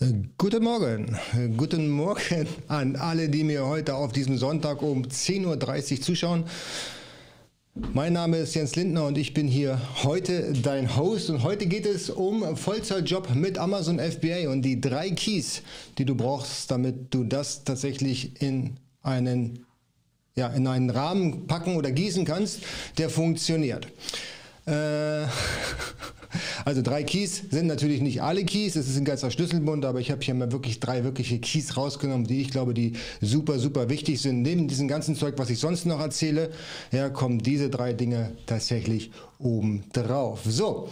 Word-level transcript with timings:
Guten 0.00 0.62
Morgen, 0.62 1.18
guten 1.56 1.90
Morgen 1.90 2.46
an 2.68 2.94
alle, 2.94 3.28
die 3.28 3.42
mir 3.42 3.66
heute 3.66 3.96
auf 3.96 4.12
diesem 4.12 4.38
Sonntag 4.38 4.80
um 4.80 5.02
10.30 5.02 5.92
Uhr 5.92 6.00
zuschauen. 6.00 6.44
Mein 7.74 8.12
Name 8.12 8.36
ist 8.36 8.54
Jens 8.54 8.76
Lindner 8.76 9.06
und 9.06 9.18
ich 9.18 9.34
bin 9.34 9.48
hier 9.48 9.80
heute 10.04 10.52
dein 10.52 10.94
Host 10.96 11.30
und 11.30 11.42
heute 11.42 11.66
geht 11.66 11.84
es 11.84 12.10
um 12.10 12.56
Vollzeitjob 12.56 13.34
mit 13.34 13.58
Amazon 13.58 13.98
FBA 13.98 14.48
und 14.50 14.62
die 14.62 14.80
drei 14.80 15.10
Keys, 15.10 15.62
die 15.98 16.04
du 16.04 16.14
brauchst, 16.14 16.70
damit 16.70 17.12
du 17.12 17.24
das 17.24 17.64
tatsächlich 17.64 18.40
in 18.40 18.76
einen, 19.02 19.66
ja, 20.36 20.46
in 20.46 20.68
einen 20.68 20.90
Rahmen 20.90 21.48
packen 21.48 21.74
oder 21.74 21.90
gießen 21.90 22.24
kannst, 22.24 22.60
der 22.98 23.10
funktioniert. 23.10 23.88
Äh, 24.64 25.24
Also 26.64 26.82
drei 26.82 27.02
Keys 27.02 27.42
sind 27.50 27.66
natürlich 27.66 28.00
nicht 28.00 28.22
alle 28.22 28.44
Keys, 28.44 28.76
es 28.76 28.88
ist 28.88 28.96
ein 28.96 29.04
ganzer 29.04 29.30
Schlüsselbund, 29.30 29.84
aber 29.84 30.00
ich 30.00 30.10
habe 30.10 30.22
hier 30.22 30.34
mal 30.34 30.52
wirklich 30.52 30.80
drei 30.80 31.04
wirkliche 31.04 31.38
Keys 31.38 31.76
rausgenommen, 31.76 32.26
die 32.26 32.40
ich 32.40 32.50
glaube, 32.50 32.74
die 32.74 32.92
super, 33.20 33.58
super 33.58 33.88
wichtig 33.88 34.20
sind. 34.20 34.42
Neben 34.42 34.68
diesem 34.68 34.88
ganzen 34.88 35.16
Zeug, 35.16 35.34
was 35.38 35.50
ich 35.50 35.58
sonst 35.58 35.86
noch 35.86 36.00
erzähle, 36.00 36.50
ja, 36.92 37.08
kommen 37.08 37.38
diese 37.38 37.70
drei 37.70 37.92
Dinge 37.92 38.32
tatsächlich 38.46 39.10
oben 39.38 39.84
drauf. 39.92 40.40
So. 40.46 40.88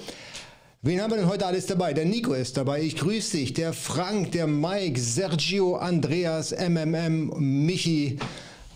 Wen 0.83 1.01
haben 1.01 1.11
wir 1.11 1.17
denn 1.17 1.29
heute 1.29 1.47
alles 1.47 1.67
dabei? 1.67 1.95
Der 1.95 2.05
Nico 2.05 2.33
ist 2.33 2.57
dabei, 2.57 2.81
ich 2.81 2.97
grüße 2.97 3.39
dich. 3.39 3.55
Der 3.55 3.73
Frank, 3.73 4.31
der 4.33 4.47
Mike, 4.47 5.01
Sergio, 5.01 5.77
Andreas, 5.77 6.53
MMM, 6.53 7.33
Michi. 7.67 8.19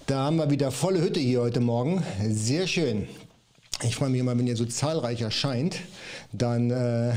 Da 0.06 0.24
haben 0.24 0.38
wir 0.38 0.50
wieder 0.50 0.72
volle 0.72 1.00
Hütte 1.02 1.20
hier 1.20 1.40
heute 1.40 1.60
Morgen. 1.60 2.02
Sehr 2.28 2.66
schön. 2.66 3.06
Ich 3.82 3.94
freue 3.94 4.10
mich 4.10 4.20
immer, 4.20 4.36
wenn 4.36 4.46
ihr 4.46 4.56
so 4.56 4.66
zahlreich 4.66 5.22
erscheint, 5.22 5.76
dann, 6.32 6.70
äh, 6.70 7.12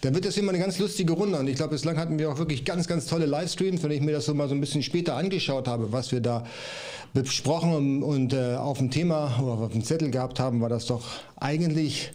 dann 0.00 0.14
wird 0.14 0.24
das 0.24 0.36
immer 0.36 0.50
eine 0.50 0.58
ganz 0.58 0.78
lustige 0.78 1.12
Runde. 1.12 1.38
Und 1.38 1.48
ich 1.48 1.56
glaube, 1.56 1.72
bislang 1.72 1.96
hatten 1.96 2.18
wir 2.18 2.30
auch 2.30 2.38
wirklich 2.38 2.64
ganz, 2.64 2.88
ganz 2.88 3.06
tolle 3.06 3.26
Livestreams. 3.26 3.82
Wenn 3.82 3.90
ich 3.92 4.00
mir 4.00 4.12
das 4.12 4.26
so 4.26 4.34
mal 4.34 4.48
so 4.48 4.54
ein 4.54 4.60
bisschen 4.60 4.82
später 4.82 5.16
angeschaut 5.16 5.68
habe, 5.68 5.92
was 5.92 6.10
wir 6.12 6.20
da 6.20 6.44
besprochen 7.14 8.02
und, 8.02 8.32
äh, 8.32 8.56
auf 8.56 8.78
dem 8.78 8.90
Thema 8.90 9.38
oder 9.40 9.64
auf 9.64 9.72
dem 9.72 9.84
Zettel 9.84 10.10
gehabt 10.10 10.40
haben, 10.40 10.60
war 10.60 10.68
das 10.68 10.86
doch 10.86 11.06
eigentlich 11.36 12.10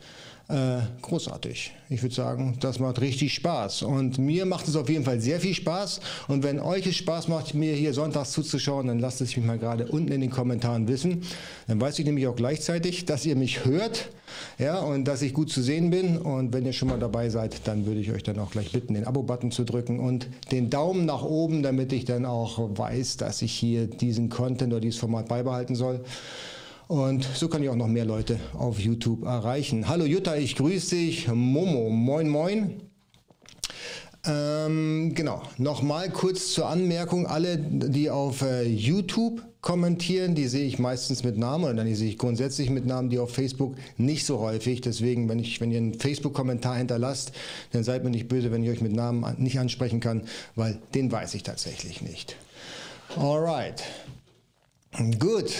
äh, 0.50 0.80
großartig. 1.02 1.72
Ich 1.90 2.02
würde 2.02 2.14
sagen, 2.14 2.58
das 2.60 2.80
macht 2.80 3.00
richtig 3.00 3.34
Spaß. 3.34 3.84
Und 3.84 4.18
mir 4.18 4.46
macht 4.46 4.68
es 4.68 4.76
auf 4.76 4.90
jeden 4.90 5.06
Fall 5.06 5.22
sehr 5.22 5.40
viel 5.40 5.54
Spaß. 5.54 6.02
Und 6.28 6.44
wenn 6.44 6.60
euch 6.60 6.86
es 6.86 6.98
Spaß 6.98 7.30
macht, 7.30 7.54
mir 7.54 7.74
hier 7.76 7.94
sonntags 7.94 8.32
zuzuschauen, 8.32 8.88
dann 8.88 9.00
lasst 9.00 9.22
es 9.22 9.36
mich 9.38 9.46
mal 9.46 9.58
gerade 9.58 9.88
unten 9.88 10.12
in 10.12 10.22
den 10.22 10.30
Kommentaren 10.30 10.88
wissen. 10.88 11.22
Dann 11.68 11.80
weiß 11.80 11.98
ich 12.00 12.06
nämlich 12.06 12.28
auch 12.28 12.36
gleichzeitig, 12.36 13.06
dass 13.06 13.26
ihr 13.26 13.36
mich 13.36 13.64
hört 13.64 14.10
ja, 14.60 14.80
und 14.80 15.06
dass 15.06 15.22
ich 15.22 15.34
gut 15.34 15.50
zu 15.50 15.62
sehen 15.62 15.90
bin. 15.90 16.18
Und 16.18 16.52
wenn 16.52 16.66
ihr 16.66 16.74
schon 16.74 16.90
mal 16.90 17.00
dabei 17.00 17.30
seid, 17.30 17.66
dann 17.66 17.86
würde 17.86 18.02
ich 18.02 18.12
euch 18.12 18.24
dann 18.24 18.38
auch 18.40 18.52
gleich 18.52 18.72
bitten, 18.72 18.96
den 18.96 19.08
Abo-Button 19.08 19.52
zu 19.52 19.64
drücken 19.64 20.00
und 20.00 20.28
den 20.52 20.70
Daumen 20.70 21.06
nach 21.06 21.24
oben, 21.24 21.64
damit 21.64 21.94
ich 21.94 22.06
dann 22.06 22.26
auch 22.26 22.78
weiß, 22.78 23.18
dass 23.18 23.42
ich 23.42 23.54
hier 23.54 23.88
diesen 23.88 24.30
Content 24.30 24.74
oder 24.74 24.82
dieses 24.82 25.00
Format 25.00 25.30
beibehalten 25.30 25.76
soll. 25.76 26.02
Und 26.88 27.24
so 27.24 27.48
kann 27.48 27.64
ich 27.64 27.70
auch 27.70 27.76
noch 27.76 27.88
mehr 27.88 28.06
Leute 28.06 28.40
auf 28.54 28.80
YouTube 28.80 29.24
erreichen. 29.24 29.88
Hallo 29.88 30.06
Jutta, 30.06 30.36
ich 30.36 30.56
grüße 30.56 30.96
dich. 30.96 31.28
Momo, 31.28 31.90
moin 31.90 32.28
moin. 32.28 32.82
Ähm, 34.26 35.14
genau, 35.16 35.42
nochmal 35.58 36.10
kurz 36.10 36.54
zur 36.54 36.70
Anmerkung, 36.70 37.28
alle, 37.28 37.58
die 37.58 38.10
auf 38.10 38.42
äh, 38.42 38.64
YouTube 38.64 39.44
kommentieren, 39.60 40.34
die 40.34 40.48
sehe 40.48 40.66
ich 40.66 40.80
meistens 40.80 41.24
mit 41.24 41.38
Namen 41.38 41.66
oder 41.66 41.84
die 41.84 41.96
sehe 41.96 42.10
ich 42.10 42.18
grundsätzlich 42.18 42.70
mit 42.70 42.86
Namen, 42.86 43.10
die 43.10 43.20
auf 43.20 43.34
Facebook 43.34 43.76
nicht 43.98 44.26
so 44.26 44.40
häufig. 44.40 44.80
Deswegen, 44.80 45.28
wenn, 45.28 45.40
ich, 45.40 45.60
wenn 45.60 45.72
ihr 45.72 45.78
einen 45.78 46.00
Facebook-Kommentar 46.00 46.78
hinterlasst, 46.78 47.34
dann 47.72 47.84
seid 47.84 48.06
mir 48.06 48.12
nicht 48.12 48.30
böse, 48.30 48.52
wenn 48.52 48.64
ich 48.64 48.70
euch 48.70 48.82
mit 48.82 48.94
Namen 48.94 49.26
nicht 49.40 49.60
ansprechen 49.60 50.00
kann, 50.00 50.24
weil 50.56 50.80
den 50.94 51.12
weiß 51.12 51.34
ich 51.34 51.44
tatsächlich 51.44 52.02
nicht. 52.02 52.38
Alright. 53.18 53.84
Gut, 55.18 55.52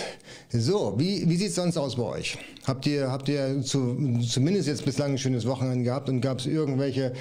so, 0.52 0.94
wie, 0.98 1.28
wie 1.28 1.36
sieht 1.38 1.50
es 1.50 1.56
sonst 1.56 1.76
aus 1.76 1.96
bei 1.96 2.04
euch? 2.04 2.38
Habt 2.66 2.86
ihr, 2.86 3.10
habt 3.10 3.28
ihr 3.30 3.64
zu, 3.64 4.20
zumindest 4.22 4.68
jetzt 4.68 4.86
bislang 4.86 5.14
ein 5.14 5.18
schönes 5.18 5.48
Wochenende 5.48 5.84
gehabt 5.84 6.08
und 6.08 6.22
gab 6.22 6.38
es 6.38 6.46
irgendwelche 6.46 7.14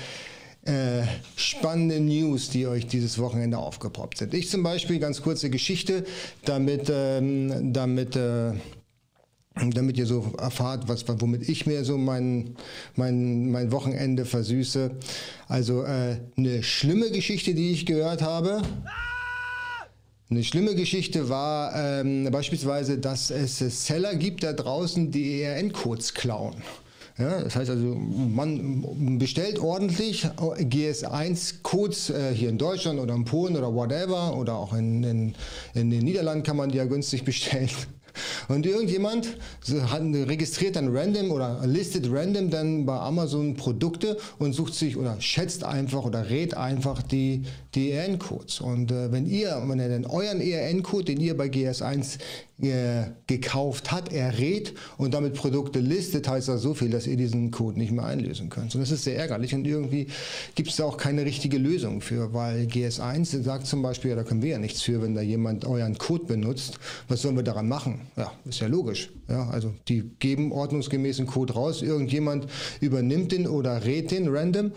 äh, 0.64 1.04
spannende 1.36 2.00
News, 2.00 2.50
die 2.50 2.66
euch 2.66 2.86
dieses 2.86 3.18
Wochenende 3.18 3.56
aufgepoppt 3.56 4.18
sind? 4.18 4.34
Ich 4.34 4.50
zum 4.50 4.62
Beispiel, 4.62 4.98
ganz 4.98 5.22
kurze 5.22 5.48
Geschichte, 5.48 6.04
damit, 6.44 6.92
ähm, 6.94 7.72
damit, 7.72 8.14
äh, 8.14 8.52
damit 9.54 9.96
ihr 9.96 10.04
so 10.04 10.34
erfahrt, 10.38 10.88
was, 10.88 11.06
womit 11.08 11.48
ich 11.48 11.64
mir 11.64 11.82
so 11.82 11.96
mein, 11.96 12.56
mein, 12.94 13.50
mein 13.50 13.72
Wochenende 13.72 14.26
versüße. 14.26 14.90
Also 15.48 15.84
äh, 15.84 16.18
eine 16.36 16.62
schlimme 16.62 17.10
Geschichte, 17.10 17.54
die 17.54 17.72
ich 17.72 17.86
gehört 17.86 18.20
habe. 18.20 18.60
Eine 20.32 20.44
schlimme 20.44 20.74
Geschichte 20.74 21.28
war 21.28 21.74
ähm, 21.76 22.26
beispielsweise, 22.32 22.96
dass 22.96 23.30
es 23.30 23.58
Seller 23.58 24.14
gibt 24.14 24.42
da 24.42 24.54
draußen, 24.54 25.10
die 25.10 25.42
ERN-Codes 25.42 26.14
klauen. 26.14 26.54
Ja, 27.18 27.42
das 27.42 27.54
heißt 27.54 27.68
also, 27.68 27.94
man 27.94 29.18
bestellt 29.18 29.58
ordentlich 29.58 30.24
GS1-Codes 30.24 32.08
äh, 32.08 32.32
hier 32.34 32.48
in 32.48 32.56
Deutschland 32.56 32.98
oder 32.98 33.12
in 33.14 33.26
Polen 33.26 33.58
oder 33.58 33.74
whatever 33.74 34.34
oder 34.34 34.54
auch 34.54 34.72
in, 34.72 35.04
in, 35.04 35.34
in 35.74 35.90
den 35.90 36.02
Niederlanden 36.02 36.44
kann 36.44 36.56
man 36.56 36.70
die 36.70 36.78
ja 36.78 36.86
günstig 36.86 37.24
bestellen. 37.26 37.68
Und 38.48 38.66
irgendjemand 38.66 39.36
registriert 39.68 40.76
dann 40.76 40.94
random 40.94 41.30
oder 41.30 41.62
listet 41.66 42.06
random 42.10 42.50
dann 42.50 42.86
bei 42.86 42.98
Amazon 42.98 43.54
Produkte 43.54 44.18
und 44.38 44.52
sucht 44.52 44.74
sich 44.74 44.96
oder 44.96 45.20
schätzt 45.20 45.64
einfach 45.64 46.04
oder 46.04 46.30
rät 46.30 46.56
einfach 46.56 47.02
die, 47.02 47.42
die 47.74 47.90
ERN-Codes. 47.92 48.60
Und 48.60 48.90
äh, 48.90 49.12
wenn 49.12 49.26
ihr, 49.26 49.62
wenn 49.66 49.78
ihr 49.78 49.88
dann 49.88 50.06
euren 50.06 50.40
ERN-Code, 50.40 51.04
den 51.04 51.20
ihr 51.20 51.36
bei 51.36 51.46
GS1 51.46 52.18
äh, 52.18 52.18
gekauft 53.26 53.90
hat, 53.90 54.12
errät 54.12 54.74
und 54.96 55.14
damit 55.14 55.34
Produkte 55.34 55.80
listet, 55.80 56.28
heißt 56.28 56.46
das 56.46 56.62
so 56.62 56.74
viel, 56.74 56.90
dass 56.90 57.08
ihr 57.08 57.16
diesen 57.16 57.50
Code 57.50 57.76
nicht 57.76 57.90
mehr 57.90 58.04
einlösen 58.04 58.50
könnt. 58.50 58.74
Und 58.74 58.80
das 58.80 58.92
ist 58.92 59.02
sehr 59.02 59.16
ärgerlich 59.16 59.52
und 59.52 59.66
irgendwie 59.66 60.06
gibt 60.54 60.70
es 60.70 60.76
da 60.76 60.84
auch 60.84 60.96
keine 60.96 61.24
richtige 61.24 61.58
Lösung 61.58 62.00
für, 62.00 62.32
weil 62.34 62.66
GS1 62.66 63.42
sagt 63.42 63.66
zum 63.66 63.82
Beispiel, 63.82 64.10
ja, 64.10 64.16
da 64.16 64.22
können 64.22 64.42
wir 64.42 64.50
ja 64.50 64.58
nichts 64.58 64.80
für, 64.82 65.02
wenn 65.02 65.16
da 65.16 65.22
jemand 65.22 65.64
euren 65.64 65.98
Code 65.98 66.24
benutzt. 66.26 66.78
Was 67.08 67.22
sollen 67.22 67.34
wir 67.34 67.42
daran 67.42 67.66
machen? 67.66 68.02
Ja, 68.16 68.32
ist 68.44 68.60
ja 68.60 68.68
logisch. 68.68 69.10
Ja, 69.28 69.48
also 69.48 69.74
die 69.88 70.10
geben 70.20 70.52
ordnungsgemäßen 70.52 71.26
Code 71.26 71.54
raus, 71.54 71.82
irgendjemand 71.82 72.46
übernimmt 72.80 73.32
den 73.32 73.48
oder 73.48 73.84
rät 73.84 74.12
den 74.12 74.28
random 74.28 74.70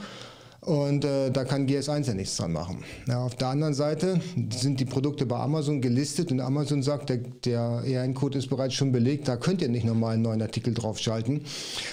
und 0.65 1.05
äh, 1.05 1.29
da 1.29 1.43
kann 1.43 1.67
GS1 1.67 2.07
ja 2.07 2.13
nichts 2.15 2.37
dran 2.37 2.51
machen. 2.51 2.83
Ja, 3.07 3.23
auf 3.23 3.35
der 3.35 3.49
anderen 3.49 3.75
Seite 3.75 4.19
sind 4.49 4.79
die 4.79 4.85
Produkte 4.85 5.27
bei 5.27 5.37
Amazon 5.37 5.79
gelistet 5.79 6.31
und 6.31 6.39
Amazon 6.39 6.81
sagt, 6.81 7.09
der, 7.09 7.17
der 7.17 7.83
ERN-Code 7.85 8.39
ist 8.39 8.47
bereits 8.47 8.73
schon 8.73 8.91
belegt, 8.91 9.27
da 9.27 9.37
könnt 9.37 9.61
ihr 9.61 9.69
nicht 9.69 9.85
nochmal 9.85 10.15
einen 10.15 10.23
neuen 10.23 10.41
Artikel 10.41 10.73
draufschalten. 10.73 11.41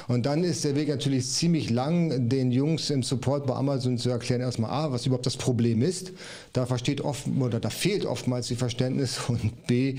Und 0.09 0.25
dann 0.25 0.43
ist 0.43 0.65
der 0.65 0.75
Weg 0.75 0.89
natürlich 0.89 1.29
ziemlich 1.29 1.69
lang, 1.69 2.31
den 2.31 2.51
Jungs 2.51 2.89
im 2.89 3.03
Support 3.03 3.47
bei 3.47 3.55
Amazon 3.55 3.99
zu 3.99 4.09
erklären, 4.09 4.41
erstmal 4.41 4.71
A, 4.71 4.91
was 4.91 5.05
überhaupt 5.05 5.27
das 5.27 5.37
Problem 5.37 5.83
ist. 5.83 6.13
Da 6.55 6.65
versteht 6.65 7.03
oft 7.03 7.27
oder 7.39 7.61
da 7.61 7.69
fehlt 7.69 8.07
oftmals 8.07 8.49
die 8.49 8.57
Verständnis 8.57 9.21
und 9.29 9.67
B, 9.67 9.97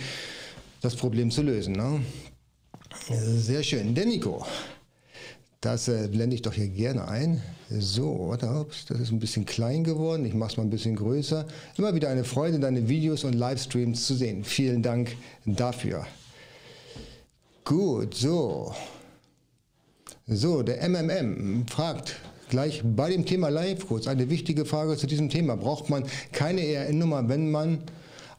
das 0.82 0.96
Problem 0.96 1.30
zu 1.30 1.44
lösen. 1.44 1.74
Ne? 1.74 2.02
Sehr 3.10 3.62
schön. 3.62 3.94
Der 3.94 4.06
Nico. 4.06 4.44
Das 5.64 5.88
äh, 5.88 6.10
blende 6.10 6.36
ich 6.36 6.42
doch 6.42 6.52
hier 6.52 6.68
gerne 6.68 7.08
ein. 7.08 7.42
So, 7.70 8.34
ups, 8.34 8.86
das 8.86 9.00
ist 9.00 9.12
ein 9.14 9.20
bisschen 9.20 9.46
klein 9.46 9.86
geworden. 9.86 10.26
Ich 10.26 10.34
mache 10.34 10.52
es 10.52 10.58
mal 10.58 10.64
ein 10.64 10.70
bisschen 10.70 10.98
größer. 10.98 11.46
Immer 11.78 11.96
wieder 11.96 12.10
eine 12.10 12.26
Freude, 12.26 12.60
deine 12.60 12.90
Videos 12.90 13.24
und 13.24 13.32
Livestreams 13.32 14.06
zu 14.06 14.14
sehen. 14.14 14.44
Vielen 14.44 14.84
Dank 14.84 15.16
dafür. 15.46 16.06
Gut, 17.64 18.14
so. 18.14 18.76
So, 20.28 20.64
der 20.64 20.86
MMM 20.90 21.66
fragt 21.68 22.18
gleich 22.50 22.82
bei 22.84 23.10
dem 23.10 23.26
Thema 23.26 23.48
Live-Codes 23.48 24.10
eine 24.10 24.30
wichtige 24.30 24.66
Frage 24.66 24.98
zu 24.98 25.08
diesem 25.08 25.30
Thema. 25.30 25.56
Braucht 25.56 25.90
man 25.90 26.04
keine 26.34 26.60
ERN-Nummer, 26.60 27.30
wenn 27.30 27.50
man 27.50 27.80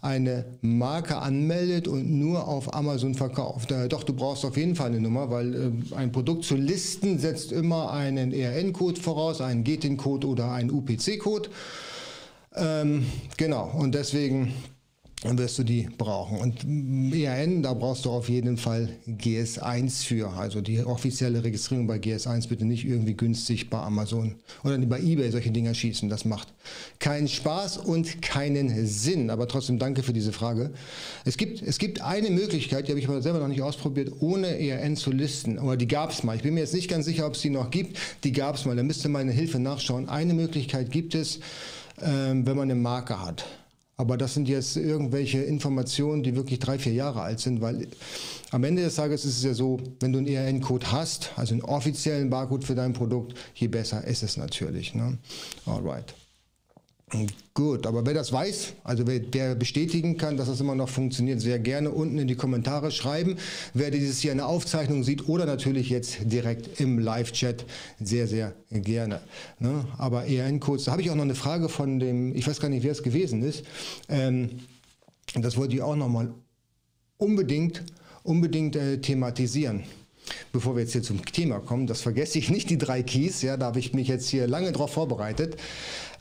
eine 0.05 0.45
Marke 0.61 1.17
anmeldet 1.17 1.89
und 1.89 2.11
nur 2.11 2.47
auf 2.47 2.75
Amazon 2.75 3.15
verkauft. 3.15 3.73
Äh, 3.73 3.89
doch, 3.89 4.03
du 4.03 4.13
brauchst 4.13 4.45
auf 4.45 4.57
jeden 4.57 4.77
Fall 4.77 4.89
eine 4.89 5.01
Nummer, 5.01 5.31
weil 5.31 5.55
äh, 5.55 5.95
ein 5.97 6.13
Produkt 6.13 6.45
zu 6.45 6.57
listen 6.57 7.19
setzt 7.19 7.53
immer 7.53 7.91
einen 7.91 8.33
ERN-Code 8.33 9.01
voraus, 9.01 9.41
einen 9.41 9.65
GTIN-Code 9.65 10.27
oder 10.27 10.53
einen 10.53 10.71
UPC-Code. 10.71 11.49
Ähm, 12.55 13.07
genau, 13.37 13.73
und 13.77 13.95
deswegen 13.95 14.53
dann 15.25 15.39
wirst 15.39 15.59
du 15.59 15.65
die 15.65 15.89
brauchen. 15.97 16.39
Und 16.39 17.15
ERN, 17.15 17.63
da 17.63 17.73
brauchst 17.73 18.05
du 18.05 18.11
auf 18.11 18.29
jeden 18.29 18.59
Fall 18.59 18.91
GS1 19.09 20.05
für. 20.05 20.29
Also 20.35 20.61
die 20.61 20.85
offizielle 20.85 21.43
Registrierung 21.43 21.87
bei 21.87 21.97
GS1 21.97 22.49
bitte 22.49 22.67
nicht 22.67 22.85
irgendwie 22.85 23.15
günstig 23.15 23.71
bei 23.71 23.79
Amazon 23.79 24.35
oder 24.63 24.77
bei 24.79 25.01
eBay 25.01 25.31
solche 25.31 25.51
Dinger 25.51 25.73
schießen. 25.73 26.11
Das 26.11 26.27
macht 26.27 26.49
keinen 26.99 27.27
Spaß 27.27 27.79
und 27.79 28.21
keinen 28.21 28.87
Sinn. 28.87 29.31
Aber 29.31 29.49
trotzdem 29.49 29.79
danke 29.79 30.03
für 30.03 30.13
diese 30.13 30.33
Frage. 30.33 30.73
Es 31.25 31.39
gibt, 31.39 31.63
es 31.63 31.79
gibt 31.79 32.03
eine 32.03 32.29
Möglichkeit, 32.29 32.87
die 32.87 32.93
habe 32.93 33.01
ich 33.01 33.09
aber 33.09 33.23
selber 33.23 33.39
noch 33.39 33.49
nicht 33.49 33.63
ausprobiert, 33.63 34.13
ohne 34.21 34.61
ERN 34.61 34.95
zu 34.95 35.11
listen. 35.11 35.59
Oder 35.59 35.79
die 35.79 35.89
gab 35.89 36.11
es 36.11 36.23
mal. 36.23 36.37
Ich 36.37 36.43
bin 36.43 36.53
mir 36.53 36.61
jetzt 36.61 36.75
nicht 36.75 36.91
ganz 36.91 37.07
sicher, 37.07 37.27
ob 37.27 37.35
es 37.35 37.41
die 37.41 37.51
noch 37.51 37.71
gibt. 37.71 37.99
Die 38.25 38.33
gab 38.33 38.57
es 38.57 38.67
mal. 38.67 38.77
Da 38.77 38.83
müsste 38.83 39.09
meine 39.09 39.33
Hilfe 39.33 39.59
nachschauen. 39.59 40.11
Eine 40.11 40.35
Möglichkeit 40.35 40.91
gibt 40.91 41.15
es, 41.15 41.41
ähm, 42.03 42.47
wenn 42.47 42.57
man 42.57 42.71
eine 42.71 42.75
Marke 42.75 43.25
hat. 43.25 43.47
Aber 43.97 44.17
das 44.17 44.35
sind 44.35 44.49
jetzt 44.49 44.77
irgendwelche 44.77 45.41
Informationen, 45.43 46.25
die 46.25 46.35
wirklich 46.35 46.59
drei, 46.59 46.79
vier 46.79 46.93
Jahre 46.93 47.23
alt 47.23 47.39
sind, 47.39 47.61
weil 47.61 47.87
am 48.51 48.65
Ende 48.65 48.83
des 48.83 48.97
Tages 48.97 49.25
ist 49.25 49.39
es 49.39 49.45
ja 49.45 49.55
so, 49.55 49.79
wenn 50.01 50.13
du 50.13 50.19
einen 50.19 50.27
ERN-Code 50.27 50.91
hast, 50.91 51.31
also 51.37 51.55
einen 51.55 51.63
offiziellen 51.63 52.29
Barcode 52.29 52.65
für 52.65 52.75
dein 52.75 52.93
Produkt, 52.93 53.35
je 53.55 53.69
besser 53.69 54.05
ist 54.05 54.25
es 54.25 54.37
natürlich. 54.37 54.95
Ne? 54.95 55.19
Alright. 55.65 56.15
Gut, 57.53 57.87
aber 57.87 58.05
wer 58.05 58.15
das 58.15 58.33
weiß, 58.33 58.73
also 58.83 59.07
wer, 59.07 59.21
wer, 59.31 59.55
bestätigen 59.55 60.17
kann, 60.17 60.37
dass 60.37 60.49
das 60.49 60.61
immer 60.61 60.75
noch 60.75 60.89
funktioniert, 60.89 61.41
sehr 61.41 61.61
gerne 61.61 61.91
unten 61.91 62.19
in 62.19 62.27
die 62.27 62.35
Kommentare 62.35 62.91
schreiben. 62.91 63.37
Wer 63.75 63.93
dieses 63.93 64.19
hier 64.19 64.33
in 64.33 64.39
der 64.39 64.49
Aufzeichnung 64.49 65.05
sieht 65.05 65.29
oder 65.29 65.47
natürlich 65.47 65.89
jetzt 65.89 66.19
direkt 66.25 66.81
im 66.81 66.99
Live-Chat, 66.99 67.65
sehr, 68.01 68.27
sehr 68.27 68.55
gerne. 68.71 69.21
Ne? 69.61 69.85
Aber 69.99 70.27
ERN-Codes, 70.27 70.87
da 70.87 70.93
habe 70.93 71.03
ich 71.03 71.11
auch 71.11 71.15
noch 71.15 71.23
eine 71.23 71.37
Frage 71.37 71.69
von 71.69 72.01
dem, 72.01 72.35
ich 72.35 72.49
weiß 72.49 72.59
gar 72.59 72.69
nicht, 72.69 72.83
wer 72.83 72.93
es 72.93 73.05
gewesen 73.05 73.43
ist. 73.45 73.65
Ähm, 74.09 74.51
das 75.37 75.57
wollte 75.57 75.77
ich 75.77 75.83
auch 75.83 75.97
nochmal 75.97 76.35
unbedingt, 77.19 77.85
unbedingt 78.25 78.75
äh, 78.75 79.01
thematisieren. 79.01 79.85
Bevor 80.53 80.75
wir 80.75 80.83
jetzt 80.83 80.93
hier 80.93 81.03
zum 81.03 81.25
Thema 81.25 81.61
kommen, 81.61 81.87
das 81.87 82.01
vergesse 82.01 82.39
ich 82.39 82.51
nicht, 82.51 82.71
die 82.71 82.79
drei 82.79 83.03
Keys, 83.03 83.43
ja, 83.43 83.57
da 83.57 83.67
habe 83.67 83.79
ich 83.79 83.93
mich 83.93 84.09
jetzt 84.09 84.29
hier 84.29 84.49
lange 84.49 84.73
drauf 84.73 84.93
vorbereitet 84.93 85.57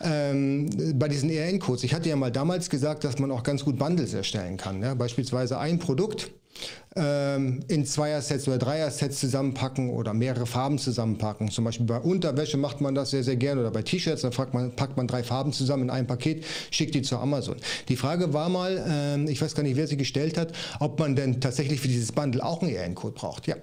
ähm, 0.03 0.69
bei 0.95 1.07
diesen 1.07 1.29
ERN-Codes. 1.29 1.83
Ich 1.83 1.93
hatte 1.93 2.09
ja 2.09 2.15
mal 2.15 2.31
damals 2.31 2.69
gesagt, 2.69 3.03
dass 3.03 3.19
man 3.19 3.31
auch 3.31 3.43
ganz 3.43 3.63
gut 3.63 3.77
Bundles 3.77 4.13
erstellen 4.13 4.57
kann. 4.57 4.81
Ja? 4.81 4.93
Beispielsweise 4.93 5.57
ein 5.57 5.79
Produkt 5.79 6.31
ähm, 6.95 7.61
in 7.67 7.85
Zweier-Sets 7.85 8.47
oder 8.47 8.57
Dreier-Sets 8.57 9.19
zusammenpacken 9.19 9.89
oder 9.89 10.13
mehrere 10.13 10.45
Farben 10.45 10.77
zusammenpacken. 10.77 11.49
Zum 11.49 11.65
Beispiel 11.65 11.85
bei 11.85 11.99
Unterwäsche 11.99 12.57
macht 12.57 12.81
man 12.81 12.95
das 12.95 13.11
sehr, 13.11 13.23
sehr 13.23 13.35
gerne 13.35 13.61
oder 13.61 13.71
bei 13.71 13.81
T-Shirts, 13.81 14.21
packt 14.21 14.53
man, 14.53 14.75
packt 14.75 14.97
man 14.97 15.07
drei 15.07 15.23
Farben 15.23 15.53
zusammen 15.53 15.83
in 15.83 15.89
ein 15.89 16.07
Paket, 16.07 16.45
schickt 16.71 16.95
die 16.95 17.01
zu 17.01 17.17
Amazon. 17.17 17.55
Die 17.89 17.95
Frage 17.95 18.33
war 18.33 18.49
mal, 18.49 18.85
ähm, 18.87 19.27
ich 19.27 19.41
weiß 19.41 19.55
gar 19.55 19.63
nicht, 19.63 19.75
wer 19.75 19.87
sie 19.87 19.97
gestellt 19.97 20.37
hat, 20.37 20.53
ob 20.79 20.99
man 20.99 21.15
denn 21.15 21.41
tatsächlich 21.41 21.79
für 21.81 21.87
dieses 21.87 22.11
Bundle 22.11 22.43
auch 22.43 22.61
einen 22.61 22.73
ERN-Code 22.73 23.15
braucht. 23.15 23.47
Ja. 23.47 23.55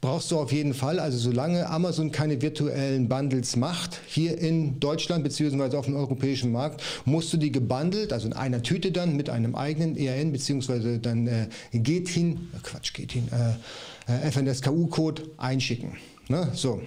Brauchst 0.00 0.30
du 0.30 0.38
auf 0.38 0.52
jeden 0.52 0.74
Fall. 0.74 0.98
Also 0.98 1.18
solange 1.18 1.68
Amazon 1.68 2.10
keine 2.10 2.40
virtuellen 2.42 3.08
Bundles 3.08 3.56
macht, 3.56 4.00
hier 4.06 4.38
in 4.38 4.80
Deutschland 4.80 5.24
bzw. 5.24 5.76
auf 5.76 5.86
dem 5.86 5.96
europäischen 5.96 6.52
Markt, 6.52 6.82
musst 7.04 7.32
du 7.32 7.36
die 7.36 7.52
gebundelt, 7.52 8.12
also 8.12 8.26
in 8.26 8.32
einer 8.32 8.62
Tüte 8.62 8.92
dann 8.92 9.16
mit 9.16 9.30
einem 9.30 9.54
eigenen 9.54 9.96
ERN 9.96 10.32
bzw. 10.32 10.98
dann 10.98 11.26
äh, 11.26 11.48
GETIN, 11.72 12.48
äh, 12.54 12.58
Quatsch, 12.62 12.92
GETIN, 12.92 13.28
äh, 13.32 14.22
äh 14.26 14.30
FNSKU-Code 14.30 15.22
einschicken. 15.36 15.96
Ne? 16.28 16.50
So, 16.54 16.82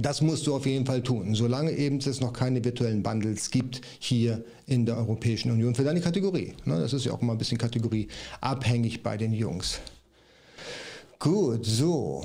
das 0.00 0.20
musst 0.20 0.46
du 0.46 0.54
auf 0.54 0.66
jeden 0.66 0.86
Fall 0.86 1.02
tun, 1.02 1.34
solange 1.34 1.72
eben 1.72 1.98
es 1.98 2.20
noch 2.20 2.32
keine 2.32 2.64
virtuellen 2.64 3.02
Bundles 3.02 3.50
gibt 3.50 3.80
hier 3.98 4.44
in 4.66 4.86
der 4.86 4.96
Europäischen 4.96 5.50
Union 5.50 5.74
für 5.74 5.84
deine 5.84 6.00
Kategorie. 6.00 6.54
Ne? 6.64 6.80
Das 6.80 6.92
ist 6.92 7.04
ja 7.04 7.12
auch 7.12 7.22
immer 7.22 7.32
ein 7.32 7.38
bisschen 7.38 7.58
kategorieabhängig 7.58 9.02
bei 9.02 9.16
den 9.16 9.32
Jungs. 9.32 9.80
Gut, 11.18 11.66
so. 11.66 12.24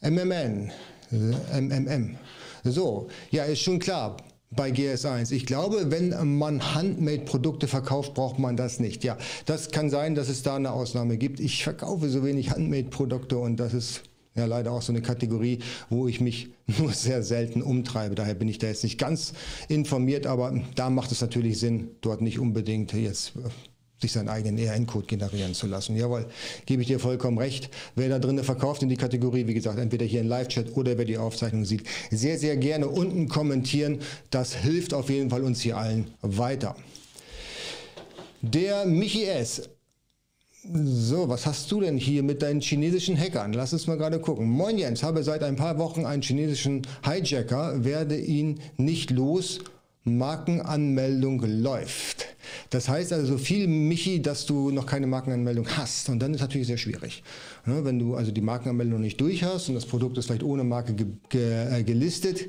MMN, 0.00 0.72
MMM. 1.10 2.16
So, 2.64 3.08
ja, 3.30 3.44
ist 3.44 3.60
schon 3.60 3.78
klar 3.78 4.16
bei 4.50 4.70
GS1. 4.70 5.32
Ich 5.32 5.44
glaube, 5.44 5.90
wenn 5.90 6.38
man 6.38 6.74
Handmade-Produkte 6.74 7.68
verkauft, 7.68 8.14
braucht 8.14 8.38
man 8.38 8.56
das 8.56 8.80
nicht. 8.80 9.04
Ja, 9.04 9.18
das 9.44 9.70
kann 9.70 9.90
sein, 9.90 10.14
dass 10.14 10.30
es 10.30 10.42
da 10.42 10.56
eine 10.56 10.72
Ausnahme 10.72 11.18
gibt. 11.18 11.40
Ich 11.40 11.62
verkaufe 11.62 12.08
so 12.08 12.24
wenig 12.24 12.50
Handmade-Produkte 12.50 13.36
und 13.36 13.58
das 13.58 13.74
ist 13.74 14.02
ja 14.34 14.46
leider 14.46 14.72
auch 14.72 14.80
so 14.82 14.92
eine 14.92 15.02
Kategorie, 15.02 15.58
wo 15.90 16.08
ich 16.08 16.22
mich 16.22 16.48
nur 16.78 16.92
sehr 16.92 17.22
selten 17.22 17.60
umtreibe. 17.60 18.14
Daher 18.14 18.34
bin 18.34 18.48
ich 18.48 18.58
da 18.58 18.66
jetzt 18.66 18.84
nicht 18.84 18.98
ganz 18.98 19.34
informiert, 19.68 20.26
aber 20.26 20.58
da 20.74 20.88
macht 20.88 21.12
es 21.12 21.20
natürlich 21.20 21.58
Sinn, 21.58 21.90
dort 22.00 22.22
nicht 22.22 22.38
unbedingt 22.38 22.94
jetzt 22.94 23.34
sich 24.00 24.12
seinen 24.12 24.28
eigenen 24.28 24.58
ERN-Code 24.58 25.06
generieren 25.06 25.54
zu 25.54 25.66
lassen. 25.66 25.96
Jawohl, 25.96 26.26
gebe 26.66 26.82
ich 26.82 26.88
dir 26.88 27.00
vollkommen 27.00 27.38
recht. 27.38 27.70
Wer 27.96 28.08
da 28.08 28.18
drinnen 28.18 28.44
verkauft 28.44 28.82
in 28.82 28.88
die 28.88 28.96
Kategorie, 28.96 29.46
wie 29.46 29.54
gesagt, 29.54 29.78
entweder 29.78 30.04
hier 30.04 30.20
in 30.20 30.28
Live-Chat 30.28 30.76
oder 30.76 30.96
wer 30.98 31.04
die 31.04 31.18
Aufzeichnung 31.18 31.64
sieht, 31.64 31.84
sehr, 32.10 32.38
sehr 32.38 32.56
gerne 32.56 32.88
unten 32.88 33.28
kommentieren. 33.28 33.98
Das 34.30 34.54
hilft 34.54 34.94
auf 34.94 35.10
jeden 35.10 35.30
Fall 35.30 35.42
uns 35.42 35.60
hier 35.60 35.76
allen 35.76 36.12
weiter. 36.22 36.76
Der 38.40 38.86
Michi 38.86 39.24
S. 39.24 39.68
So, 40.72 41.28
was 41.28 41.46
hast 41.46 41.70
du 41.72 41.80
denn 41.80 41.96
hier 41.96 42.22
mit 42.22 42.42
deinen 42.42 42.60
chinesischen 42.60 43.16
Hackern? 43.16 43.52
Lass 43.52 43.72
uns 43.72 43.86
mal 43.86 43.96
gerade 43.96 44.20
gucken. 44.20 44.48
Moin 44.48 44.76
Jens, 44.76 45.02
habe 45.02 45.22
seit 45.22 45.42
ein 45.42 45.56
paar 45.56 45.78
Wochen 45.78 46.04
einen 46.04 46.22
chinesischen 46.22 46.82
Hijacker, 47.04 47.84
werde 47.84 48.16
ihn 48.18 48.60
nicht 48.76 49.10
los. 49.10 49.60
Markenanmeldung 50.16 51.42
läuft. 51.46 52.26
Das 52.70 52.88
heißt 52.88 53.12
also 53.12 53.26
so 53.26 53.38
viel, 53.38 53.66
Michi, 53.66 54.22
dass 54.22 54.46
du 54.46 54.70
noch 54.70 54.86
keine 54.86 55.06
Markenanmeldung 55.06 55.66
hast. 55.76 56.08
Und 56.08 56.20
dann 56.20 56.34
ist 56.34 56.40
natürlich 56.40 56.66
sehr 56.66 56.78
schwierig. 56.78 57.22
Wenn 57.64 57.98
du 57.98 58.14
also 58.14 58.32
die 58.32 58.40
Markenanmeldung 58.40 59.00
nicht 59.00 59.20
durch 59.20 59.44
hast 59.44 59.68
und 59.68 59.74
das 59.74 59.86
Produkt 59.86 60.18
ist 60.18 60.26
vielleicht 60.26 60.42
ohne 60.42 60.64
Marke 60.64 60.94
ge 60.94 61.06
ge 61.28 61.80
äh, 61.80 61.82
gelistet, 61.82 62.46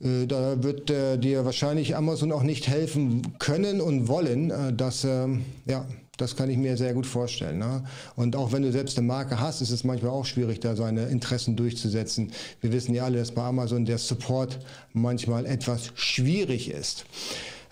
äh, 0.00 0.26
da 0.26 0.62
wird 0.62 0.90
äh, 0.90 1.18
dir 1.18 1.44
wahrscheinlich 1.44 1.96
Amazon 1.96 2.32
auch 2.32 2.42
nicht 2.42 2.68
helfen 2.68 3.38
können 3.38 3.80
und 3.80 4.08
wollen, 4.08 4.76
dass 4.76 5.04
ähm, 5.04 5.44
ja, 5.66 5.86
das 6.16 6.36
kann 6.36 6.50
ich 6.50 6.56
mir 6.56 6.76
sehr 6.76 6.94
gut 6.94 7.06
vorstellen. 7.06 7.58
Ne? 7.58 7.84
Und 8.16 8.36
auch 8.36 8.52
wenn 8.52 8.62
du 8.62 8.72
selbst 8.72 8.98
eine 8.98 9.06
Marke 9.06 9.40
hast, 9.40 9.60
ist 9.60 9.70
es 9.70 9.84
manchmal 9.84 10.12
auch 10.12 10.24
schwierig, 10.24 10.60
da 10.60 10.76
seine 10.76 11.06
Interessen 11.06 11.56
durchzusetzen. 11.56 12.32
Wir 12.60 12.72
wissen 12.72 12.94
ja 12.94 13.04
alle, 13.04 13.18
dass 13.18 13.32
bei 13.32 13.42
Amazon 13.42 13.84
der 13.84 13.98
Support 13.98 14.58
manchmal 14.92 15.46
etwas 15.46 15.90
schwierig 15.94 16.70
ist. 16.70 17.04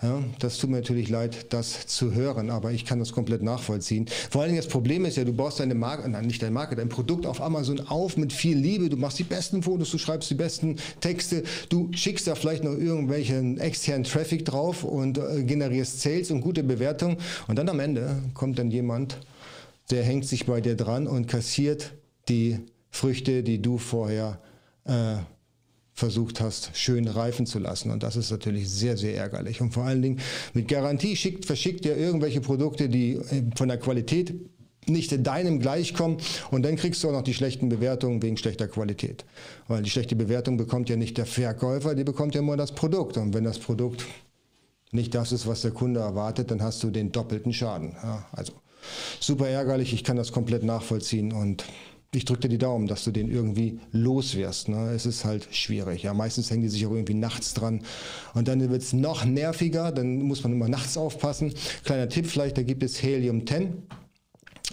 Ja, 0.03 0.21
das 0.39 0.57
tut 0.57 0.69
mir 0.69 0.75
natürlich 0.77 1.07
leid, 1.07 1.53
das 1.53 1.87
zu 1.87 2.13
hören, 2.13 2.49
aber 2.49 2.73
ich 2.73 2.83
kann 2.83 2.99
das 2.99 3.13
komplett 3.13 3.41
nachvollziehen. 3.41 4.05
Vor 4.29 4.41
allen 4.41 4.51
Dingen 4.51 4.61
das 4.61 4.69
Problem 4.69 5.05
ist 5.05 5.15
ja, 5.15 5.23
du 5.23 5.31
baust 5.31 5.61
deine 5.61 5.75
Marke, 5.75 6.09
nein, 6.09 6.25
nicht 6.25 6.41
deine 6.41 6.51
Marke, 6.51 6.75
dein 6.75 6.89
Produkt 6.89 7.25
auf 7.25 7.39
Amazon 7.39 7.79
auf 7.79 8.17
mit 8.17 8.33
viel 8.33 8.57
Liebe. 8.57 8.89
Du 8.89 8.97
machst 8.97 9.17
die 9.19 9.23
besten 9.23 9.63
Fotos, 9.63 9.91
du 9.91 9.97
schreibst 9.97 10.29
die 10.29 10.35
besten 10.35 10.75
Texte, 10.99 11.43
du 11.69 11.89
schickst 11.93 12.27
da 12.27 12.35
vielleicht 12.35 12.65
noch 12.65 12.77
irgendwelchen 12.77 13.57
externen 13.59 14.03
Traffic 14.03 14.43
drauf 14.43 14.83
und 14.83 15.19
äh, 15.19 15.41
generierst 15.43 16.01
Sales 16.01 16.31
und 16.31 16.41
gute 16.41 16.63
Bewertungen. 16.63 17.15
Und 17.47 17.57
dann 17.57 17.69
am 17.69 17.79
Ende 17.79 18.17
kommt 18.33 18.59
dann 18.59 18.71
jemand, 18.71 19.17
der 19.89 20.03
hängt 20.03 20.25
sich 20.25 20.45
bei 20.45 20.59
dir 20.59 20.75
dran 20.75 21.07
und 21.07 21.29
kassiert 21.29 21.93
die 22.27 22.59
Früchte, 22.89 23.41
die 23.41 23.61
du 23.61 23.77
vorher 23.77 24.39
äh, 24.83 25.15
versucht 25.93 26.41
hast, 26.41 26.75
schön 26.75 27.07
reifen 27.07 27.45
zu 27.45 27.59
lassen. 27.59 27.91
Und 27.91 28.03
das 28.03 28.15
ist 28.15 28.31
natürlich 28.31 28.69
sehr, 28.69 28.97
sehr 28.97 29.15
ärgerlich. 29.15 29.61
Und 29.61 29.73
vor 29.73 29.83
allen 29.83 30.01
Dingen 30.01 30.19
mit 30.53 30.67
Garantie 30.67 31.15
schickt, 31.15 31.45
verschickt 31.45 31.85
ihr 31.85 31.95
irgendwelche 31.95 32.41
Produkte, 32.41 32.89
die 32.89 33.13
äh, 33.13 33.43
von 33.55 33.67
der 33.67 33.77
Qualität 33.77 34.33
nicht 34.87 35.25
deinem 35.25 35.59
gleichkommen 35.59 36.17
und 36.51 36.63
dann 36.63 36.75
kriegst 36.75 37.03
du 37.03 37.07
auch 37.07 37.13
noch 37.13 37.21
die 37.21 37.33
schlechten 37.33 37.69
Bewertungen 37.69 38.21
wegen 38.21 38.35
schlechter 38.35 38.67
Qualität. 38.67 39.23
Weil 39.67 39.81
die 39.81 39.89
schlechte 39.89 40.15
Bewertung 40.15 40.57
bekommt 40.57 40.89
ja 40.89 40.97
nicht 40.97 41.17
der 41.17 41.25
Verkäufer, 41.25 41.95
die 41.95 42.03
bekommt 42.03 42.35
ja 42.35 42.41
nur 42.41 42.57
das 42.57 42.73
Produkt. 42.73 43.17
Und 43.17 43.33
wenn 43.33 43.45
das 43.45 43.59
Produkt 43.59 44.05
nicht 44.91 45.15
das 45.15 45.31
ist, 45.31 45.47
was 45.47 45.61
der 45.61 45.71
Kunde 45.71 46.01
erwartet, 46.01 46.51
dann 46.51 46.61
hast 46.61 46.83
du 46.83 46.91
den 46.91 47.11
doppelten 47.11 47.53
Schaden. 47.53 47.95
Ja, 48.03 48.27
also 48.31 48.53
super 49.19 49.47
ärgerlich, 49.47 49.93
ich 49.93 50.03
kann 50.03 50.17
das 50.17 50.31
komplett 50.31 50.63
nachvollziehen 50.63 51.31
und 51.31 51.63
ich 52.13 52.25
drücke 52.25 52.41
dir 52.41 52.49
die 52.49 52.57
Daumen, 52.57 52.87
dass 52.87 53.03
du 53.03 53.11
den 53.11 53.29
irgendwie 53.29 53.79
loswirst. 53.91 54.69
Ne? 54.69 54.91
Es 54.91 55.05
ist 55.05 55.25
halt 55.25 55.47
schwierig. 55.51 56.03
Ja? 56.03 56.13
Meistens 56.13 56.51
hängen 56.51 56.61
die 56.61 56.69
sich 56.69 56.85
auch 56.85 56.91
irgendwie 56.91 57.15
nachts 57.15 57.53
dran. 57.53 57.81
Und 58.33 58.47
dann 58.47 58.59
wird 58.69 58.81
es 58.81 58.93
noch 58.93 59.25
nerviger, 59.25 59.91
dann 59.91 60.21
muss 60.21 60.43
man 60.43 60.53
immer 60.53 60.69
nachts 60.69 60.97
aufpassen. 60.97 61.53
Kleiner 61.83 62.09
Tipp 62.09 62.27
vielleicht, 62.27 62.57
da 62.57 62.63
gibt 62.63 62.83
es 62.83 63.01
Helium 63.01 63.47
10. 63.47 64.02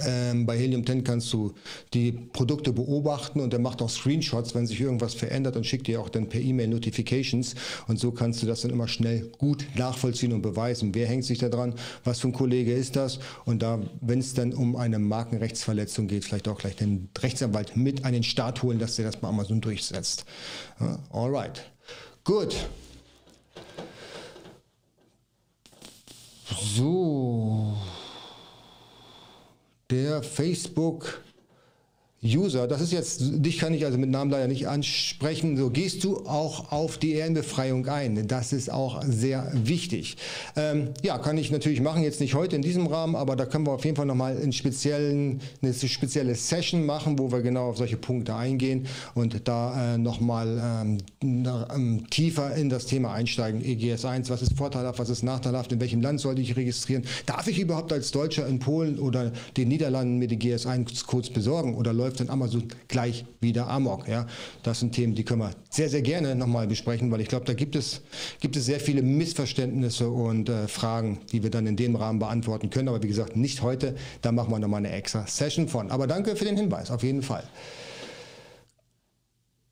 Ähm, 0.06 0.46
bei 0.46 0.58
Helium 0.58 0.86
10 0.86 1.04
kannst 1.04 1.32
du 1.32 1.52
die 1.94 2.12
Produkte 2.12 2.72
beobachten 2.72 3.40
und 3.40 3.52
er 3.52 3.60
macht 3.60 3.82
auch 3.82 3.90
Screenshots, 3.90 4.54
wenn 4.54 4.66
sich 4.66 4.80
irgendwas 4.80 5.14
verändert 5.14 5.56
und 5.56 5.66
schickt 5.66 5.86
dir 5.86 6.00
auch 6.00 6.08
dann 6.08 6.28
per 6.28 6.40
E-Mail 6.40 6.68
Notifications 6.68 7.54
und 7.86 7.98
so 7.98 8.12
kannst 8.12 8.42
du 8.42 8.46
das 8.46 8.62
dann 8.62 8.70
immer 8.70 8.88
schnell 8.88 9.30
gut 9.38 9.66
nachvollziehen 9.76 10.32
und 10.32 10.42
beweisen. 10.42 10.94
Wer 10.94 11.06
hängt 11.06 11.24
sich 11.24 11.38
da 11.38 11.48
dran? 11.48 11.74
Was 12.04 12.20
für 12.20 12.28
ein 12.28 12.32
Kollege 12.32 12.72
ist 12.72 12.96
das? 12.96 13.18
Und 13.44 13.62
da, 13.62 13.80
wenn 14.00 14.18
es 14.18 14.34
dann 14.34 14.52
um 14.52 14.76
eine 14.76 14.98
Markenrechtsverletzung 14.98 16.06
geht, 16.08 16.24
vielleicht 16.24 16.48
auch 16.48 16.58
gleich 16.58 16.76
den 16.76 17.08
Rechtsanwalt 17.18 17.76
mit 17.76 18.04
an 18.04 18.12
den 18.12 18.22
Start 18.22 18.62
holen, 18.62 18.78
dass 18.78 18.96
der 18.96 19.06
das 19.06 19.16
bei 19.16 19.28
Amazon 19.28 19.60
durchsetzt. 19.60 20.24
Ja, 20.80 20.98
alright. 21.10 21.70
Gut. 22.24 22.54
So 26.76 27.76
der 29.90 30.22
Facebook 30.22 31.20
User, 32.22 32.68
das 32.68 32.82
ist 32.82 32.92
jetzt, 32.92 33.22
dich 33.22 33.56
kann 33.56 33.72
ich 33.72 33.86
also 33.86 33.96
mit 33.96 34.10
Namen 34.10 34.30
leider 34.30 34.46
nicht 34.46 34.68
ansprechen, 34.68 35.56
so 35.56 35.70
gehst 35.70 36.04
du 36.04 36.26
auch 36.26 36.70
auf 36.70 36.98
die 36.98 37.12
Ehrenbefreiung 37.12 37.86
ein. 37.88 38.28
Das 38.28 38.52
ist 38.52 38.70
auch 38.70 39.02
sehr 39.02 39.50
wichtig. 39.54 40.18
Ähm, 40.54 40.88
ja, 41.02 41.16
kann 41.16 41.38
ich 41.38 41.50
natürlich 41.50 41.80
machen, 41.80 42.02
jetzt 42.02 42.20
nicht 42.20 42.34
heute 42.34 42.56
in 42.56 42.62
diesem 42.62 42.88
Rahmen, 42.88 43.16
aber 43.16 43.36
da 43.36 43.46
können 43.46 43.66
wir 43.66 43.72
auf 43.72 43.86
jeden 43.86 43.96
Fall 43.96 44.04
nochmal 44.04 44.36
eine 44.36 44.52
spezielle 44.52 46.34
Session 46.34 46.84
machen, 46.84 47.18
wo 47.18 47.32
wir 47.32 47.40
genau 47.40 47.70
auf 47.70 47.78
solche 47.78 47.96
Punkte 47.96 48.34
eingehen 48.34 48.86
und 49.14 49.48
da 49.48 49.94
äh, 49.94 49.96
nochmal 49.96 50.60
ähm, 50.62 50.98
ähm, 51.22 52.06
tiefer 52.10 52.54
in 52.54 52.68
das 52.68 52.84
Thema 52.84 53.14
einsteigen. 53.14 53.64
EGS 53.64 54.04
1, 54.04 54.28
was 54.28 54.42
ist 54.42 54.58
vorteilhaft, 54.58 54.98
was 54.98 55.08
ist 55.08 55.22
nachteilhaft, 55.22 55.72
in 55.72 55.80
welchem 55.80 56.02
Land 56.02 56.20
sollte 56.20 56.42
ich 56.42 56.54
registrieren? 56.54 57.04
Darf 57.24 57.48
ich 57.48 57.58
überhaupt 57.58 57.94
als 57.94 58.10
Deutscher 58.10 58.46
in 58.46 58.58
Polen 58.58 58.98
oder 58.98 59.32
den 59.56 59.68
Niederlanden 59.68 60.18
mir 60.18 60.28
die 60.28 60.38
GS 60.38 60.66
1 60.66 61.06
Codes 61.06 61.30
besorgen 61.30 61.76
oder 61.76 61.94
läuft 61.94 62.09
läuft 62.10 62.20
dann 62.20 62.30
Amazon 62.30 62.64
gleich 62.88 63.24
wieder 63.40 63.68
amok. 63.68 64.08
Ja? 64.08 64.26
Das 64.64 64.80
sind 64.80 64.92
Themen, 64.92 65.14
die 65.14 65.24
können 65.24 65.42
wir 65.42 65.52
sehr, 65.70 65.88
sehr 65.88 66.02
gerne 66.02 66.34
nochmal 66.34 66.66
besprechen, 66.66 67.10
weil 67.12 67.20
ich 67.20 67.28
glaube, 67.28 67.46
da 67.46 67.54
gibt 67.54 67.76
es, 67.76 68.00
gibt 68.40 68.56
es 68.56 68.66
sehr 68.66 68.80
viele 68.80 69.02
Missverständnisse 69.02 70.10
und 70.10 70.48
äh, 70.48 70.66
Fragen, 70.66 71.20
die 71.30 71.44
wir 71.44 71.50
dann 71.50 71.68
in 71.68 71.76
dem 71.76 71.94
Rahmen 71.94 72.18
beantworten 72.18 72.68
können. 72.70 72.88
Aber 72.88 73.00
wie 73.02 73.08
gesagt, 73.08 73.36
nicht 73.36 73.62
heute, 73.62 73.94
da 74.22 74.32
machen 74.32 74.50
wir 74.50 74.58
nochmal 74.58 74.78
eine 74.78 74.90
extra 74.90 75.24
Session 75.26 75.68
von. 75.68 75.92
Aber 75.92 76.08
danke 76.08 76.34
für 76.34 76.44
den 76.44 76.56
Hinweis, 76.56 76.90
auf 76.90 77.04
jeden 77.04 77.22
Fall. 77.22 77.44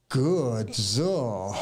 Gut, 0.08 0.74
so. 0.74 1.54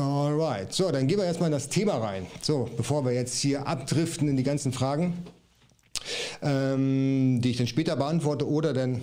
Alright, 0.00 0.72
so, 0.72 0.90
dann 0.90 1.06
gehen 1.06 1.18
wir 1.18 1.26
erstmal 1.26 1.48
in 1.48 1.52
das 1.52 1.68
Thema 1.68 1.98
rein. 1.98 2.26
So, 2.40 2.70
bevor 2.74 3.04
wir 3.04 3.12
jetzt 3.12 3.38
hier 3.38 3.66
abdriften 3.66 4.28
in 4.28 4.36
die 4.38 4.42
ganzen 4.42 4.72
Fragen, 4.72 5.12
ähm, 6.40 7.40
die 7.42 7.50
ich 7.50 7.58
dann 7.58 7.66
später 7.66 7.96
beantworte 7.96 8.48
oder 8.48 8.72
dann 8.72 9.02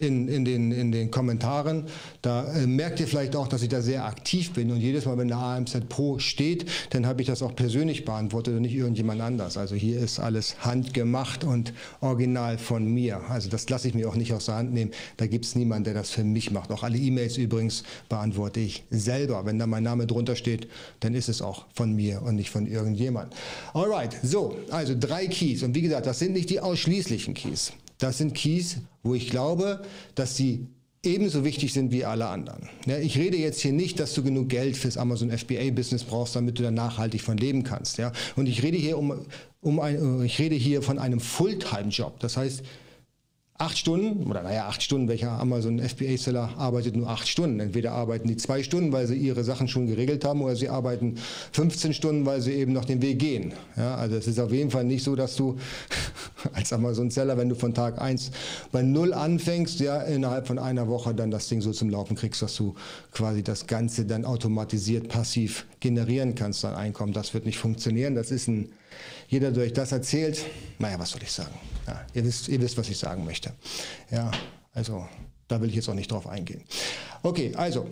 in, 0.00 0.28
in, 0.28 0.44
den, 0.44 0.72
in 0.72 0.92
den 0.92 1.10
Kommentaren. 1.10 1.84
Da 2.22 2.52
äh, 2.54 2.66
merkt 2.66 3.00
ihr 3.00 3.06
vielleicht 3.06 3.36
auch, 3.36 3.46
dass 3.46 3.62
ich 3.62 3.68
da 3.68 3.82
sehr 3.82 4.06
aktiv 4.06 4.52
bin 4.52 4.70
und 4.70 4.78
jedes 4.78 5.04
Mal, 5.04 5.18
wenn 5.18 5.28
der 5.28 5.36
AMZ 5.36 5.88
Pro 5.88 6.18
steht, 6.18 6.66
dann 6.90 7.06
habe 7.06 7.20
ich 7.20 7.28
das 7.28 7.42
auch 7.42 7.54
persönlich 7.54 8.04
beantwortet 8.04 8.56
und 8.56 8.62
nicht 8.62 8.74
irgendjemand 8.74 9.20
anders. 9.20 9.56
Also 9.56 9.74
hier 9.74 10.00
ist 10.00 10.18
alles 10.18 10.56
handgemacht 10.64 11.44
und 11.44 11.74
original 12.00 12.58
von 12.58 12.86
mir. 12.86 13.20
Also 13.28 13.50
das 13.50 13.68
lasse 13.68 13.88
ich 13.88 13.94
mir 13.94 14.08
auch 14.08 14.16
nicht 14.16 14.32
aus 14.32 14.46
der 14.46 14.56
Hand 14.56 14.72
nehmen. 14.72 14.90
Da 15.18 15.26
gibt 15.26 15.44
es 15.44 15.54
niemanden, 15.54 15.84
der 15.84 15.94
das 15.94 16.10
für 16.10 16.24
mich 16.24 16.50
macht. 16.50 16.70
Auch 16.72 16.82
alle 16.82 16.96
E-Mails 16.96 17.36
übrigens 17.36 17.84
beantworte 18.08 18.60
ich 18.60 18.84
selber. 18.90 19.44
Wenn 19.44 19.58
da 19.58 19.66
mein 19.66 19.82
Name 19.82 20.06
drunter 20.06 20.34
steht, 20.34 20.68
dann 21.00 21.14
ist 21.14 21.28
es 21.28 21.42
auch 21.42 21.66
von 21.74 21.94
mir 21.94 22.22
und 22.22 22.36
nicht 22.36 22.50
von 22.50 22.66
irgendjemand. 22.66 23.34
Alright, 23.74 24.16
so, 24.22 24.56
also 24.70 24.94
drei 24.98 25.26
Keys. 25.26 25.62
Und 25.62 25.74
wie 25.74 25.82
gesagt, 25.82 26.06
das 26.06 26.18
sind 26.18 26.32
nicht 26.32 26.48
die 26.48 26.60
ausschließlichen 26.60 27.34
Keys. 27.34 27.72
Das 28.00 28.18
sind 28.18 28.34
Keys, 28.34 28.78
wo 29.02 29.14
ich 29.14 29.30
glaube, 29.30 29.82
dass 30.14 30.36
sie 30.36 30.66
ebenso 31.02 31.44
wichtig 31.44 31.72
sind 31.72 31.92
wie 31.92 32.04
alle 32.04 32.26
anderen. 32.26 32.68
ich 32.86 33.16
rede 33.16 33.36
jetzt 33.38 33.60
hier 33.60 33.72
nicht, 33.72 34.00
dass 34.00 34.12
du 34.12 34.22
genug 34.22 34.50
Geld 34.50 34.76
fürs 34.76 34.98
Amazon 34.98 35.30
FBA-Business 35.30 36.04
brauchst, 36.04 36.36
damit 36.36 36.58
du 36.58 36.62
da 36.62 36.70
nachhaltig 36.70 37.22
von 37.22 37.38
leben 37.38 37.62
kannst. 37.62 37.96
Ja? 37.98 38.12
Und 38.36 38.48
ich 38.48 38.62
rede 38.62 38.76
hier 38.76 38.98
um, 38.98 39.26
um 39.62 39.80
ein, 39.80 40.22
ich 40.22 40.38
rede 40.38 40.56
hier 40.56 40.82
von 40.82 40.98
einem 40.98 41.20
Fulltime-Job. 41.20 42.20
Das 42.20 42.36
heißt, 42.36 42.62
acht 43.60 43.76
Stunden, 43.76 44.26
oder 44.28 44.42
naja, 44.42 44.68
acht 44.68 44.82
Stunden, 44.82 45.08
welcher 45.08 45.32
Amazon 45.32 45.78
FBA-Seller 45.78 46.54
arbeitet 46.56 46.96
nur 46.96 47.08
acht 47.08 47.28
Stunden. 47.28 47.60
Entweder 47.60 47.92
arbeiten 47.92 48.26
die 48.26 48.36
zwei 48.36 48.62
Stunden, 48.62 48.92
weil 48.92 49.06
sie 49.06 49.16
ihre 49.16 49.44
Sachen 49.44 49.68
schon 49.68 49.86
geregelt 49.86 50.24
haben, 50.24 50.42
oder 50.42 50.56
sie 50.56 50.68
arbeiten 50.68 51.16
15 51.52 51.92
Stunden, 51.92 52.26
weil 52.26 52.40
sie 52.40 52.52
eben 52.52 52.72
noch 52.72 52.86
den 52.86 53.02
Weg 53.02 53.18
gehen. 53.18 53.52
Ja, 53.76 53.96
also 53.96 54.16
es 54.16 54.26
ist 54.26 54.38
auf 54.38 54.52
jeden 54.52 54.70
Fall 54.70 54.84
nicht 54.84 55.04
so, 55.04 55.14
dass 55.14 55.36
du 55.36 55.58
als 56.52 56.72
Amazon-Seller, 56.72 57.36
wenn 57.36 57.48
du 57.48 57.54
von 57.54 57.74
Tag 57.74 58.00
eins 58.00 58.30
bei 58.72 58.82
Null 58.82 59.12
anfängst, 59.14 59.80
ja, 59.80 60.02
innerhalb 60.02 60.46
von 60.46 60.58
einer 60.58 60.88
Woche 60.88 61.14
dann 61.14 61.30
das 61.30 61.48
Ding 61.48 61.60
so 61.60 61.72
zum 61.72 61.90
Laufen 61.90 62.16
kriegst, 62.16 62.42
dass 62.42 62.56
du 62.56 62.74
quasi 63.12 63.42
das 63.42 63.66
Ganze 63.66 64.04
dann 64.04 64.24
automatisiert 64.24 65.08
passiv 65.08 65.66
generieren 65.80 66.34
kannst, 66.34 66.64
dein 66.64 66.74
Einkommen. 66.74 67.12
Das 67.12 67.34
wird 67.34 67.46
nicht 67.46 67.58
funktionieren. 67.58 68.14
Das 68.14 68.30
ist 68.30 68.48
ein 68.48 68.72
jeder, 69.28 69.52
der 69.52 69.64
euch 69.64 69.72
das 69.72 69.92
erzählt, 69.92 70.44
naja, 70.78 70.98
was 70.98 71.10
soll 71.10 71.22
ich 71.22 71.30
sagen? 71.30 71.54
Ja, 71.86 72.04
ihr, 72.14 72.24
wisst, 72.24 72.48
ihr 72.48 72.60
wisst, 72.60 72.76
was 72.76 72.88
ich 72.88 72.98
sagen 72.98 73.24
möchte. 73.24 73.52
Ja, 74.10 74.30
also 74.74 75.06
da 75.48 75.60
will 75.60 75.68
ich 75.68 75.76
jetzt 75.76 75.88
auch 75.88 75.94
nicht 75.94 76.10
drauf 76.10 76.26
eingehen. 76.26 76.62
Okay, 77.22 77.52
also 77.54 77.86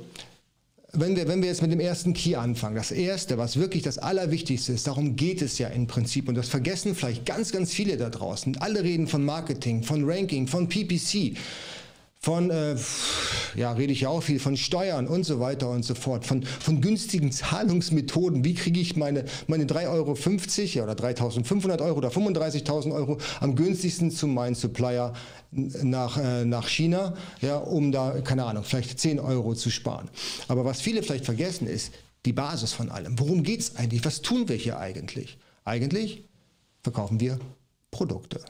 wenn 0.92 1.16
wir, 1.16 1.28
wenn 1.28 1.42
wir 1.42 1.49
jetzt 1.49 1.61
mit 1.61 1.71
dem 1.71 1.80
ersten 1.80 2.14
Key 2.14 2.35
anfangen, 2.35 2.76
das 2.76 2.90
erste, 2.90 3.37
was 3.37 3.59
wirklich 3.59 3.83
das 3.83 3.99
Allerwichtigste 3.99 4.73
ist, 4.73 4.87
darum 4.87 5.16
geht 5.16 5.42
es 5.42 5.59
ja 5.59 5.68
im 5.68 5.87
Prinzip 5.87 6.28
und 6.28 6.35
das 6.35 6.49
vergessen 6.49 6.95
vielleicht 6.95 7.26
ganz, 7.26 7.52
ganz 7.52 7.73
viele 7.73 7.97
da 7.99 8.09
draußen. 8.09 8.57
Alle 8.59 8.83
reden 8.83 9.07
von 9.07 9.25
Marketing, 9.25 9.83
von 9.83 10.09
Ranking, 10.09 10.47
von 10.47 10.68
PPC 10.68 11.37
von, 12.21 12.50
äh, 12.50 12.75
ja, 13.54 13.73
rede 13.73 13.92
ich 13.92 14.00
ja 14.00 14.09
auch 14.09 14.23
viel, 14.23 14.40
von 14.40 14.57
Steuern 14.57 15.07
und 15.07 15.25
so 15.25 15.38
weiter 15.38 15.71
und 15.71 15.85
so 15.85 15.95
fort, 15.95 16.26
von, 16.26 16.42
von 16.42 16.80
günstigen 16.80 17.30
Zahlungsmethoden. 17.33 18.45
Wie 18.45 18.54
kriege 18.54 18.80
ich 18.80 18.97
meine, 18.97 19.25
meine 19.47 19.64
3,50 19.64 19.88
Euro 19.92 20.12
oder 20.12 20.95
3.500 20.95 21.80
Euro 21.80 21.99
oder 21.99 22.09
35.000 22.09 22.92
Euro 22.92 23.18
am 23.40 23.54
günstigsten 23.54 24.11
zu 24.11 24.26
meinem 24.26 24.57
Supplier 24.57 25.12
nach, 25.50 26.18
äh, 26.18 26.44
nach 26.44 26.68
China, 26.68 27.14
ja, 27.40 27.56
um 27.56 27.92
da, 27.92 28.20
keine 28.20 28.44
Ahnung, 28.44 28.64
vielleicht 28.64 28.98
10 28.98 29.18
Euro 29.20 29.54
zu 29.54 29.70
sparen. 29.70 30.08
Aber 30.48 30.64
was 30.64 30.80
viele 30.80 31.02
vielleicht 31.02 31.24
vergessen 31.24 31.66
ist, 31.66 31.92
die 32.24 32.32
Basis 32.32 32.72
von 32.72 32.90
allem. 32.90 33.18
Worum 33.18 33.42
geht 33.42 33.60
es 33.60 33.76
eigentlich? 33.76 34.04
Was 34.04 34.20
tun 34.20 34.48
wir 34.48 34.56
hier 34.56 34.78
eigentlich? 34.78 35.38
Eigentlich 35.64 36.24
verkaufen 36.82 37.20
wir 37.20 37.38
Produkte. 37.90 38.40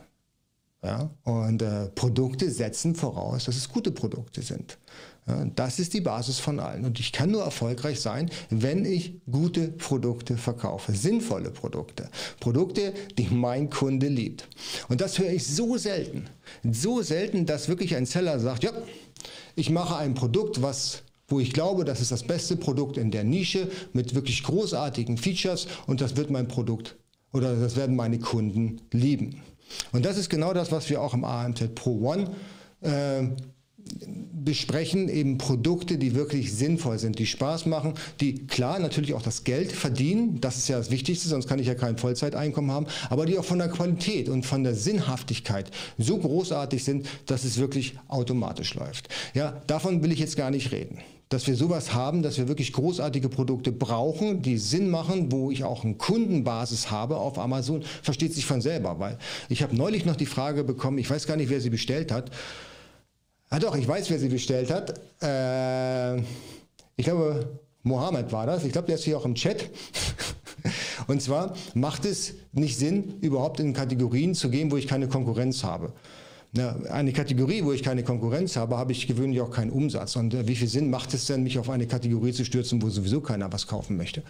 Ja? 0.82 1.10
Und 1.24 1.62
äh, 1.62 1.86
Produkte 1.88 2.50
setzen 2.50 2.94
voraus, 2.94 3.44
dass 3.44 3.56
es 3.56 3.68
gute 3.68 3.90
Produkte 3.90 4.42
sind. 4.42 4.78
Ja? 5.28 5.44
Das 5.54 5.78
ist 5.78 5.94
die 5.94 6.00
Basis 6.00 6.38
von 6.38 6.60
allen. 6.60 6.84
Und 6.84 6.98
ich 6.98 7.12
kann 7.12 7.30
nur 7.30 7.42
erfolgreich 7.42 8.00
sein, 8.00 8.30
wenn 8.50 8.84
ich 8.84 9.14
gute 9.30 9.68
Produkte 9.68 10.36
verkaufe, 10.36 10.92
sinnvolle 10.92 11.50
Produkte. 11.50 12.08
Produkte, 12.40 12.94
die 13.16 13.28
mein 13.30 13.70
Kunde 13.70 14.08
liebt. 14.08 14.48
Und 14.88 15.00
das 15.00 15.18
höre 15.18 15.30
ich 15.30 15.46
so 15.46 15.76
selten. 15.76 16.28
So 16.70 17.02
selten, 17.02 17.46
dass 17.46 17.68
wirklich 17.68 17.94
ein 17.94 18.06
Seller 18.06 18.40
sagt, 18.40 18.64
ja, 18.64 18.72
ich 19.54 19.70
mache 19.70 19.96
ein 19.96 20.14
Produkt, 20.14 20.62
was 20.62 21.02
wo 21.30 21.40
ich 21.40 21.52
glaube, 21.52 21.84
das 21.84 22.00
ist 22.00 22.10
das 22.10 22.22
beste 22.22 22.56
Produkt 22.56 22.96
in 22.96 23.10
der 23.10 23.22
Nische 23.22 23.70
mit 23.92 24.14
wirklich 24.14 24.42
großartigen 24.42 25.18
Features 25.18 25.68
und 25.86 26.00
das 26.00 26.16
wird 26.16 26.30
mein 26.30 26.48
Produkt 26.48 26.96
oder 27.32 27.54
das 27.54 27.76
werden 27.76 27.94
meine 27.96 28.18
Kunden 28.18 28.80
lieben. 28.92 29.42
Und 29.92 30.06
das 30.06 30.16
ist 30.16 30.30
genau 30.30 30.54
das, 30.54 30.72
was 30.72 30.88
wir 30.88 31.02
auch 31.02 31.12
im 31.12 31.24
AMZ 31.24 31.74
Pro 31.74 32.00
One 32.00 32.30
äh, 32.80 33.24
besprechen, 34.48 35.08
eben 35.08 35.36
Produkte, 35.36 35.98
die 35.98 36.14
wirklich 36.14 36.54
sinnvoll 36.54 36.98
sind, 36.98 37.18
die 37.18 37.26
Spaß 37.26 37.66
machen, 37.66 37.94
die 38.20 38.46
klar 38.46 38.78
natürlich 38.78 39.14
auch 39.14 39.22
das 39.22 39.44
Geld 39.44 39.72
verdienen, 39.72 40.40
das 40.40 40.56
ist 40.56 40.68
ja 40.68 40.78
das 40.78 40.90
Wichtigste, 40.90 41.28
sonst 41.28 41.48
kann 41.48 41.58
ich 41.58 41.66
ja 41.66 41.74
kein 41.74 41.98
Vollzeiteinkommen 41.98 42.70
haben, 42.70 42.86
aber 43.10 43.26
die 43.26 43.38
auch 43.38 43.44
von 43.44 43.58
der 43.58 43.68
Qualität 43.68 44.28
und 44.28 44.46
von 44.46 44.64
der 44.64 44.74
Sinnhaftigkeit 44.74 45.70
so 45.98 46.16
großartig 46.16 46.82
sind, 46.82 47.06
dass 47.26 47.44
es 47.44 47.58
wirklich 47.58 47.98
automatisch 48.08 48.74
läuft. 48.74 49.08
Ja, 49.34 49.60
davon 49.66 50.02
will 50.02 50.12
ich 50.12 50.18
jetzt 50.18 50.36
gar 50.36 50.50
nicht 50.50 50.72
reden 50.72 50.98
dass 51.28 51.46
wir 51.46 51.56
sowas 51.56 51.92
haben, 51.92 52.22
dass 52.22 52.38
wir 52.38 52.48
wirklich 52.48 52.72
großartige 52.72 53.28
Produkte 53.28 53.70
brauchen, 53.70 54.42
die 54.42 54.56
Sinn 54.56 54.88
machen, 54.88 55.30
wo 55.30 55.50
ich 55.50 55.64
auch 55.64 55.84
eine 55.84 55.94
Kundenbasis 55.94 56.90
habe 56.90 57.18
auf 57.18 57.38
Amazon, 57.38 57.82
versteht 58.02 58.32
sich 58.32 58.46
von 58.46 58.60
selber, 58.60 58.98
weil 58.98 59.18
ich 59.48 59.62
habe 59.62 59.76
neulich 59.76 60.06
noch 60.06 60.16
die 60.16 60.26
Frage 60.26 60.64
bekommen, 60.64 60.98
ich 60.98 61.10
weiß 61.10 61.26
gar 61.26 61.36
nicht, 61.36 61.50
wer 61.50 61.60
sie 61.60 61.70
bestellt 61.70 62.12
hat. 62.12 62.30
Ah 63.50 63.58
doch, 63.58 63.76
ich 63.76 63.88
weiß, 63.88 64.10
wer 64.10 64.18
sie 64.18 64.28
bestellt 64.28 64.70
hat. 64.70 65.00
Äh, 65.22 66.18
ich 66.96 67.04
glaube, 67.04 67.58
Mohammed 67.82 68.30
war 68.32 68.46
das. 68.46 68.64
Ich 68.64 68.72
glaube, 68.72 68.86
der 68.86 68.96
ist 68.96 69.04
hier 69.04 69.16
auch 69.16 69.24
im 69.24 69.34
Chat. 69.34 69.70
Und 71.06 71.22
zwar 71.22 71.54
macht 71.74 72.04
es 72.04 72.34
nicht 72.52 72.76
Sinn, 72.76 73.18
überhaupt 73.20 73.60
in 73.60 73.72
Kategorien 73.72 74.34
zu 74.34 74.50
gehen, 74.50 74.70
wo 74.70 74.76
ich 74.76 74.86
keine 74.86 75.08
Konkurrenz 75.08 75.64
habe 75.64 75.92
eine 76.90 77.12
Kategorie, 77.12 77.64
wo 77.64 77.72
ich 77.72 77.82
keine 77.82 78.02
Konkurrenz 78.02 78.56
habe, 78.56 78.78
habe 78.78 78.92
ich 78.92 79.06
gewöhnlich 79.06 79.40
auch 79.40 79.50
keinen 79.50 79.70
Umsatz. 79.70 80.16
Und 80.16 80.34
äh, 80.34 80.48
wie 80.48 80.56
viel 80.56 80.68
Sinn 80.68 80.90
macht 80.90 81.12
es 81.14 81.26
denn, 81.26 81.42
mich 81.42 81.58
auf 81.58 81.68
eine 81.68 81.86
Kategorie 81.86 82.32
zu 82.32 82.44
stürzen, 82.44 82.80
wo 82.80 82.88
sowieso 82.88 83.20
keiner 83.20 83.52
was 83.52 83.66
kaufen 83.66 83.96
möchte? 83.96 84.22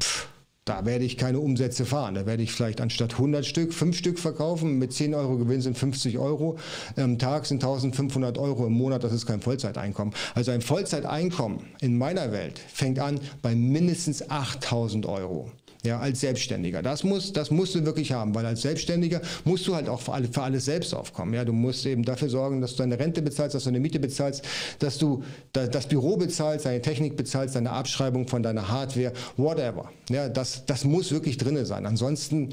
Pff, 0.00 0.28
da 0.68 0.84
werde 0.84 1.04
ich 1.04 1.16
keine 1.16 1.40
Umsätze 1.40 1.86
fahren. 1.86 2.14
Da 2.14 2.26
werde 2.26 2.42
ich 2.42 2.52
vielleicht 2.52 2.80
anstatt 2.80 3.12
100 3.12 3.46
Stück, 3.46 3.72
5 3.72 3.96
Stück 3.96 4.18
verkaufen. 4.18 4.78
Mit 4.78 4.92
10 4.92 5.14
Euro 5.14 5.38
Gewinn 5.38 5.60
sind 5.60 5.78
50 5.78 6.18
Euro. 6.18 6.58
Am 6.96 7.18
Tag 7.18 7.46
sind 7.46 7.62
1500 7.62 8.36
Euro 8.38 8.66
im 8.66 8.74
Monat. 8.74 9.04
Das 9.04 9.12
ist 9.12 9.26
kein 9.26 9.40
Vollzeiteinkommen. 9.40 10.14
Also 10.34 10.50
ein 10.50 10.60
Vollzeiteinkommen 10.60 11.60
in 11.80 11.96
meiner 11.96 12.32
Welt 12.32 12.58
fängt 12.58 12.98
an 12.98 13.20
bei 13.40 13.54
mindestens 13.54 14.30
8000 14.30 15.06
Euro. 15.06 15.50
Ja, 15.84 15.98
als 15.98 16.20
Selbstständiger. 16.20 16.82
Das, 16.82 17.04
muss, 17.04 17.32
das 17.32 17.50
musst 17.50 17.74
du 17.74 17.84
wirklich 17.84 18.12
haben, 18.12 18.34
weil 18.34 18.44
als 18.44 18.62
Selbstständiger 18.62 19.20
musst 19.44 19.66
du 19.66 19.74
halt 19.74 19.88
auch 19.88 20.00
für, 20.00 20.12
alle, 20.12 20.28
für 20.28 20.42
alles 20.42 20.64
selbst 20.64 20.94
aufkommen. 20.94 21.34
Ja, 21.34 21.44
du 21.44 21.52
musst 21.52 21.86
eben 21.86 22.04
dafür 22.04 22.28
sorgen, 22.28 22.60
dass 22.60 22.72
du 22.72 22.78
deine 22.78 22.98
Rente 22.98 23.22
bezahlst, 23.22 23.54
dass 23.54 23.64
du 23.64 23.70
deine 23.70 23.80
Miete 23.80 24.00
bezahlst, 24.00 24.42
dass 24.80 24.98
du 24.98 25.22
das 25.52 25.86
Büro 25.86 26.16
bezahlst, 26.16 26.66
deine 26.66 26.82
Technik 26.82 27.16
bezahlst, 27.16 27.54
deine 27.54 27.70
Abschreibung 27.70 28.26
von 28.26 28.42
deiner 28.42 28.68
Hardware, 28.68 29.12
whatever. 29.36 29.90
Ja, 30.10 30.28
das, 30.28 30.66
das 30.66 30.84
muss 30.84 31.12
wirklich 31.12 31.38
drin 31.38 31.64
sein. 31.64 31.86
Ansonsten 31.86 32.50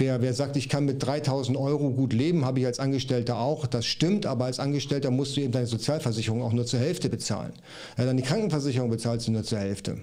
Wer, 0.00 0.22
wer 0.22 0.32
sagt, 0.32 0.56
ich 0.56 0.70
kann 0.70 0.86
mit 0.86 1.04
3000 1.04 1.58
Euro 1.58 1.90
gut 1.90 2.14
leben, 2.14 2.46
habe 2.46 2.58
ich 2.58 2.64
als 2.64 2.80
Angestellter 2.80 3.38
auch. 3.38 3.66
Das 3.66 3.84
stimmt, 3.84 4.24
aber 4.24 4.46
als 4.46 4.58
Angestellter 4.58 5.10
musst 5.10 5.36
du 5.36 5.42
eben 5.42 5.52
deine 5.52 5.66
Sozialversicherung 5.66 6.40
auch 6.40 6.54
nur 6.54 6.64
zur 6.64 6.80
Hälfte 6.80 7.10
bezahlen. 7.10 7.52
Ja, 7.98 8.10
die 8.10 8.22
Krankenversicherung 8.22 8.88
bezahlst 8.88 9.28
du 9.28 9.32
nur 9.32 9.44
zur 9.44 9.58
Hälfte. 9.58 9.98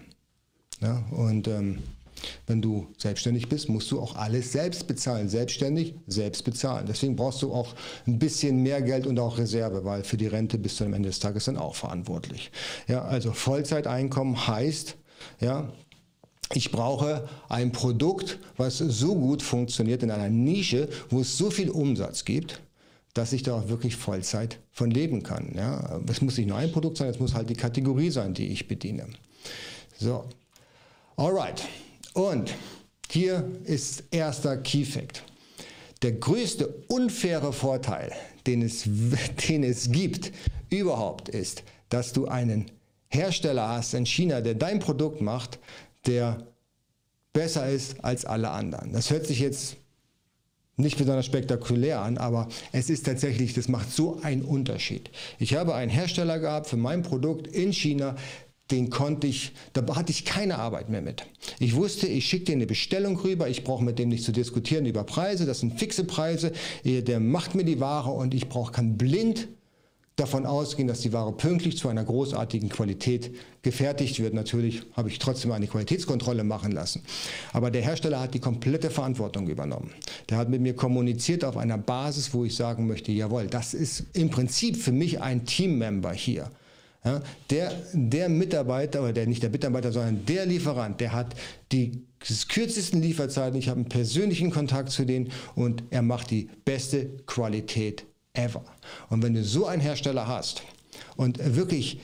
Ja, 0.81 1.03
und 1.09 1.47
ähm, 1.47 1.79
wenn 2.45 2.61
du 2.61 2.87
selbstständig 2.97 3.49
bist, 3.49 3.69
musst 3.69 3.91
du 3.91 3.99
auch 3.99 4.15
alles 4.15 4.51
selbst 4.51 4.87
bezahlen. 4.87 5.29
Selbstständig, 5.29 5.95
selbst 6.07 6.43
bezahlen. 6.43 6.85
Deswegen 6.87 7.15
brauchst 7.15 7.41
du 7.41 7.53
auch 7.53 7.75
ein 8.05 8.19
bisschen 8.19 8.63
mehr 8.63 8.81
Geld 8.81 9.07
und 9.07 9.19
auch 9.19 9.37
Reserve, 9.37 9.85
weil 9.85 10.03
für 10.03 10.17
die 10.17 10.27
Rente 10.27 10.57
bist 10.57 10.79
du 10.79 10.85
am 10.85 10.93
Ende 10.93 11.09
des 11.09 11.19
Tages 11.19 11.45
dann 11.45 11.57
auch 11.57 11.75
verantwortlich. 11.75 12.51
Ja, 12.87 13.03
also 13.03 13.31
Vollzeiteinkommen 13.31 14.47
heißt, 14.47 14.95
ja, 15.39 15.71
ich 16.53 16.71
brauche 16.71 17.27
ein 17.49 17.71
Produkt, 17.71 18.39
was 18.55 18.77
so 18.77 19.15
gut 19.15 19.41
funktioniert 19.41 20.03
in 20.03 20.11
einer 20.11 20.29
Nische, 20.29 20.87
wo 21.09 21.19
es 21.19 21.37
so 21.37 21.49
viel 21.49 21.69
Umsatz 21.69 22.23
gibt, 22.23 22.61
dass 23.13 23.33
ich 23.33 23.43
da 23.43 23.55
auch 23.55 23.67
wirklich 23.67 23.95
Vollzeit 23.95 24.59
von 24.71 24.91
leben 24.91 25.23
kann. 25.23 25.53
Ja, 25.55 25.99
es 26.07 26.21
muss 26.21 26.37
nicht 26.37 26.47
nur 26.47 26.57
ein 26.57 26.71
Produkt 26.71 26.97
sein, 26.97 27.09
es 27.09 27.19
muss 27.19 27.33
halt 27.33 27.49
die 27.49 27.55
Kategorie 27.55 28.11
sein, 28.11 28.33
die 28.33 28.47
ich 28.47 28.67
bediene. 28.67 29.07
So, 29.99 30.23
alright. 31.17 31.67
Und 32.17 32.51
hier 33.11 33.47
ist 33.65 34.05
erster 34.09 34.57
Key 34.57 34.85
Fact. 34.85 35.21
Der 36.01 36.13
größte 36.13 36.67
unfaire 36.87 37.53
Vorteil, 37.53 38.11
den 38.47 38.63
es, 38.63 38.85
den 39.47 39.63
es 39.63 39.91
gibt 39.91 40.31
überhaupt, 40.71 41.29
ist, 41.29 41.61
dass 41.89 42.13
du 42.13 42.27
einen 42.27 42.71
Hersteller 43.09 43.67
hast 43.69 43.93
in 43.93 44.07
China, 44.07 44.41
der 44.41 44.55
dein 44.55 44.79
Produkt 44.79 45.21
macht, 45.21 45.59
der 46.07 46.47
besser 47.33 47.69
ist 47.69 48.03
als 48.03 48.25
alle 48.25 48.49
anderen. 48.49 48.93
Das 48.93 49.11
hört 49.11 49.27
sich 49.27 49.39
jetzt 49.39 49.77
nicht 50.75 50.97
besonders 50.97 51.25
spektakulär 51.27 52.01
an, 52.01 52.17
aber 52.17 52.47
es 52.71 52.89
ist 52.89 53.05
tatsächlich, 53.05 53.53
das 53.53 53.67
macht 53.67 53.91
so 53.91 54.19
einen 54.23 54.41
Unterschied. 54.41 55.11
Ich 55.37 55.53
habe 55.53 55.75
einen 55.75 55.91
Hersteller 55.91 56.39
gehabt 56.39 56.65
für 56.65 56.77
mein 56.77 57.03
Produkt 57.03 57.45
in 57.45 57.73
China, 57.73 58.15
den 58.71 58.89
konnte 58.89 59.27
ich, 59.27 59.53
da 59.73 59.83
hatte 59.95 60.11
ich 60.11 60.25
keine 60.25 60.59
Arbeit 60.59 60.89
mehr 60.89 61.01
mit. 61.01 61.25
Ich 61.59 61.75
wusste, 61.75 62.07
ich 62.07 62.25
schicke 62.25 62.45
dir 62.45 62.53
eine 62.53 62.67
Bestellung 62.67 63.17
rüber, 63.17 63.47
ich 63.47 63.63
brauche 63.63 63.83
mit 63.83 63.99
dem 63.99 64.09
nicht 64.09 64.23
zu 64.23 64.31
diskutieren 64.31 64.85
über 64.85 65.03
Preise, 65.03 65.45
das 65.45 65.61
sind 65.61 65.79
fixe 65.79 66.03
Preise, 66.03 66.51
der 66.83 67.19
macht 67.19 67.55
mir 67.55 67.63
die 67.63 67.79
Ware 67.79 68.11
und 68.11 68.33
ich 68.33 68.49
brauche 68.49 68.71
kann 68.71 68.97
blind 68.97 69.47
davon 70.17 70.47
ausgehen, 70.47 70.87
dass 70.87 71.01
die 71.01 71.13
Ware 71.13 71.31
pünktlich 71.31 71.77
zu 71.77 71.89
einer 71.89 72.03
großartigen 72.03 72.69
Qualität 72.69 73.35
gefertigt 73.61 74.19
wird. 74.19 74.33
Natürlich 74.33 74.81
habe 74.93 75.09
ich 75.09 75.19
trotzdem 75.19 75.51
eine 75.51 75.67
Qualitätskontrolle 75.67 76.43
machen 76.43 76.71
lassen. 76.71 77.03
Aber 77.53 77.69
der 77.69 77.83
Hersteller 77.83 78.19
hat 78.19 78.33
die 78.33 78.39
komplette 78.39 78.89
Verantwortung 78.89 79.47
übernommen. 79.47 79.91
Der 80.29 80.39
hat 80.39 80.49
mit 80.49 80.59
mir 80.59 80.75
kommuniziert 80.75 81.45
auf 81.45 81.55
einer 81.55 81.77
Basis, 81.77 82.33
wo 82.33 82.45
ich 82.45 82.55
sagen 82.55 82.87
möchte, 82.87 83.11
jawohl, 83.11 83.45
das 83.45 83.75
ist 83.75 84.05
im 84.13 84.31
Prinzip 84.31 84.75
für 84.77 84.91
mich 84.91 85.21
ein 85.21 85.45
Teammember 85.45 86.13
hier. 86.13 86.49
Ja, 87.07 87.21
der, 87.49 87.71
der 87.93 88.27
Mitarbeiter, 88.27 89.01
oder 89.01 89.13
der 89.13 89.27
nicht 89.27 89.41
der 89.41 89.49
Mitarbeiter, 89.49 89.93
sondern 89.93 90.25
der 90.25 90.45
Lieferant, 90.45 90.99
der 90.99 91.13
hat 91.13 91.37
die 91.71 92.03
kürzesten 92.49 93.01
Lieferzeiten, 93.01 93.57
ich 93.57 93.69
habe 93.69 93.79
einen 93.79 93.87
persönlichen 93.87 94.51
Kontakt 94.51 94.89
zu 94.89 95.05
denen 95.05 95.31
und 95.55 95.83
er 95.89 96.01
macht 96.01 96.31
die 96.31 96.49
beste 96.65 97.05
Qualität 97.25 98.05
ever. 98.33 98.65
Und 99.09 99.23
wenn 99.23 99.33
du 99.33 99.43
so 99.45 99.67
einen 99.67 99.81
Hersteller 99.81 100.27
hast 100.27 100.63
und 101.15 101.39
wirklich 101.55 102.01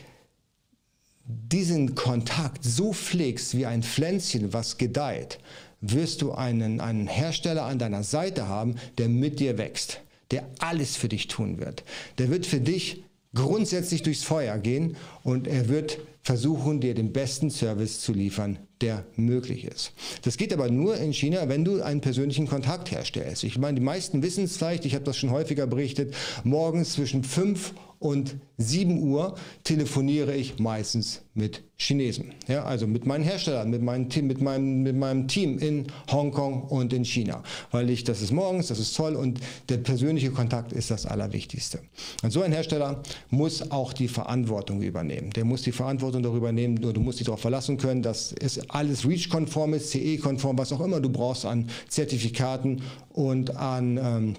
diesen 1.25 1.95
Kontakt 1.95 2.63
so 2.63 2.93
pflegst 2.93 3.57
wie 3.57 3.65
ein 3.65 3.83
Pflänzchen, 3.83 4.53
was 4.53 4.77
gedeiht, 4.77 5.39
wirst 5.81 6.21
du 6.21 6.31
einen, 6.31 6.79
einen 6.79 7.07
Hersteller 7.07 7.63
an 7.63 7.77
deiner 7.77 8.03
Seite 8.03 8.47
haben, 8.47 8.75
der 8.97 9.09
mit 9.09 9.41
dir 9.41 9.57
wächst, 9.57 9.99
der 10.31 10.47
alles 10.59 10.95
für 10.95 11.09
dich 11.09 11.27
tun 11.27 11.59
wird. 11.59 11.83
Der 12.19 12.29
wird 12.29 12.45
für 12.45 12.61
dich 12.61 13.03
grundsätzlich 13.35 14.03
durchs 14.03 14.23
Feuer 14.23 14.57
gehen 14.57 14.95
und 15.23 15.47
er 15.47 15.69
wird 15.69 15.99
versuchen, 16.21 16.79
dir 16.79 16.93
den 16.93 17.11
besten 17.11 17.49
Service 17.49 17.99
zu 17.99 18.13
liefern, 18.13 18.59
der 18.81 19.05
möglich 19.15 19.65
ist. 19.65 19.91
Das 20.21 20.37
geht 20.37 20.53
aber 20.53 20.69
nur 20.69 20.95
in 20.97 21.13
China, 21.13 21.49
wenn 21.49 21.65
du 21.65 21.81
einen 21.81 22.01
persönlichen 22.01 22.47
Kontakt 22.47 22.91
herstellst. 22.91 23.43
Ich 23.43 23.57
meine, 23.57 23.79
die 23.79 23.85
meisten 23.85 24.23
wissen 24.23 24.45
es 24.45 24.57
vielleicht, 24.57 24.85
ich 24.85 24.95
habe 24.95 25.03
das 25.03 25.17
schon 25.17 25.31
häufiger 25.31 25.67
berichtet, 25.67 26.13
morgens 26.43 26.93
zwischen 26.93 27.23
5 27.23 27.73
und 28.03 28.35
7 28.57 29.01
Uhr 29.01 29.35
telefoniere 29.63 30.35
ich 30.35 30.59
meistens 30.59 31.21
mit 31.33 31.63
Chinesen. 31.77 32.33
Ja, 32.47 32.63
also 32.63 32.85
mit 32.85 33.05
meinen 33.05 33.23
Herstellern, 33.23 33.69
mit 33.69 33.81
meinem, 33.81 34.09
Team, 34.09 34.27
mit, 34.27 34.41
meinem, 34.41 34.83
mit 34.83 34.95
meinem 34.95 35.27
Team 35.27 35.57
in 35.57 35.87
Hongkong 36.11 36.63
und 36.63 36.93
in 36.93 37.05
China. 37.05 37.41
Weil 37.71 37.89
ich, 37.89 38.03
das 38.03 38.21
ist 38.21 38.31
morgens, 38.31 38.67
das 38.67 38.79
ist 38.79 38.95
toll 38.95 39.15
und 39.15 39.39
der 39.69 39.77
persönliche 39.77 40.31
Kontakt 40.31 40.73
ist 40.73 40.91
das 40.91 41.05
Allerwichtigste. 41.05 41.79
Und 42.21 42.31
so 42.31 42.41
ein 42.41 42.51
Hersteller 42.51 43.01
muss 43.29 43.71
auch 43.71 43.93
die 43.93 44.09
Verantwortung 44.09 44.81
übernehmen. 44.81 45.31
Der 45.31 45.45
muss 45.45 45.61
die 45.61 45.71
Verantwortung 45.71 46.23
darüber 46.23 46.51
nehmen, 46.51 46.75
du 46.75 46.99
musst 46.99 47.19
dich 47.19 47.25
darauf 47.25 47.41
verlassen 47.41 47.77
können, 47.77 48.01
dass 48.01 48.33
es 48.33 48.69
alles 48.69 49.07
REACH-konform 49.07 49.73
ist, 49.75 49.91
CE-konform, 49.91 50.57
was 50.57 50.73
auch 50.73 50.81
immer 50.81 50.99
du 50.99 51.09
brauchst 51.09 51.45
an 51.45 51.69
Zertifikaten 51.87 52.81
und 53.13 53.55
an 53.55 53.97
ähm, 53.97 54.35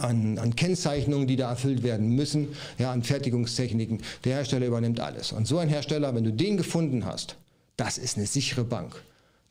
an, 0.00 0.38
an, 0.38 0.56
Kennzeichnungen, 0.56 1.26
die 1.26 1.36
da 1.36 1.50
erfüllt 1.50 1.82
werden 1.82 2.10
müssen, 2.10 2.48
ja, 2.78 2.92
an 2.92 3.02
Fertigungstechniken. 3.02 4.02
Der 4.24 4.36
Hersteller 4.36 4.66
übernimmt 4.66 5.00
alles. 5.00 5.32
Und 5.32 5.46
so 5.46 5.58
ein 5.58 5.68
Hersteller, 5.68 6.14
wenn 6.14 6.24
du 6.24 6.32
den 6.32 6.56
gefunden 6.56 7.04
hast, 7.04 7.36
das 7.76 7.98
ist 7.98 8.16
eine 8.16 8.26
sichere 8.26 8.64
Bank. 8.64 9.02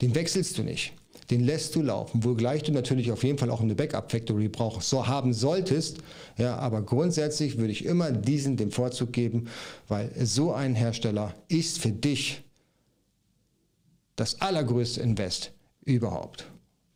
Den 0.02 0.16
wechselst 0.16 0.58
du 0.58 0.64
nicht. 0.64 0.94
Den 1.30 1.42
lässt 1.42 1.76
du 1.76 1.82
laufen, 1.82 2.24
wogleich 2.24 2.64
du 2.64 2.72
natürlich 2.72 3.12
auf 3.12 3.24
jeden 3.24 3.38
Fall 3.38 3.50
auch 3.50 3.62
eine 3.62 3.76
Backup-Factory 3.76 4.50
brauchst, 4.50 4.90
so 4.90 5.08
haben 5.08 5.34
solltest. 5.34 6.00
Ja, 6.38 6.58
aber 6.58 6.82
grundsätzlich 6.82 7.58
würde 7.58 7.72
ich 7.72 7.86
immer 7.86 8.12
diesen 8.12 8.58
den 8.58 8.72
Vorzug 8.72 9.14
geben, 9.14 9.48
weil 9.88 10.12
so 10.26 10.52
ein 10.52 10.76
Hersteller 10.76 11.34
ist 11.48 11.80
für 11.80 11.92
dich 11.92 12.44
das 14.16 14.42
allergrößte 14.42 15.02
Invest 15.02 15.54
überhaupt. 15.86 16.46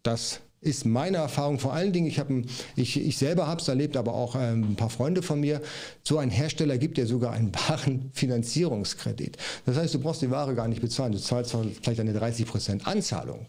Das 0.03 0.41
ist 0.61 0.85
meine 0.85 1.17
Erfahrung. 1.17 1.59
Vor 1.59 1.73
allen 1.73 1.93
Dingen, 1.93 2.07
ich, 2.07 2.19
hab, 2.19 2.27
ich, 2.75 2.97
ich 2.99 3.17
selber 3.17 3.47
habe 3.47 3.61
es 3.61 3.67
erlebt, 3.67 3.95
aber 3.95 4.13
auch 4.13 4.35
ähm, 4.35 4.71
ein 4.71 4.75
paar 4.75 4.89
Freunde 4.89 5.21
von 5.21 5.39
mir. 5.39 5.61
So 6.03 6.17
ein 6.17 6.29
Hersteller 6.29 6.77
gibt 6.77 6.97
dir 6.97 7.05
sogar 7.05 7.33
einen 7.33 7.53
wahren 7.53 8.09
Finanzierungskredit. 8.13 9.37
Das 9.65 9.77
heißt, 9.77 9.93
du 9.93 9.99
brauchst 9.99 10.21
die 10.21 10.31
Ware 10.31 10.55
gar 10.55 10.67
nicht 10.67 10.81
bezahlen. 10.81 11.11
Du 11.11 11.19
zahlst 11.19 11.55
vielleicht 11.81 11.99
eine 11.99 12.17
30% 12.17 12.83
Anzahlung. 12.83 13.47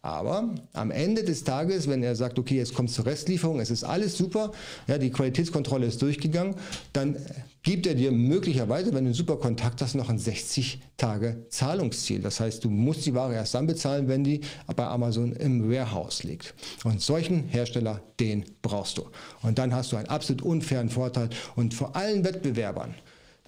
Aber 0.00 0.54
am 0.74 0.90
Ende 0.90 1.24
des 1.24 1.42
Tages, 1.42 1.88
wenn 1.88 2.02
er 2.02 2.14
sagt, 2.14 2.38
okay, 2.38 2.56
jetzt 2.56 2.72
kommt 2.72 2.90
zur 2.90 3.04
Restlieferung, 3.04 3.58
es 3.58 3.70
ist 3.70 3.82
alles 3.82 4.16
super, 4.16 4.52
ja, 4.86 4.96
die 4.96 5.10
Qualitätskontrolle 5.10 5.86
ist 5.86 6.00
durchgegangen, 6.00 6.54
dann 6.92 7.16
gibt 7.62 7.86
er 7.86 7.94
dir 7.94 8.12
möglicherweise, 8.12 8.86
wenn 8.86 9.04
du 9.04 9.08
einen 9.08 9.14
super 9.14 9.36
Kontakt 9.36 9.82
hast, 9.82 9.94
noch 9.94 10.08
ein 10.08 10.18
60 10.18 10.80
Tage 10.96 11.46
Zahlungsziel. 11.48 12.20
Das 12.20 12.40
heißt, 12.40 12.64
du 12.64 12.70
musst 12.70 13.06
die 13.06 13.14
Ware 13.14 13.34
erst 13.34 13.54
dann 13.54 13.66
bezahlen, 13.66 14.08
wenn 14.08 14.24
die 14.24 14.40
bei 14.74 14.86
Amazon 14.86 15.32
im 15.32 15.70
Warehouse 15.70 16.22
liegt. 16.22 16.54
Und 16.84 17.00
solchen 17.00 17.44
Hersteller, 17.44 18.00
den 18.20 18.44
brauchst 18.62 18.98
du. 18.98 19.06
Und 19.42 19.58
dann 19.58 19.74
hast 19.74 19.92
du 19.92 19.96
einen 19.96 20.08
absolut 20.08 20.42
unfairen 20.42 20.88
Vorteil. 20.88 21.30
Und 21.56 21.74
vor 21.74 21.96
allen 21.96 22.24
Wettbewerbern, 22.24 22.94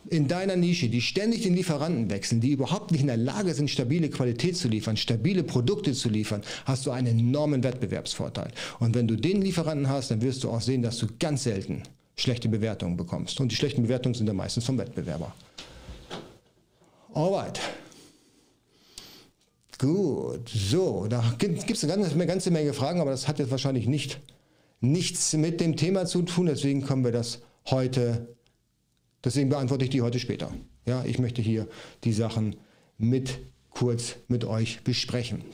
in 0.09 0.29
deiner 0.29 0.57
Nische, 0.57 0.89
die 0.89 1.03
ständig 1.03 1.43
den 1.43 1.55
Lieferanten 1.55 2.11
wechseln, 2.11 2.41
die 2.41 2.53
überhaupt 2.53 2.91
nicht 2.91 3.03
in 3.03 3.09
der 3.09 3.17
Lage 3.17 3.53
sind, 3.53 3.71
stabile 3.71 4.09
Qualität 4.09 4.57
zu 4.57 4.69
liefern, 4.69 4.97
stabile 4.97 5.43
Produkte 5.43 5.93
zu 5.93 6.09
liefern, 6.09 6.43
hast 6.65 6.87
du 6.87 6.91
einen 6.91 7.19
enormen 7.19 7.63
Wettbewerbsvorteil. 7.63 8.51
Und 8.79 8.95
wenn 8.95 9.07
du 9.07 9.17
den 9.17 9.43
Lieferanten 9.43 9.89
hast, 9.89 10.11
dann 10.11 10.23
wirst 10.23 10.43
du 10.45 10.51
auch 10.51 10.63
sehen, 10.63 10.83
dass 10.83 10.99
du 10.99 11.07
ganz 11.19 11.45
selten 11.45 11.83
schlechte 12.17 12.49
Bewertungen 12.49 12.97
bekommst. 12.97 13.41
Und 13.41 13.51
die 13.51 13.57
schlechten 13.57 13.83
Bewertungen 13.83 14.15
sind 14.15 14.27
dann 14.27 14.37
meistens 14.37 14.65
vom 14.65 14.79
Wettbewerber. 14.79 15.35
Alright. 17.15 17.61
Gut, 19.79 20.49
so, 20.49 21.07
da 21.09 21.35
gibt 21.39 21.71
es 21.71 21.85
eine 21.85 21.95
ganze, 21.95 22.27
ganze 22.27 22.51
Menge 22.51 22.75
Fragen, 22.75 23.01
aber 23.01 23.11
das 23.11 23.27
hat 23.27 23.39
jetzt 23.39 23.51
wahrscheinlich 23.51 23.87
nicht, 23.87 24.21
nichts 24.81 25.33
mit 25.33 25.61
dem 25.61 25.77
Thema 25.77 26.05
zu 26.05 26.23
tun, 26.23 26.47
deswegen 26.47 26.83
können 26.83 27.03
wir 27.03 27.13
das 27.13 27.41
heute 27.71 28.29
Deswegen 29.25 29.51
beantworte 29.51 29.85
ich 29.85 29.91
die 29.91 30.03
heute 30.03 30.19
später. 30.19 30.53
Ja, 30.87 31.05
ich 31.05 31.19
möchte 31.19 31.43
hier 31.43 31.69
die 32.05 32.13
Sachen 32.13 32.57
mit 32.97 33.39
kurz 33.71 34.17
mit 34.29 34.45
euch 34.45 34.83
besprechen. 34.83 35.45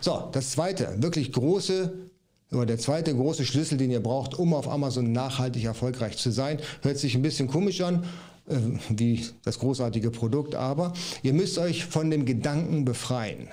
So, 0.00 0.28
das 0.32 0.50
zweite, 0.50 0.96
wirklich 1.00 1.32
große 1.32 2.07
oder 2.52 2.66
der 2.66 2.78
zweite 2.78 3.14
große 3.14 3.44
Schlüssel, 3.44 3.78
den 3.78 3.90
ihr 3.90 4.02
braucht, 4.02 4.38
um 4.38 4.54
auf 4.54 4.68
Amazon 4.68 5.12
nachhaltig 5.12 5.64
erfolgreich 5.64 6.16
zu 6.16 6.30
sein, 6.30 6.58
hört 6.82 6.98
sich 6.98 7.14
ein 7.14 7.22
bisschen 7.22 7.48
komisch 7.48 7.80
an, 7.80 8.04
äh, 8.48 8.56
wie 8.88 9.26
das 9.44 9.58
großartige 9.58 10.10
Produkt, 10.10 10.54
aber 10.54 10.94
ihr 11.22 11.34
müsst 11.34 11.58
euch 11.58 11.84
von 11.84 12.10
dem 12.10 12.24
Gedanken 12.24 12.84
befreien, 12.84 13.48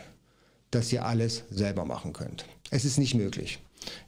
dass 0.71 0.91
ihr 0.93 1.05
alles 1.05 1.43
selber 1.49 1.86
machen 1.86 2.13
könnt. 2.13 2.45
Es 2.71 2.86
ist 2.86 2.97
nicht 2.97 3.15
möglich. 3.15 3.60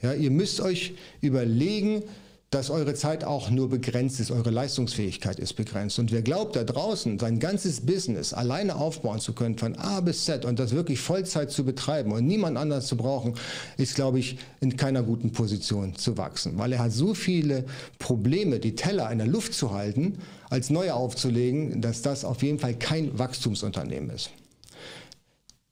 Ja, 0.01 0.13
ihr 0.13 0.31
müsst 0.31 0.59
euch 0.61 0.95
überlegen, 1.21 2.03
dass 2.49 2.69
eure 2.69 2.93
Zeit 2.93 3.25
auch 3.25 3.49
nur 3.49 3.69
begrenzt 3.69 4.21
ist, 4.21 4.31
eure 4.31 4.51
Leistungsfähigkeit 4.51 5.37
ist 5.37 5.53
begrenzt. 5.53 5.99
Und 5.99 6.13
wer 6.13 6.21
glaubt, 6.21 6.55
da 6.55 6.63
draußen 6.63 7.19
sein 7.19 7.39
ganzes 7.39 7.81
Business 7.81 8.33
alleine 8.33 8.77
aufbauen 8.77 9.19
zu 9.19 9.33
können, 9.33 9.57
von 9.57 9.75
A 9.75 9.99
bis 9.99 10.23
Z 10.23 10.45
und 10.45 10.57
das 10.57 10.71
wirklich 10.71 10.99
Vollzeit 10.99 11.51
zu 11.51 11.65
betreiben 11.65 12.13
und 12.13 12.25
niemand 12.25 12.57
anders 12.57 12.87
zu 12.87 12.95
brauchen, 12.95 13.33
ist, 13.75 13.95
glaube 13.95 14.19
ich, 14.19 14.37
in 14.61 14.77
keiner 14.77 15.03
guten 15.03 15.33
Position 15.33 15.95
zu 15.95 16.17
wachsen. 16.17 16.57
Weil 16.57 16.71
er 16.71 16.79
hat 16.79 16.93
so 16.93 17.13
viele 17.13 17.65
Probleme, 17.99 18.59
die 18.59 18.75
Teller 18.75 19.11
in 19.11 19.17
der 19.17 19.27
Luft 19.27 19.53
zu 19.53 19.73
halten, 19.73 20.19
als 20.49 20.69
neue 20.69 20.93
aufzulegen, 20.93 21.81
dass 21.81 22.01
das 22.01 22.23
auf 22.23 22.43
jeden 22.43 22.59
Fall 22.59 22.75
kein 22.75 23.19
Wachstumsunternehmen 23.19 24.09
ist. 24.11 24.31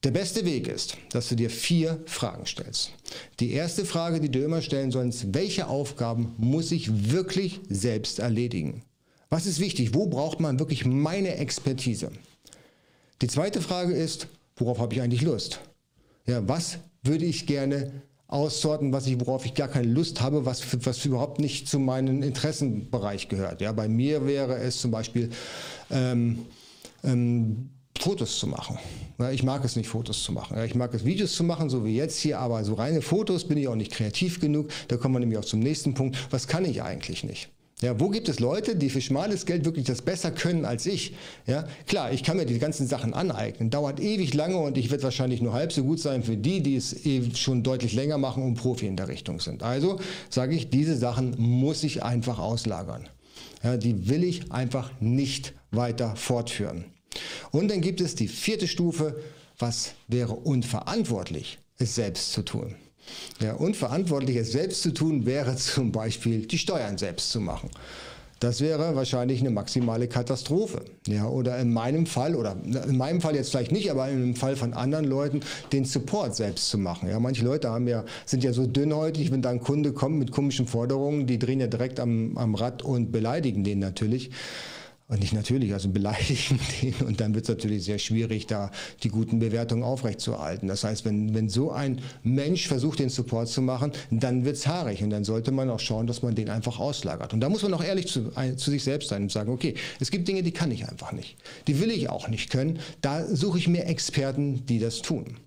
Der 0.06 0.12
beste 0.12 0.46
Weg 0.46 0.68
ist, 0.68 0.98
dass 1.10 1.30
du 1.30 1.36
dir 1.36 1.50
vier 1.50 2.00
Fragen 2.06 2.46
stellst. 2.46 2.91
Die 3.39 3.54
erste 3.54 3.86
Frage, 3.86 4.20
die 4.20 4.30
du 4.30 4.38
immer 4.44 4.62
stellen 4.62 4.91
sollst, 4.91 5.34
welche 5.34 5.65
Aufgaben 5.65 6.36
muss 6.38 6.72
ich 6.72 7.12
wirklich 7.12 7.60
selbst 7.70 8.20
erledigen? 8.20 8.84
Was 9.32 9.48
ist 9.48 9.60
wichtig? 9.60 9.96
Wo 9.96 10.06
braucht 10.06 10.39
man 10.39 10.60
wirklich 10.60 10.86
meine 10.86 11.38
Expertise? 11.38 12.12
Die 13.24 13.28
zweite 13.28 13.62
Frage 13.62 13.94
ist, 13.96 14.28
worauf 14.58 14.78
habe 14.78 14.94
ich 14.94 15.02
eigentlich 15.02 15.24
Lust? 15.24 15.60
Ja, 16.28 16.48
was 16.48 16.78
würde 17.02 17.26
ich 17.26 17.48
gerne 17.48 18.04
aussorten, 18.28 18.94
was 18.94 19.08
ich, 19.08 19.20
worauf 19.20 19.44
ich 19.44 19.56
gar 19.56 19.70
keine 19.70 19.88
Lust 19.88 20.22
habe, 20.22 20.46
was, 20.46 20.62
was 20.86 21.04
überhaupt 21.04 21.39
nicht 21.39 21.68
zu 21.68 21.80
meinem 21.80 22.22
Interessenbereich 22.22 23.28
gehört. 23.28 23.60
Ja, 23.60 23.72
bei 23.72 23.88
mir 23.88 24.28
wäre 24.28 24.58
es 24.58 24.82
zum 24.82 24.91
Beispiel 24.91 25.32
ähm, 25.89 26.46
ähm, 27.04 27.72
Fotos 28.06 28.38
zu 28.38 28.46
machen. 28.46 28.78
Ich 29.32 29.41
mag 29.41 29.65
es 29.65 29.76
nicht, 29.76 29.89
Fotos 29.89 30.22
zu 30.22 30.32
machen. 30.32 30.63
Ich 30.63 30.76
mag 30.76 30.94
es, 30.94 31.06
Videos 31.06 31.34
zu 31.34 31.44
machen, 31.44 31.72
so 31.72 31.84
wie 31.86 31.96
jetzt 31.96 32.20
hier, 32.20 32.38
aber 32.38 32.63
so 32.63 32.76
reine 32.76 33.02
Fotos 33.02 33.46
bin 33.46 33.58
ich 33.58 33.68
auch 33.68 33.74
nicht 33.74 33.91
kreativ 33.91 34.39
genug. 34.39 34.68
Da 34.89 34.98
kommen 34.98 35.15
wir 35.15 35.22
nämlich 35.22 35.39
auch 35.39 35.46
zum 35.46 35.60
nächsten 35.60 35.96
Punkt. 35.96 36.15
Was 36.30 36.48
kann 36.48 36.65
ich 36.65 36.84
eigentlich 36.84 37.24
nicht? 37.24 37.50
Ja, 37.82 38.00
wo 38.00 38.10
gibt 38.10 38.30
es 38.30 38.39
Leute, 38.39 38.76
die 38.76 38.91
für 38.91 39.02
schmales 39.02 39.48
Geld 39.48 39.65
wirklich 39.65 39.86
das 39.86 40.04
besser 40.04 40.30
können 40.30 40.65
als 40.65 40.86
ich? 40.86 41.15
Ja, 41.48 41.68
klar, 41.88 42.13
ich 42.13 42.22
kann 42.22 42.38
mir 42.38 42.46
die 42.46 42.60
ganzen 42.60 42.86
Sachen 42.86 43.15
aneignen. 43.15 43.72
Dauert 43.72 44.00
ewig 44.00 44.36
lange 44.36 44.58
und 44.58 44.78
ich 44.78 44.91
werde 44.91 45.02
wahrscheinlich 45.02 45.41
nur 45.41 45.54
halb 45.54 45.74
so 45.74 45.84
gut 45.84 46.00
sein 46.00 46.22
für 46.22 46.38
die, 46.38 46.62
die 46.62 46.76
es 46.76 47.08
eh 47.08 47.34
schon 47.34 47.63
deutlich 47.63 47.94
länger 47.94 48.20
machen 48.20 48.44
und 48.44 48.54
Profi 48.54 48.86
in 48.86 48.98
der 48.98 49.08
Richtung 49.08 49.39
sind. 49.39 49.63
Also 49.63 50.00
sage 50.30 50.54
ich, 50.54 50.70
diese 50.70 50.96
Sachen 50.96 51.34
muss 51.39 51.84
ich 51.84 52.04
einfach 52.04 52.38
auslagern. 52.38 53.10
Ja, 53.63 53.78
die 53.78 54.08
will 54.08 54.24
ich 54.24 54.52
einfach 54.52 54.91
nicht 55.00 55.56
weiter 55.72 56.15
fortführen. 56.15 56.86
Und 57.51 57.69
dann 57.69 57.82
gibt 57.82 58.01
es 58.01 58.15
die 58.15 58.28
vierte 58.28 58.67
Stufe, 58.67 59.21
was 59.58 59.93
wäre 60.08 60.34
unverantwortlich, 60.34 61.60
es 61.78 61.95
selbst 61.95 62.34
zu 62.34 62.43
tun. 62.43 62.75
Ja, 63.39 63.54
unverantwortlich 63.54 64.36
es 64.38 64.51
selbst 64.51 64.82
zu 64.82 64.91
tun 64.91 65.25
wäre 65.25 65.56
zum 65.58 65.91
Beispiel 65.91 66.45
die 66.45 66.58
Steuern 66.58 66.97
selbst 66.97 67.32
zu 67.32 67.39
machen. 67.39 67.69
Das 68.41 68.60
wäre 68.60 68.95
wahrscheinlich 68.95 69.39
eine 69.39 69.49
maximale 69.49 70.10
Katastrophe. 70.10 70.84
Ja, 71.08 71.28
oder 71.28 71.58
in 71.58 71.71
meinem 71.71 72.06
Fall, 72.06 72.36
oder 72.36 72.58
in 72.65 72.97
meinem 72.97 73.21
Fall 73.21 73.34
jetzt 73.34 73.51
vielleicht 73.51 73.71
nicht, 73.71 73.89
aber 73.89 74.10
im 74.10 74.36
Fall 74.36 74.58
von 74.58 74.73
anderen 74.73 75.06
Leuten, 75.06 75.39
den 75.71 75.86
Support 75.86 76.36
selbst 76.36 76.69
zu 76.69 76.78
machen. 76.78 77.10
Ja, 77.10 77.19
manche 77.19 77.45
Leute 77.45 77.69
haben 77.69 77.88
ja, 77.88 78.04
sind 78.25 78.43
ja 78.43 78.51
so 78.51 78.67
dünnhäutig, 78.67 79.32
wenn 79.32 79.41
da 79.41 79.51
ein 79.51 79.62
Kunde 79.62 79.93
kommt 79.93 80.19
mit 80.19 80.32
komischen 80.32 80.67
Forderungen, 80.67 81.28
die 81.28 81.39
drehen 81.39 81.62
ja 81.62 81.67
direkt 81.67 81.99
am, 81.99 82.38
am 82.38 82.56
Rad 82.56 82.84
und 82.84 83.12
beleidigen 83.12 83.63
den 83.63 83.80
natürlich. 83.80 84.32
Und 85.08 85.20
nicht 85.20 85.34
natürlich, 85.34 85.72
also 85.72 85.89
beleidigen 85.89 86.60
den 86.82 86.96
und 87.06 87.22
dann 87.22 87.36
wird 87.36 87.46
es 87.46 87.50
natürlich 87.50 87.84
sehr 87.84 88.00
schwierig, 88.00 88.48
da 88.48 88.72
die 89.04 89.10
guten 89.10 89.38
Bewertungen 89.38 89.84
aufrechtzuerhalten. 89.84 90.68
Das 90.68 90.84
heißt, 90.84 91.06
wenn, 91.06 91.36
wenn 91.36 91.48
so 91.48 91.72
ein 91.72 92.02
Mensch 92.24 92.68
versucht, 92.68 92.98
den 92.98 93.10
Support 93.10 93.48
zu 93.48 93.62
machen, 93.62 93.91
dann 94.10 94.46
wird 94.46 94.56
es 94.56 94.65
haarig 94.65 95.04
und 95.04 95.12
dann 95.12 95.24
sollte 95.24 95.52
man 95.52 95.70
auch 95.70 95.80
schauen, 95.80 96.08
dass 96.08 96.24
man 96.24 96.34
den 96.34 96.50
einfach 96.50 96.80
auslagert. 96.80 97.34
Und 97.34 97.41
da 97.41 97.50
muss 97.50 97.62
man 97.62 97.76
auch 97.76 97.84
ehrlich 97.84 98.08
zu, 98.08 98.32
zu 98.56 98.72
sich 98.72 98.84
selbst 98.84 99.10
sein 99.10 99.24
und 99.24 99.32
sagen, 99.32 99.52
okay, 99.52 99.76
es 100.00 100.10
gibt 100.10 100.28
Dinge, 100.28 100.41
die 100.41 100.52
kann 100.52 100.72
ich 100.72 100.89
einfach 100.89 101.12
nicht. 101.12 101.38
Die 101.68 101.80
will 101.80 101.91
ich 101.91 102.10
auch 102.10 102.28
nicht 102.28 102.50
können. 102.50 102.80
Da 103.02 103.28
suche 103.28 103.60
ich 103.60 103.68
mir 103.68 103.86
Experten, 103.86 104.65
die 104.65 104.80
das 104.80 105.04
tun. 105.04 105.38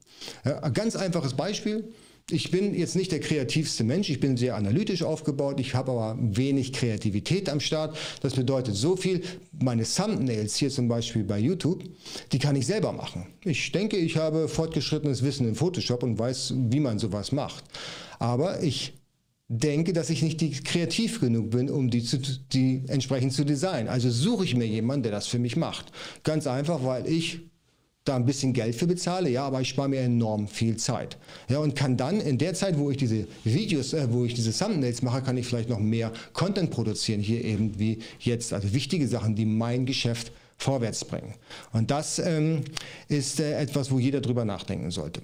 Ja, 0.45 0.61
ein 0.61 0.73
ganz 0.73 0.95
einfaches 0.95 1.35
Beispiel 1.35 1.93
ich 2.31 2.51
bin 2.51 2.75
jetzt 2.75 2.95
nicht 2.95 3.11
der 3.11 3.21
kreativste 3.21 3.85
Mensch, 3.85 4.11
ich 4.11 4.21
bin 4.21 4.37
sehr 4.37 4.57
analytisch 4.57 5.03
aufgebaut, 5.03 5.59
ich 5.61 5.75
habe 5.75 5.93
aber 5.93 6.19
wenig 6.21 6.73
Kreativität 6.73 7.49
am 7.49 7.61
Start. 7.61 7.97
Das 8.21 8.35
bedeutet 8.35 8.75
so 8.77 8.97
viel, 8.97 9.23
meine 9.59 9.85
Thumbnails 9.85 10.57
hier 10.57 10.71
zum 10.71 10.89
Beispiel 10.89 11.25
bei 11.25 11.39
YouTube, 11.39 11.85
die 12.33 12.39
kann 12.39 12.57
ich 12.57 12.67
selber 12.67 12.93
machen. 12.93 13.27
Ich 13.45 13.73
denke, 13.73 13.97
ich 13.97 14.17
habe 14.17 14.49
fortgeschrittenes 14.49 15.23
Wissen 15.23 15.49
in 15.49 15.55
Photoshop 15.55 16.03
und 16.03 16.19
weiß, 16.19 16.55
wie 16.69 16.81
man 16.81 16.99
sowas 16.99 17.33
macht. 17.33 17.65
Aber 18.19 18.63
ich 18.63 18.93
denke, 19.49 19.95
dass 19.95 20.11
ich 20.11 20.23
nicht 20.23 20.43
die 20.43 20.51
kreativ 20.51 21.21
genug 21.21 21.51
bin, 21.51 21.71
um 21.71 21.89
die, 21.89 22.03
zu, 22.05 22.19
die 22.19 22.83
entsprechend 22.89 23.33
zu 23.33 23.45
designen. 23.45 23.89
Also 23.89 24.11
suche 24.11 24.45
ich 24.45 24.55
mir 24.55 24.67
jemanden, 24.67 25.05
der 25.05 25.13
das 25.13 25.27
für 25.27 25.39
mich 25.39 25.57
macht. 25.57 25.91
Ganz 26.23 26.47
einfach, 26.47 26.85
weil 26.85 27.07
ich 27.07 27.41
da 28.09 28.17
ein 28.17 28.25
bisschen 28.25 28.53
Geld 28.53 28.75
für 28.75 28.87
bezahle, 28.87 29.29
ja, 29.29 29.47
aber 29.47 29.61
ich 29.61 29.69
spare 29.69 29.89
mir 29.89 30.01
enorm 30.01 30.49
viel 30.49 30.77
Zeit. 30.77 31.17
Ja, 31.49 31.59
und 31.59 31.77
kann 31.77 31.97
dann 31.97 32.21
in 32.21 32.39
der 32.39 32.55
Zeit, 32.55 32.79
wo 32.79 32.91
ich 32.91 32.97
diese 32.97 33.27
Videos, 33.45 33.93
äh, 33.93 34.09
wo 34.11 34.25
ich 34.25 34.35
diese 34.35 34.57
Thumbnails 34.57 35.03
mache, 35.03 35.23
kann 35.23 35.37
ich 35.37 35.47
vielleicht 35.47 35.69
noch 35.69 35.79
mehr 35.79 36.13
Content 36.33 36.71
produzieren, 36.71 37.21
hier 37.21 37.45
eben 37.45 37.79
wie 37.79 37.99
jetzt, 38.21 38.53
also 38.53 38.73
wichtige 38.73 39.07
Sachen, 39.07 39.35
die 39.35 39.45
mein 39.45 39.87
Geschäft 39.87 40.33
vorwärts 40.57 41.05
bringen. 41.05 41.35
Und 41.73 41.91
das 41.91 42.19
ähm, 42.19 42.63
ist 43.09 43.41
äh, 43.41 43.59
etwas, 43.59 43.91
wo 43.91 43.99
jeder 43.99 44.21
drüber 44.21 44.45
nachdenken 44.45 44.91
sollte. 44.91 45.23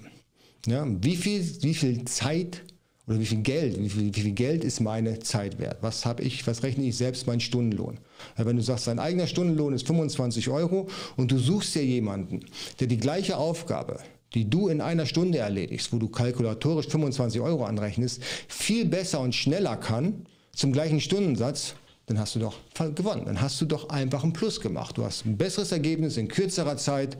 Ja, 0.65 0.87
wie 0.87 1.15
viel, 1.15 1.45
wie 1.61 1.73
viel 1.73 2.05
Zeit 2.05 2.63
oder 3.07 3.19
wie 3.19 3.25
viel 3.25 3.41
Geld, 3.41 3.79
wie 3.79 3.89
viel, 3.89 4.15
wie 4.15 4.21
viel 4.21 4.31
Geld 4.31 4.63
ist 4.63 4.79
meine 4.79 5.19
Zeit 5.19 5.59
wert? 5.59 5.77
Was 5.81 6.05
habe 6.05 6.23
ich, 6.23 6.47
was 6.47 6.63
rechne 6.63 6.85
ich 6.85 6.97
selbst 6.97 7.27
meinen 7.27 7.39
Stundenlohn? 7.41 7.99
Wenn 8.37 8.55
du 8.55 8.61
sagst, 8.61 8.87
dein 8.87 8.99
eigener 8.99 9.27
Stundenlohn 9.27 9.73
ist 9.73 9.87
25 9.87 10.49
Euro 10.49 10.87
und 11.17 11.31
du 11.31 11.37
suchst 11.37 11.75
dir 11.75 11.85
jemanden, 11.85 12.41
der 12.79 12.87
die 12.87 12.97
gleiche 12.97 13.37
Aufgabe, 13.37 13.99
die 14.33 14.49
du 14.49 14.67
in 14.67 14.81
einer 14.81 15.05
Stunde 15.05 15.37
erledigst, 15.37 15.93
wo 15.93 15.97
du 15.97 16.09
kalkulatorisch 16.09 16.87
25 16.87 17.41
Euro 17.41 17.65
anrechnest, 17.65 18.21
viel 18.47 18.85
besser 18.85 19.21
und 19.21 19.33
schneller 19.33 19.77
kann, 19.77 20.25
zum 20.53 20.71
gleichen 20.71 21.01
Stundensatz, 21.01 21.75
dann 22.05 22.19
hast 22.19 22.35
du 22.35 22.39
doch 22.39 22.55
gewonnen. 22.95 23.25
Dann 23.25 23.41
hast 23.41 23.59
du 23.61 23.65
doch 23.65 23.89
einfach 23.89 24.23
ein 24.23 24.33
Plus 24.33 24.61
gemacht. 24.61 24.97
Du 24.97 25.03
hast 25.03 25.25
ein 25.25 25.37
besseres 25.37 25.71
Ergebnis 25.71 26.17
in 26.17 26.27
kürzerer 26.27 26.77
Zeit 26.77 27.17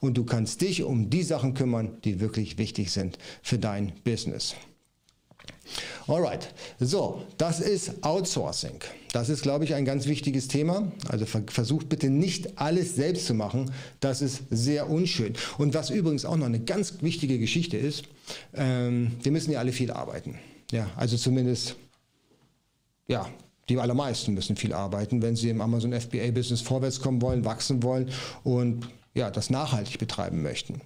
und 0.00 0.16
du 0.16 0.24
kannst 0.24 0.60
dich 0.60 0.82
um 0.82 1.08
die 1.08 1.22
Sachen 1.22 1.54
kümmern, 1.54 1.98
die 2.04 2.20
wirklich 2.20 2.58
wichtig 2.58 2.92
sind 2.92 3.18
für 3.42 3.58
dein 3.58 3.92
Business. 4.04 4.54
Alright, 6.06 6.54
so, 6.78 7.22
das 7.38 7.60
ist 7.60 8.02
Outsourcing. 8.04 8.80
Das 9.12 9.28
ist, 9.28 9.42
glaube 9.42 9.64
ich, 9.64 9.74
ein 9.74 9.84
ganz 9.84 10.06
wichtiges 10.06 10.48
Thema. 10.48 10.92
Also 11.08 11.26
versucht 11.26 11.88
bitte 11.88 12.10
nicht 12.10 12.58
alles 12.58 12.94
selbst 12.96 13.26
zu 13.26 13.34
machen. 13.34 13.72
Das 14.00 14.22
ist 14.22 14.42
sehr 14.50 14.90
unschön. 14.90 15.34
Und 15.58 15.74
was 15.74 15.90
übrigens 15.90 16.24
auch 16.24 16.36
noch 16.36 16.46
eine 16.46 16.60
ganz 16.60 16.94
wichtige 17.00 17.38
Geschichte 17.38 17.76
ist, 17.76 18.04
ähm, 18.54 19.12
wir 19.22 19.32
müssen 19.32 19.52
ja 19.52 19.58
alle 19.58 19.72
viel 19.72 19.90
arbeiten. 19.90 20.38
Ja, 20.70 20.90
also 20.96 21.16
zumindest, 21.16 21.76
ja, 23.08 23.28
die 23.68 23.78
allermeisten 23.78 24.34
müssen 24.34 24.56
viel 24.56 24.72
arbeiten, 24.72 25.22
wenn 25.22 25.36
sie 25.36 25.50
im 25.50 25.60
Amazon 25.60 25.92
FBA 25.92 26.30
Business 26.30 26.60
vorwärts 26.60 27.00
kommen 27.00 27.20
wollen, 27.22 27.44
wachsen 27.44 27.82
wollen 27.82 28.10
und 28.44 28.88
ja, 29.14 29.30
das 29.30 29.50
nachhaltig 29.50 29.98
betreiben 29.98 30.42
möchten. 30.42 30.82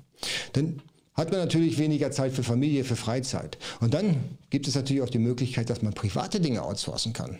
Denn 0.55 0.81
hat 1.21 1.31
man 1.31 1.41
natürlich 1.41 1.79
weniger 1.79 2.11
Zeit 2.11 2.33
für 2.33 2.43
Familie, 2.43 2.83
für 2.83 2.97
Freizeit. 2.97 3.59
Und 3.81 3.93
dann 3.93 4.17
gibt 4.49 4.67
es 4.67 4.75
natürlich 4.75 5.03
auch 5.03 5.11
die 5.11 5.19
Möglichkeit, 5.19 5.69
dass 5.69 5.83
man 5.83 5.93
private 5.93 6.41
Dinge 6.41 6.63
outsourcen 6.63 7.13
kann. 7.13 7.39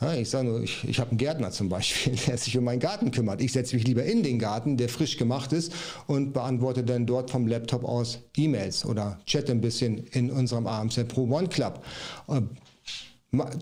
Ja, 0.00 0.14
ich 0.14 0.30
sage 0.30 0.48
nur, 0.48 0.62
ich, 0.62 0.82
ich 0.88 0.98
habe 0.98 1.10
einen 1.10 1.18
Gärtner 1.18 1.50
zum 1.50 1.68
Beispiel, 1.68 2.16
der 2.26 2.38
sich 2.38 2.56
um 2.56 2.64
meinen 2.64 2.80
Garten 2.80 3.10
kümmert. 3.10 3.42
Ich 3.42 3.52
setze 3.52 3.76
mich 3.76 3.86
lieber 3.86 4.02
in 4.02 4.22
den 4.22 4.38
Garten, 4.38 4.78
der 4.78 4.88
frisch 4.88 5.18
gemacht 5.18 5.52
ist 5.52 5.72
und 6.06 6.32
beantworte 6.32 6.82
dann 6.82 7.04
dort 7.04 7.30
vom 7.30 7.46
Laptop 7.46 7.84
aus 7.84 8.18
E-Mails 8.36 8.86
oder 8.86 9.20
chatte 9.26 9.52
ein 9.52 9.60
bisschen 9.60 9.98
in 10.12 10.30
unserem 10.30 10.66
AMZ 10.66 11.06
Pro 11.08 11.24
One 11.24 11.48
Club. 11.48 11.84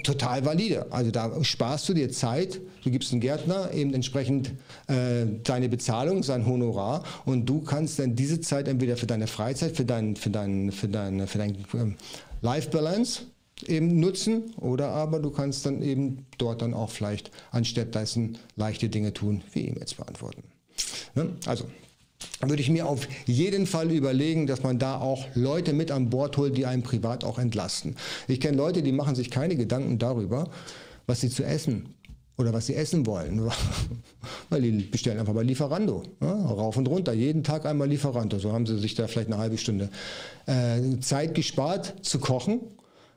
Total 0.04 0.44
valide. 0.44 0.92
Also 0.92 1.10
da 1.10 1.42
sparst 1.42 1.88
du 1.88 1.94
dir 1.94 2.12
Zeit, 2.12 2.60
du 2.84 2.90
gibst 2.90 3.10
einen 3.10 3.20
Gärtner 3.20 3.72
eben 3.72 3.94
entsprechend 3.94 4.52
äh, 4.86 5.26
deine 5.42 5.68
Bezahlung, 5.68 6.22
sein 6.22 6.46
Honorar 6.46 7.02
und 7.24 7.46
du 7.46 7.62
kannst 7.62 7.98
dann 7.98 8.14
diese 8.14 8.40
Zeit 8.40 8.68
entweder 8.68 8.96
für 8.96 9.08
deine 9.08 9.26
Freizeit, 9.26 9.76
für 9.76 9.84
dein, 9.84 10.14
für 10.14 10.30
dein, 10.30 10.70
für 10.70 10.86
dein, 10.86 11.26
für 11.26 11.38
dein 11.38 11.56
ähm, 11.74 11.96
Life 12.42 12.70
Balance 12.70 13.22
eben 13.66 13.98
nutzen 13.98 14.54
oder 14.56 14.90
aber 14.90 15.18
du 15.18 15.30
kannst 15.30 15.66
dann 15.66 15.82
eben 15.82 16.26
dort 16.38 16.62
dann 16.62 16.72
auch 16.72 16.90
vielleicht 16.90 17.32
anstatt 17.50 17.92
dessen 17.92 18.38
leichte 18.54 18.88
Dinge 18.88 19.14
tun, 19.14 19.42
wie 19.52 19.66
E-Mails 19.66 19.94
beantworten. 19.94 20.44
Ne? 21.16 21.30
Also 21.46 21.64
würde 22.40 22.62
ich 22.62 22.70
mir 22.70 22.86
auf 22.86 23.08
jeden 23.26 23.66
Fall 23.66 23.90
überlegen, 23.90 24.46
dass 24.46 24.62
man 24.62 24.78
da 24.78 25.00
auch 25.00 25.26
Leute 25.34 25.72
mit 25.72 25.90
an 25.90 26.10
Bord 26.10 26.36
holt, 26.36 26.56
die 26.56 26.66
einen 26.66 26.82
privat 26.82 27.24
auch 27.24 27.38
entlasten. 27.38 27.96
Ich 28.28 28.40
kenne 28.40 28.56
Leute, 28.56 28.82
die 28.82 28.92
machen 28.92 29.14
sich 29.14 29.30
keine 29.30 29.56
Gedanken 29.56 29.98
darüber, 29.98 30.50
was 31.06 31.20
sie 31.20 31.30
zu 31.30 31.44
essen 31.44 31.94
oder 32.38 32.52
was 32.52 32.66
sie 32.66 32.74
essen 32.74 33.06
wollen. 33.06 33.40
Weil 34.50 34.62
die 34.62 34.70
bestellen 34.70 35.18
einfach 35.18 35.34
bei 35.34 35.42
Lieferando. 35.42 36.02
Ja, 36.20 36.32
rauf 36.32 36.76
und 36.76 36.88
runter, 36.88 37.12
jeden 37.12 37.42
Tag 37.42 37.64
einmal 37.66 37.88
Lieferando. 37.88 38.38
So 38.38 38.52
haben 38.52 38.66
sie 38.66 38.78
sich 38.78 38.94
da 38.94 39.06
vielleicht 39.06 39.28
eine 39.28 39.38
halbe 39.38 39.58
Stunde 39.58 39.88
äh, 40.46 41.00
Zeit 41.00 41.34
gespart 41.34 41.94
zu 42.02 42.18
kochen 42.18 42.60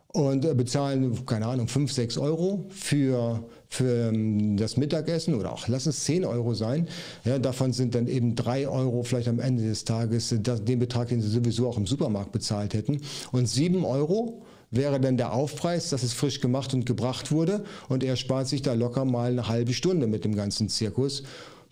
und 0.08 0.46
äh, 0.46 0.54
bezahlen, 0.54 1.26
keine 1.26 1.48
Ahnung, 1.48 1.68
5, 1.68 1.92
6 1.92 2.18
Euro 2.18 2.66
für, 2.70 3.44
für 3.70 4.10
ähm, 4.10 4.58
das 4.58 4.78
Mittagessen 4.78 5.36
oder 5.36 5.54
auch 5.54 5.68
lass 5.68 5.86
es 5.86 6.04
10 6.06 6.26
Euro 6.26 6.54
sein. 6.54 6.88
Ja, 7.24 7.40
davon 7.40 7.72
sind 7.72 7.96
dann 7.96 8.08
eben 8.08 8.36
3 8.36 8.68
Euro 8.68 9.04
vielleicht 9.04 9.28
am 9.28 9.40
Ende 9.40 9.64
des 9.64 9.86
Tages 9.86 10.32
äh, 10.32 10.40
den 10.40 10.80
Betrag, 10.80 11.10
den 11.10 11.22
sie 11.22 11.30
sowieso 11.30 11.68
auch 11.68 11.78
im 11.78 11.86
Supermarkt 11.86 12.32
bezahlt 12.32 12.74
hätten. 12.74 13.02
Und 13.32 13.48
7 13.48 13.86
Euro 13.86 14.42
wäre 14.72 15.00
dann 15.00 15.18
der 15.18 15.34
Aufpreis, 15.34 15.90
dass 15.90 16.04
es 16.04 16.14
frisch 16.14 16.42
gemacht 16.42 16.74
und 16.74 16.86
gebracht 16.86 17.32
wurde 17.32 17.64
und 17.88 18.04
er 18.04 18.16
spart 18.16 18.48
sich 18.48 18.62
da 18.62 18.74
locker 18.74 19.06
mal 19.06 19.32
eine 19.32 19.48
halbe 19.48 19.74
Stunde 19.74 20.08
mit 20.08 20.26
dem 20.26 20.36
ganzen 20.36 20.70
Zirkus 20.70 21.24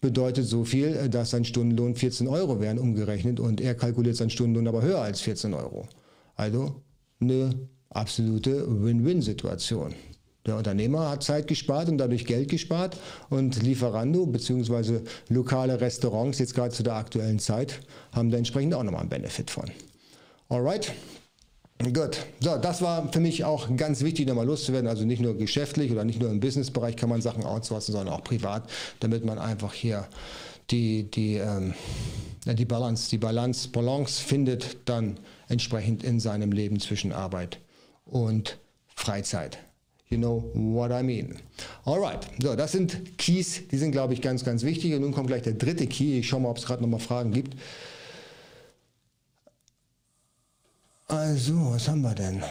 bedeutet 0.01 0.45
so 0.45 0.63
viel, 0.63 0.95
äh, 0.95 1.09
dass 1.09 1.31
sein 1.31 1.45
Stundenlohn 1.45 1.95
14 1.95 2.27
Euro 2.27 2.59
wären 2.59 2.79
umgerechnet 2.79 3.39
und 3.39 3.59
er 3.61 3.75
kalkuliert 3.75 4.15
seinen 4.15 4.29
Stundenlohn 4.29 4.67
aber 4.67 4.81
höher 4.81 5.01
als 5.01 5.21
14 5.21 5.53
Euro. 5.53 5.87
Also 6.35 6.75
eine 7.19 7.55
absolute 7.89 8.65
Win-Win-Situation. 8.67 9.95
Der 10.47 10.55
Unternehmer 10.55 11.09
hat 11.09 11.23
Zeit 11.23 11.47
gespart 11.47 11.89
und 11.89 11.97
dadurch 11.97 12.25
Geld 12.25 12.49
gespart 12.49 12.97
und 13.29 13.61
Lieferando 13.61 14.25
bzw. 14.25 15.01
lokale 15.27 15.79
Restaurants 15.79 16.39
jetzt 16.39 16.55
gerade 16.55 16.73
zu 16.73 16.83
der 16.83 16.95
aktuellen 16.95 17.37
Zeit 17.37 17.81
haben 18.13 18.31
da 18.31 18.37
entsprechend 18.37 18.73
auch 18.73 18.83
nochmal 18.83 19.01
einen 19.01 19.09
Benefit 19.09 19.51
von. 19.51 19.65
Alright? 20.47 20.93
Gut, 21.93 22.25
so, 22.39 22.57
das 22.57 22.81
war 22.81 23.11
für 23.11 23.19
mich 23.19 23.43
auch 23.43 23.67
ganz 23.75 24.01
wichtig, 24.01 24.27
nochmal 24.27 24.47
loszuwerden. 24.47 24.89
Also 24.89 25.05
nicht 25.05 25.21
nur 25.21 25.37
geschäftlich 25.37 25.91
oder 25.91 26.05
nicht 26.05 26.19
nur 26.19 26.31
im 26.31 26.39
Businessbereich 26.39 26.95
kann 26.95 27.09
man 27.09 27.21
Sachen 27.21 27.43
outsourcen, 27.43 27.93
sondern 27.93 28.15
auch 28.15 28.23
privat, 28.23 28.67
damit 28.99 29.23
man 29.25 29.37
einfach 29.37 29.73
hier 29.73 30.07
die, 30.71 31.03
die, 31.11 31.35
ähm, 31.35 31.75
die 32.45 32.65
Balance, 32.65 33.09
die 33.09 33.19
Balance, 33.19 33.69
Balance 33.69 34.21
findet 34.21 34.77
dann 34.85 35.19
entsprechend 35.49 36.03
in 36.03 36.19
seinem 36.19 36.51
Leben 36.51 36.79
zwischen 36.79 37.11
Arbeit 37.11 37.59
und 38.05 38.57
Freizeit. 38.95 39.59
You 40.09 40.17
know 40.17 40.49
what 40.53 40.91
I 40.91 41.03
mean. 41.03 41.35
Alright, 41.85 42.27
so, 42.41 42.55
das 42.55 42.71
sind 42.71 43.17
Keys, 43.17 43.67
die 43.67 43.77
sind, 43.77 43.91
glaube 43.91 44.13
ich, 44.13 44.21
ganz, 44.21 44.45
ganz 44.45 44.63
wichtig. 44.63 44.93
Und 44.93 45.01
nun 45.01 45.11
kommt 45.11 45.27
gleich 45.27 45.41
der 45.41 45.53
dritte 45.53 45.85
Key. 45.87 46.19
Ich 46.19 46.29
schaue 46.29 46.41
mal, 46.41 46.49
ob 46.49 46.57
es 46.57 46.65
gerade 46.65 46.81
nochmal 46.81 46.99
Fragen 47.01 47.31
gibt. 47.31 47.57
Also, 51.07 51.71
was 51.71 51.87
haben 51.87 52.01
wir 52.01 52.15
denn? 52.15 52.41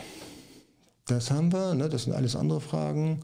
Das 1.06 1.30
haben 1.30 1.52
wir, 1.52 1.74
ne? 1.74 1.88
das 1.88 2.04
sind 2.04 2.12
alles 2.12 2.36
andere 2.36 2.60
Fragen. 2.60 3.20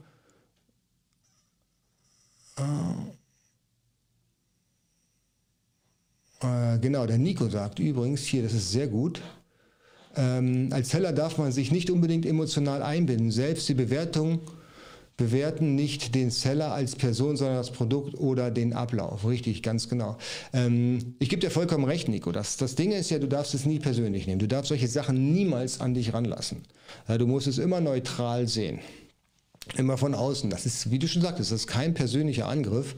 Äh, 6.41 6.79
genau, 6.79 7.07
der 7.07 7.19
Nico 7.19 7.49
sagt 7.49 7.79
übrigens 7.79 8.23
hier, 8.25 8.43
das 8.43 8.53
ist 8.53 8.73
sehr 8.73 8.89
gut. 8.89 9.23
Ähm, 10.17 10.69
als 10.73 10.91
Seller 10.91 11.13
darf 11.13 11.39
man 11.39 11.53
sich 11.53 11.73
nicht 11.73 11.91
unbedingt 11.91 12.27
emotional 12.27 12.83
einbinden. 12.83 13.31
Selbst 13.31 13.69
die 13.69 13.75
Bewertung 13.75 14.41
bewerten 15.17 15.75
nicht 15.75 16.15
den 16.15 16.31
Seller 16.31 16.73
als 16.73 16.97
Person, 16.97 17.37
sondern 17.37 17.57
das 17.57 17.71
Produkt 17.71 18.19
oder 18.19 18.51
den 18.51 18.73
Ablauf. 18.73 19.27
Richtig, 19.27 19.63
ganz 19.63 19.89
genau. 19.89 20.17
Ähm, 20.53 21.15
ich 21.19 21.29
gebe 21.29 21.41
dir 21.41 21.51
vollkommen 21.51 21.85
recht, 21.85 22.09
Nico. 22.09 22.33
Das, 22.33 22.57
das 22.57 22.75
Ding 22.75 22.93
ist 22.93 23.11
ja, 23.11 23.19
du 23.19 23.29
darfst 23.29 23.55
es 23.55 23.67
nie 23.67 23.79
persönlich 23.79 24.27
nehmen. 24.27 24.39
Du 24.39 24.49
darfst 24.49 24.69
solche 24.69 24.89
Sachen 24.89 25.33
niemals 25.33 25.81
an 25.81 25.95
dich 25.95 26.13
ranlassen. 26.13 26.63
Ja, 27.09 27.19
du 27.19 27.27
musst 27.27 27.47
es 27.47 27.59
immer 27.59 27.81
neutral 27.81 28.49
sehen. 28.49 28.81
Immer 29.77 29.97
von 29.97 30.15
außen. 30.15 30.51
Das 30.51 30.67
ist, 30.67 30.91
wie 30.91 30.99
du 30.99 31.07
schon 31.07 31.23
sagtest, 31.23 31.53
das 31.53 31.61
ist 31.61 31.67
kein 31.69 31.95
persönlicher 31.95 32.49
Angriff. 32.49 32.97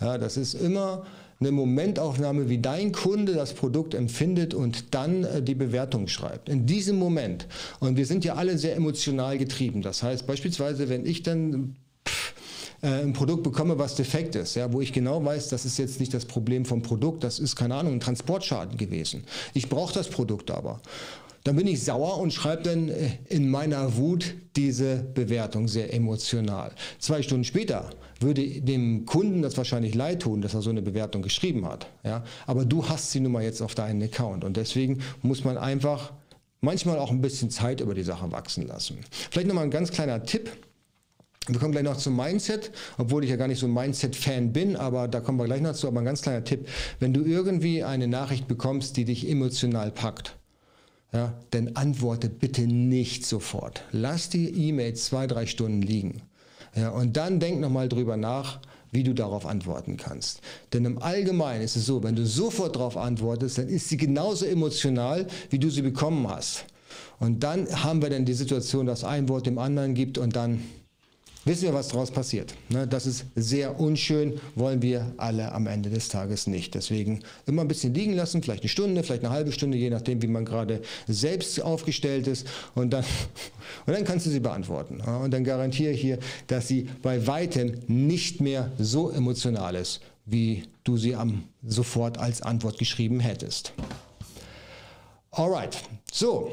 Ja, 0.00 0.18
das 0.18 0.36
ist 0.36 0.54
immer 0.54 1.06
eine 1.42 1.52
Momentaufnahme, 1.52 2.48
wie 2.48 2.58
dein 2.58 2.92
Kunde 2.92 3.34
das 3.34 3.52
Produkt 3.52 3.94
empfindet 3.94 4.54
und 4.54 4.94
dann 4.94 5.24
äh, 5.24 5.42
die 5.42 5.54
Bewertung 5.54 6.08
schreibt. 6.08 6.48
In 6.48 6.66
diesem 6.66 6.98
Moment. 6.98 7.46
Und 7.80 7.96
wir 7.96 8.06
sind 8.06 8.24
ja 8.24 8.34
alle 8.34 8.58
sehr 8.58 8.76
emotional 8.76 9.38
getrieben. 9.38 9.82
Das 9.82 10.02
heißt 10.02 10.26
beispielsweise, 10.26 10.88
wenn 10.88 11.04
ich 11.04 11.22
dann 11.22 11.76
äh, 12.82 13.02
ein 13.02 13.12
Produkt 13.12 13.42
bekomme, 13.44 13.78
was 13.78 13.94
defekt 13.94 14.34
ist, 14.34 14.56
ja, 14.56 14.72
wo 14.72 14.80
ich 14.80 14.92
genau 14.92 15.24
weiß, 15.24 15.48
das 15.48 15.64
ist 15.64 15.78
jetzt 15.78 16.00
nicht 16.00 16.12
das 16.12 16.24
Problem 16.24 16.64
vom 16.64 16.82
Produkt, 16.82 17.24
das 17.24 17.38
ist 17.38 17.56
keine 17.56 17.76
Ahnung, 17.76 17.94
ein 17.94 18.00
Transportschaden 18.00 18.76
gewesen. 18.76 19.24
Ich 19.54 19.68
brauche 19.68 19.94
das 19.94 20.08
Produkt 20.08 20.50
aber. 20.50 20.80
Dann 21.44 21.56
bin 21.56 21.66
ich 21.66 21.82
sauer 21.82 22.18
und 22.18 22.32
schreibe 22.32 22.62
dann 22.62 22.88
äh, 22.88 23.10
in 23.28 23.48
meiner 23.48 23.96
Wut 23.96 24.34
diese 24.56 24.96
Bewertung 25.14 25.66
sehr 25.68 25.92
emotional. 25.92 26.72
Zwei 26.98 27.22
Stunden 27.22 27.44
später 27.44 27.90
würde 28.20 28.60
dem 28.60 29.06
Kunden 29.06 29.42
das 29.42 29.56
wahrscheinlich 29.56 29.94
leid 29.94 30.22
tun, 30.22 30.40
dass 30.40 30.54
er 30.54 30.62
so 30.62 30.70
eine 30.70 30.82
Bewertung 30.82 31.22
geschrieben 31.22 31.66
hat. 31.66 31.88
Ja? 32.04 32.22
Aber 32.46 32.64
du 32.64 32.88
hast 32.88 33.10
sie 33.10 33.20
nun 33.20 33.32
mal 33.32 33.42
jetzt 33.42 33.60
auf 33.60 33.74
deinen 33.74 34.02
Account 34.02 34.44
und 34.44 34.56
deswegen 34.56 35.00
muss 35.22 35.42
man 35.44 35.58
einfach 35.58 36.12
manchmal 36.60 36.98
auch 36.98 37.10
ein 37.10 37.20
bisschen 37.20 37.50
Zeit 37.50 37.80
über 37.80 37.94
die 37.94 38.04
Sache 38.04 38.30
wachsen 38.30 38.66
lassen. 38.66 38.98
Vielleicht 39.30 39.48
nochmal 39.48 39.64
ein 39.64 39.70
ganz 39.70 39.90
kleiner 39.90 40.22
Tipp. 40.22 40.50
Wir 41.48 41.58
kommen 41.58 41.72
gleich 41.72 41.82
noch 41.82 41.96
zum 41.96 42.14
Mindset, 42.14 42.70
obwohl 42.98 43.24
ich 43.24 43.30
ja 43.30 43.34
gar 43.34 43.48
nicht 43.48 43.58
so 43.58 43.66
ein 43.66 43.74
Mindset-Fan 43.74 44.52
bin, 44.52 44.76
aber 44.76 45.08
da 45.08 45.18
kommen 45.18 45.38
wir 45.38 45.46
gleich 45.46 45.60
noch 45.60 45.74
zu. 45.74 45.88
Aber 45.88 45.98
ein 45.98 46.04
ganz 46.04 46.22
kleiner 46.22 46.44
Tipp. 46.44 46.68
Wenn 47.00 47.12
du 47.12 47.24
irgendwie 47.24 47.82
eine 47.82 48.06
Nachricht 48.06 48.46
bekommst, 48.46 48.96
die 48.96 49.04
dich 49.04 49.28
emotional 49.28 49.90
packt, 49.90 50.36
ja, 51.12 51.34
dann 51.50 51.76
antworte 51.76 52.28
bitte 52.28 52.62
nicht 52.62 53.26
sofort. 53.26 53.82
Lass 53.92 54.30
die 54.30 54.48
E-Mail 54.48 54.94
zwei, 54.94 55.26
drei 55.26 55.46
Stunden 55.46 55.82
liegen. 55.82 56.22
Ja, 56.74 56.90
und 56.90 57.16
dann 57.16 57.38
denk 57.38 57.60
nochmal 57.60 57.88
drüber 57.88 58.16
nach, 58.16 58.60
wie 58.92 59.02
du 59.02 59.14
darauf 59.14 59.46
antworten 59.46 59.96
kannst. 59.96 60.40
Denn 60.72 60.84
im 60.84 61.02
Allgemeinen 61.02 61.62
ist 61.62 61.76
es 61.76 61.86
so, 61.86 62.02
wenn 62.02 62.16
du 62.16 62.26
sofort 62.26 62.76
darauf 62.76 62.96
antwortest, 62.96 63.58
dann 63.58 63.68
ist 63.68 63.88
sie 63.88 63.96
genauso 63.96 64.46
emotional, 64.46 65.26
wie 65.50 65.58
du 65.58 65.70
sie 65.70 65.82
bekommen 65.82 66.28
hast. 66.28 66.64
Und 67.18 67.42
dann 67.42 67.68
haben 67.82 68.02
wir 68.02 68.10
dann 68.10 68.24
die 68.24 68.34
Situation, 68.34 68.86
dass 68.86 69.04
ein 69.04 69.28
Wort 69.28 69.46
dem 69.46 69.58
anderen 69.58 69.94
gibt 69.94 70.18
und 70.18 70.34
dann 70.34 70.62
wissen 71.44 71.64
wir, 71.64 71.74
was 71.74 71.88
daraus 71.88 72.10
passiert. 72.10 72.54
Ne, 72.68 72.86
das 72.86 73.06
ist 73.06 73.24
sehr 73.34 73.78
unschön, 73.80 74.40
wollen 74.54 74.82
wir 74.82 75.12
alle 75.16 75.52
am 75.52 75.66
Ende 75.66 75.90
des 75.90 76.08
Tages 76.08 76.46
nicht. 76.46 76.74
Deswegen 76.74 77.20
immer 77.46 77.62
ein 77.62 77.68
bisschen 77.68 77.94
liegen 77.94 78.14
lassen, 78.14 78.42
vielleicht 78.42 78.62
eine 78.62 78.68
Stunde, 78.68 79.02
vielleicht 79.02 79.24
eine 79.24 79.32
halbe 79.32 79.52
Stunde, 79.52 79.76
je 79.76 79.90
nachdem, 79.90 80.22
wie 80.22 80.26
man 80.26 80.44
gerade 80.44 80.82
selbst 81.08 81.60
aufgestellt 81.60 82.26
ist. 82.26 82.46
Und 82.74 82.92
dann, 82.92 83.04
und 83.86 83.94
dann 83.94 84.04
kannst 84.04 84.26
du 84.26 84.30
sie 84.30 84.40
beantworten. 84.40 85.00
Und 85.00 85.32
dann 85.32 85.44
garantiere 85.44 85.92
ich 85.92 86.00
hier, 86.00 86.18
dass 86.46 86.68
sie 86.68 86.88
bei 87.02 87.26
weitem 87.26 87.74
nicht 87.86 88.40
mehr 88.40 88.70
so 88.78 89.10
emotional 89.10 89.74
ist, 89.74 90.00
wie 90.24 90.64
du 90.84 90.96
sie 90.96 91.14
am, 91.14 91.44
sofort 91.62 92.18
als 92.18 92.42
Antwort 92.42 92.78
geschrieben 92.78 93.20
hättest. 93.20 93.72
Alright, 95.30 95.78
so, 96.12 96.50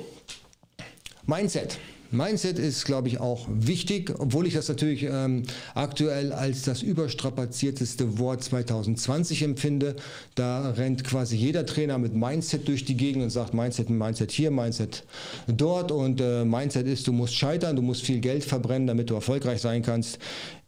Mindset. 1.29 1.77
Mindset 2.11 2.57
ist, 2.57 2.85
glaube 2.85 3.07
ich, 3.07 3.19
auch 3.19 3.47
wichtig, 3.49 4.15
obwohl 4.17 4.47
ich 4.47 4.55
das 4.55 4.67
natürlich 4.67 5.03
ähm, 5.03 5.43
aktuell 5.75 6.33
als 6.33 6.63
das 6.63 6.81
überstrapazierteste 6.81 8.17
Wort 8.17 8.43
2020 8.43 9.43
empfinde. 9.43 9.95
Da 10.33 10.71
rennt 10.71 11.03
quasi 11.03 11.35
jeder 11.35 11.67
Trainer 11.67 11.99
mit 11.99 12.15
Mindset 12.15 12.67
durch 12.67 12.83
die 12.83 12.97
Gegend 12.97 13.23
und 13.23 13.29
sagt 13.29 13.53
Mindset, 13.53 13.91
Mindset 13.91 14.31
hier, 14.31 14.49
Mindset 14.49 15.03
dort. 15.47 15.91
Und 15.91 16.19
äh, 16.19 16.45
Mindset 16.45 16.87
ist, 16.87 17.05
du 17.05 17.13
musst 17.13 17.35
scheitern, 17.35 17.75
du 17.75 17.83
musst 17.83 18.01
viel 18.01 18.21
Geld 18.21 18.43
verbrennen, 18.43 18.87
damit 18.87 19.11
du 19.11 19.13
erfolgreich 19.13 19.61
sein 19.61 19.83
kannst. 19.83 20.17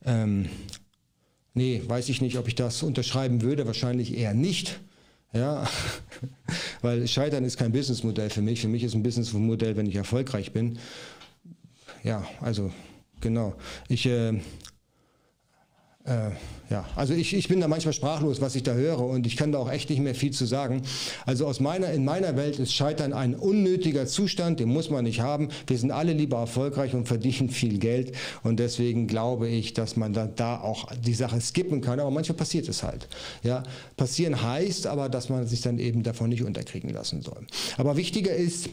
Ähm, 0.06 0.48
nee, 1.56 1.82
weiß 1.84 2.10
ich 2.10 2.22
nicht, 2.22 2.38
ob 2.38 2.48
ich 2.48 2.56
das 2.56 2.84
unterschreiben 2.84 3.42
würde, 3.42 3.66
wahrscheinlich 3.66 4.16
eher 4.16 4.36
nicht. 4.36 4.80
Ja, 5.34 5.68
weil 6.84 7.08
Scheitern 7.08 7.46
ist 7.46 7.58
kein 7.58 7.72
Businessmodell 7.72 8.30
für 8.30 8.42
mich. 8.44 8.62
Für 8.62 8.68
mich 8.68 8.84
ist 8.84 8.94
ein 8.94 9.02
Businessmodell, 9.02 9.76
wenn 9.76 9.88
ich 9.88 9.96
erfolgreich 9.96 10.52
bin 10.52 10.78
ja, 12.04 12.24
also 12.42 12.72
genau. 13.20 13.56
Ich, 13.88 14.06
äh, 14.06 14.40
äh, 16.06 16.32
ja, 16.72 16.86
also 16.96 17.14
ich, 17.14 17.34
ich 17.36 17.48
bin 17.48 17.60
da 17.60 17.68
manchmal 17.68 17.94
sprachlos, 17.94 18.42
was 18.42 18.56
ich 18.56 18.64
da 18.64 18.74
höre 18.74 19.02
und 19.02 19.28
ich 19.28 19.38
kann 19.38 19.52
da 19.52 19.60
auch 19.60 19.70
echt 19.70 19.90
nicht 19.90 20.00
mehr 20.00 20.16
viel 20.16 20.32
zu 20.32 20.46
sagen. 20.46 20.82
Also 21.26 21.46
aus 21.46 21.60
meiner, 21.60 21.92
in 21.92 22.06
meiner 22.06 22.36
Welt 22.36 22.58
ist 22.58 22.74
Scheitern 22.74 23.14
ein 23.14 23.36
unnötiger 23.36 24.08
Zustand, 24.08 24.60
den 24.60 24.70
muss 24.70 24.90
man 24.90 25.04
nicht 25.04 25.20
haben. 25.20 25.50
Wir 25.68 25.78
sind 25.78 25.92
alle 25.92 26.14
lieber 26.14 26.38
erfolgreich 26.38 26.96
und 26.96 27.08
verdienen 27.08 27.50
viel 27.50 27.78
Geld 27.78 28.14
und 28.42 28.60
deswegen 28.60 29.06
glaube 29.06 29.48
ich, 29.48 29.74
dass 29.74 29.96
man 29.96 30.14
da, 30.14 30.26
da 30.26 30.60
auch 30.60 30.92
die 30.94 31.14
Sache 31.14 31.40
skippen 31.40 31.82
kann, 31.82 32.00
aber 32.00 32.10
manchmal 32.10 32.38
passiert 32.38 32.68
es 32.68 32.82
halt. 32.82 33.08
Ja, 33.44 33.64
passieren 33.96 34.42
heißt 34.42 34.88
aber, 34.88 35.08
dass 35.08 35.30
man 35.30 35.46
sich 35.46 35.62
dann 35.62 35.78
eben 35.78 36.02
davon 36.02 36.30
nicht 36.30 36.44
unterkriegen 36.44 36.90
lassen 36.90 37.22
soll. 37.22 37.46
Aber 37.78 37.96
wichtiger 37.96 38.34
ist, 38.34 38.70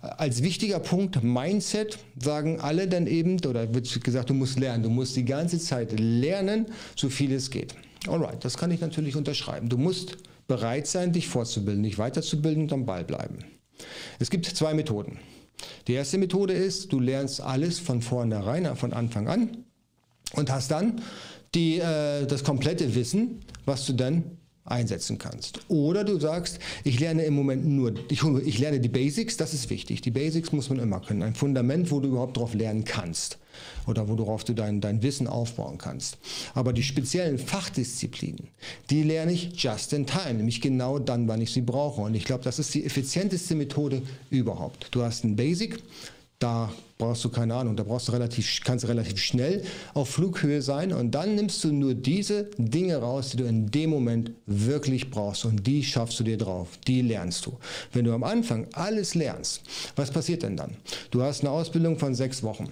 als 0.00 0.42
wichtiger 0.42 0.80
Punkt 0.80 1.22
Mindset 1.22 1.98
sagen 2.20 2.60
alle 2.60 2.88
dann 2.88 3.06
eben, 3.06 3.44
oder 3.46 3.74
wird 3.74 4.02
gesagt, 4.02 4.30
du 4.30 4.34
musst 4.34 4.58
lernen, 4.58 4.82
du 4.82 4.90
musst 4.90 5.16
die 5.16 5.24
ganze 5.24 5.58
Zeit 5.58 5.98
lernen, 5.98 6.66
so 6.94 7.08
viel 7.08 7.32
es 7.32 7.50
geht. 7.50 7.74
Alright, 8.06 8.44
das 8.44 8.56
kann 8.56 8.70
ich 8.70 8.80
natürlich 8.80 9.16
unterschreiben. 9.16 9.68
Du 9.68 9.78
musst 9.78 10.16
bereit 10.46 10.86
sein, 10.86 11.12
dich 11.12 11.28
fortzubilden, 11.28 11.82
dich 11.82 11.98
weiterzubilden 11.98 12.64
und 12.64 12.72
am 12.72 12.86
Ball 12.86 13.04
bleiben. 13.04 13.38
Es 14.18 14.30
gibt 14.30 14.46
zwei 14.46 14.74
Methoden. 14.74 15.18
Die 15.86 15.94
erste 15.94 16.18
Methode 16.18 16.52
ist, 16.52 16.92
du 16.92 17.00
lernst 17.00 17.40
alles 17.40 17.78
von 17.78 18.02
vornherein, 18.02 18.76
von 18.76 18.92
Anfang 18.92 19.28
an 19.28 19.64
und 20.34 20.50
hast 20.50 20.70
dann 20.70 21.02
die, 21.54 21.78
äh, 21.78 22.26
das 22.26 22.44
komplette 22.44 22.94
Wissen, 22.94 23.40
was 23.64 23.86
du 23.86 23.92
dann 23.92 24.35
einsetzen 24.66 25.18
kannst. 25.18 25.60
Oder 25.68 26.04
du 26.04 26.18
sagst, 26.18 26.58
ich 26.84 27.00
lerne 27.00 27.24
im 27.24 27.34
Moment 27.34 27.66
nur, 27.66 27.94
ich, 28.10 28.22
ich, 28.22 28.58
lerne 28.58 28.80
die 28.80 28.88
Basics, 28.88 29.36
das 29.36 29.54
ist 29.54 29.70
wichtig. 29.70 30.02
Die 30.02 30.10
Basics 30.10 30.52
muss 30.52 30.68
man 30.68 30.78
immer 30.78 31.00
können. 31.00 31.22
Ein 31.22 31.34
Fundament, 31.34 31.90
wo 31.90 32.00
du 32.00 32.08
überhaupt 32.08 32.36
drauf 32.36 32.54
lernen 32.54 32.84
kannst 32.84 33.38
oder 33.86 34.08
worauf 34.08 34.44
du 34.44 34.52
dein, 34.52 34.80
dein 34.80 35.02
Wissen 35.02 35.26
aufbauen 35.26 35.78
kannst. 35.78 36.18
Aber 36.54 36.72
die 36.72 36.82
speziellen 36.82 37.38
Fachdisziplinen, 37.38 38.48
die 38.90 39.02
lerne 39.02 39.32
ich 39.32 39.52
just 39.54 39.92
in 39.92 40.06
time, 40.06 40.34
nämlich 40.34 40.60
genau 40.60 40.98
dann, 40.98 41.28
wann 41.28 41.40
ich 41.40 41.52
sie 41.52 41.62
brauche. 41.62 42.02
Und 42.02 42.14
ich 42.14 42.24
glaube, 42.24 42.44
das 42.44 42.58
ist 42.58 42.74
die 42.74 42.84
effizienteste 42.84 43.54
Methode 43.54 44.02
überhaupt. 44.30 44.88
Du 44.90 45.02
hast 45.02 45.24
ein 45.24 45.36
Basic, 45.36 45.78
da 46.38 46.70
brauchst 46.98 47.24
du 47.24 47.28
keine 47.28 47.54
Ahnung, 47.54 47.76
da 47.76 47.82
brauchst 47.82 48.08
du 48.08 48.12
relativ, 48.12 48.60
kannst 48.64 48.84
du 48.84 48.88
relativ 48.88 49.18
schnell 49.18 49.62
auf 49.94 50.10
Flughöhe 50.10 50.62
sein 50.62 50.92
und 50.92 51.10
dann 51.12 51.34
nimmst 51.34 51.62
du 51.64 51.72
nur 51.72 51.94
diese 51.94 52.44
Dinge 52.58 52.96
raus, 52.96 53.30
die 53.30 53.38
du 53.38 53.44
in 53.44 53.70
dem 53.70 53.90
Moment 53.90 54.32
wirklich 54.46 55.10
brauchst 55.10 55.44
und 55.44 55.66
die 55.66 55.82
schaffst 55.82 56.18
du 56.20 56.24
dir 56.24 56.38
drauf, 56.38 56.78
die 56.86 57.02
lernst 57.02 57.46
du. 57.46 57.58
Wenn 57.92 58.04
du 58.04 58.12
am 58.12 58.24
Anfang 58.24 58.66
alles 58.72 59.14
lernst, 59.14 59.62
was 59.96 60.10
passiert 60.10 60.42
denn 60.42 60.56
dann? 60.56 60.76
Du 61.10 61.22
hast 61.22 61.40
eine 61.40 61.50
Ausbildung 61.50 61.98
von 61.98 62.14
sechs 62.14 62.42
Wochen. 62.42 62.68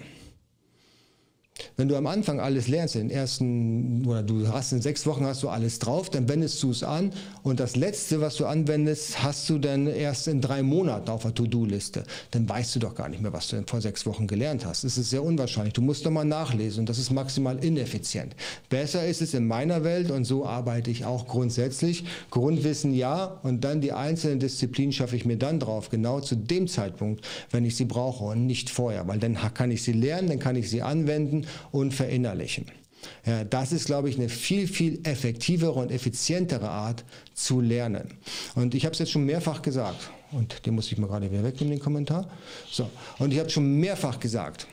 Wenn 1.77 1.87
du 1.87 1.95
am 1.95 2.05
Anfang 2.07 2.39
alles 2.39 2.67
lernst, 2.67 2.95
in 2.95 3.07
den 3.07 3.17
ersten, 3.17 4.05
oder 4.05 4.23
du 4.23 4.47
hast 4.47 4.73
in 4.73 4.81
sechs 4.81 5.05
Wochen 5.05 5.25
hast 5.25 5.41
du 5.43 5.49
alles 5.49 5.79
drauf, 5.79 6.09
dann 6.09 6.27
wendest 6.27 6.61
du 6.61 6.71
es 6.71 6.83
an 6.83 7.11
und 7.43 7.61
das 7.61 7.77
letzte, 7.77 8.19
was 8.19 8.35
du 8.35 8.45
anwendest, 8.45 9.23
hast 9.23 9.49
du 9.49 9.57
dann 9.57 9.87
erst 9.87 10.27
in 10.27 10.41
drei 10.41 10.63
Monaten 10.63 11.09
auf 11.09 11.23
der 11.23 11.33
To-Do-Liste. 11.33 12.03
Dann 12.31 12.47
weißt 12.47 12.75
du 12.75 12.79
doch 12.79 12.93
gar 12.95 13.07
nicht 13.07 13.21
mehr, 13.21 13.31
was 13.31 13.47
du 13.47 13.63
vor 13.67 13.79
sechs 13.79 14.05
Wochen 14.05 14.27
gelernt 14.27 14.65
hast. 14.65 14.83
Das 14.83 14.97
ist 14.97 15.09
sehr 15.09 15.23
unwahrscheinlich. 15.23 15.73
Du 15.73 15.81
musst 15.81 16.05
doch 16.05 16.11
mal 16.11 16.25
nachlesen 16.25 16.81
und 16.81 16.89
das 16.89 16.97
ist 16.97 17.11
maximal 17.11 17.63
ineffizient. 17.63 18.35
Besser 18.69 19.05
ist 19.05 19.21
es 19.21 19.33
in 19.33 19.47
meiner 19.47 19.83
Welt 19.83 20.11
und 20.11 20.25
so 20.25 20.45
arbeite 20.45 20.91
ich 20.91 21.05
auch 21.05 21.25
grundsätzlich. 21.25 22.03
Grundwissen 22.31 22.93
ja 22.93 23.39
und 23.43 23.63
dann 23.63 23.79
die 23.79 23.93
einzelnen 23.93 24.39
Disziplinen 24.39 24.91
schaffe 24.91 25.15
ich 25.15 25.25
mir 25.25 25.37
dann 25.37 25.59
drauf, 25.61 25.89
genau 25.89 26.19
zu 26.19 26.35
dem 26.35 26.67
Zeitpunkt, 26.67 27.25
wenn 27.51 27.63
ich 27.63 27.77
sie 27.77 27.85
brauche 27.85 28.25
und 28.25 28.45
nicht 28.45 28.69
vorher, 28.69 29.07
weil 29.07 29.19
dann 29.19 29.37
kann 29.53 29.71
ich 29.71 29.83
sie 29.83 29.93
lernen, 29.93 30.27
dann 30.27 30.39
kann 30.39 30.57
ich 30.57 30.69
sie 30.69 30.81
anwenden 30.81 31.44
und 31.71 31.93
verinnerlichen. 31.93 32.71
Ja, 33.25 33.43
das 33.43 33.71
ist, 33.71 33.85
glaube 33.85 34.09
ich, 34.09 34.17
eine 34.17 34.29
viel, 34.29 34.67
viel 34.67 34.99
effektivere 35.03 35.73
und 35.73 35.91
effizientere 35.91 36.69
Art 36.69 37.03
zu 37.33 37.61
lernen. 37.61 38.15
Und 38.55 38.73
ich 38.73 38.85
habe 38.85 38.93
es 38.93 38.99
jetzt 38.99 39.11
schon 39.11 39.25
mehrfach 39.25 39.61
gesagt, 39.61 40.09
und 40.31 40.65
den 40.65 40.75
muss 40.75 40.91
ich 40.91 40.97
mal 40.97 41.07
gerade 41.07 41.31
wieder 41.31 41.43
wegnehmen, 41.43 41.77
den 41.77 41.83
Kommentar. 41.83 42.29
So, 42.69 42.89
und 43.19 43.31
ich 43.31 43.39
habe 43.39 43.49
schon 43.49 43.79
mehrfach 43.79 44.19
gesagt, 44.19 44.67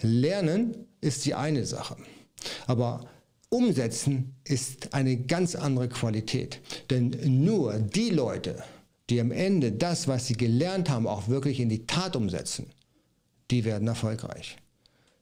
Lernen 0.00 0.86
ist 1.00 1.24
die 1.24 1.34
eine 1.34 1.64
Sache, 1.64 1.96
aber 2.66 3.04
Umsetzen 3.48 4.34
ist 4.44 4.94
eine 4.94 5.16
ganz 5.16 5.54
andere 5.54 5.88
Qualität. 5.88 6.60
Denn 6.90 7.14
nur 7.44 7.78
die 7.78 8.08
Leute, 8.08 8.62
die 9.10 9.20
am 9.20 9.30
Ende 9.30 9.72
das, 9.72 10.08
was 10.08 10.26
sie 10.26 10.34
gelernt 10.34 10.88
haben, 10.88 11.06
auch 11.06 11.28
wirklich 11.28 11.60
in 11.60 11.68
die 11.68 11.86
Tat 11.86 12.16
umsetzen, 12.16 12.70
die 13.50 13.64
werden 13.64 13.86
erfolgreich. 13.88 14.56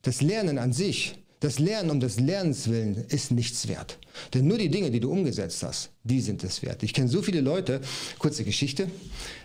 Das 0.02 0.22
Lernen 0.22 0.58
an 0.58 0.72
sich, 0.72 1.14
das 1.40 1.58
Lernen 1.58 1.90
um 1.90 2.00
des 2.00 2.20
Lernens 2.20 2.68
willen 2.68 3.04
ist 3.08 3.30
nichts 3.30 3.66
wert. 3.68 3.98
Denn 4.34 4.46
nur 4.46 4.58
die 4.58 4.68
Dinge, 4.68 4.90
die 4.90 5.00
du 5.00 5.10
umgesetzt 5.10 5.62
hast, 5.62 5.90
die 6.04 6.20
sind 6.20 6.44
es 6.44 6.62
wert. 6.62 6.82
Ich 6.82 6.92
kenne 6.92 7.08
so 7.08 7.22
viele 7.22 7.40
Leute, 7.40 7.80
kurze 8.18 8.44
Geschichte, 8.44 8.90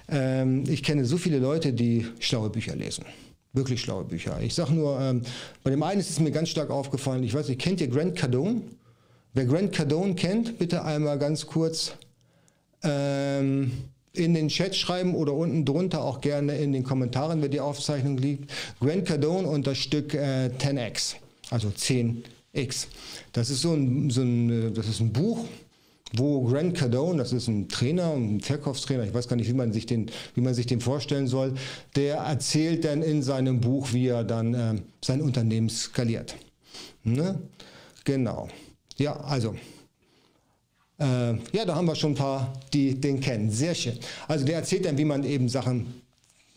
ähm, 0.09 0.63
ich 0.67 0.83
kenne 0.83 1.05
so 1.05 1.17
viele 1.17 1.39
Leute, 1.39 1.73
die 1.73 2.05
schlaue 2.19 2.49
Bücher 2.49 2.75
lesen. 2.75 3.05
Wirklich 3.53 3.79
schlaue 3.79 4.03
Bücher. 4.03 4.41
Ich 4.41 4.53
sage 4.53 4.73
nur, 4.73 4.99
ähm, 4.99 5.21
bei 5.63 5.71
dem 5.71 5.81
einen 5.83 6.01
ist 6.01 6.09
es 6.09 6.19
mir 6.19 6.31
ganz 6.31 6.49
stark 6.49 6.69
aufgefallen, 6.69 7.23
ich 7.23 7.33
weiß 7.33 7.47
nicht, 7.47 7.61
kennt 7.61 7.79
ihr 7.79 7.87
Grant 7.87 8.17
Cardone? 8.17 8.61
Wer 9.33 9.45
Grant 9.45 9.71
Cardone 9.71 10.15
kennt, 10.15 10.57
bitte 10.57 10.83
einmal 10.83 11.17
ganz 11.17 11.45
kurz 11.45 11.93
ähm, 12.83 13.71
in 14.17 14.33
den 14.33 14.47
Chat 14.49 14.75
schreiben 14.75 15.15
oder 15.15 15.33
unten 15.33 15.65
drunter 15.65 16.03
auch 16.03 16.21
gerne 16.21 16.57
in 16.57 16.73
den 16.73 16.83
Kommentaren, 16.83 17.41
wer 17.41 17.49
die 17.49 17.59
Aufzeichnung 17.59 18.17
liegt. 18.17 18.51
Grant 18.79 19.05
Cardone 19.05 19.47
und 19.47 19.67
das 19.67 19.77
Stück 19.77 20.13
äh, 20.13 20.49
10x, 20.57 21.15
also 21.49 21.69
10x. 21.69 22.87
Das 23.33 23.49
ist 23.49 23.61
so 23.61 23.73
ein, 23.73 24.09
so 24.09 24.21
ein, 24.21 24.49
äh, 24.49 24.71
das 24.71 24.87
ist 24.87 24.99
ein 24.99 25.11
Buch, 25.13 25.45
wo 26.13 26.43
Grant 26.43 26.77
Cardone, 26.77 27.17
das 27.17 27.33
ist 27.33 27.47
ein 27.47 27.67
Trainer, 27.67 28.13
ein 28.13 28.39
Verkaufstrainer, 28.41 29.03
ich 29.03 29.13
weiß 29.13 29.27
gar 29.27 29.35
nicht, 29.35 29.49
wie 29.49 29.53
man 29.53 29.73
sich 29.73 29.85
den, 29.85 30.11
wie 30.33 30.41
man 30.41 30.53
sich 30.53 30.65
den 30.65 30.81
vorstellen 30.81 31.27
soll, 31.27 31.53
der 31.95 32.17
erzählt 32.17 32.85
dann 32.85 33.01
in 33.01 33.23
seinem 33.23 33.59
Buch, 33.61 33.93
wie 33.93 34.07
er 34.07 34.23
dann 34.23 34.53
äh, 34.53 34.75
sein 35.03 35.21
Unternehmen 35.21 35.69
skaliert. 35.69 36.35
Ne? 37.03 37.39
Genau. 38.03 38.47
Ja, 38.97 39.19
also 39.19 39.55
äh, 40.99 41.33
ja, 41.51 41.65
da 41.65 41.75
haben 41.75 41.87
wir 41.87 41.95
schon 41.95 42.11
ein 42.11 42.15
paar, 42.15 42.53
die 42.73 42.99
den 42.99 43.19
kennen. 43.19 43.51
Sehr 43.51 43.75
schön. 43.75 43.97
Also 44.27 44.45
der 44.45 44.55
erzählt 44.57 44.85
dann, 44.85 44.97
wie 44.97 45.05
man 45.05 45.23
eben 45.23 45.49
Sachen 45.49 46.01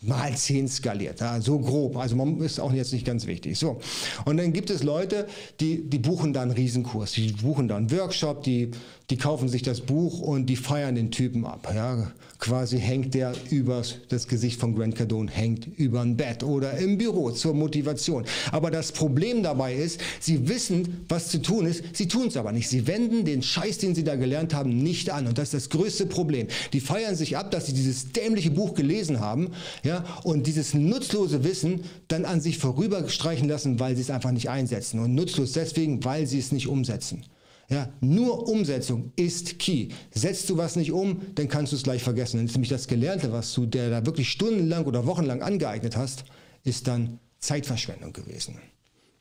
mal 0.01 0.33
10 0.33 0.67
skaliert. 0.69 1.19
Ja, 1.19 1.41
so 1.41 1.59
grob. 1.59 1.97
Also 1.97 2.15
man 2.15 2.39
ist 2.39 2.59
auch 2.59 2.71
jetzt 2.71 2.93
nicht 2.93 3.05
ganz 3.05 3.27
wichtig. 3.27 3.59
So. 3.59 3.81
Und 4.25 4.37
dann 4.37 4.53
gibt 4.53 4.69
es 4.69 4.83
Leute, 4.83 5.27
die, 5.59 5.89
die 5.89 5.99
buchen 5.99 6.31
da 6.33 6.41
einen 6.41 6.51
Riesenkurs. 6.51 7.13
Die 7.13 7.33
buchen 7.33 7.67
da 7.67 7.75
einen 7.75 7.91
Workshop, 7.91 8.43
die, 8.43 8.71
die 9.09 9.17
kaufen 9.17 9.49
sich 9.49 9.63
das 9.63 9.81
Buch 9.81 10.21
und 10.21 10.45
die 10.45 10.55
feiern 10.55 10.95
den 10.95 11.09
Typen 11.09 11.45
ab. 11.45 11.71
Ja, 11.73 12.11
quasi 12.37 12.77
hängt 12.77 13.15
der 13.15 13.33
über 13.49 13.81
das 14.09 14.27
Gesicht 14.27 14.59
von 14.59 14.75
Grant 14.75 14.95
Cardone, 14.95 15.31
hängt 15.31 15.65
über 15.77 16.01
ein 16.01 16.15
Bett 16.15 16.43
oder 16.43 16.77
im 16.77 16.97
Büro 16.97 17.31
zur 17.31 17.55
Motivation. 17.55 18.25
Aber 18.51 18.69
das 18.69 18.91
Problem 18.91 19.41
dabei 19.41 19.73
ist, 19.73 19.99
sie 20.19 20.47
wissen, 20.47 21.05
was 21.09 21.29
zu 21.29 21.41
tun 21.41 21.65
ist, 21.65 21.83
sie 21.93 22.07
tun 22.07 22.27
es 22.27 22.37
aber 22.37 22.51
nicht. 22.51 22.69
Sie 22.69 22.85
wenden 22.85 23.25
den 23.25 23.41
Scheiß, 23.41 23.79
den 23.79 23.95
sie 23.95 24.03
da 24.03 24.15
gelernt 24.15 24.53
haben, 24.53 24.77
nicht 24.77 25.09
an. 25.09 25.25
Und 25.25 25.37
das 25.37 25.53
ist 25.53 25.53
das 25.53 25.69
größte 25.69 26.05
Problem. 26.05 26.47
Die 26.73 26.79
feiern 26.79 27.15
sich 27.15 27.35
ab, 27.35 27.49
dass 27.49 27.65
sie 27.65 27.73
dieses 27.73 28.11
dämliche 28.11 28.51
Buch 28.51 28.75
gelesen 28.75 29.19
haben 29.19 29.49
ja, 29.83 30.05
und 30.23 30.45
dieses 30.45 30.75
nutzlose 30.75 31.43
Wissen 31.43 31.81
dann 32.07 32.25
an 32.25 32.41
sich 32.41 32.59
vorüberstreichen 32.59 33.49
lassen, 33.49 33.79
weil 33.79 33.95
sie 33.95 34.03
es 34.03 34.11
einfach 34.11 34.31
nicht 34.31 34.49
einsetzen. 34.49 34.99
Und 34.99 35.15
nutzlos 35.15 35.53
deswegen, 35.53 36.03
weil 36.05 36.27
sie 36.27 36.37
es 36.37 36.51
nicht 36.51 36.67
umsetzen. 36.67 37.23
Ja, 37.69 37.89
nur 38.01 38.47
Umsetzung 38.47 39.11
ist 39.15 39.59
key. 39.59 39.89
Setzt 40.11 40.49
du 40.49 40.57
was 40.57 40.75
nicht 40.75 40.91
um, 40.91 41.21
dann 41.35 41.47
kannst 41.47 41.71
du 41.71 41.75
es 41.75 41.83
gleich 41.83 42.01
vergessen. 42.01 42.37
Dann 42.37 42.47
ist 42.47 42.53
nämlich 42.53 42.69
das 42.69 42.87
Gelernte, 42.87 43.31
was 43.31 43.53
du 43.53 43.67
dir 43.67 43.91
da 43.91 44.07
wirklich 44.07 44.29
stundenlang 44.29 44.85
oder 44.85 45.05
wochenlang 45.05 45.43
angeeignet 45.43 45.95
hast, 45.95 46.23
ist 46.63 46.87
dann 46.87 47.19
Zeitverschwendung 47.39 48.11
gewesen. 48.11 48.57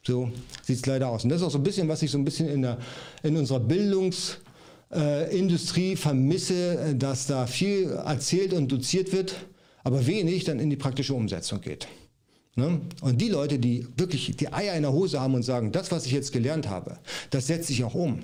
So 0.03 0.31
sieht 0.63 0.79
es 0.79 0.87
leider 0.87 1.11
aus. 1.11 1.25
Und 1.25 1.31
das 1.31 1.43
ist 1.43 1.47
auch 1.47 1.51
so 1.51 1.59
ein 1.59 1.63
bisschen, 1.63 1.89
was 1.89 2.01
ich 2.01 2.11
so 2.11 2.17
ein 2.17 2.25
bisschen 2.25 2.49
in, 2.49 2.63
der, 2.63 2.79
in 3.23 3.37
unserer 3.37 3.61
Bildungsindustrie 3.61 5.93
äh, 5.93 5.97
vermisse, 5.97 6.95
dass 6.95 7.27
da 7.27 7.47
viel 7.47 7.91
erzählt 7.91 8.55
und 8.55 8.73
doziert 8.73 9.13
wird, 9.13 9.35
aber 9.85 10.07
wenig 10.07 10.45
dann 10.45 10.59
in 10.59 10.71
die 10.71 10.77
praktische 10.77 11.13
Umsetzung 11.13 11.61
geht. 11.61 11.87
Ne? 12.57 12.81
Und 13.03 13.21
die 13.21 13.29
Leute, 13.29 13.59
die 13.59 13.87
wirklich 13.99 14.35
die 14.39 14.51
Eier 14.51 14.75
in 14.75 14.81
der 14.83 14.95
Hose 14.95 15.21
haben 15.21 15.35
und 15.35 15.43
sagen, 15.43 15.71
das, 15.71 15.93
was 15.93 16.07
ich 16.07 16.13
jetzt 16.13 16.33
gelernt 16.33 16.71
habe, 16.71 16.97
das 17.29 17.47
setze 17.47 17.73
ich 17.73 17.85
auch 17.85 17.95
um 17.95 18.23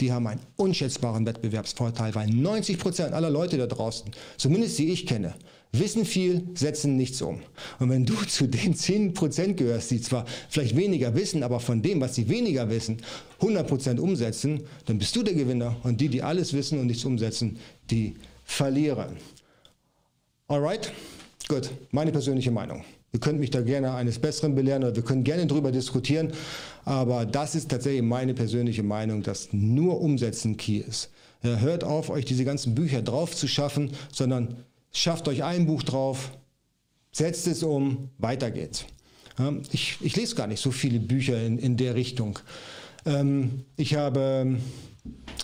die 0.00 0.12
haben 0.12 0.26
einen 0.26 0.40
unschätzbaren 0.56 1.26
Wettbewerbsvorteil, 1.26 2.14
weil 2.14 2.28
90 2.28 2.78
Prozent 2.78 3.12
aller 3.14 3.30
Leute 3.30 3.58
da 3.58 3.66
draußen, 3.66 4.10
zumindest 4.36 4.78
die 4.78 4.90
ich 4.90 5.06
kenne, 5.06 5.34
wissen 5.72 6.04
viel, 6.04 6.48
setzen 6.54 6.96
nichts 6.96 7.22
um. 7.22 7.40
Und 7.78 7.90
wenn 7.90 8.04
du 8.04 8.14
zu 8.28 8.46
den 8.46 8.74
10 8.74 9.14
Prozent 9.14 9.56
gehörst, 9.56 9.90
die 9.90 10.00
zwar 10.00 10.26
vielleicht 10.48 10.76
weniger 10.76 11.14
wissen, 11.14 11.42
aber 11.42 11.60
von 11.60 11.82
dem, 11.82 12.00
was 12.00 12.14
sie 12.14 12.28
weniger 12.28 12.68
wissen, 12.70 12.98
100 13.40 13.66
Prozent 13.66 14.00
umsetzen, 14.00 14.62
dann 14.86 14.98
bist 14.98 15.16
du 15.16 15.22
der 15.22 15.34
Gewinner. 15.34 15.76
Und 15.82 16.00
die, 16.00 16.08
die 16.08 16.22
alles 16.22 16.52
wissen 16.52 16.78
und 16.78 16.86
nichts 16.86 17.04
umsetzen, 17.04 17.58
die 17.90 18.14
verlieren. 18.44 19.16
Alright? 20.48 20.92
Gut, 21.48 21.70
meine 21.90 22.12
persönliche 22.12 22.50
Meinung. 22.50 22.84
Ihr 23.12 23.20
könnt 23.20 23.40
mich 23.40 23.50
da 23.50 23.60
gerne 23.60 23.92
eines 23.94 24.18
Besseren 24.18 24.54
belehren 24.54 24.84
oder 24.84 24.96
wir 24.96 25.02
können 25.02 25.22
gerne 25.22 25.46
darüber 25.46 25.70
diskutieren. 25.70 26.32
Aber 26.84 27.26
das 27.26 27.54
ist 27.54 27.70
tatsächlich 27.70 28.02
meine 28.02 28.32
persönliche 28.32 28.82
Meinung, 28.82 29.22
dass 29.22 29.52
nur 29.52 30.00
Umsetzen 30.00 30.56
key 30.56 30.78
ist. 30.78 31.10
Ja, 31.42 31.56
hört 31.56 31.84
auf, 31.84 32.08
euch 32.08 32.24
diese 32.24 32.44
ganzen 32.44 32.74
Bücher 32.74 33.02
drauf 33.02 33.36
zu 33.36 33.48
schaffen, 33.48 33.90
sondern 34.12 34.56
schafft 34.92 35.28
euch 35.28 35.44
ein 35.44 35.66
Buch 35.66 35.82
drauf, 35.82 36.32
setzt 37.10 37.46
es 37.46 37.62
um, 37.62 38.08
weiter 38.18 38.50
geht's. 38.50 38.86
Ja, 39.38 39.52
ich, 39.72 39.96
ich, 40.00 40.16
lese 40.16 40.34
gar 40.34 40.46
nicht 40.46 40.60
so 40.60 40.70
viele 40.70 41.00
Bücher 41.00 41.42
in, 41.42 41.58
in 41.58 41.76
der 41.76 41.94
Richtung. 41.94 42.38
Ähm, 43.04 43.64
ich 43.76 43.94
habe 43.94 44.58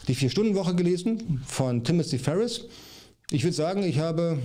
die 0.06 0.14
Vier-Stunden-Woche 0.14 0.74
gelesen 0.74 1.42
von 1.46 1.84
Timothy 1.84 2.18
Ferris. 2.18 2.64
Ich 3.30 3.44
würde 3.44 3.56
sagen, 3.56 3.82
ich 3.82 3.98
habe 3.98 4.38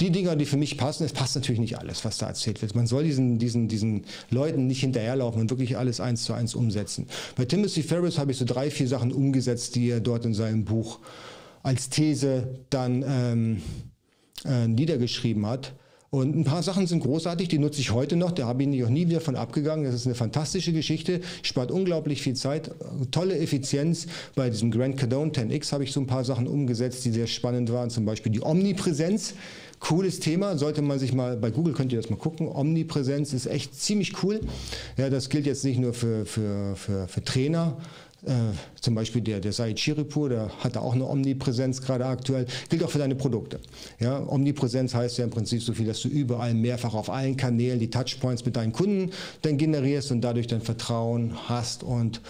die 0.00 0.10
Dinger, 0.10 0.36
die 0.36 0.46
für 0.46 0.56
mich 0.56 0.78
passen, 0.78 1.04
es 1.04 1.12
passt 1.12 1.34
natürlich 1.34 1.60
nicht 1.60 1.78
alles, 1.78 2.04
was 2.04 2.18
da 2.18 2.26
erzählt 2.26 2.62
wird. 2.62 2.74
Man 2.74 2.86
soll 2.86 3.04
diesen, 3.04 3.38
diesen, 3.38 3.68
diesen 3.68 4.04
Leuten 4.30 4.66
nicht 4.66 4.80
hinterherlaufen 4.80 5.40
und 5.40 5.50
wirklich 5.50 5.76
alles 5.76 6.00
eins 6.00 6.24
zu 6.24 6.32
eins 6.32 6.54
umsetzen. 6.54 7.06
Bei 7.36 7.44
Timothy 7.44 7.82
Ferris 7.82 8.18
habe 8.18 8.32
ich 8.32 8.38
so 8.38 8.44
drei, 8.44 8.70
vier 8.70 8.88
Sachen 8.88 9.12
umgesetzt, 9.12 9.74
die 9.74 9.90
er 9.90 10.00
dort 10.00 10.24
in 10.24 10.34
seinem 10.34 10.64
Buch 10.64 11.00
als 11.62 11.90
These 11.90 12.60
dann 12.70 13.04
ähm, 13.06 13.62
äh, 14.44 14.66
niedergeschrieben 14.66 15.46
hat. 15.46 15.74
Und 16.10 16.34
ein 16.34 16.42
paar 16.42 16.64
Sachen 16.64 16.88
sind 16.88 17.04
großartig, 17.04 17.46
die 17.46 17.58
nutze 17.58 17.80
ich 17.80 17.92
heute 17.92 18.16
noch, 18.16 18.32
da 18.32 18.46
habe 18.46 18.64
ich 18.64 18.84
auch 18.84 18.88
nie 18.88 19.08
wieder 19.08 19.20
von 19.20 19.36
abgegangen. 19.36 19.84
Das 19.84 19.94
ist 19.94 20.06
eine 20.06 20.16
fantastische 20.16 20.72
Geschichte, 20.72 21.20
spart 21.42 21.70
unglaublich 21.70 22.20
viel 22.20 22.34
Zeit, 22.34 22.72
tolle 23.12 23.38
Effizienz. 23.38 24.08
Bei 24.34 24.50
diesem 24.50 24.72
Grand 24.72 24.96
Cardone 24.96 25.30
10X 25.30 25.70
habe 25.70 25.84
ich 25.84 25.92
so 25.92 26.00
ein 26.00 26.08
paar 26.08 26.24
Sachen 26.24 26.48
umgesetzt, 26.48 27.04
die 27.04 27.12
sehr 27.12 27.28
spannend 27.28 27.72
waren, 27.72 27.90
zum 27.90 28.06
Beispiel 28.06 28.32
die 28.32 28.42
Omnipräsenz. 28.42 29.34
Cooles 29.80 30.20
Thema, 30.20 30.56
sollte 30.56 30.82
man 30.82 30.98
sich 30.98 31.12
mal, 31.12 31.36
bei 31.36 31.50
Google 31.50 31.74
könnt 31.74 31.92
ihr 31.92 32.00
das 32.00 32.10
mal 32.10 32.16
gucken, 32.16 32.48
Omnipräsenz 32.48 33.32
ist 33.32 33.46
echt 33.46 33.74
ziemlich 33.74 34.22
cool. 34.22 34.40
Ja, 34.96 35.10
das 35.10 35.28
gilt 35.28 35.46
jetzt 35.46 35.64
nicht 35.64 35.78
nur 35.78 35.94
für, 35.94 36.26
für, 36.26 36.76
für, 36.76 37.08
für 37.08 37.24
Trainer, 37.24 37.76
äh, 38.26 38.32
zum 38.80 38.94
Beispiel 38.94 39.22
der, 39.22 39.40
der 39.40 39.52
Said 39.52 39.78
Chiripur, 39.78 40.28
der 40.28 40.50
hat 40.62 40.76
da 40.76 40.80
auch 40.80 40.94
eine 40.94 41.06
Omnipräsenz 41.06 41.80
gerade 41.80 42.04
aktuell, 42.04 42.46
gilt 42.68 42.84
auch 42.84 42.90
für 42.90 42.98
deine 42.98 43.14
Produkte. 43.14 43.60
Ja, 43.98 44.22
Omnipräsenz 44.28 44.94
heißt 44.94 45.18
ja 45.18 45.24
im 45.24 45.30
Prinzip 45.30 45.62
so 45.62 45.72
viel, 45.72 45.86
dass 45.86 46.00
du 46.02 46.08
überall 46.08 46.52
mehrfach 46.52 46.92
auf 46.92 47.08
allen 47.08 47.36
Kanälen 47.36 47.78
die 47.78 47.88
Touchpoints 47.88 48.44
mit 48.44 48.56
deinen 48.56 48.72
Kunden 48.72 49.10
dann 49.42 49.56
generierst 49.56 50.12
und 50.12 50.20
dadurch 50.20 50.46
dann 50.46 50.60
Vertrauen 50.60 51.32
hast 51.48 51.82
und 51.82 52.20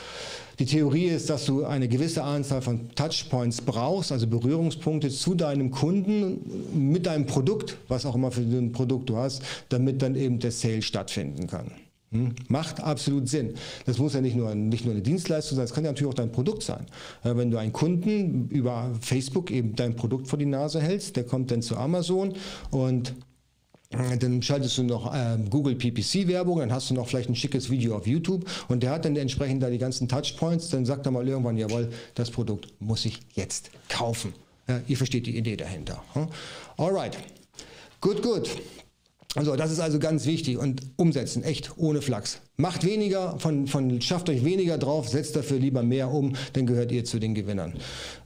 die 0.61 0.67
Theorie 0.67 1.07
ist, 1.07 1.31
dass 1.31 1.47
du 1.47 1.65
eine 1.65 1.89
gewisse 1.89 2.23
Anzahl 2.23 2.61
von 2.61 2.95
Touchpoints 2.95 3.63
brauchst, 3.63 4.13
also 4.13 4.27
Berührungspunkte 4.27 5.09
zu 5.09 5.35
deinem 5.35 5.71
Kunden 5.71 6.91
mit 6.93 7.07
deinem 7.07 7.25
Produkt, 7.25 7.79
was 7.89 8.05
auch 8.05 8.15
immer 8.15 8.31
für 8.31 8.43
ein 8.43 8.73
Produkt 8.73 9.09
du 9.09 9.17
hast, 9.17 9.43
damit 9.71 10.03
dann 10.03 10.15
eben 10.17 10.39
der 10.39 10.53
Sale 10.53 10.83
stattfinden 10.83 11.47
kann. 11.47 11.71
Hm? 12.13 12.35
Macht 12.49 12.79
absolut 12.83 13.27
Sinn. 13.27 13.55
Das 13.87 13.97
muss 13.97 14.13
ja 14.13 14.21
nicht 14.21 14.37
nur, 14.37 14.55
nicht 14.55 14.85
nur 14.85 14.93
eine 14.93 15.03
Dienstleistung 15.03 15.57
sein, 15.57 15.65
es 15.65 15.73
kann 15.73 15.85
ja 15.85 15.93
natürlich 15.93 16.11
auch 16.11 16.15
dein 16.15 16.31
Produkt 16.31 16.63
sein. 16.63 16.85
Wenn 17.23 17.51
du 17.51 17.57
einen 17.57 17.73
Kunden 17.73 18.49
über 18.49 18.91
Facebook 19.01 19.51
eben 19.51 19.77
dein 19.77 19.97
Produkt 19.97 20.29
vor 20.29 20.39
die 20.39 20.45
Nase 20.45 20.83
hältst, 20.83 21.17
der 21.17 21.25
kommt 21.25 21.51
dann 21.51 21.63
zu 21.63 21.79
Amazon 21.79 22.35
und 22.71 23.15
dann 23.91 24.41
schaltest 24.41 24.79
du 24.79 24.85
noch 24.85 25.13
äh, 25.13 25.37
Google 25.49 25.75
PPC 25.75 26.29
Werbung, 26.29 26.61
dann 26.61 26.73
hast 26.73 26.91
du 26.91 26.95
noch 26.95 27.09
vielleicht 27.09 27.29
ein 27.29 27.35
schickes 27.35 27.71
Video 27.71 27.97
auf 27.97 28.07
YouTube 28.07 28.45
und 28.69 28.83
der 28.83 28.93
hat 28.93 29.05
dann 29.05 29.17
entsprechend 29.17 29.63
da 29.63 29.71
die 29.71 29.79
ganzen 29.79 30.09
Touchpoints, 30.09 30.69
dann 30.69 30.87
sagt 30.87 31.07
er 31.07 31.13
mal 31.13 31.27
irgendwann, 31.27 31.57
jawohl, 31.57 31.91
das 32.15 32.31
Produkt 32.31 32.69
muss 32.79 33.05
ich 33.05 33.19
jetzt 33.35 33.71
kaufen. 33.89 34.33
Ja, 34.69 34.81
ihr 34.87 34.97
versteht 34.97 35.27
die 35.27 35.37
Idee 35.37 35.57
dahinter. 35.57 36.03
Hm? 36.13 36.29
Alright, 36.77 37.19
gut, 38.01 38.23
gut. 38.23 38.49
Also 39.35 39.55
das 39.55 39.71
ist 39.71 39.81
also 39.81 39.99
ganz 39.99 40.27
wichtig 40.27 40.59
und 40.59 40.83
umsetzen, 40.97 41.43
echt, 41.43 41.73
ohne 41.77 42.03
Flachs. 42.03 42.41
Macht 42.57 42.85
weniger, 42.85 43.39
von, 43.39 43.67
von, 43.67 44.01
schafft 44.01 44.29
euch 44.29 44.45
weniger 44.45 44.77
drauf, 44.77 45.09
setzt 45.09 45.37
dafür 45.37 45.59
lieber 45.59 45.83
mehr 45.83 46.11
um, 46.11 46.35
dann 46.53 46.67
gehört 46.67 46.91
ihr 46.93 47.05
zu 47.05 47.19
den 47.19 47.35
Gewinnern. 47.35 47.75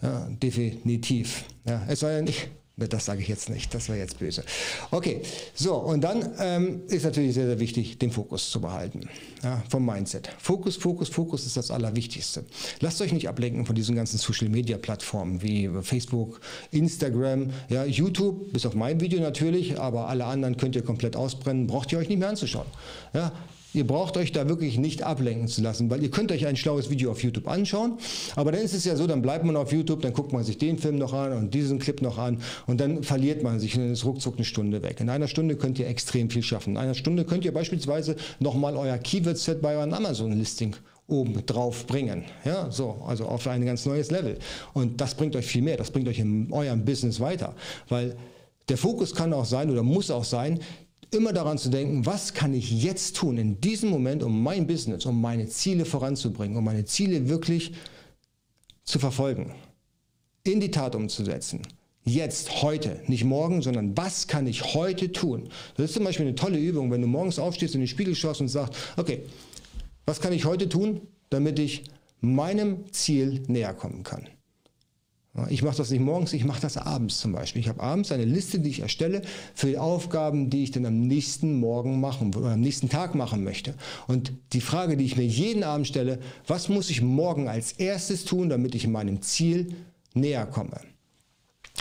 Ja, 0.02 0.28
definitiv. 0.42 1.44
Ja, 1.66 1.82
es 1.88 2.00
soll 2.00 2.12
ja 2.12 2.22
nicht, 2.22 2.48
das 2.76 3.04
sage 3.04 3.20
ich 3.20 3.28
jetzt 3.28 3.50
nicht, 3.50 3.72
das 3.72 3.88
war 3.88 3.96
jetzt 3.96 4.18
böse. 4.18 4.44
Okay, 4.90 5.22
so 5.54 5.76
und 5.76 6.02
dann 6.02 6.34
ähm, 6.40 6.82
ist 6.88 7.04
natürlich 7.04 7.34
sehr, 7.34 7.46
sehr 7.46 7.60
wichtig, 7.60 7.98
den 7.98 8.10
Fokus 8.10 8.50
zu 8.50 8.60
behalten 8.60 9.08
ja, 9.44 9.62
vom 9.68 9.86
Mindset. 9.86 10.28
Fokus, 10.38 10.76
Fokus, 10.76 11.08
Fokus 11.08 11.46
ist 11.46 11.56
das 11.56 11.70
Allerwichtigste. 11.70 12.44
Lasst 12.80 13.00
euch 13.00 13.12
nicht 13.12 13.28
ablenken 13.28 13.64
von 13.64 13.76
diesen 13.76 13.94
ganzen 13.94 14.18
Social-Media-Plattformen 14.18 15.40
wie 15.40 15.70
Facebook, 15.82 16.40
Instagram, 16.72 17.50
ja, 17.68 17.84
YouTube, 17.84 18.52
bis 18.52 18.66
auf 18.66 18.74
mein 18.74 19.00
Video 19.00 19.20
natürlich, 19.20 19.78
aber 19.78 20.08
alle 20.08 20.24
anderen 20.24 20.56
könnt 20.56 20.74
ihr 20.74 20.82
komplett 20.82 21.14
ausbrennen, 21.14 21.68
braucht 21.68 21.92
ihr 21.92 21.98
euch 21.98 22.08
nicht 22.08 22.18
mehr 22.18 22.28
anzuschauen. 22.28 22.66
Ja, 23.12 23.32
Ihr 23.74 23.86
braucht 23.86 24.16
euch 24.16 24.30
da 24.30 24.48
wirklich 24.48 24.78
nicht 24.78 25.02
ablenken 25.02 25.48
zu 25.48 25.60
lassen, 25.60 25.90
weil 25.90 26.00
ihr 26.02 26.10
könnt 26.10 26.30
euch 26.30 26.46
ein 26.46 26.56
schlaues 26.56 26.90
Video 26.90 27.10
auf 27.10 27.22
YouTube 27.24 27.48
anschauen, 27.48 27.98
aber 28.36 28.52
dann 28.52 28.62
ist 28.62 28.72
es 28.72 28.84
ja 28.84 28.94
so, 28.94 29.08
dann 29.08 29.20
bleibt 29.20 29.44
man 29.44 29.56
auf 29.56 29.72
YouTube, 29.72 30.00
dann 30.00 30.12
guckt 30.12 30.32
man 30.32 30.44
sich 30.44 30.58
den 30.58 30.78
Film 30.78 30.96
noch 30.96 31.12
an 31.12 31.32
und 31.32 31.52
diesen 31.52 31.80
Clip 31.80 32.00
noch 32.00 32.16
an 32.16 32.40
und 32.68 32.80
dann 32.80 33.02
verliert 33.02 33.42
man 33.42 33.58
sich 33.58 33.74
und 33.74 33.82
dann 33.82 33.92
ist 33.92 34.04
ruckzuck 34.04 34.36
eine 34.36 34.44
Stunde 34.44 34.82
weg. 34.82 35.00
In 35.00 35.10
einer 35.10 35.26
Stunde 35.26 35.56
könnt 35.56 35.80
ihr 35.80 35.88
extrem 35.88 36.30
viel 36.30 36.44
schaffen. 36.44 36.74
In 36.74 36.76
einer 36.76 36.94
Stunde 36.94 37.24
könnt 37.24 37.44
ihr 37.44 37.52
beispielsweise 37.52 38.14
nochmal 38.38 38.76
euer 38.76 38.96
Keyword-Set 38.96 39.60
bei 39.60 39.76
eurem 39.76 39.92
Amazon-Listing 39.92 40.76
oben 41.08 41.44
drauf 41.44 41.86
bringen. 41.86 42.24
Ja, 42.44 42.70
so, 42.70 43.02
also 43.06 43.26
auf 43.26 43.46
ein 43.48 43.66
ganz 43.66 43.84
neues 43.86 44.12
Level. 44.12 44.38
Und 44.72 45.00
das 45.00 45.16
bringt 45.16 45.34
euch 45.34 45.46
viel 45.46 45.62
mehr, 45.62 45.76
das 45.76 45.90
bringt 45.90 46.08
euch 46.08 46.20
in 46.20 46.52
eurem 46.52 46.84
Business 46.84 47.18
weiter, 47.18 47.54
weil 47.88 48.16
der 48.68 48.78
Fokus 48.78 49.14
kann 49.14 49.32
auch 49.32 49.44
sein 49.44 49.70
oder 49.70 49.82
muss 49.82 50.10
auch 50.10 50.24
sein, 50.24 50.60
immer 51.14 51.32
daran 51.32 51.58
zu 51.58 51.68
denken, 51.68 52.06
was 52.06 52.34
kann 52.34 52.54
ich 52.54 52.82
jetzt 52.82 53.16
tun 53.16 53.38
in 53.38 53.60
diesem 53.60 53.90
Moment, 53.90 54.22
um 54.22 54.42
mein 54.42 54.66
Business, 54.66 55.06
um 55.06 55.20
meine 55.20 55.48
Ziele 55.48 55.84
voranzubringen, 55.84 56.56
um 56.56 56.64
meine 56.64 56.84
Ziele 56.84 57.28
wirklich 57.28 57.72
zu 58.84 58.98
verfolgen, 58.98 59.54
in 60.42 60.60
die 60.60 60.70
Tat 60.70 60.94
umzusetzen. 60.94 61.62
Jetzt, 62.04 62.62
heute, 62.62 63.00
nicht 63.06 63.24
morgen, 63.24 63.62
sondern 63.62 63.96
was 63.96 64.26
kann 64.26 64.46
ich 64.46 64.74
heute 64.74 65.10
tun? 65.10 65.48
Das 65.76 65.86
ist 65.86 65.94
zum 65.94 66.04
Beispiel 66.04 66.26
eine 66.26 66.34
tolle 66.34 66.58
Übung, 66.58 66.90
wenn 66.90 67.00
du 67.00 67.06
morgens 67.06 67.38
aufstehst, 67.38 67.74
in 67.74 67.80
den 67.80 67.88
Spiegel 67.88 68.14
schaust 68.14 68.42
und 68.42 68.48
sagst, 68.48 68.74
okay, 68.98 69.22
was 70.04 70.20
kann 70.20 70.34
ich 70.34 70.44
heute 70.44 70.68
tun, 70.68 71.00
damit 71.30 71.58
ich 71.58 71.84
meinem 72.20 72.92
Ziel 72.92 73.42
näher 73.46 73.72
kommen 73.72 74.02
kann? 74.02 74.28
Ich 75.48 75.62
mache 75.62 75.76
das 75.76 75.90
nicht 75.90 76.00
morgens, 76.00 76.32
ich 76.32 76.44
mache 76.44 76.60
das 76.60 76.76
abends 76.76 77.18
zum 77.18 77.32
Beispiel. 77.32 77.60
Ich 77.60 77.68
habe 77.68 77.82
abends 77.82 78.12
eine 78.12 78.24
Liste, 78.24 78.60
die 78.60 78.70
ich 78.70 78.80
erstelle 78.80 79.22
für 79.52 79.66
die 79.66 79.78
Aufgaben, 79.78 80.48
die 80.48 80.62
ich 80.62 80.70
dann 80.70 80.86
am 80.86 81.00
nächsten 81.08 81.58
Morgen 81.58 82.00
machen 82.00 82.32
oder 82.36 82.52
am 82.52 82.60
nächsten 82.60 82.88
Tag 82.88 83.16
machen 83.16 83.42
möchte. 83.42 83.74
Und 84.06 84.32
die 84.52 84.60
Frage, 84.60 84.96
die 84.96 85.04
ich 85.04 85.16
mir 85.16 85.26
jeden 85.26 85.64
Abend 85.64 85.88
stelle, 85.88 86.20
was 86.46 86.68
muss 86.68 86.88
ich 86.88 87.02
morgen 87.02 87.48
als 87.48 87.72
erstes 87.72 88.24
tun, 88.24 88.48
damit 88.48 88.76
ich 88.76 88.86
meinem 88.86 89.22
Ziel 89.22 89.74
näher 90.14 90.46
komme? 90.46 90.80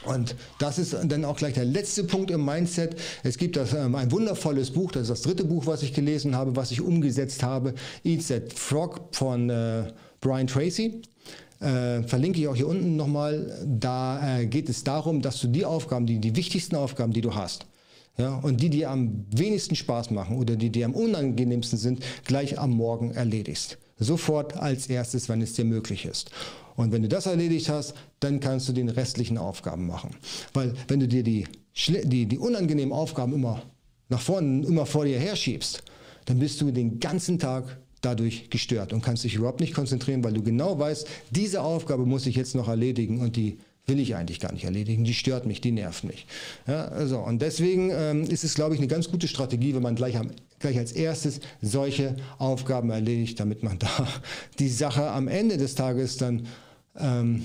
Und 0.05 0.35
das 0.57 0.79
ist 0.79 0.93
dann 0.93 1.23
auch 1.23 1.37
gleich 1.37 1.53
der 1.53 1.65
letzte 1.65 2.03
Punkt 2.03 2.31
im 2.31 2.43
Mindset. 2.43 2.95
Es 3.21 3.37
gibt 3.37 3.55
das, 3.55 3.73
ähm, 3.73 3.93
ein 3.93 4.11
wundervolles 4.11 4.71
Buch, 4.71 4.91
das 4.91 5.03
ist 5.03 5.09
das 5.09 5.21
dritte 5.21 5.45
Buch, 5.45 5.67
was 5.67 5.83
ich 5.83 5.93
gelesen 5.93 6.35
habe, 6.35 6.55
was 6.55 6.71
ich 6.71 6.81
umgesetzt 6.81 7.43
habe, 7.43 7.75
Eat 8.03 8.27
That 8.27 8.51
Frog 8.53 9.09
von 9.11 9.49
äh, 9.51 9.93
Brian 10.19 10.47
Tracy. 10.47 11.03
Äh, 11.59 12.03
verlinke 12.03 12.39
ich 12.39 12.47
auch 12.47 12.55
hier 12.55 12.67
unten 12.67 12.95
nochmal. 12.95 13.65
Da 13.65 14.39
äh, 14.39 14.45
geht 14.45 14.69
es 14.69 14.83
darum, 14.83 15.21
dass 15.21 15.39
du 15.39 15.47
die 15.47 15.65
Aufgaben, 15.65 16.05
die, 16.05 16.19
die 16.19 16.35
wichtigsten 16.35 16.75
Aufgaben, 16.75 17.13
die 17.13 17.21
du 17.21 17.35
hast, 17.35 17.65
ja, 18.17 18.35
und 18.35 18.61
die 18.61 18.69
dir 18.69 18.91
am 18.91 19.25
wenigsten 19.31 19.75
Spaß 19.75 20.11
machen 20.11 20.37
oder 20.37 20.55
die 20.55 20.69
dir 20.69 20.85
am 20.85 20.93
unangenehmsten 20.93 21.79
sind, 21.79 22.03
gleich 22.25 22.59
am 22.59 22.71
Morgen 22.71 23.11
erledigst. 23.11 23.77
Sofort 23.97 24.57
als 24.57 24.87
erstes, 24.87 25.29
wenn 25.29 25.41
es 25.41 25.53
dir 25.53 25.65
möglich 25.65 26.05
ist. 26.05 26.31
Und 26.75 26.91
wenn 26.91 27.03
du 27.03 27.07
das 27.07 27.25
erledigt 27.25 27.69
hast, 27.69 27.93
dann 28.19 28.39
kannst 28.39 28.67
du 28.67 28.73
den 28.73 28.89
restlichen 28.89 29.37
Aufgaben 29.37 29.87
machen. 29.87 30.15
Weil 30.53 30.73
wenn 30.87 30.99
du 30.99 31.07
dir 31.07 31.23
die, 31.23 31.45
die, 31.75 32.25
die 32.25 32.37
unangenehmen 32.37 32.93
Aufgaben 32.93 33.33
immer 33.33 33.61
nach 34.09 34.21
vorne, 34.21 34.65
immer 34.65 34.85
vor 34.85 35.05
dir 35.05 35.19
herschiebst, 35.19 35.83
dann 36.25 36.39
bist 36.39 36.61
du 36.61 36.71
den 36.71 36.99
ganzen 36.99 37.39
Tag 37.39 37.77
dadurch 38.03 38.49
gestört 38.49 38.93
und 38.93 39.01
kannst 39.01 39.23
dich 39.23 39.35
überhaupt 39.35 39.59
nicht 39.59 39.73
konzentrieren, 39.73 40.23
weil 40.23 40.33
du 40.33 40.43
genau 40.43 40.77
weißt, 40.77 41.07
diese 41.31 41.61
Aufgabe 41.61 42.05
muss 42.05 42.25
ich 42.25 42.35
jetzt 42.35 42.55
noch 42.55 42.67
erledigen 42.67 43.19
und 43.21 43.35
die 43.35 43.57
will 43.85 43.99
ich 43.99 44.15
eigentlich 44.15 44.39
gar 44.39 44.53
nicht 44.53 44.63
erledigen. 44.63 45.03
Die 45.03 45.13
stört 45.13 45.45
mich, 45.45 45.61
die 45.61 45.71
nervt 45.71 46.03
mich. 46.03 46.25
Ja, 46.67 46.85
also, 46.87 47.19
und 47.19 47.41
deswegen 47.41 47.91
ähm, 47.91 48.23
ist 48.23 48.43
es, 48.43 48.55
glaube 48.55 48.75
ich, 48.75 48.79
eine 48.79 48.87
ganz 48.87 49.09
gute 49.09 49.27
Strategie, 49.27 49.75
wenn 49.75 49.81
man 49.81 49.95
gleich, 49.95 50.17
am, 50.17 50.31
gleich 50.59 50.77
als 50.77 50.93
erstes 50.93 51.41
solche 51.61 52.15
Aufgaben 52.37 52.89
erledigt, 52.91 53.39
damit 53.39 53.63
man 53.63 53.79
da 53.79 54.07
die 54.59 54.69
Sache 54.69 55.09
am 55.09 55.27
Ende 55.27 55.57
des 55.57 55.75
Tages 55.75 56.17
dann 56.17 56.47
ähm, 56.97 57.43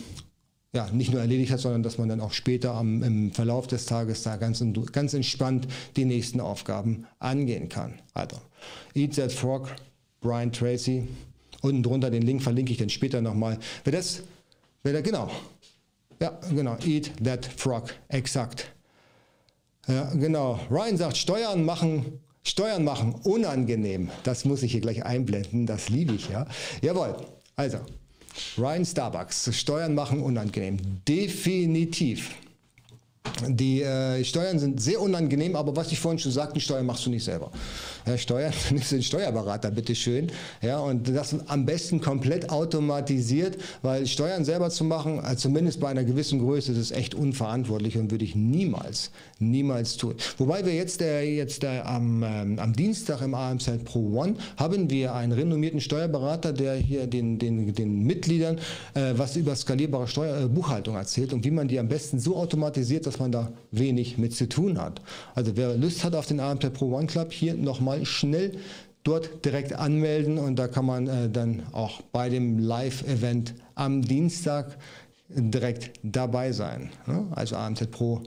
ja, 0.73 0.89
nicht 0.93 1.11
nur 1.11 1.21
erledigt 1.21 1.51
hat, 1.51 1.61
sondern 1.61 1.83
dass 1.83 1.99
man 1.99 2.09
dann 2.09 2.21
auch 2.21 2.33
später 2.33 2.75
am, 2.75 3.03
im 3.03 3.33
Verlauf 3.33 3.67
des 3.67 3.87
Tages 3.87 4.23
da 4.23 4.37
ganz, 4.37 4.63
ganz 4.93 5.15
entspannt 5.15 5.67
die 5.97 6.05
nächsten 6.05 6.41
Aufgaben 6.41 7.07
angehen 7.19 7.69
kann. 7.69 7.95
Also, 8.15 8.37
Eat 8.95 9.17
That 9.17 9.33
Frog 9.33 9.75
Brian 10.21 10.53
Tracy. 10.53 11.07
Unten 11.63 11.83
drunter 11.83 12.11
den 12.11 12.23
Link 12.23 12.43
verlinke 12.43 12.73
ich 12.73 12.79
dann 12.79 12.91
später 12.91 13.21
nochmal. 13.21 13.59
Wer 13.85 13.93
das, 13.93 14.23
wer 14.83 14.93
da, 14.93 15.01
genau. 15.01 15.31
Ja, 16.21 16.39
genau. 16.51 16.77
Eat 16.85 17.13
that 17.25 17.47
frog. 17.47 17.95
Exakt. 18.09 18.73
Ja, 19.87 20.13
genau. 20.15 20.61
Ryan 20.71 20.97
sagt, 20.97 21.17
Steuern 21.17 21.65
machen, 21.65 22.21
Steuern 22.43 22.85
machen 22.85 23.15
unangenehm. 23.25 24.11
Das 24.23 24.45
muss 24.45 24.63
ich 24.63 24.73
hier 24.73 24.81
gleich 24.81 25.05
einblenden. 25.05 25.67
Das 25.67 25.89
liebe 25.89 26.15
ich, 26.15 26.29
ja. 26.29 26.47
Jawohl. 26.83 27.17
Also, 27.57 27.79
Ryan 28.57 28.85
Starbucks, 28.85 29.51
Steuern 29.57 29.95
machen 29.95 30.23
unangenehm. 30.23 30.79
Definitiv. 31.07 32.35
Die 33.47 33.83
äh, 33.83 34.25
Steuern 34.25 34.59
sind 34.59 34.81
sehr 34.81 35.01
unangenehm, 35.01 35.57
aber 35.57 35.75
was 35.77 35.93
ich 35.93 35.99
vorhin 35.99 36.19
schon 36.19 36.33
sagte, 36.33 36.61
Steuern 36.61 36.87
machst 36.87 37.07
du 37.07 37.11
nicht 37.11 37.25
selber. 37.25 37.51
Ja, 38.09 38.17
Steuern, 38.17 38.55
nimmst 38.71 38.91
du 38.91 38.97
den 38.97 39.03
Steuerberater, 39.03 39.71
bitteschön. 39.71 40.29
Ja, 40.63 40.79
und 40.79 41.15
das 41.15 41.37
am 41.47 41.67
besten 41.67 42.01
komplett 42.01 42.49
automatisiert, 42.49 43.59
weil 43.83 44.07
Steuern 44.07 44.47
selber 44.47 44.71
zu 44.71 44.85
machen, 44.85 45.21
also 45.21 45.43
zumindest 45.43 45.79
bei 45.79 45.89
einer 45.89 46.05
gewissen 46.05 46.39
Größe, 46.39 46.73
das 46.73 46.81
ist 46.81 46.93
echt 46.93 47.15
unverantwortlich 47.15 47.99
und 47.99 48.11
würde 48.11 48.25
ich 48.25 48.35
niemals, 48.35 49.11
niemals 49.41 49.99
tun. 49.99 50.15
Wobei 50.39 50.65
wir 50.65 50.75
jetzt, 50.75 51.03
der, 51.03 51.31
jetzt 51.31 51.63
der, 51.63 51.87
am, 51.87 52.23
ähm, 52.23 52.59
am 52.59 52.73
Dienstag 52.73 53.21
im 53.21 53.35
AMZ 53.35 53.85
Pro 53.85 54.01
One 54.19 54.37
haben 54.57 54.89
wir 54.89 55.15
einen 55.15 55.33
renommierten 55.33 55.83
Steuerberater, 55.83 56.55
der 56.55 56.77
hier 56.77 57.07
den, 57.07 57.39
den, 57.39 57.75
den 57.75 58.05
Mitgliedern 58.05 58.59
äh, 58.95 59.13
was 59.17 59.37
über 59.37 59.55
skalierbare 59.55 60.09
Steuer, 60.09 60.45
äh, 60.45 60.49
Buchhaltung 60.49 60.97
erzählt 60.97 61.35
und 61.35 61.45
wie 61.45 61.51
man 61.51 61.69
die 61.69 61.79
am 61.79 61.89
besten 61.89 62.19
so 62.19 62.37
automatisiert, 62.37 63.05
dass 63.05 63.19
man 63.19 63.33
da 63.33 63.53
wenig 63.71 64.17
mit 64.17 64.35
zu 64.35 64.49
tun 64.49 64.81
hat. 64.81 65.03
Also 65.35 65.59
wer 65.59 65.77
Lust 65.77 66.05
hat 66.05 66.15
auf 66.15 66.25
den 66.25 66.41
AMZ 66.41 66.73
Pro 66.73 66.97
One 66.97 67.07
Club, 67.07 67.35
hier 67.35 67.53
nochmal 67.53 67.98
schnell 68.05 68.59
dort 69.05 69.45
direkt 69.45 69.73
anmelden 69.73 70.39
und 70.39 70.57
da 70.57 70.69
kann 70.69 70.85
man 70.85 71.07
äh, 71.07 71.31
dann 71.31 71.63
auch 71.73 72.03
bei 72.13 72.29
dem 72.29 72.59
Live-Event 72.59 73.55
am 73.75 74.03
Dienstag 74.03 74.77
direkt 75.29 75.99
dabei 76.03 76.53
sein. 76.53 76.91
Ja? 77.07 77.27
Also 77.31 77.57
AMZ 77.57 77.91
Pro 77.91 78.23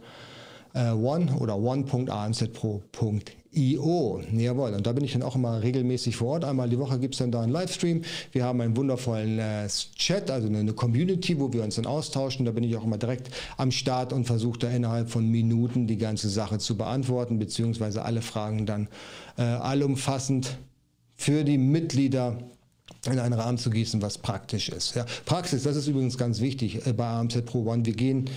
äh, 0.74 0.91
One 0.91 1.36
oder 1.38 1.57
one.amzpro.io. 1.57 4.22
Jawohl, 4.32 4.74
und 4.74 4.88
da 4.88 4.93
bin 4.93 5.03
ich 5.03 5.11
dann 5.13 5.24
auch 5.24 5.36
immer 5.36 5.61
regelmäßig 5.61 6.15
vor 6.15 6.30
Ort. 6.30 6.45
Einmal 6.45 6.69
die 6.69 6.80
Woche 6.80 6.99
gibt 6.99 7.15
es 7.15 7.19
dann 7.19 7.32
da 7.32 7.41
einen 7.41 7.51
Livestream. 7.51 8.03
Wir 8.32 8.45
haben 8.45 8.61
einen 8.61 8.78
wundervollen 8.78 9.39
äh, 9.39 9.67
Chat, 9.95 10.32
also 10.32 10.47
eine 10.47 10.74
Community, 10.74 11.39
wo 11.39 11.51
wir 11.51 11.63
uns 11.63 11.76
dann 11.76 11.86
austauschen. 11.86 12.45
Da 12.45 12.51
bin 12.51 12.63
ich 12.63 12.76
auch 12.78 12.84
immer 12.84 12.97
direkt 12.97 13.30
am 13.57 13.72
Start 13.72 14.13
und 14.13 14.26
versuche 14.26 14.59
da 14.59 14.69
innerhalb 14.69 15.09
von 15.09 15.30
Minuten 15.30 15.88
die 15.88 15.97
ganze 15.97 16.30
Sache 16.30 16.59
zu 16.59 16.78
beantworten, 16.78 17.39
beziehungsweise 17.39 18.03
alle 18.03 18.22
Fragen 18.22 18.65
dann 18.65 18.88
äh, 19.38 19.43
allumfassend 19.43 20.57
für 21.15 21.43
die 21.43 21.57
Mitglieder 21.57 22.38
in 23.05 23.19
einen 23.19 23.34
Rahmen 23.34 23.57
zu 23.57 23.69
gießen, 23.69 24.01
was 24.01 24.17
praktisch 24.17 24.69
ist. 24.69 24.95
Ja, 24.95 25.05
Praxis, 25.26 25.63
das 25.63 25.76
ist 25.76 25.88
übrigens 25.88 26.17
ganz 26.17 26.39
wichtig 26.39 26.86
äh, 26.86 26.93
bei 26.93 27.05
AMZ 27.05 27.45
Pro 27.45 27.65
One. 27.65 27.86
Wir 27.86 27.93
gehen 27.93 28.30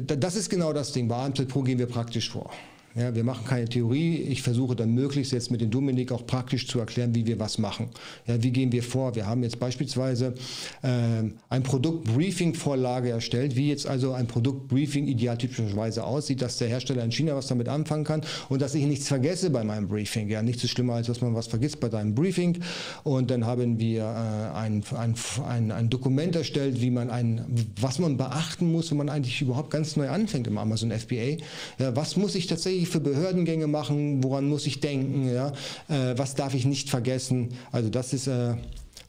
das 0.00 0.36
ist 0.36 0.48
genau 0.48 0.72
das 0.72 0.92
Ding. 0.92 1.08
Bei 1.08 1.16
AMZ 1.16 1.46
Pro 1.48 1.62
gehen 1.62 1.78
wir 1.78 1.86
praktisch 1.86 2.30
vor. 2.30 2.50
Ja, 2.96 3.12
wir 3.12 3.24
machen 3.24 3.44
keine 3.44 3.68
Theorie. 3.68 4.18
Ich 4.18 4.42
versuche 4.42 4.76
dann 4.76 4.94
möglichst 4.94 5.32
jetzt 5.32 5.50
mit 5.50 5.60
dem 5.60 5.70
Dominik 5.70 6.12
auch 6.12 6.24
praktisch 6.26 6.68
zu 6.68 6.78
erklären, 6.78 7.12
wie 7.12 7.26
wir 7.26 7.40
was 7.40 7.58
machen. 7.58 7.88
Ja, 8.28 8.40
wie 8.40 8.52
gehen 8.52 8.70
wir 8.70 8.84
vor? 8.84 9.16
Wir 9.16 9.26
haben 9.26 9.42
jetzt 9.42 9.58
beispielsweise 9.58 10.34
äh, 10.82 11.24
ein 11.48 11.62
Produktbriefing-Vorlage 11.64 13.10
erstellt, 13.10 13.56
wie 13.56 13.68
jetzt 13.68 13.88
also 13.88 14.12
ein 14.12 14.28
Produktbriefing 14.28 15.08
idealtypischerweise 15.08 16.04
aussieht, 16.04 16.40
dass 16.40 16.58
der 16.58 16.68
Hersteller 16.68 17.02
in 17.02 17.10
China 17.10 17.34
was 17.34 17.48
damit 17.48 17.68
anfangen 17.68 18.04
kann 18.04 18.22
und 18.48 18.62
dass 18.62 18.76
ich 18.76 18.84
nichts 18.84 19.08
vergesse 19.08 19.50
bei 19.50 19.64
meinem 19.64 19.88
Briefing. 19.88 20.28
Ja, 20.28 20.42
nichts 20.42 20.62
so 20.62 20.68
schlimmer, 20.68 20.94
als 20.94 21.08
dass 21.08 21.20
man 21.20 21.34
was 21.34 21.48
vergisst 21.48 21.80
bei 21.80 21.88
deinem 21.88 22.14
Briefing. 22.14 22.60
Und 23.02 23.28
dann 23.28 23.44
haben 23.44 23.80
wir 23.80 24.02
äh, 24.02 24.56
ein, 24.56 24.84
ein, 24.96 25.16
ein, 25.48 25.72
ein 25.72 25.90
Dokument 25.90 26.36
erstellt, 26.36 26.80
wie 26.80 26.92
man 26.92 27.10
ein, 27.10 27.44
was 27.80 27.98
man 27.98 28.16
beachten 28.16 28.70
muss, 28.70 28.92
wenn 28.92 28.98
man 28.98 29.08
eigentlich 29.08 29.42
überhaupt 29.42 29.70
ganz 29.70 29.96
neu 29.96 30.08
anfängt 30.08 30.46
im 30.46 30.58
Amazon 30.58 30.92
FBA. 30.92 31.38
Ja, 31.80 31.96
was 31.96 32.16
muss 32.16 32.36
ich 32.36 32.46
tatsächlich 32.46 32.83
ich 32.84 32.90
für 32.90 33.00
Behördengänge 33.00 33.66
machen, 33.66 34.22
woran 34.22 34.48
muss 34.48 34.66
ich 34.66 34.80
denken, 34.80 35.32
ja? 35.32 35.52
Äh, 35.88 36.16
was 36.16 36.34
darf 36.34 36.54
ich 36.54 36.64
nicht 36.64 36.88
vergessen. 36.88 37.50
Also 37.72 37.90
das 37.90 38.12
ist 38.12 38.28
äh, 38.28 38.54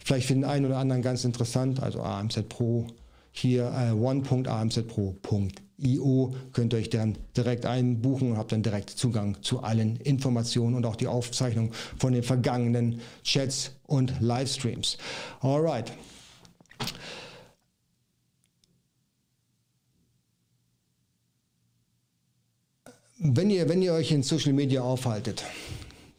vielleicht 0.04 0.28
für 0.28 0.34
den 0.34 0.46
einen 0.46 0.66
oder 0.66 0.78
anderen 0.78 1.02
ganz 1.02 1.24
interessant. 1.24 1.82
Also 1.82 2.02
AMZ 2.02 2.50
Pro 2.50 2.88
hier 3.32 3.72
äh, 3.72 3.92
one.amzpro.io 3.92 6.36
könnt 6.54 6.74
ihr 6.74 6.80
euch 6.80 6.90
dann 6.90 7.18
direkt 7.36 7.66
einbuchen 7.66 8.32
und 8.32 8.38
habt 8.38 8.54
dann 8.54 8.64
direkt 8.64 8.90
Zugang 8.90 9.42
zu 9.42 9.62
allen 9.62 9.98
Informationen 9.98 10.76
und 10.76 10.86
auch 10.86 10.96
die 10.96 11.08
Aufzeichnung 11.08 11.74
von 12.00 12.14
den 12.14 12.24
vergangenen 12.24 13.02
Chats 13.24 13.72
und 13.86 14.14
Livestreams. 14.22 14.98
Alright. 15.42 15.92
Wenn 23.18 23.49
ihr, 23.49 23.70
wenn 23.70 23.82
ihr 23.82 23.93
euch 23.93 24.11
in 24.11 24.24
Social 24.24 24.51
Media 24.51 24.82
aufhaltet, 24.82 25.43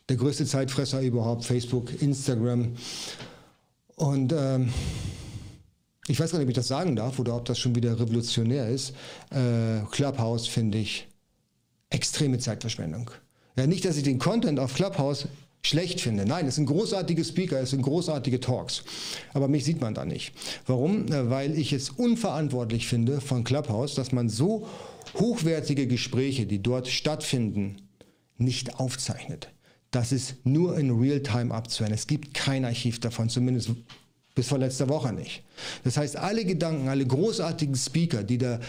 der 0.09 0.17
größte 0.17 0.47
Zeitfresser 0.47 1.03
überhaupt, 1.03 1.45
Facebook, 1.45 2.01
Instagram 2.01 2.73
und 3.97 4.33
ähm, 4.33 4.73
ich 6.09 6.19
weiß 6.19 6.31
gar 6.31 6.39
nicht, 6.39 6.47
ob 6.47 6.51
ich 6.51 6.57
das 6.57 6.69
sagen 6.69 6.97
darf 6.97 7.19
oder 7.19 7.37
ob 7.37 7.45
das 7.45 7.59
schon 7.59 7.75
wieder 7.75 8.01
revolutionär 8.01 8.69
ist. 8.69 8.95
Äh, 9.31 9.85
Clubhouse 9.91 10.47
finde 10.47 10.79
ich 10.79 11.07
extreme 11.91 12.39
Zeitverschwendung. 12.39 13.11
Ja, 13.57 13.67
nicht, 13.67 13.85
dass 13.85 13.99
ich 13.99 14.05
den 14.05 14.19
Content 14.19 14.59
auf 14.59 14.75
Clubhouse 14.75 15.29
schlecht 15.63 16.01
finde. 16.01 16.25
Nein, 16.25 16.47
es 16.47 16.55
sind 16.55 16.67
großartige 16.67 17.25
Speaker, 17.25 17.61
es 17.61 17.71
sind 17.71 17.83
großartige 17.83 18.41
Talks. 18.41 18.85
Aber 19.35 19.49
mich 19.49 19.65
sieht 19.65 19.83
man 19.83 19.93
da 19.93 20.07
nicht. 20.07 20.33
Warum? 20.67 21.09
Äh, 21.09 21.29
weil 21.29 21.59
ich 21.59 21.75
es 21.75 21.91
unverantwortlich 21.91 22.87
finde 22.87 23.21
von 23.21 23.45
Clubhouse, 23.45 23.95
dass 23.95 24.13
man 24.13 24.31
so 24.31 24.67
hochwertige 25.15 25.87
Gespräche, 25.87 26.47
die 26.47 26.63
dort 26.63 26.89
stattfinden, 26.89 27.77
nicht 28.39 28.79
aufzeichnet. 28.79 29.51
Das 29.91 30.13
ist 30.13 30.45
nur 30.45 30.79
in 30.79 30.91
Realtime 30.91 31.55
abzuhören. 31.55 31.95
Es 31.95 32.07
gibt 32.07 32.35
kein 32.35 32.65
Archiv 32.65 33.01
davon, 33.01 33.29
zumindest 33.29 33.71
bis 34.35 34.49
vor 34.49 34.59
letzter 34.59 34.89
Woche 34.89 35.13
nicht. 35.13 35.43
Das 35.85 35.97
heißt, 35.97 36.17
alle 36.17 36.45
Gedanken, 36.45 36.89
alle 36.89 37.07
großartigen 37.07 37.75
Speaker, 37.75 38.23
die 38.23 38.39
da 38.39 38.61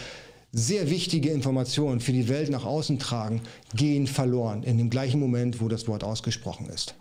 sehr 0.52 0.88
wichtige 0.88 1.30
Informationen 1.30 2.00
für 2.00 2.12
die 2.12 2.28
Welt 2.28 2.50
nach 2.50 2.64
außen 2.64 2.98
tragen, 2.98 3.42
gehen 3.74 4.06
verloren 4.06 4.62
in 4.62 4.78
dem 4.78 4.88
gleichen 4.88 5.20
Moment, 5.20 5.60
wo 5.60 5.68
das 5.68 5.86
Wort 5.86 6.02
ausgesprochen 6.02 6.66
ist. 6.70 6.94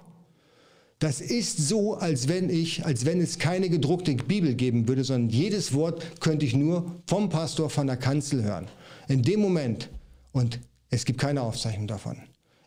Das 0.99 1.21
ist 1.21 1.69
so, 1.69 1.93
als 1.93 2.27
wenn 2.27 2.49
ich, 2.49 2.85
als 2.85 3.05
wenn 3.05 3.21
es 3.21 3.37
keine 3.37 3.69
gedruckte 3.69 4.15
Bibel 4.15 4.55
geben 4.55 4.87
würde, 4.87 5.03
sondern 5.03 5.29
jedes 5.29 5.73
Wort 5.73 6.19
könnte 6.19 6.45
ich 6.45 6.55
nur 6.55 6.91
vom 7.05 7.29
Pastor 7.29 7.69
von 7.69 7.87
der 7.87 7.97
Kanzel 7.97 8.43
hören. 8.43 8.67
In 9.07 9.21
dem 9.23 9.39
Moment, 9.39 9.89
und 10.33 10.59
es 10.89 11.05
gibt 11.05 11.19
keine 11.19 11.41
Aufzeichnung 11.41 11.87
davon. 11.87 12.17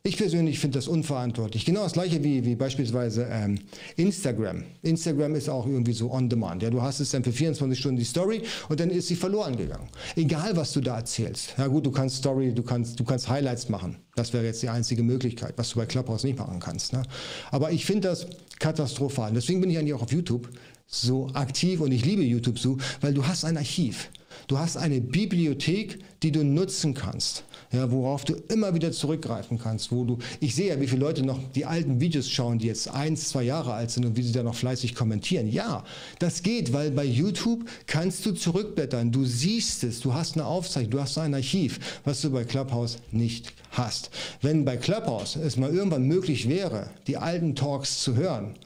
Ich 0.03 0.16
persönlich 0.16 0.59
finde 0.59 0.78
das 0.78 0.88
unverantwortlich. 0.88 1.66
Genau 1.66 1.82
das 1.82 1.93
gleiche 1.93 2.24
wie, 2.24 2.43
wie 2.43 2.55
beispielsweise 2.55 3.28
ähm, 3.30 3.59
Instagram. 3.97 4.64
Instagram 4.80 5.34
ist 5.34 5.51
auch 5.51 5.66
irgendwie 5.66 5.93
so 5.93 6.11
on 6.11 6.30
demand. 6.30 6.62
Ja, 6.62 6.70
du 6.70 6.80
hast 6.80 7.01
es 7.01 7.11
dann 7.11 7.22
für 7.22 7.32
24 7.32 7.78
Stunden 7.78 7.99
die 7.99 8.05
Story 8.05 8.41
und 8.70 8.80
dann 8.80 8.88
ist 8.88 9.09
sie 9.09 9.14
verloren 9.14 9.59
gegangen. 9.59 9.91
Egal 10.16 10.57
was 10.57 10.72
du 10.72 10.80
da 10.80 10.97
erzählst. 10.97 11.53
Ja 11.59 11.66
gut, 11.66 11.84
du 11.84 11.91
kannst 11.91 12.16
Story, 12.16 12.55
du 12.55 12.62
kannst, 12.62 12.99
du 12.99 13.05
kannst 13.05 13.28
Highlights 13.28 13.68
machen. 13.68 13.99
Das 14.14 14.32
wäre 14.32 14.47
jetzt 14.47 14.62
die 14.62 14.70
einzige 14.70 15.03
Möglichkeit, 15.03 15.53
was 15.57 15.68
du 15.68 15.76
bei 15.76 15.84
Clubhouse 15.84 16.24
nicht 16.24 16.38
machen 16.38 16.61
kannst. 16.61 16.95
Ne? 16.95 17.03
Aber 17.51 17.70
ich 17.70 17.84
finde 17.84 18.09
das 18.09 18.26
katastrophal. 18.59 19.34
Deswegen 19.34 19.61
bin 19.61 19.68
ich 19.68 19.76
eigentlich 19.76 19.93
auch 19.93 20.03
auf 20.03 20.12
YouTube 20.12 20.49
so 20.86 21.28
aktiv 21.34 21.80
und 21.82 21.93
ich 21.93 22.07
liebe 22.07 22.22
YouTube 22.22 22.59
so, 22.59 22.78
weil 23.03 23.12
du 23.12 23.26
hast 23.26 23.45
ein 23.45 23.59
Archiv. 23.59 24.09
Du 24.51 24.59
hast 24.59 24.76
eine 24.76 25.01
Bibliothek, 25.01 26.01
die 26.24 26.32
du 26.32 26.42
nutzen 26.42 26.92
kannst, 26.92 27.44
ja, 27.70 27.88
worauf 27.92 28.24
du 28.24 28.34
immer 28.48 28.74
wieder 28.74 28.90
zurückgreifen 28.90 29.61
kannst. 29.61 29.92
Wo 29.92 30.03
du, 30.03 30.18
ich 30.40 30.57
sehe 30.57 30.70
ja, 30.70 30.80
wie 30.80 30.88
viele 30.88 31.03
Leute 31.03 31.22
noch 31.22 31.38
die 31.53 31.66
alten 31.66 32.01
Videos 32.01 32.28
schauen, 32.28 32.59
die 32.59 32.66
jetzt 32.66 32.88
eins, 32.88 33.28
zwei 33.28 33.44
Jahre 33.44 33.74
alt 33.74 33.92
sind 33.92 34.05
und 34.07 34.16
wie 34.16 34.24
sie 34.24 34.32
da 34.32 34.42
noch 34.42 34.57
fleißig 34.57 34.96
kommentieren. 34.96 35.48
Ja, 35.48 35.84
das 36.18 36.42
geht, 36.42 36.72
weil 36.72 36.90
bei 36.90 37.05
YouTube 37.05 37.64
kannst 37.86 38.26
du 38.26 38.32
zurückblättern. 38.32 39.12
Du 39.12 39.24
siehst 39.24 39.84
es, 39.84 40.01
du 40.01 40.14
hast 40.14 40.34
eine 40.34 40.46
Aufzeichnung, 40.46 40.90
du 40.90 41.01
hast 41.01 41.16
ein 41.16 41.32
Archiv, 41.32 41.78
was 42.05 42.20
du 42.20 42.32
bei 42.32 42.42
Clubhouse 42.42 42.98
nicht 43.12 43.53
hast. 43.70 44.11
Wenn 44.42 44.64
bei 44.64 44.76
Clubhouse 44.76 45.36
es 45.36 45.59
mal 45.59 45.72
irgendwann 45.72 46.09
möglich 46.09 46.48
wäre, 46.48 46.90
die 47.07 47.18
alten 47.18 47.55
Talks 47.55 48.03
zu 48.03 48.16
hören, 48.16 48.57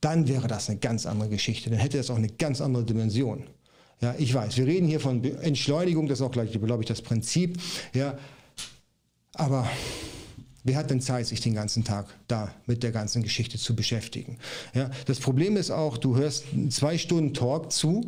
dann 0.00 0.26
wäre 0.26 0.48
das 0.48 0.68
eine 0.68 0.80
ganz 0.80 1.06
andere 1.06 1.28
Geschichte. 1.28 1.70
Dann 1.70 1.78
hätte 1.78 1.98
das 1.98 2.10
auch 2.10 2.16
eine 2.16 2.26
ganz 2.26 2.60
andere 2.60 2.82
Dimension. 2.82 3.44
Ja, 4.02 4.16
ich 4.18 4.34
weiß, 4.34 4.56
wir 4.56 4.66
reden 4.66 4.88
hier 4.88 4.98
von 4.98 5.22
Entschleunigung, 5.22 6.08
das 6.08 6.18
ist 6.18 6.26
auch 6.26 6.32
gleich, 6.32 6.50
glaube 6.50 6.82
ich, 6.82 6.88
das 6.88 7.02
Prinzip. 7.02 7.58
Ja, 7.94 8.18
aber 9.34 9.68
wer 10.64 10.76
hat 10.76 10.90
denn 10.90 11.00
Zeit, 11.00 11.28
sich 11.28 11.40
den 11.40 11.54
ganzen 11.54 11.84
Tag 11.84 12.06
da 12.26 12.52
mit 12.66 12.82
der 12.82 12.90
ganzen 12.90 13.22
Geschichte 13.22 13.58
zu 13.58 13.76
beschäftigen? 13.76 14.38
Ja, 14.74 14.90
das 15.06 15.20
Problem 15.20 15.56
ist 15.56 15.70
auch, 15.70 15.98
du 15.98 16.16
hörst 16.16 16.46
zwei 16.70 16.98
Stunden 16.98 17.32
Talk 17.32 17.70
zu, 17.70 18.02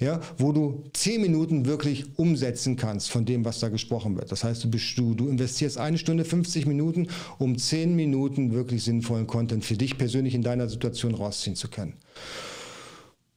ja, 0.00 0.20
wo 0.36 0.50
du 0.50 0.82
zehn 0.92 1.22
Minuten 1.22 1.64
wirklich 1.64 2.18
umsetzen 2.18 2.74
kannst 2.76 3.08
von 3.08 3.24
dem, 3.24 3.44
was 3.44 3.60
da 3.60 3.68
gesprochen 3.68 4.16
wird. 4.16 4.32
Das 4.32 4.42
heißt, 4.42 4.64
du, 4.64 4.68
du, 4.68 5.14
du 5.14 5.28
investierst 5.28 5.78
eine 5.78 5.96
Stunde 5.96 6.24
50 6.24 6.66
Minuten, 6.66 7.06
um 7.38 7.56
zehn 7.56 7.94
Minuten 7.94 8.52
wirklich 8.52 8.82
sinnvollen 8.82 9.28
Content 9.28 9.64
für 9.64 9.76
dich 9.76 9.96
persönlich 9.96 10.34
in 10.34 10.42
deiner 10.42 10.68
Situation 10.68 11.14
rausziehen 11.14 11.54
zu 11.54 11.68
können. 11.68 11.94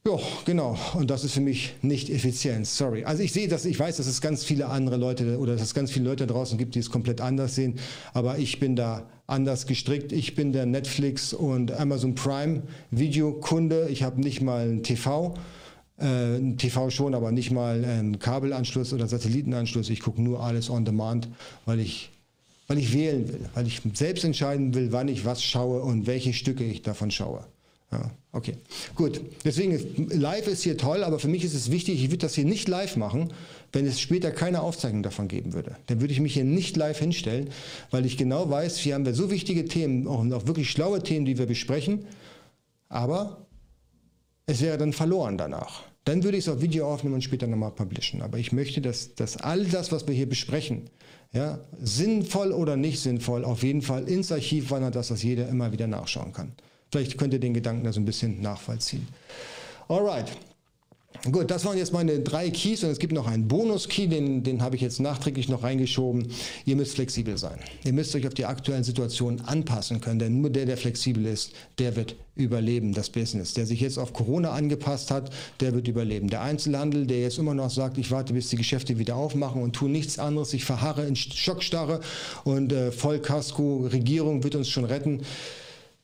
Ja, 0.06 0.18
genau. 0.46 0.78
Und 0.94 1.10
das 1.10 1.24
ist 1.24 1.34
für 1.34 1.42
mich 1.42 1.74
nicht 1.82 2.08
Effizienz. 2.08 2.76
Sorry. 2.76 3.04
Also 3.04 3.22
ich 3.22 3.32
sehe 3.32 3.48
das, 3.48 3.66
ich 3.66 3.78
weiß, 3.78 3.98
dass 3.98 4.06
es 4.06 4.22
ganz 4.22 4.44
viele 4.44 4.68
andere 4.68 4.96
Leute 4.96 5.38
oder 5.38 5.52
dass 5.52 5.62
es 5.62 5.74
ganz 5.74 5.90
viele 5.90 6.06
Leute 6.06 6.26
draußen 6.26 6.56
gibt, 6.56 6.74
die 6.74 6.78
es 6.78 6.90
komplett 6.90 7.20
anders 7.20 7.54
sehen. 7.54 7.78
Aber 8.14 8.38
ich 8.38 8.58
bin 8.60 8.76
da 8.76 9.06
anders 9.26 9.66
gestrickt. 9.66 10.12
Ich 10.12 10.34
bin 10.34 10.52
der 10.52 10.64
Netflix 10.64 11.34
und 11.34 11.72
Amazon 11.72 12.14
Prime 12.14 12.62
Videokunde. 12.90 13.88
Ich 13.90 14.02
habe 14.02 14.22
nicht 14.22 14.40
mal 14.40 14.70
ein 14.70 14.82
TV. 14.82 15.34
Äh, 15.98 16.56
TV 16.56 16.88
schon, 16.88 17.14
aber 17.14 17.30
nicht 17.30 17.50
mal 17.50 17.84
einen 17.84 18.18
Kabelanschluss 18.18 18.94
oder 18.94 19.06
Satellitenanschluss. 19.06 19.90
Ich 19.90 20.00
gucke 20.00 20.22
nur 20.22 20.42
alles 20.42 20.70
on 20.70 20.86
demand, 20.86 21.28
weil 21.66 21.78
ich 21.78 22.10
weil 22.68 22.78
ich 22.78 22.94
wählen 22.94 23.28
will, 23.28 23.40
weil 23.52 23.66
ich 23.66 23.82
selbst 23.94 24.24
entscheiden 24.24 24.74
will, 24.74 24.92
wann 24.92 25.08
ich 25.08 25.24
was 25.24 25.42
schaue 25.42 25.82
und 25.82 26.06
welche 26.06 26.32
Stücke 26.32 26.62
ich 26.62 26.82
davon 26.82 27.10
schaue. 27.10 27.44
Ja, 27.92 28.10
okay, 28.32 28.54
gut. 28.94 29.20
Deswegen, 29.44 30.08
live 30.10 30.46
ist 30.46 30.62
hier 30.62 30.76
toll, 30.76 31.02
aber 31.02 31.18
für 31.18 31.26
mich 31.26 31.44
ist 31.44 31.54
es 31.54 31.72
wichtig, 31.72 32.04
ich 32.04 32.10
würde 32.10 32.18
das 32.18 32.36
hier 32.36 32.44
nicht 32.44 32.68
live 32.68 32.96
machen, 32.96 33.32
wenn 33.72 33.84
es 33.84 34.00
später 34.00 34.30
keine 34.30 34.62
Aufzeichnung 34.62 35.02
davon 35.02 35.26
geben 35.26 35.52
würde. 35.52 35.76
Dann 35.86 36.00
würde 36.00 36.12
ich 36.12 36.20
mich 36.20 36.34
hier 36.34 36.44
nicht 36.44 36.76
live 36.76 36.98
hinstellen, 36.98 37.50
weil 37.90 38.06
ich 38.06 38.16
genau 38.16 38.48
weiß, 38.48 38.78
hier 38.78 38.94
haben 38.94 39.04
wir 39.04 39.14
so 39.14 39.30
wichtige 39.30 39.64
Themen, 39.64 40.06
auch, 40.06 40.24
auch 40.24 40.46
wirklich 40.46 40.70
schlaue 40.70 41.02
Themen, 41.02 41.26
die 41.26 41.36
wir 41.36 41.46
besprechen, 41.46 42.06
aber 42.88 43.46
es 44.46 44.60
wäre 44.60 44.78
dann 44.78 44.92
verloren 44.92 45.36
danach. 45.36 45.82
Dann 46.04 46.22
würde 46.22 46.38
ich 46.38 46.44
es 46.44 46.48
auf 46.48 46.60
Video 46.60 46.92
aufnehmen 46.92 47.16
und 47.16 47.22
später 47.22 47.46
nochmal 47.46 47.72
publishen. 47.72 48.22
Aber 48.22 48.38
ich 48.38 48.52
möchte, 48.52 48.80
dass, 48.80 49.14
dass 49.14 49.36
all 49.36 49.64
das, 49.64 49.92
was 49.92 50.06
wir 50.06 50.14
hier 50.14 50.28
besprechen, 50.28 50.88
ja, 51.32 51.60
sinnvoll 51.80 52.52
oder 52.52 52.76
nicht 52.76 53.00
sinnvoll, 53.00 53.44
auf 53.44 53.62
jeden 53.62 53.82
Fall 53.82 54.08
ins 54.08 54.32
Archiv 54.32 54.70
wandert, 54.70 54.96
dass 54.96 55.08
das 55.08 55.22
jeder 55.22 55.48
immer 55.48 55.72
wieder 55.72 55.86
nachschauen 55.86 56.32
kann. 56.32 56.52
Vielleicht 56.90 57.18
könnt 57.18 57.32
ihr 57.32 57.40
den 57.40 57.54
Gedanken 57.54 57.84
da 57.84 57.92
so 57.92 58.00
ein 58.00 58.04
bisschen 58.04 58.40
nachvollziehen. 58.40 59.06
Alright. 59.88 60.30
Gut, 61.30 61.50
das 61.50 61.66
waren 61.66 61.76
jetzt 61.76 61.92
meine 61.92 62.20
drei 62.20 62.48
Keys 62.48 62.82
und 62.82 62.88
es 62.88 62.98
gibt 62.98 63.12
noch 63.12 63.26
einen 63.26 63.46
Bonus-Key, 63.46 64.06
den, 64.06 64.42
den 64.42 64.62
habe 64.62 64.76
ich 64.76 64.80
jetzt 64.80 65.00
nachträglich 65.00 65.50
noch 65.50 65.62
reingeschoben. 65.62 66.28
Ihr 66.64 66.76
müsst 66.76 66.94
flexibel 66.94 67.36
sein. 67.36 67.58
Ihr 67.84 67.92
müsst 67.92 68.14
euch 68.14 68.26
auf 68.26 68.32
die 68.32 68.46
aktuellen 68.46 68.84
Situationen 68.84 69.42
anpassen 69.42 70.00
können, 70.00 70.18
denn 70.18 70.40
nur 70.40 70.48
der, 70.48 70.64
der 70.64 70.78
flexibel 70.78 71.26
ist, 71.26 71.52
der 71.78 71.94
wird 71.94 72.16
überleben, 72.36 72.94
das 72.94 73.10
Business. 73.10 73.52
Der 73.52 73.66
sich 73.66 73.80
jetzt 73.80 73.98
auf 73.98 74.14
Corona 74.14 74.52
angepasst 74.52 75.10
hat, 75.10 75.30
der 75.60 75.74
wird 75.74 75.88
überleben. 75.88 76.30
Der 76.30 76.40
Einzelhandel, 76.40 77.06
der 77.06 77.20
jetzt 77.20 77.36
immer 77.36 77.54
noch 77.54 77.68
sagt, 77.68 77.98
ich 77.98 78.10
warte, 78.10 78.32
bis 78.32 78.48
die 78.48 78.56
Geschäfte 78.56 78.98
wieder 78.98 79.16
aufmachen 79.16 79.60
und 79.60 79.74
tue 79.74 79.90
nichts 79.90 80.18
anderes, 80.18 80.54
ich 80.54 80.64
verharre 80.64 81.06
in 81.06 81.16
Schockstarre 81.16 82.00
und 82.44 82.72
äh, 82.72 82.92
Vollkasko, 82.92 83.88
Regierung 83.92 84.42
wird 84.42 84.54
uns 84.54 84.70
schon 84.70 84.86
retten 84.86 85.20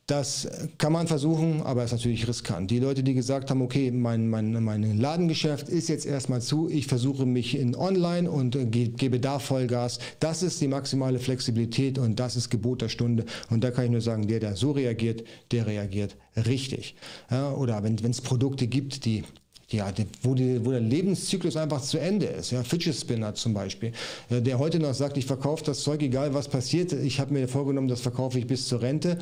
das 0.06 0.46
kann 0.78 0.92
man 0.92 1.08
versuchen, 1.08 1.62
aber 1.62 1.82
ist 1.82 1.90
natürlich 1.90 2.28
riskant. 2.28 2.70
Die 2.70 2.78
Leute, 2.78 3.02
die 3.02 3.14
gesagt 3.14 3.50
haben, 3.50 3.60
okay, 3.60 3.90
mein, 3.90 4.28
mein, 4.28 4.62
mein 4.62 4.98
Ladengeschäft 4.98 5.68
ist 5.68 5.88
jetzt 5.88 6.06
erstmal 6.06 6.40
zu, 6.40 6.68
ich 6.70 6.86
versuche 6.86 7.26
mich 7.26 7.58
in 7.58 7.74
Online 7.74 8.30
und 8.30 8.56
gebe 8.70 9.18
da 9.18 9.40
Vollgas, 9.40 9.98
das 10.20 10.44
ist 10.44 10.60
die 10.60 10.68
maximale 10.68 11.18
Flexibilität 11.18 11.98
und 11.98 12.20
das 12.20 12.36
ist 12.36 12.50
Gebot 12.50 12.82
der 12.82 12.88
Stunde. 12.88 13.24
Und 13.50 13.64
da 13.64 13.72
kann 13.72 13.86
ich 13.86 13.90
nur 13.90 14.00
sagen, 14.00 14.28
der, 14.28 14.38
der 14.38 14.54
so 14.54 14.70
reagiert, 14.70 15.24
der 15.50 15.66
reagiert 15.66 16.16
richtig. 16.36 16.94
Ja, 17.28 17.52
oder 17.52 17.82
wenn 17.82 17.96
es 17.96 18.20
Produkte 18.20 18.68
gibt, 18.68 19.04
die 19.04 19.24
ja, 19.68 19.92
wo, 20.22 20.34
die, 20.34 20.64
wo, 20.64 20.70
der 20.70 20.78
Lebenszyklus 20.78 21.56
einfach 21.56 21.82
zu 21.82 21.98
Ende 21.98 22.26
ist. 22.26 22.52
Ja, 22.52 22.62
Fidget 22.62 22.94
Spinner 22.94 23.34
zum 23.34 23.52
Beispiel, 23.52 23.90
der 24.30 24.60
heute 24.60 24.78
noch 24.78 24.94
sagt, 24.94 25.16
ich 25.16 25.26
verkaufe 25.26 25.64
das 25.64 25.80
Zeug, 25.80 26.00
egal 26.02 26.32
was 26.34 26.46
passiert. 26.46 26.92
Ich 26.92 27.18
habe 27.18 27.32
mir 27.32 27.48
vorgenommen, 27.48 27.88
das 27.88 28.00
verkaufe 28.00 28.38
ich 28.38 28.46
bis 28.46 28.68
zur 28.68 28.80
Rente 28.80 29.18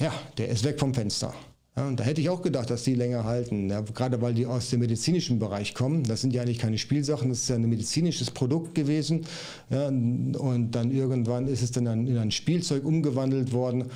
ja, 0.00 0.12
der 0.38 0.48
ist 0.48 0.64
weg 0.64 0.78
vom 0.78 0.94
Fenster. 0.94 1.34
Ja, 1.76 1.86
und 1.86 2.00
da 2.00 2.04
hätte 2.04 2.22
ich 2.22 2.30
auch 2.30 2.40
gedacht, 2.40 2.70
dass 2.70 2.84
die 2.84 2.94
länger 2.94 3.24
halten, 3.24 3.68
ja, 3.68 3.82
gerade 3.82 4.22
weil 4.22 4.32
die 4.32 4.46
aus 4.46 4.70
dem 4.70 4.80
medizinischen 4.80 5.38
Bereich 5.38 5.74
kommen. 5.74 6.04
Das 6.04 6.22
sind 6.22 6.32
ja 6.32 6.40
eigentlich 6.40 6.58
keine 6.58 6.78
Spielsachen, 6.78 7.28
das 7.28 7.40
ist 7.40 7.48
ja 7.50 7.56
ein 7.56 7.68
medizinisches 7.68 8.30
Produkt 8.30 8.74
gewesen. 8.74 9.26
Ja, 9.68 9.88
und 9.88 10.70
dann 10.70 10.90
irgendwann 10.90 11.48
ist 11.48 11.62
es 11.62 11.72
dann 11.72 12.06
in 12.06 12.16
ein 12.16 12.30
Spielzeug 12.30 12.84
umgewandelt 12.84 13.52
worden. 13.52 13.90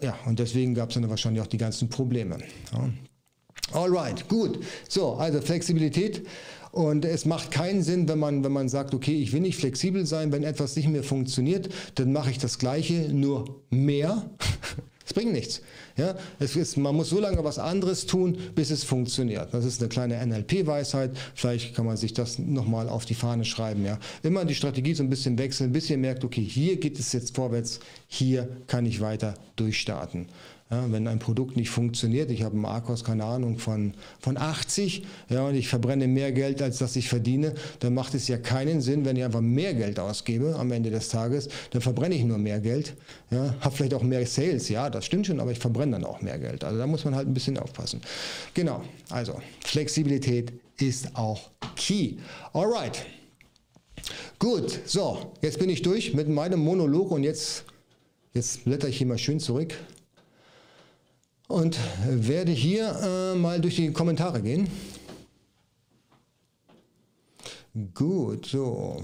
Ja, 0.00 0.16
und 0.26 0.38
deswegen 0.38 0.74
gab 0.74 0.90
es 0.90 0.94
dann 0.94 1.08
wahrscheinlich 1.08 1.42
auch 1.42 1.48
die 1.48 1.58
ganzen 1.58 1.88
Probleme. 1.88 2.38
Ja. 2.72 2.88
Alright, 3.72 4.28
gut. 4.28 4.60
So, 4.88 5.14
also 5.14 5.40
Flexibilität. 5.40 6.26
Und 6.70 7.04
es 7.04 7.24
macht 7.24 7.50
keinen 7.50 7.82
Sinn, 7.82 8.08
wenn 8.08 8.18
man, 8.18 8.44
wenn 8.44 8.52
man 8.52 8.68
sagt, 8.68 8.94
okay, 8.94 9.20
ich 9.20 9.32
will 9.32 9.40
nicht 9.40 9.56
flexibel 9.58 10.06
sein, 10.06 10.32
wenn 10.32 10.44
etwas 10.44 10.76
nicht 10.76 10.88
mehr 10.88 11.02
funktioniert, 11.02 11.68
dann 11.96 12.12
mache 12.12 12.30
ich 12.30 12.38
das 12.38 12.58
Gleiche, 12.58 13.12
nur 13.12 13.62
mehr. 13.70 14.30
Es 15.08 15.14
bringt 15.14 15.32
nichts. 15.32 15.62
Ja, 15.96 16.16
es 16.38 16.54
ist, 16.54 16.76
man 16.76 16.94
muss 16.94 17.08
so 17.08 17.18
lange 17.18 17.42
was 17.42 17.58
anderes 17.58 18.04
tun, 18.04 18.36
bis 18.54 18.70
es 18.70 18.84
funktioniert. 18.84 19.54
Das 19.54 19.64
ist 19.64 19.80
eine 19.80 19.88
kleine 19.88 20.18
NLP-Weisheit. 20.26 21.12
Vielleicht 21.34 21.74
kann 21.74 21.86
man 21.86 21.96
sich 21.96 22.12
das 22.12 22.38
nochmal 22.38 22.90
auf 22.90 23.06
die 23.06 23.14
Fahne 23.14 23.46
schreiben. 23.46 23.86
Ja. 23.86 23.98
Immer 24.22 24.44
die 24.44 24.54
Strategie 24.54 24.92
so 24.92 25.02
ein 25.02 25.08
bisschen 25.08 25.38
wechseln, 25.38 25.72
bis 25.72 25.88
ihr 25.88 25.96
merkt, 25.96 26.24
okay, 26.24 26.42
hier 26.42 26.76
geht 26.76 26.98
es 26.98 27.14
jetzt 27.14 27.34
vorwärts, 27.34 27.80
hier 28.06 28.50
kann 28.66 28.84
ich 28.84 29.00
weiter 29.00 29.32
durchstarten. 29.56 30.26
Ja, 30.70 30.84
wenn 30.92 31.08
ein 31.08 31.18
Produkt 31.18 31.56
nicht 31.56 31.70
funktioniert, 31.70 32.30
ich 32.30 32.42
habe 32.42 32.52
einen 32.52 32.60
Markos, 32.60 33.02
keine 33.02 33.24
Ahnung, 33.24 33.58
von, 33.58 33.94
von 34.20 34.36
80 34.36 35.02
ja, 35.30 35.46
und 35.46 35.54
ich 35.54 35.66
verbrenne 35.66 36.06
mehr 36.06 36.30
Geld, 36.30 36.60
als 36.60 36.76
das 36.76 36.94
ich 36.94 37.08
verdiene, 37.08 37.54
dann 37.80 37.94
macht 37.94 38.12
es 38.12 38.28
ja 38.28 38.36
keinen 38.36 38.82
Sinn, 38.82 39.06
wenn 39.06 39.16
ich 39.16 39.24
einfach 39.24 39.40
mehr 39.40 39.72
Geld 39.72 39.98
ausgebe 39.98 40.56
am 40.58 40.70
Ende 40.70 40.90
des 40.90 41.08
Tages, 41.08 41.48
dann 41.70 41.80
verbrenne 41.80 42.14
ich 42.16 42.24
nur 42.24 42.36
mehr 42.36 42.60
Geld, 42.60 42.94
ja, 43.30 43.54
habe 43.60 43.74
vielleicht 43.74 43.94
auch 43.94 44.02
mehr 44.02 44.26
Sales, 44.26 44.68
ja, 44.68 44.90
das 44.90 45.06
stimmt 45.06 45.26
schon, 45.26 45.40
aber 45.40 45.52
ich 45.52 45.58
verbrenne 45.58 45.92
dann 45.92 46.04
auch 46.04 46.20
mehr 46.20 46.38
Geld. 46.38 46.62
Also 46.64 46.76
da 46.76 46.86
muss 46.86 47.02
man 47.02 47.14
halt 47.14 47.26
ein 47.26 47.34
bisschen 47.34 47.56
aufpassen. 47.56 48.02
Genau, 48.52 48.82
also 49.08 49.40
Flexibilität 49.64 50.52
ist 50.78 51.16
auch 51.16 51.48
key. 51.76 52.16
Alright. 52.52 53.06
Gut, 54.38 54.80
so, 54.84 55.32
jetzt 55.40 55.58
bin 55.58 55.70
ich 55.70 55.80
durch 55.80 56.12
mit 56.12 56.28
meinem 56.28 56.60
Monolog 56.60 57.10
und 57.10 57.22
jetzt, 57.22 57.64
jetzt 58.34 58.64
blätter 58.64 58.88
ich 58.88 58.98
hier 58.98 59.06
mal 59.06 59.16
schön 59.16 59.40
zurück 59.40 59.72
und 61.48 61.78
werde 62.06 62.52
hier 62.52 62.94
äh, 63.02 63.34
mal 63.34 63.60
durch 63.60 63.76
die 63.76 63.92
Kommentare 63.92 64.40
gehen. 64.42 64.68
Gut, 67.94 68.46
so. 68.46 69.02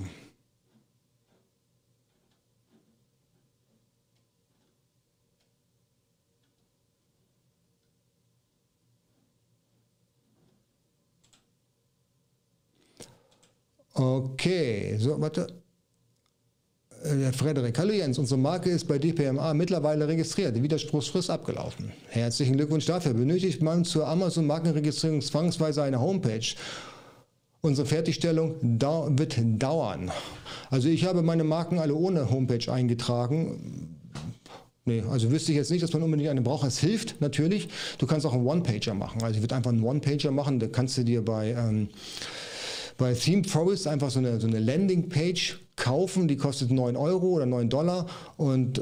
Okay, 13.95 14.97
so, 14.99 15.20
warte. 15.20 15.64
Äh, 17.05 17.32
Frederik, 17.32 17.78
hallo 17.78 17.92
Jens, 17.92 18.18
unsere 18.18 18.40
Marke 18.40 18.70
ist 18.70 18.88
bei 18.88 18.98
DPMA 18.98 19.52
mittlerweile 19.52 20.09
registriert. 20.09 20.57
Die 20.57 20.62
Widerspruchsfrist 20.62 21.28
abgelaufen. 21.28 21.92
Herzlichen 22.09 22.57
Glückwunsch 22.57 22.86
dafür. 22.86 23.12
Benötigt 23.12 23.61
man 23.61 23.84
zur 23.84 24.09
Amazon-Markenregistrierung 24.09 25.20
zwangsweise 25.20 25.82
eine 25.82 26.00
Homepage? 26.00 26.55
Unsere 27.61 27.86
Fertigstellung 27.86 28.55
wird 28.62 29.36
dauern. 29.59 30.11
Also 30.70 30.88
ich 30.88 31.05
habe 31.05 31.20
meine 31.20 31.44
Marken 31.44 31.78
alle 31.78 31.94
ohne 31.94 32.30
Homepage 32.30 32.72
eingetragen. 32.72 33.98
Nee, 34.86 35.02
also 35.11 35.30
wüsste 35.30 35.52
ich 35.52 35.59
jetzt 35.59 35.70
nicht, 35.70 35.82
dass 35.82 35.92
man 35.92 36.02
unbedingt 36.02 36.30
eine 36.30 36.40
braucht. 36.40 36.66
Es 36.66 36.78
hilft 36.78 37.20
natürlich. 37.20 37.68
Du 37.98 38.07
kannst 38.07 38.24
auch 38.24 38.32
einen 38.32 38.46
One-Pager 38.46 38.94
machen. 38.94 39.22
Also 39.22 39.36
ich 39.36 39.42
würde 39.42 39.55
einfach 39.55 39.72
einen 39.72 39.82
One-Pager 39.82 40.30
machen. 40.30 40.59
Da 40.59 40.68
kannst 40.68 40.96
du 40.96 41.05
dir 41.05 41.22
bei... 41.22 41.50
Ähm, 41.50 41.88
bei 42.97 43.14
Theme 43.14 43.45
Forest 43.45 43.86
einfach 43.86 44.11
so 44.11 44.18
eine, 44.18 44.40
so 44.40 44.47
eine 44.47 44.59
Landingpage 44.59 45.61
kaufen, 45.76 46.28
die 46.28 46.36
kostet 46.36 46.70
9 46.70 46.97
Euro 46.97 47.26
oder 47.28 47.47
9 47.47 47.68
Dollar 47.68 48.07
und 48.36 48.80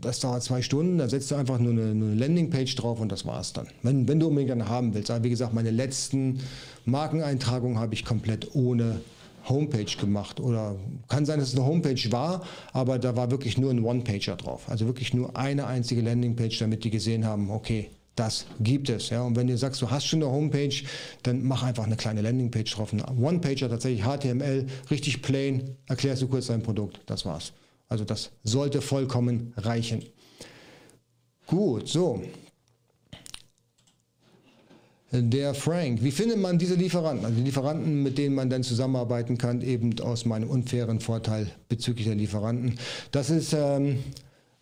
das 0.00 0.20
dauert 0.20 0.42
zwei 0.42 0.62
Stunden, 0.62 0.98
da 0.98 1.08
setzt 1.08 1.30
du 1.30 1.34
einfach 1.34 1.58
nur 1.58 1.72
eine, 1.72 1.90
eine 1.90 2.14
Landingpage 2.14 2.74
drauf 2.76 3.00
und 3.00 3.12
das 3.12 3.26
war's 3.26 3.52
dann. 3.52 3.68
Wenn, 3.82 4.08
wenn 4.08 4.18
du 4.18 4.28
unbedingt 4.28 4.52
eine 4.52 4.68
haben 4.68 4.94
willst. 4.94 5.10
Aber 5.10 5.24
wie 5.24 5.30
gesagt, 5.30 5.52
meine 5.52 5.70
letzten 5.70 6.40
Markeneintragungen 6.86 7.78
habe 7.78 7.94
ich 7.94 8.04
komplett 8.04 8.54
ohne 8.54 9.00
Homepage 9.48 9.96
gemacht. 9.98 10.40
Oder 10.40 10.76
kann 11.08 11.26
sein, 11.26 11.38
dass 11.38 11.48
es 11.48 11.56
eine 11.56 11.66
Homepage 11.66 12.12
war, 12.12 12.42
aber 12.72 12.98
da 12.98 13.16
war 13.16 13.30
wirklich 13.30 13.58
nur 13.58 13.70
ein 13.70 13.84
One-Pager 13.84 14.36
drauf. 14.36 14.68
Also 14.68 14.86
wirklich 14.86 15.14
nur 15.14 15.36
eine 15.36 15.66
einzige 15.66 16.00
Landingpage, 16.00 16.58
damit 16.58 16.84
die 16.84 16.90
gesehen 16.90 17.24
haben, 17.26 17.50
okay, 17.50 17.90
das 18.16 18.46
gibt 18.60 18.88
es. 18.90 19.10
Ja. 19.10 19.22
Und 19.22 19.36
wenn 19.36 19.46
du 19.46 19.56
sagst, 19.56 19.80
du 19.80 19.90
hast 19.90 20.06
schon 20.06 20.22
eine 20.22 20.30
Homepage, 20.30 20.74
dann 21.22 21.42
mach 21.42 21.62
einfach 21.62 21.84
eine 21.84 21.96
kleine 21.96 22.22
Landingpage 22.22 22.74
drauf. 22.74 22.92
Ein 22.92 23.02
One-Pager, 23.18 23.68
tatsächlich 23.68 24.04
HTML, 24.04 24.66
richtig 24.90 25.22
plain, 25.22 25.76
erklärst 25.88 26.22
du 26.22 26.28
kurz 26.28 26.46
dein 26.46 26.62
Produkt. 26.62 27.00
Das 27.06 27.24
war's. 27.24 27.52
Also 27.88 28.04
das 28.04 28.30
sollte 28.44 28.80
vollkommen 28.82 29.52
reichen. 29.56 30.04
Gut, 31.46 31.88
so. 31.88 32.22
Der 35.12 35.54
Frank, 35.54 36.04
wie 36.04 36.12
findet 36.12 36.38
man 36.38 36.56
diese 36.56 36.76
Lieferanten? 36.76 37.24
Also 37.24 37.36
die 37.36 37.42
Lieferanten, 37.42 38.04
mit 38.04 38.16
denen 38.16 38.36
man 38.36 38.48
dann 38.48 38.62
zusammenarbeiten 38.62 39.38
kann, 39.38 39.60
eben 39.60 39.98
aus 39.98 40.24
meinem 40.24 40.48
unfairen 40.48 41.00
Vorteil 41.00 41.50
bezüglich 41.68 42.06
der 42.06 42.14
Lieferanten. 42.14 42.78
Das 43.10 43.28
ist 43.28 43.52
ähm, 43.52 43.86
äh, 43.86 43.98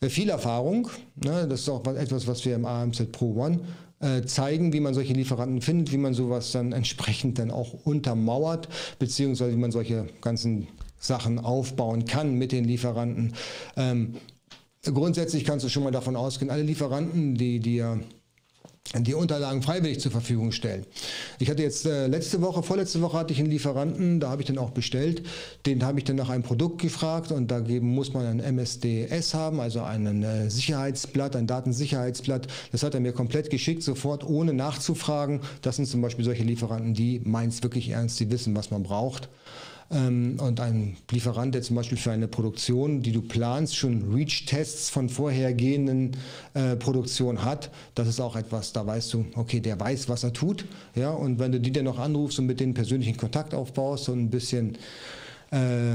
viel 0.03 0.31
Erfahrung. 0.31 0.89
Ne? 1.17 1.47
Das 1.49 1.61
ist 1.61 1.69
auch 1.69 1.85
etwas, 1.87 2.27
was 2.27 2.45
wir 2.45 2.55
im 2.55 2.65
AMZ 2.65 3.11
Pro 3.13 3.35
One 3.35 3.61
äh, 4.01 4.23
zeigen, 4.23 4.73
wie 4.73 4.81
man 4.81 4.95
solche 4.95 5.13
Lieferanten 5.13 5.61
findet, 5.61 5.93
wie 5.93 5.99
man 5.99 6.15
sowas 6.15 6.53
dann 6.53 6.73
entsprechend 6.73 7.39
dann 7.39 7.51
auch 7.51 7.75
untermauert, 7.85 8.69
beziehungsweise 8.99 9.53
wie 9.53 9.61
man 9.61 9.73
solche 9.73 10.07
ganzen 10.21 10.69
Sachen 10.99 11.39
aufbauen 11.39 12.05
kann 12.05 12.35
mit 12.35 12.53
den 12.53 12.65
Lieferanten. 12.65 13.35
Ähm, 13.77 14.15
grundsätzlich 14.83 15.45
kannst 15.45 15.65
du 15.65 15.69
schon 15.69 15.83
mal 15.83 15.91
davon 15.91 16.17
ausgehen, 16.17 16.51
alle 16.51 16.63
Lieferanten, 16.63 17.35
die 17.35 17.61
dir 17.61 18.01
die 18.97 19.15
Unterlagen 19.15 19.63
freiwillig 19.63 20.01
zur 20.01 20.11
Verfügung 20.11 20.51
stellen. 20.51 20.87
Ich 21.39 21.51
hatte 21.51 21.63
jetzt 21.63 21.85
äh, 21.85 22.07
letzte 22.07 22.41
Woche, 22.41 22.63
vorletzte 22.63 23.03
Woche 23.03 23.19
hatte 23.19 23.35
ich 23.35 23.39
einen 23.39 23.51
Lieferanten, 23.51 24.19
da 24.19 24.31
habe 24.31 24.41
ich 24.41 24.47
den 24.47 24.57
auch 24.57 24.71
bestellt. 24.71 25.23
Den 25.67 25.85
habe 25.85 25.99
ich 25.99 26.05
dann 26.05 26.17
nach 26.17 26.31
einem 26.31 26.43
Produkt 26.43 26.81
gefragt 26.81 27.31
und 27.31 27.51
da 27.51 27.61
muss 27.81 28.15
man 28.15 28.25
ein 28.25 28.55
MSDS 28.55 29.35
haben, 29.35 29.61
also 29.61 29.83
ein 29.83 30.23
äh, 30.23 30.49
Sicherheitsblatt, 30.49 31.37
ein 31.37 31.47
Datensicherheitsblatt. 31.47 32.47
Das 32.73 32.83
hat 32.83 32.95
er 32.95 33.01
mir 33.01 33.13
komplett 33.13 33.51
geschickt, 33.51 33.83
sofort 33.83 34.25
ohne 34.25 34.55
nachzufragen. 34.55 35.41
Das 35.61 35.77
sind 35.77 35.87
zum 35.87 36.01
Beispiel 36.01 36.25
solche 36.25 36.45
Lieferanten, 36.45 36.95
die 36.95 37.21
meinen 37.25 37.51
es 37.51 37.63
wirklich 37.63 37.91
ernst, 37.91 38.19
die 38.21 38.31
wissen, 38.31 38.57
was 38.57 38.71
man 38.71 38.83
braucht. 38.83 39.29
Ähm, 39.91 40.39
und 40.41 40.61
ein 40.61 40.97
Lieferant, 41.11 41.55
der 41.55 41.63
zum 41.63 41.77
Beispiel 41.77 41.97
für 41.97 42.11
eine 42.11 42.29
Produktion, 42.29 43.03
die 43.03 43.13
du 43.13 43.23
planst, 43.23 43.77
schon 43.77 44.13
Reach-Tests 44.13 44.91
von 44.91 45.09
vorhergehenden 45.09 46.13
äh, 46.55 46.77
Produktionen 46.77 47.45
hat, 47.45 47.71
das 47.95 48.09
ist 48.09 48.21
auch 48.21 48.37
etwas, 48.37 48.73
da 48.73 48.87
weißt 48.87 49.15
du, 49.15 49.25
okay, 49.35 49.61
der 49.61 49.81
weiß, 49.81 50.09
was 50.09 50.25
er 50.25 50.33
tut. 50.33 50.67
Ja, 50.95 51.11
und 51.11 51.39
wenn 51.39 51.53
du 51.53 51.61
die 51.61 51.73
dann 51.73 51.85
noch 51.85 51.99
anrufst 51.99 52.39
und 52.39 52.47
mit 52.47 52.61
denen 52.61 52.75
persönlichen 52.75 53.17
Kontakt 53.17 53.55
aufbaust 53.55 54.09
und 54.11 54.21
ein 54.21 54.31
bisschen 54.31 54.77
äh, 55.51 55.95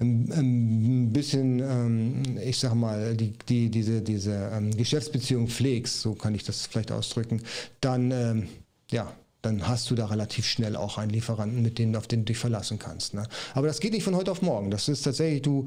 ein 0.00 1.12
bisschen, 1.12 1.58
ähm, 1.58 2.22
ich 2.40 2.56
sag 2.58 2.72
mal, 2.74 3.16
die, 3.16 3.32
die, 3.48 3.68
diese, 3.68 4.00
diese 4.00 4.52
ähm, 4.54 4.70
Geschäftsbeziehung 4.70 5.48
pflegst, 5.48 6.02
so 6.02 6.14
kann 6.14 6.36
ich 6.36 6.44
das 6.44 6.66
vielleicht 6.66 6.92
ausdrücken, 6.92 7.42
dann 7.80 8.48
ja, 8.90 9.12
dann 9.42 9.68
hast 9.68 9.88
du 9.90 9.94
da 9.94 10.06
relativ 10.06 10.46
schnell 10.46 10.74
auch 10.74 10.98
einen 10.98 11.10
Lieferanten, 11.10 11.62
mit 11.62 11.78
denen, 11.78 11.94
auf 11.94 12.08
den 12.08 12.20
du 12.20 12.24
dich 12.26 12.38
verlassen 12.38 12.78
kannst. 12.78 13.14
Ne? 13.14 13.22
Aber 13.54 13.68
das 13.68 13.78
geht 13.78 13.92
nicht 13.92 14.02
von 14.02 14.16
heute 14.16 14.32
auf 14.32 14.42
morgen. 14.42 14.70
Das 14.70 14.88
ist 14.88 15.02
tatsächlich, 15.02 15.42
du, 15.42 15.66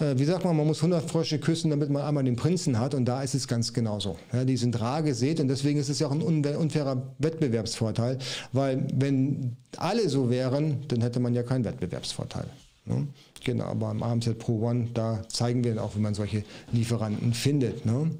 äh, 0.00 0.18
wie 0.18 0.24
sagt 0.24 0.44
man, 0.44 0.56
man 0.56 0.66
muss 0.66 0.78
100 0.78 1.10
Frösche 1.10 1.38
küssen, 1.38 1.70
damit 1.70 1.90
man 1.90 2.02
einmal 2.02 2.24
den 2.24 2.36
Prinzen 2.36 2.78
hat 2.78 2.94
und 2.94 3.04
da 3.04 3.22
ist 3.22 3.34
es 3.34 3.46
ganz 3.46 3.72
genauso. 3.72 4.18
Ja, 4.32 4.44
die 4.44 4.56
sind 4.56 4.80
rar 4.80 5.02
gesät 5.02 5.40
und 5.40 5.48
deswegen 5.48 5.78
ist 5.78 5.90
es 5.90 5.98
ja 5.98 6.06
auch 6.06 6.12
ein 6.12 6.22
unfairer 6.22 7.14
Wettbewerbsvorteil, 7.18 8.18
weil 8.52 8.86
wenn 8.94 9.56
alle 9.76 10.08
so 10.08 10.30
wären, 10.30 10.86
dann 10.88 11.02
hätte 11.02 11.20
man 11.20 11.34
ja 11.34 11.42
keinen 11.42 11.64
Wettbewerbsvorteil. 11.64 12.46
Ne? 12.86 13.08
Genau, 13.44 13.64
aber 13.64 13.90
im 13.90 14.02
AMZ 14.02 14.38
Pro 14.38 14.66
One, 14.66 14.88
da 14.94 15.22
zeigen 15.28 15.64
wir 15.64 15.82
auch, 15.82 15.96
wie 15.96 16.00
man 16.00 16.14
solche 16.14 16.44
Lieferanten 16.72 17.34
findet. 17.34 17.84
Ne? 17.84 18.10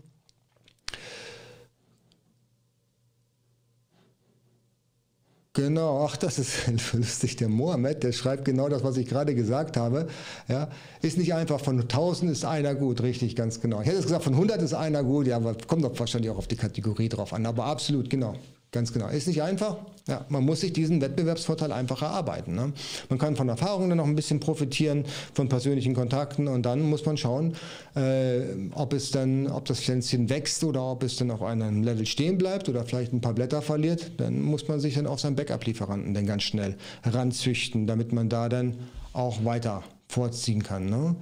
Genau, 5.54 6.06
ach, 6.06 6.16
das 6.16 6.38
ist 6.38 6.66
lustig. 6.94 7.36
Der 7.36 7.48
Mohammed, 7.48 8.02
der 8.02 8.12
schreibt 8.12 8.46
genau 8.46 8.70
das, 8.70 8.82
was 8.82 8.96
ich 8.96 9.06
gerade 9.06 9.34
gesagt 9.34 9.76
habe. 9.76 10.08
Ja, 10.48 10.68
ist 11.02 11.18
nicht 11.18 11.34
einfach 11.34 11.60
von 11.60 11.78
1000 11.78 12.30
ist 12.32 12.44
einer 12.46 12.74
gut, 12.74 13.02
richtig, 13.02 13.36
ganz 13.36 13.60
genau. 13.60 13.80
Ich 13.82 13.86
hätte 13.86 13.98
es 13.98 14.04
gesagt, 14.04 14.24
von 14.24 14.32
100 14.32 14.62
ist 14.62 14.72
einer 14.72 15.04
gut, 15.04 15.26
ja, 15.26 15.36
aber 15.36 15.54
kommt 15.66 15.84
doch 15.84 15.98
wahrscheinlich 15.98 16.30
auch 16.30 16.38
auf 16.38 16.48
die 16.48 16.56
Kategorie 16.56 17.10
drauf 17.10 17.34
an. 17.34 17.44
Aber 17.44 17.66
absolut, 17.66 18.08
genau. 18.08 18.34
Ganz 18.72 18.90
genau. 18.90 19.08
Ist 19.08 19.28
nicht 19.28 19.42
einfach. 19.42 19.76
Ja, 20.08 20.24
man 20.30 20.44
muss 20.44 20.62
sich 20.62 20.72
diesen 20.72 21.02
Wettbewerbsvorteil 21.02 21.70
einfach 21.72 22.00
erarbeiten. 22.00 22.54
Ne? 22.54 22.72
Man 23.10 23.18
kann 23.18 23.36
von 23.36 23.50
Erfahrungen 23.50 23.90
dann 23.90 23.98
noch 23.98 24.06
ein 24.06 24.16
bisschen 24.16 24.40
profitieren, 24.40 25.04
von 25.34 25.50
persönlichen 25.50 25.94
Kontakten 25.94 26.48
und 26.48 26.62
dann 26.62 26.80
muss 26.80 27.04
man 27.04 27.18
schauen, 27.18 27.54
äh, 27.94 28.40
ob 28.74 28.94
es 28.94 29.10
dann, 29.10 29.46
ob 29.46 29.66
das 29.66 29.80
Pflänzchen 29.80 30.30
wächst 30.30 30.64
oder 30.64 30.82
ob 30.90 31.02
es 31.02 31.16
dann 31.16 31.30
auf 31.30 31.42
einem 31.42 31.82
Level 31.82 32.06
stehen 32.06 32.38
bleibt 32.38 32.70
oder 32.70 32.84
vielleicht 32.84 33.12
ein 33.12 33.20
paar 33.20 33.34
Blätter 33.34 33.60
verliert. 33.60 34.12
Dann 34.16 34.40
muss 34.40 34.66
man 34.66 34.80
sich 34.80 34.94
dann 34.94 35.06
auf 35.06 35.20
seinen 35.20 35.36
Backup-Lieferanten 35.36 36.14
dann 36.14 36.24
ganz 36.24 36.44
schnell 36.44 36.78
ranzüchten, 37.04 37.86
damit 37.86 38.12
man 38.12 38.30
da 38.30 38.48
dann 38.48 38.78
auch 39.12 39.44
weiter 39.44 39.82
vorziehen 40.08 40.62
kann. 40.62 40.86
Ne? 40.86 41.14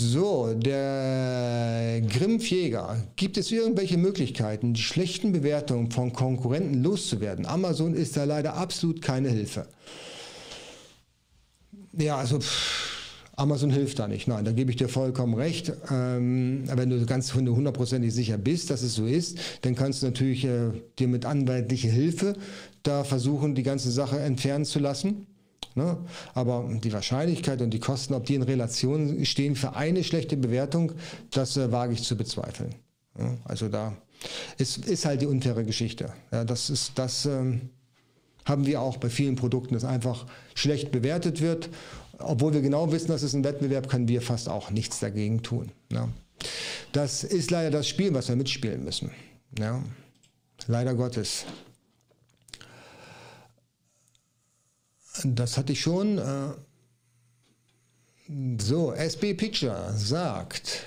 So, 0.00 0.54
der 0.54 2.00
Grimmjäger. 2.02 3.02
Gibt 3.16 3.36
es 3.36 3.50
irgendwelche 3.50 3.98
Möglichkeiten, 3.98 4.72
die 4.72 4.80
schlechten 4.80 5.32
Bewertungen 5.32 5.90
von 5.90 6.12
Konkurrenten 6.12 6.84
loszuwerden? 6.84 7.46
Amazon 7.46 7.94
ist 7.94 8.16
da 8.16 8.22
leider 8.22 8.54
absolut 8.54 9.02
keine 9.02 9.28
Hilfe. 9.28 9.66
Ja, 11.94 12.16
also 12.16 12.38
pff, 12.38 13.08
Amazon 13.34 13.70
hilft 13.70 13.98
da 13.98 14.06
nicht. 14.06 14.28
Nein, 14.28 14.44
da 14.44 14.52
gebe 14.52 14.70
ich 14.70 14.76
dir 14.76 14.88
vollkommen 14.88 15.34
recht. 15.34 15.72
Ähm, 15.90 16.62
wenn 16.72 16.90
du 16.90 17.04
ganz 17.04 17.34
hundertprozentig 17.34 18.14
sicher 18.14 18.38
bist, 18.38 18.70
dass 18.70 18.82
es 18.82 18.94
so 18.94 19.04
ist, 19.04 19.38
dann 19.62 19.74
kannst 19.74 20.02
du 20.02 20.06
natürlich 20.06 20.44
äh, 20.44 20.70
dir 21.00 21.08
mit 21.08 21.24
anwaltlicher 21.24 21.90
Hilfe 21.90 22.34
da 22.84 23.02
versuchen, 23.02 23.56
die 23.56 23.64
ganze 23.64 23.90
Sache 23.90 24.20
entfernen 24.20 24.64
zu 24.64 24.78
lassen. 24.78 25.26
Ne? 25.74 25.96
Aber 26.34 26.68
die 26.82 26.92
Wahrscheinlichkeit 26.92 27.62
und 27.62 27.70
die 27.70 27.80
Kosten, 27.80 28.14
ob 28.14 28.26
die 28.26 28.34
in 28.34 28.42
Relation 28.42 29.24
stehen 29.24 29.56
für 29.56 29.76
eine 29.76 30.04
schlechte 30.04 30.36
Bewertung, 30.36 30.92
das 31.30 31.56
äh, 31.56 31.70
wage 31.72 31.92
ich 31.92 32.02
zu 32.02 32.16
bezweifeln. 32.16 32.74
Ja? 33.18 33.36
Also 33.44 33.68
da 33.68 33.96
ist, 34.56 34.86
ist 34.86 35.04
halt 35.04 35.20
die 35.22 35.26
unfaire 35.26 35.64
Geschichte. 35.64 36.12
Ja, 36.32 36.44
das 36.44 36.70
ist 36.70 36.92
das 36.96 37.26
ähm, 37.26 37.70
haben 38.48 38.66
wir 38.66 38.80
auch 38.80 38.96
bei 38.96 39.10
vielen 39.10 39.36
Produkten, 39.36 39.74
dass 39.74 39.84
einfach 39.84 40.26
schlecht 40.54 40.90
bewertet 40.90 41.40
wird. 41.40 41.68
Obwohl 42.18 42.52
wir 42.52 42.62
genau 42.62 42.90
wissen, 42.90 43.08
dass 43.08 43.22
es 43.22 43.34
ein 43.34 43.44
Wettbewerb, 43.44 43.88
können 43.88 44.08
wir 44.08 44.22
fast 44.22 44.48
auch 44.48 44.70
nichts 44.70 44.98
dagegen 44.98 45.42
tun. 45.42 45.70
Ja? 45.92 46.08
Das 46.92 47.22
ist 47.22 47.50
leider 47.50 47.70
das 47.70 47.86
Spiel, 47.86 48.14
was 48.14 48.28
wir 48.28 48.36
mitspielen 48.36 48.84
müssen. 48.84 49.12
Ja? 49.58 49.82
Leider 50.66 50.94
Gottes. 50.94 51.44
Das 55.24 55.56
hatte 55.56 55.72
ich 55.72 55.80
schon. 55.80 56.18
Äh, 56.18 56.52
so, 58.58 58.92
SB 58.92 59.34
Picture 59.34 59.94
sagt, 59.96 60.86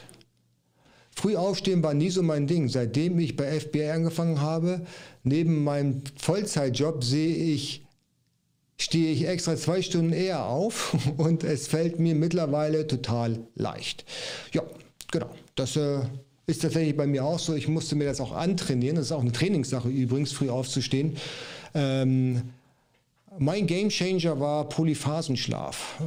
früh 1.16 1.36
aufstehen 1.36 1.82
war 1.82 1.94
nie 1.94 2.10
so 2.10 2.22
mein 2.22 2.48
Ding. 2.48 2.70
Seitdem 2.70 3.18
ich 3.20 3.36
bei 3.36 3.60
FBI 3.60 3.90
angefangen 3.90 4.42
habe, 4.42 4.86
neben 5.24 5.64
meinem 5.64 6.04
Vollzeitjob 6.18 7.04
sehe 7.04 7.36
ich, 7.36 7.84
stehe 8.78 9.12
ich 9.12 9.28
extra 9.28 9.56
zwei 9.56 9.82
Stunden 9.82 10.14
eher 10.14 10.46
auf 10.46 10.96
und 11.18 11.44
es 11.44 11.68
fällt 11.68 12.00
mir 12.00 12.16
mittlerweile 12.16 12.86
total 12.86 13.40
leicht. 13.56 14.06
Ja, 14.54 14.64
genau. 15.12 15.30
Das 15.56 15.76
äh, 15.76 16.02
ist 16.46 16.62
tatsächlich 16.62 16.96
bei 16.96 17.08
mir 17.08 17.26
auch 17.26 17.40
so. 17.40 17.56
Ich 17.56 17.68
musste 17.68 17.96
mir 17.96 18.06
das 18.06 18.22
auch 18.22 18.34
antrainieren. 18.34 18.98
Das 18.98 19.06
ist 19.06 19.12
auch 19.12 19.22
eine 19.22 19.32
Trainingssache 19.32 19.90
übrigens, 19.90 20.32
früh 20.32 20.50
aufzustehen. 20.50 21.18
Ähm, 21.74 22.44
mein 23.40 23.66
Gamechanger 23.68 24.40
war 24.40 24.68
Polyphasenschlaf. 24.68 26.02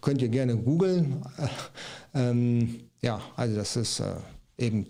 Könnt 0.00 0.22
ihr 0.22 0.28
gerne 0.28 0.56
googeln. 0.56 1.22
Ähm, 2.14 2.80
ja, 3.00 3.22
also 3.36 3.56
das 3.56 3.74
ist 3.74 4.00
äh, 4.00 4.12
eben 4.58 4.86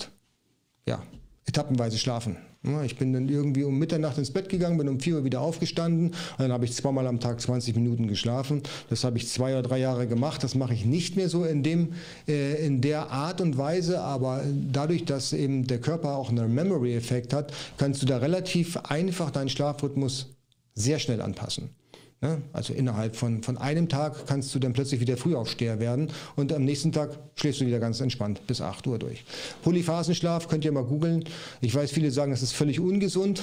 ja, 0.88 1.00
etappenweise 1.46 1.96
schlafen. 1.96 2.36
Ich 2.84 2.96
bin 2.96 3.12
dann 3.12 3.28
irgendwie 3.28 3.64
um 3.64 3.76
Mitternacht 3.76 4.18
ins 4.18 4.30
Bett 4.30 4.48
gegangen, 4.48 4.78
bin 4.78 4.88
um 4.88 5.00
4 5.00 5.16
Uhr 5.16 5.24
wieder 5.24 5.40
aufgestanden 5.40 6.08
und 6.08 6.38
dann 6.38 6.52
habe 6.52 6.64
ich 6.64 6.72
zweimal 6.74 7.08
am 7.08 7.18
Tag 7.18 7.40
20 7.40 7.74
Minuten 7.74 8.06
geschlafen. 8.06 8.62
Das 8.88 9.02
habe 9.02 9.18
ich 9.18 9.28
zwei 9.28 9.52
oder 9.52 9.62
drei 9.62 9.78
Jahre 9.78 10.06
gemacht. 10.06 10.44
Das 10.44 10.54
mache 10.54 10.72
ich 10.72 10.84
nicht 10.84 11.16
mehr 11.16 11.28
so 11.28 11.44
in, 11.44 11.64
dem, 11.64 11.94
äh, 12.28 12.64
in 12.64 12.80
der 12.80 13.10
Art 13.10 13.40
und 13.40 13.58
Weise, 13.58 14.00
aber 14.00 14.44
dadurch, 14.70 15.04
dass 15.04 15.32
eben 15.32 15.66
der 15.66 15.80
Körper 15.80 16.16
auch 16.16 16.30
einen 16.30 16.54
Memory-Effekt 16.54 17.32
hat, 17.32 17.52
kannst 17.78 18.02
du 18.02 18.06
da 18.06 18.18
relativ 18.18 18.76
einfach 18.76 19.30
deinen 19.30 19.48
Schlafrhythmus 19.48 20.28
sehr 20.74 20.98
schnell 20.98 21.20
anpassen. 21.20 21.70
Ja, 22.22 22.38
also 22.52 22.72
innerhalb 22.72 23.16
von, 23.16 23.42
von 23.42 23.58
einem 23.58 23.88
Tag 23.88 24.28
kannst 24.28 24.54
du 24.54 24.60
dann 24.60 24.72
plötzlich 24.72 25.00
wieder 25.00 25.16
Frühaufsteher 25.16 25.80
werden 25.80 26.08
und 26.36 26.52
am 26.52 26.64
nächsten 26.64 26.92
Tag 26.92 27.18
schläfst 27.34 27.60
du 27.60 27.66
wieder 27.66 27.80
ganz 27.80 28.00
entspannt 28.00 28.46
bis 28.46 28.60
8 28.60 28.86
Uhr 28.86 29.00
durch. 29.00 29.24
Polyphasenschlaf 29.64 30.46
könnt 30.46 30.64
ihr 30.64 30.70
mal 30.70 30.84
googeln. 30.84 31.24
Ich 31.60 31.74
weiß, 31.74 31.90
viele 31.90 32.12
sagen, 32.12 32.30
das 32.30 32.42
ist 32.42 32.52
völlig 32.52 32.78
ungesund. 32.78 33.42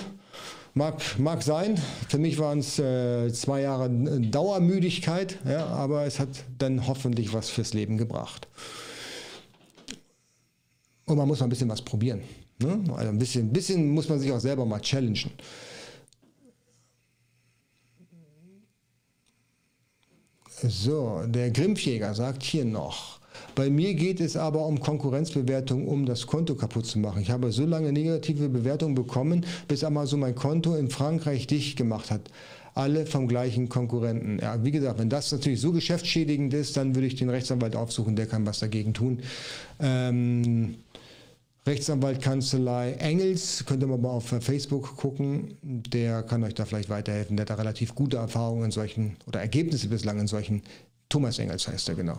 Mag, 0.75 1.01
mag 1.19 1.43
sein. 1.43 1.77
Für 2.07 2.19
mich 2.19 2.39
waren 2.39 2.59
es 2.59 2.79
äh, 2.79 3.33
zwei 3.33 3.61
Jahre 3.61 3.89
Dauermüdigkeit, 3.89 5.39
ja, 5.45 5.65
aber 5.65 6.05
es 6.05 6.19
hat 6.19 6.29
dann 6.57 6.87
hoffentlich 6.87 7.33
was 7.33 7.49
fürs 7.49 7.73
Leben 7.73 7.97
gebracht. 7.97 8.47
Und 11.05 11.17
man 11.17 11.27
muss 11.27 11.39
mal 11.39 11.47
ein 11.47 11.49
bisschen 11.49 11.69
was 11.69 11.81
probieren. 11.81 12.21
Ne? 12.59 12.81
Also 12.95 13.09
ein 13.09 13.19
bisschen, 13.19 13.47
ein 13.47 13.53
bisschen 13.53 13.89
muss 13.89 14.07
man 14.07 14.19
sich 14.19 14.31
auch 14.31 14.39
selber 14.39 14.65
mal 14.65 14.79
challengen. 14.79 15.31
So, 20.61 21.21
der 21.25 21.51
Grimpfjäger 21.51 22.13
sagt 22.13 22.43
hier 22.43 22.65
noch. 22.65 23.19
Bei 23.55 23.69
mir 23.69 23.93
geht 23.93 24.19
es 24.19 24.35
aber 24.35 24.65
um 24.65 24.79
Konkurrenzbewertung, 24.79 25.87
um 25.87 26.05
das 26.05 26.27
Konto 26.27 26.55
kaputt 26.55 26.85
zu 26.85 26.99
machen. 26.99 27.21
Ich 27.21 27.31
habe 27.31 27.51
so 27.51 27.65
lange 27.65 27.93
negative 27.93 28.49
Bewertungen 28.49 28.95
bekommen, 28.95 29.45
bis 29.67 29.83
Amazon 29.83 30.19
mein 30.19 30.35
Konto 30.35 30.75
in 30.75 30.89
Frankreich 30.89 31.47
dicht 31.47 31.77
gemacht 31.77 32.11
hat. 32.11 32.21
Alle 32.75 33.05
vom 33.05 33.27
gleichen 33.27 33.69
Konkurrenten. 33.69 34.39
Ja, 34.39 34.63
wie 34.63 34.71
gesagt, 34.71 34.99
wenn 34.99 35.09
das 35.09 35.31
natürlich 35.31 35.61
so 35.61 35.71
geschäftsschädigend 35.71 36.53
ist, 36.53 36.75
dann 36.77 36.93
würde 36.93 37.07
ich 37.07 37.15
den 37.15 37.29
Rechtsanwalt 37.29 37.75
aufsuchen, 37.75 38.15
der 38.15 38.27
kann 38.27 38.45
was 38.45 38.59
dagegen 38.59 38.93
tun. 38.93 39.19
Ähm, 39.79 40.75
Rechtsanwaltkanzlei 41.65 42.93
Engels, 42.93 43.63
könnt 43.65 43.83
ihr 43.83 43.87
mal 43.87 44.09
auf 44.09 44.27
Facebook 44.27 44.95
gucken, 44.95 45.57
der 45.61 46.23
kann 46.23 46.43
euch 46.43 46.55
da 46.55 46.65
vielleicht 46.65 46.89
weiterhelfen. 46.89 47.37
Der 47.37 47.43
hat 47.43 47.49
da 47.49 47.55
relativ 47.55 47.95
gute 47.95 48.17
Erfahrungen 48.17 48.65
in 48.65 48.71
solchen 48.71 49.17
oder 49.27 49.41
Ergebnisse 49.41 49.87
bislang 49.87 50.19
in 50.19 50.27
solchen. 50.27 50.63
Thomas 51.09 51.39
Engels 51.39 51.67
heißt 51.67 51.89
er 51.89 51.95
genau. 51.95 52.17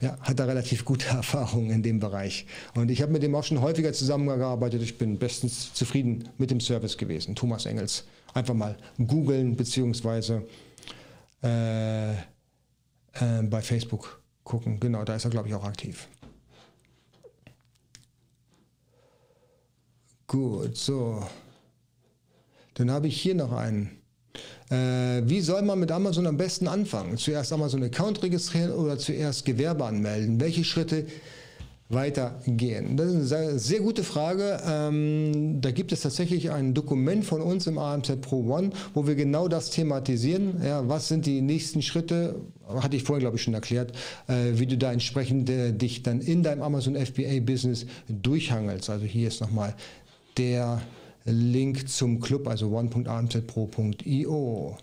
ja, 0.00 0.18
hat 0.20 0.38
da 0.38 0.44
relativ 0.44 0.84
gute 0.84 1.06
Erfahrungen 1.08 1.70
in 1.70 1.82
dem 1.82 1.98
Bereich. 1.98 2.46
Und 2.74 2.90
ich 2.90 3.00
habe 3.00 3.12
mit 3.12 3.22
dem 3.22 3.34
auch 3.34 3.44
schon 3.44 3.60
häufiger 3.60 3.92
zusammengearbeitet. 3.92 4.82
Ich 4.82 4.98
bin 4.98 5.18
bestens 5.18 5.72
zufrieden 5.72 6.28
mit 6.38 6.50
dem 6.50 6.60
Service 6.60 6.96
gewesen. 6.96 7.34
Thomas 7.34 7.66
Engels. 7.66 8.04
Einfach 8.34 8.54
mal 8.54 8.76
googeln, 8.98 9.56
beziehungsweise 9.56 10.46
äh, 11.42 12.12
äh, 12.12 12.16
bei 13.42 13.60
Facebook 13.60 14.22
gucken. 14.44 14.80
Genau, 14.80 15.04
da 15.04 15.16
ist 15.16 15.24
er, 15.24 15.30
glaube 15.30 15.48
ich, 15.48 15.54
auch 15.54 15.64
aktiv. 15.64 16.08
Gut, 20.32 20.78
so. 20.78 21.22
Dann 22.72 22.90
habe 22.90 23.06
ich 23.06 23.20
hier 23.20 23.34
noch 23.34 23.52
einen. 23.52 23.90
Äh, 24.70 25.20
wie 25.26 25.42
soll 25.42 25.60
man 25.60 25.78
mit 25.78 25.92
Amazon 25.92 26.26
am 26.26 26.38
besten 26.38 26.68
anfangen? 26.68 27.18
Zuerst 27.18 27.52
Amazon-Account 27.52 28.22
registrieren 28.22 28.72
oder 28.72 28.96
zuerst 28.96 29.44
Gewerbe 29.44 29.84
anmelden? 29.84 30.40
Welche 30.40 30.64
Schritte 30.64 31.04
weitergehen? 31.90 32.96
Das 32.96 33.12
ist 33.12 33.30
eine 33.30 33.58
sehr 33.58 33.80
gute 33.80 34.02
Frage. 34.04 34.58
Ähm, 34.66 35.60
da 35.60 35.70
gibt 35.70 35.92
es 35.92 36.00
tatsächlich 36.00 36.50
ein 36.50 36.72
Dokument 36.72 37.26
von 37.26 37.42
uns 37.42 37.66
im 37.66 37.76
AMZ 37.76 38.22
Pro 38.22 38.50
One, 38.50 38.70
wo 38.94 39.06
wir 39.06 39.16
genau 39.16 39.48
das 39.48 39.68
thematisieren. 39.68 40.62
Ja, 40.64 40.88
was 40.88 41.08
sind 41.08 41.26
die 41.26 41.42
nächsten 41.42 41.82
Schritte? 41.82 42.36
Hatte 42.66 42.96
ich 42.96 43.02
vorhin, 43.02 43.20
glaube 43.20 43.36
ich, 43.36 43.42
schon 43.42 43.52
erklärt, 43.52 43.92
äh, 44.28 44.52
wie 44.54 44.66
du 44.66 44.78
da 44.78 44.94
entsprechend 44.94 45.50
äh, 45.50 45.72
dich 45.72 46.02
dann 46.02 46.22
in 46.22 46.42
deinem 46.42 46.62
Amazon 46.62 46.96
FBA 46.96 47.40
Business 47.42 47.84
durchhangelst. 48.08 48.88
Also 48.88 49.04
hier 49.04 49.28
ist 49.28 49.42
nochmal 49.42 49.74
der 50.36 50.82
Link 51.24 51.88
zum 51.88 52.20
Club, 52.20 52.48
also 52.48 52.70
one.amzpro.io. 52.70 54.76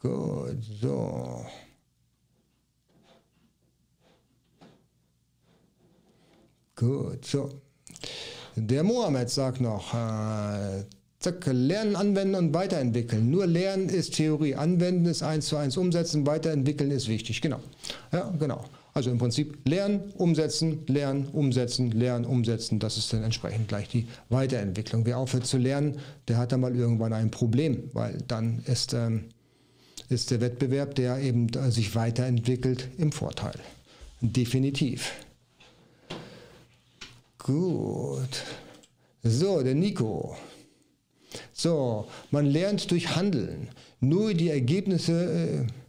Gut, 0.00 0.56
so. 0.80 1.46
Gut, 6.74 7.24
so. 7.24 7.62
Der 8.56 8.84
Mohammed 8.84 9.30
sagt 9.30 9.60
noch, 9.60 9.94
äh, 9.94 10.84
zack, 11.18 11.46
lernen, 11.46 11.96
anwenden 11.96 12.34
und 12.34 12.54
weiterentwickeln. 12.54 13.30
Nur 13.30 13.46
lernen 13.46 13.88
ist 13.88 14.14
Theorie, 14.14 14.54
anwenden 14.54 15.06
ist 15.06 15.22
eins 15.22 15.46
zu 15.46 15.56
eins 15.56 15.76
umsetzen, 15.76 16.26
weiterentwickeln 16.26 16.90
ist 16.90 17.08
wichtig. 17.08 17.40
Genau. 17.40 17.60
Ja, 18.12 18.30
genau. 18.38 18.64
Also 18.96 19.10
im 19.10 19.18
Prinzip 19.18 19.58
lernen, 19.68 20.10
umsetzen, 20.16 20.86
lernen, 20.86 21.28
umsetzen, 21.28 21.90
lernen, 21.90 22.24
umsetzen. 22.24 22.78
Das 22.78 22.96
ist 22.96 23.12
dann 23.12 23.24
entsprechend 23.24 23.68
gleich 23.68 23.90
die 23.90 24.06
Weiterentwicklung. 24.30 25.04
Wer 25.04 25.18
aufhört 25.18 25.46
zu 25.46 25.58
lernen, 25.58 25.98
der 26.28 26.38
hat 26.38 26.52
dann 26.52 26.60
mal 26.60 26.74
irgendwann 26.74 27.12
ein 27.12 27.30
Problem, 27.30 27.90
weil 27.92 28.16
dann 28.26 28.62
ist, 28.64 28.94
ähm, 28.94 29.26
ist 30.08 30.30
der 30.30 30.40
Wettbewerb, 30.40 30.94
der 30.94 31.18
eben 31.18 31.48
sich 31.68 31.94
weiterentwickelt, 31.94 32.88
im 32.96 33.12
Vorteil. 33.12 33.60
Definitiv. 34.22 35.12
Gut. 37.36 38.44
So, 39.22 39.62
der 39.62 39.74
Nico. 39.74 40.38
So, 41.52 42.06
man 42.30 42.46
lernt 42.46 42.90
durch 42.90 43.14
Handeln. 43.14 43.68
Nur 44.00 44.32
die 44.32 44.48
Ergebnisse. 44.48 45.66
Äh, 45.66 45.85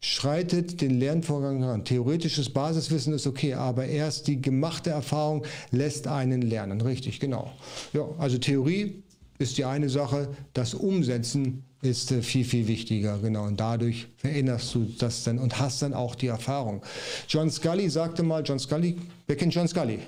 schreitet 0.00 0.80
den 0.80 0.98
Lernvorgang 0.98 1.62
an. 1.62 1.84
Theoretisches 1.84 2.50
Basiswissen 2.50 3.12
ist 3.12 3.26
okay, 3.26 3.54
aber 3.54 3.86
erst 3.86 4.26
die 4.26 4.40
gemachte 4.40 4.90
Erfahrung 4.90 5.44
lässt 5.70 6.06
einen 6.06 6.42
lernen. 6.42 6.80
Richtig, 6.80 7.20
genau. 7.20 7.52
Ja, 7.92 8.08
also 8.18 8.38
Theorie 8.38 9.02
ist 9.38 9.58
die 9.58 9.64
eine 9.64 9.88
Sache, 9.88 10.28
das 10.54 10.74
Umsetzen 10.74 11.64
ist 11.82 12.12
äh, 12.12 12.22
viel, 12.22 12.44
viel 12.44 12.66
wichtiger, 12.66 13.18
genau. 13.18 13.44
Und 13.44 13.58
dadurch 13.60 14.08
veränderst 14.16 14.74
du 14.74 14.86
das 14.98 15.24
dann 15.24 15.38
und 15.38 15.58
hast 15.58 15.82
dann 15.82 15.94
auch 15.94 16.14
die 16.14 16.26
Erfahrung. 16.26 16.82
John 17.28 17.50
Scully 17.50 17.88
sagte 17.88 18.22
mal, 18.22 18.42
John 18.44 18.58
Scully, 18.58 18.96
wer 19.26 19.36
kennt 19.36 19.54
John 19.54 19.68
Scully? 19.68 19.98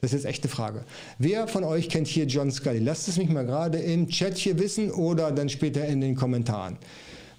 Das 0.00 0.12
ist 0.12 0.22
jetzt 0.22 0.30
echte 0.30 0.48
Frage. 0.48 0.84
Wer 1.18 1.46
von 1.46 1.62
euch 1.62 1.88
kennt 1.88 2.08
hier 2.08 2.24
John 2.24 2.50
Scully? 2.50 2.78
Lasst 2.78 3.06
es 3.08 3.18
mich 3.18 3.28
mal 3.28 3.44
gerade 3.44 3.78
im 3.78 4.08
Chat 4.08 4.38
hier 4.38 4.58
wissen 4.58 4.90
oder 4.90 5.30
dann 5.30 5.48
später 5.48 5.86
in 5.86 6.00
den 6.00 6.14
Kommentaren. 6.14 6.78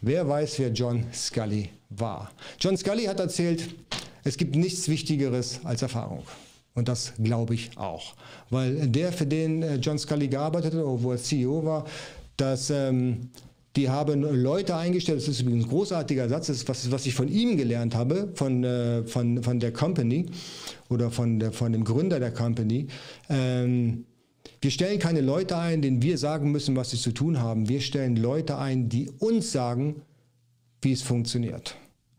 Wer 0.03 0.27
weiß, 0.27 0.57
wer 0.57 0.69
John 0.69 1.05
Scully 1.13 1.69
war? 1.89 2.31
John 2.59 2.75
Scully 2.75 3.03
hat 3.05 3.19
erzählt, 3.19 3.69
es 4.23 4.35
gibt 4.35 4.55
nichts 4.55 4.89
Wichtigeres 4.89 5.59
als 5.63 5.83
Erfahrung. 5.83 6.23
Und 6.73 6.87
das 6.87 7.13
glaube 7.21 7.53
ich 7.53 7.77
auch. 7.77 8.15
Weil 8.49 8.87
der, 8.87 9.11
für 9.11 9.27
den 9.27 9.61
äh, 9.61 9.75
John 9.75 9.99
Scully 9.99 10.27
gearbeitet 10.27 10.73
hat, 10.73 10.81
obwohl 10.83 11.15
er 11.15 11.21
CEO 11.21 11.63
war, 11.63 11.85
dass 12.35 12.71
ähm, 12.71 13.29
die 13.75 13.89
haben 13.89 14.23
Leute 14.23 14.75
eingestellt, 14.75 15.19
das 15.19 15.27
ist 15.27 15.41
übrigens 15.41 15.65
ein 15.65 15.69
großartiger 15.69 16.27
Satz, 16.27 16.47
das 16.47 16.57
ist 16.57 16.69
was, 16.69 16.91
was 16.91 17.05
ich 17.05 17.13
von 17.13 17.27
ihm 17.27 17.55
gelernt 17.55 17.93
habe, 17.93 18.31
von, 18.33 18.63
äh, 18.63 19.03
von, 19.03 19.43
von 19.43 19.59
der 19.59 19.71
Company 19.71 20.25
oder 20.89 21.11
von, 21.11 21.39
der, 21.39 21.51
von 21.51 21.71
dem 21.71 21.83
Gründer 21.83 22.19
der 22.19 22.31
Company. 22.31 22.87
Ähm, 23.29 24.05
wir 24.61 24.71
stellen 24.71 24.99
keine 24.99 25.21
Leute 25.21 25.57
ein, 25.57 25.81
denen 25.81 26.01
wir 26.01 26.17
sagen 26.17 26.51
müssen, 26.51 26.75
was 26.75 26.91
sie 26.91 26.97
zu 26.97 27.11
tun 27.11 27.39
haben. 27.39 27.67
Wir 27.67 27.81
stellen 27.81 28.15
Leute 28.15 28.57
ein, 28.57 28.89
die 28.89 29.09
uns 29.19 29.51
sagen, 29.51 30.03
wie 30.81 30.91
es 30.91 31.01
funktioniert. 31.01 31.75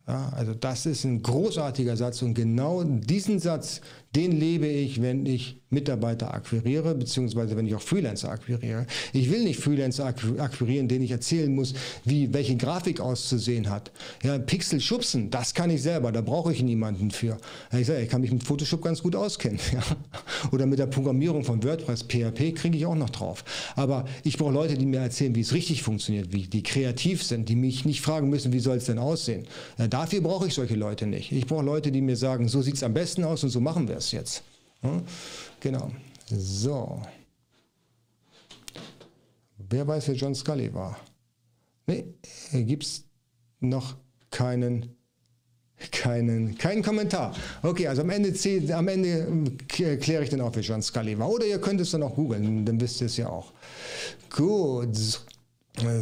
Ja, 0.09 0.31
also 0.31 0.53
das 0.53 0.85
ist 0.87 1.05
ein 1.05 1.23
großartiger 1.23 1.97
Satz 1.97 2.23
und 2.23 2.35
genau 2.35 2.83
diesen 2.83 3.39
Satz, 3.39 3.81
den 4.15 4.33
lebe 4.33 4.67
ich, 4.67 5.01
wenn 5.01 5.25
ich 5.25 5.57
Mitarbeiter 5.71 6.35
akquiriere, 6.35 6.95
beziehungsweise 6.95 7.57
wenn 7.57 7.67
ich 7.67 7.75
auch 7.75 7.81
Freelancer 7.81 8.31
akquiriere. 8.31 8.87
Ich 9.15 9.31
will 9.31 9.43
nicht 9.43 9.59
Freelancer 9.59 10.05
akquirieren, 10.05 10.87
denen 10.87 11.05
ich 11.05 11.11
erzählen 11.11 11.53
muss, 11.53 11.73
wie 12.05 12.33
welche 12.35 12.57
Grafik 12.57 13.01
auszusehen 13.01 13.71
hat. 13.71 13.91
Ja, 14.23 14.39
Pixel 14.39 14.81
schubsen, 14.81 15.31
das 15.31 15.55
kann 15.55 15.71
ich 15.71 15.83
selber, 15.83 16.13
da 16.13 16.21
brauche 16.21 16.53
ich 16.53 16.63
niemanden 16.63 17.11
für. 17.11 17.39
Ich 17.73 17.87
sage, 17.87 18.03
ich 18.03 18.11
kann 18.11 18.21
mich 18.21 18.31
mit 18.31 18.45
Photoshop 18.45 18.83
ganz 18.83 19.03
gut 19.03 19.17
auskennen. 19.17 19.59
Ja. 19.73 19.81
Oder 20.51 20.67
mit 20.67 20.79
der 20.79 20.87
Programmierung 20.87 21.45
von 21.45 21.63
WordPress, 21.63 22.03
PHP 22.03 22.53
kriege 22.55 22.77
ich 22.77 22.85
auch 22.85 22.95
noch 22.95 23.09
drauf. 23.09 23.43
Aber 23.75 24.05
ich 24.23 24.37
brauche 24.37 24.53
Leute, 24.53 24.77
die 24.77 24.85
mir 24.85 25.01
erzählen, 25.01 25.35
wie 25.35 25.41
es 25.41 25.55
richtig 25.55 25.83
funktioniert, 25.83 26.31
wie 26.33 26.43
die 26.43 26.63
kreativ 26.63 27.23
sind, 27.23 27.49
die 27.49 27.57
mich 27.57 27.87
nicht 27.87 28.03
fragen 28.03 28.29
müssen, 28.29 28.53
wie 28.53 28.59
soll 28.59 28.77
es 28.77 28.85
denn 28.85 28.99
aussehen. 28.99 29.47
Dafür 29.89 30.21
brauche 30.21 30.47
ich 30.47 30.53
solche 30.53 30.75
Leute 30.75 31.07
nicht. 31.07 31.33
Ich 31.33 31.47
brauche 31.47 31.65
Leute, 31.65 31.91
die 31.91 32.03
mir 32.03 32.17
sagen, 32.17 32.49
so 32.49 32.61
sieht 32.61 32.75
es 32.75 32.83
am 32.83 32.93
besten 32.93 33.25
aus 33.25 33.45
und 33.45 33.51
so 33.51 33.61
machen 33.61 33.89
wir 33.89 33.97
es 33.97 34.02
das 34.03 34.13
jetzt. 34.13 34.43
Hm? 34.81 35.03
Genau. 35.61 35.91
So. 36.29 37.01
Wer 39.59 39.87
weiß, 39.87 40.09
wer 40.09 40.15
John 40.15 40.35
Scully 40.35 40.73
war? 40.75 40.99
Nee, 41.87 42.05
gibt 42.53 42.85
es 42.85 43.05
noch 43.61 43.97
keinen, 44.31 44.97
keinen, 45.91 46.59
keinen 46.59 46.83
Kommentar. 46.83 47.35
Okay, 47.63 47.87
also 47.87 48.03
am 48.03 48.11
Ende, 48.11 48.33
am 48.77 48.89
Ende 48.89 49.57
kläre 49.69 50.25
ich 50.25 50.31
dann 50.31 50.41
auch, 50.41 50.55
wer 50.55 50.63
John 50.63 50.83
Scully 50.83 51.19
war. 51.19 51.29
Oder 51.31 51.47
ihr 51.47 51.61
könnt 51.61 51.81
es 51.81 51.91
dann 51.91 52.03
auch 52.03 52.15
googeln, 52.15 52.65
dann 52.65 52.81
wisst 52.81 53.01
ihr 53.01 53.07
es 53.07 53.17
ja 53.17 53.29
auch. 53.29 53.53
Gut. 54.31 54.97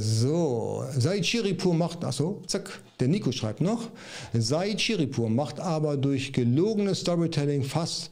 So, 0.01 0.85
Said 0.97 1.25
Chiripur 1.25 1.75
macht, 1.75 2.05
achso, 2.05 2.43
zack, 2.47 2.81
der 3.01 3.09
Nico 3.09 3.33
schreibt 3.33 3.61
noch, 3.61 3.91
Said 4.33 4.81
Chiripur 4.81 5.31
macht 5.31 5.61
aber 5.61 5.97
durch 5.97 6.33
gelogenes 6.33 7.01
Storytelling 7.01 7.65
fast 7.65 8.11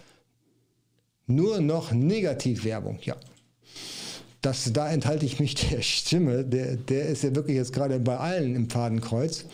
nur 1.27 1.61
noch 1.61 1.93
Negativwerbung. 1.93 2.99
Ja, 3.03 3.17
das, 4.41 4.73
da 4.73 4.91
enthalte 4.91 5.27
ich 5.27 5.41
mich 5.41 5.55
der 5.71 5.83
Stimme, 5.83 6.45
der, 6.45 6.77
der 6.77 7.07
ist 7.07 7.23
ja 7.23 7.35
wirklich 7.35 7.57
jetzt 7.57 7.73
gerade 7.73 7.99
bei 8.01 8.17
allen 8.17 8.55
im 8.55 8.71
Fadenkreuz. 8.71 9.45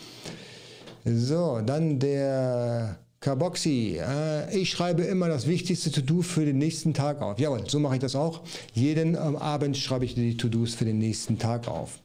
So, 1.03 1.61
dann 1.63 1.99
der 1.99 2.97
Kaboxi, 3.19 3.99
äh, 3.99 4.55
ich 4.55 4.69
schreibe 4.69 5.03
immer 5.03 5.27
das 5.27 5.47
wichtigste 5.47 5.91
To-Do 5.91 6.21
für 6.21 6.45
den 6.45 6.57
nächsten 6.57 6.93
Tag 6.93 7.21
auf. 7.21 7.39
Jawohl, 7.39 7.63
so 7.67 7.79
mache 7.79 7.95
ich 7.95 8.01
das 8.01 8.15
auch. 8.15 8.41
Jeden 8.73 9.15
ähm, 9.15 9.35
Abend 9.35 9.77
schreibe 9.77 10.05
ich 10.05 10.15
die 10.15 10.37
To-Dos 10.37 10.75
für 10.75 10.85
den 10.85 10.97
nächsten 10.97 11.37
Tag 11.37 11.67
auf. 11.67 11.99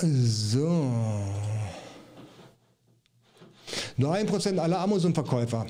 So. 0.00 0.92
Nur 3.96 4.12
ein 4.14 4.26
Prozent 4.26 4.58
aller 4.58 4.78
Amazon-Verkäufer 4.78 5.66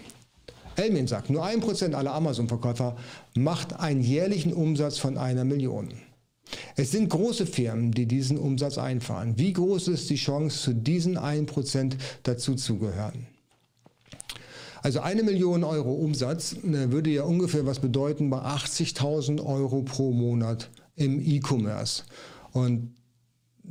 Elmin 0.78 1.08
sagt, 1.08 1.28
nur 1.28 1.44
ein 1.44 1.60
Prozent 1.60 1.94
aller 1.94 2.14
Amazon-Verkäufer 2.14 2.96
macht 3.34 3.78
einen 3.80 4.00
jährlichen 4.00 4.52
Umsatz 4.52 4.98
von 4.98 5.18
einer 5.18 5.44
Million. 5.44 5.88
Es 6.76 6.92
sind 6.92 7.10
große 7.10 7.46
Firmen, 7.46 7.90
die 7.90 8.06
diesen 8.06 8.38
Umsatz 8.38 8.78
einfahren. 8.78 9.36
Wie 9.38 9.52
groß 9.52 9.88
ist 9.88 10.08
die 10.08 10.16
Chance, 10.16 10.62
zu 10.62 10.74
diesen 10.74 11.18
1% 11.18 11.94
dazu 12.22 12.54
zu 12.54 12.78
gehören? 12.78 13.26
Also 14.80 15.00
eine 15.00 15.24
Million 15.24 15.64
Euro 15.64 15.92
Umsatz 15.92 16.52
äh, 16.52 16.92
würde 16.92 17.10
ja 17.10 17.24
ungefähr 17.24 17.66
was 17.66 17.80
bedeuten 17.80 18.30
bei 18.30 18.38
80.000 18.38 19.44
Euro 19.44 19.82
pro 19.82 20.12
Monat 20.12 20.70
im 20.94 21.20
E-Commerce. 21.20 22.04
Und 22.52 22.94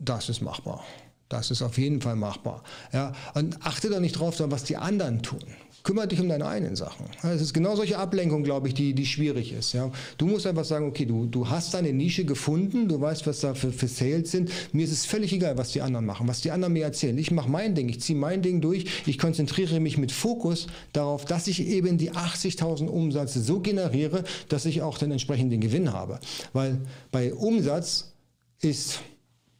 das 0.04 0.30
ist 0.30 0.42
machbar. 0.42 0.84
Das 1.30 1.52
ist 1.52 1.62
auf 1.62 1.78
jeden 1.78 2.02
Fall 2.02 2.16
machbar. 2.16 2.64
Ja, 2.94 3.12
und 3.34 3.66
achte 3.66 3.90
doch 3.90 4.00
nicht 4.00 4.14
drauf, 4.14 4.36
was 4.40 4.64
die 4.64 4.78
anderen 4.78 5.22
tun 5.22 5.44
Kümmere 5.88 6.10
dich 6.10 6.20
um 6.20 6.28
deine 6.28 6.46
eigenen 6.46 6.76
Sachen. 6.76 7.06
Es 7.24 7.42
ist 7.42 7.54
genau 7.54 7.78
solche 7.78 7.98
Ablenkung, 7.98 8.44
glaube 8.44 8.68
ich, 8.68 8.74
die, 8.74 8.94
die 8.94 9.06
schwierig 9.06 9.54
ist. 9.54 9.72
Ja. 9.72 9.90
Du 10.18 10.26
musst 10.26 10.46
einfach 10.46 10.66
sagen, 10.66 10.86
okay, 10.86 11.06
du, 11.06 11.28
du 11.28 11.50
hast 11.50 11.74
deine 11.74 11.94
Nische 11.94 12.26
gefunden, 12.26 12.90
du 12.90 13.00
weißt, 13.00 13.26
was 13.26 13.40
da 13.40 13.54
für, 13.54 13.72
für 13.72 13.88
Sales 13.88 14.32
sind. 14.32 14.52
Mir 14.74 14.84
ist 14.84 14.92
es 14.92 15.06
völlig 15.06 15.32
egal, 15.32 15.58
was 15.58 15.72
die 15.72 15.82
anderen 15.82 16.06
machen, 16.06 16.28
was 16.28 16.42
die 16.42 16.52
anderen 16.52 16.74
mir 16.74 16.84
erzählen. 16.84 17.18
Ich 17.18 17.32
mache 17.32 17.50
mein 17.50 17.74
Ding, 17.74 17.88
ich 17.88 18.02
ziehe 18.02 18.20
mein 18.20 18.42
Ding 18.42 18.60
durch, 18.60 18.86
ich 19.06 19.18
konzentriere 19.18 19.80
mich 19.80 19.98
mit 19.98 20.12
Fokus 20.12 20.68
darauf, 20.92 21.24
dass 21.24 21.48
ich 21.48 21.66
eben 21.66 21.98
die 21.98 22.12
80.000 22.12 22.88
Umsätze 22.88 23.42
so 23.42 23.62
generiere, 23.62 24.26
dass 24.50 24.66
ich 24.66 24.82
auch 24.82 24.98
den 24.98 25.12
entsprechenden 25.12 25.62
Gewinn 25.62 25.94
habe. 25.94 26.20
Weil 26.52 26.82
bei 27.14 27.34
Umsatz 27.34 28.12
ist 28.60 29.00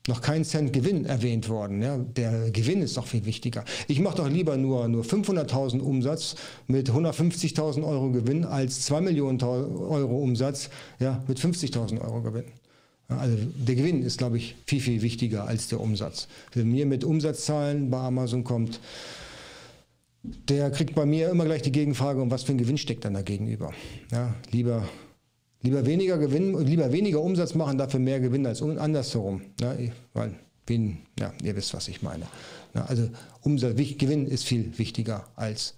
noch 0.08 0.22
kein 0.22 0.44
Cent 0.44 0.74
Gewinn 0.74 1.06
erwähnt 1.06 1.50
worden. 1.50 1.82
Ja. 1.82 1.98
Der 1.98 2.52
Gewinn 2.52 2.82
ist 2.82 2.98
doch 2.98 3.08
viel 3.08 3.26
wichtiger. 3.26 3.64
Ich 3.88 4.00
mache 4.00 4.18
doch 4.18 4.30
lieber 4.30 4.58
nur, 4.58 4.88
nur 4.88 5.04
500.000 5.04 5.80
Umsatz 5.80 6.36
mit 6.68 6.90
150.000 6.90 7.84
Euro 7.84 8.12
Gewinn 8.12 8.46
als 8.46 8.82
2 8.86 9.02
Millionen 9.02 9.42
Euro 9.42 10.18
Umsatz 10.18 10.70
ja, 11.00 11.24
mit 11.28 11.40
50.000 11.40 12.02
Euro 12.02 12.22
Gewinn. 12.22 12.46
Also 13.10 13.38
der 13.56 13.76
Gewinn 13.76 14.04
ist, 14.04 14.18
glaube 14.18 14.38
ich, 14.38 14.56
viel, 14.66 14.82
viel 14.82 15.02
wichtiger 15.02 15.48
als 15.48 15.70
der 15.70 15.80
Umsatz. 15.80 16.28
Wenn 16.54 16.70
mir 16.70 16.86
mit 16.86 17.06
Umsatzzahlen 17.06 17.90
bei 17.90 18.00
Amazon 18.00 18.44
kommt, 18.44 18.82
der 20.24 20.72
kriegt 20.72 20.94
bei 20.94 21.06
mir 21.06 21.30
immer 21.30 21.46
gleich 21.46 21.62
die 21.62 21.72
Gegenfrage, 21.72 22.22
um 22.22 22.32
was 22.32 22.44
für 22.44 22.52
ein 22.52 22.58
Gewinn 22.58 22.78
steckt 22.78 23.06
dann 23.06 23.14
da 23.14 23.22
gegenüber. 23.22 23.74
Ja, 24.12 24.36
lieber 24.52 24.84
Lieber 25.62 25.86
weniger 25.86 26.18
Gewinn, 26.18 26.58
lieber 26.66 26.92
weniger 26.92 27.22
Umsatz 27.22 27.56
machen, 27.56 27.78
dafür 27.78 28.00
mehr 28.00 28.20
Gewinn 28.20 28.46
als 28.46 28.62
andersherum. 28.62 29.42
Ne? 29.60 29.92
Weil, 30.14 30.36
ja, 31.20 31.34
ihr 31.44 31.56
wisst, 31.56 31.74
was 31.74 31.88
ich 31.88 32.02
meine. 32.02 32.26
Ne? 32.74 32.88
Also 32.88 33.10
Umsatz, 33.42 33.76
Gewinn 33.98 34.28
ist 34.28 34.44
viel 34.44 34.78
wichtiger 34.78 35.26
als 35.36 35.74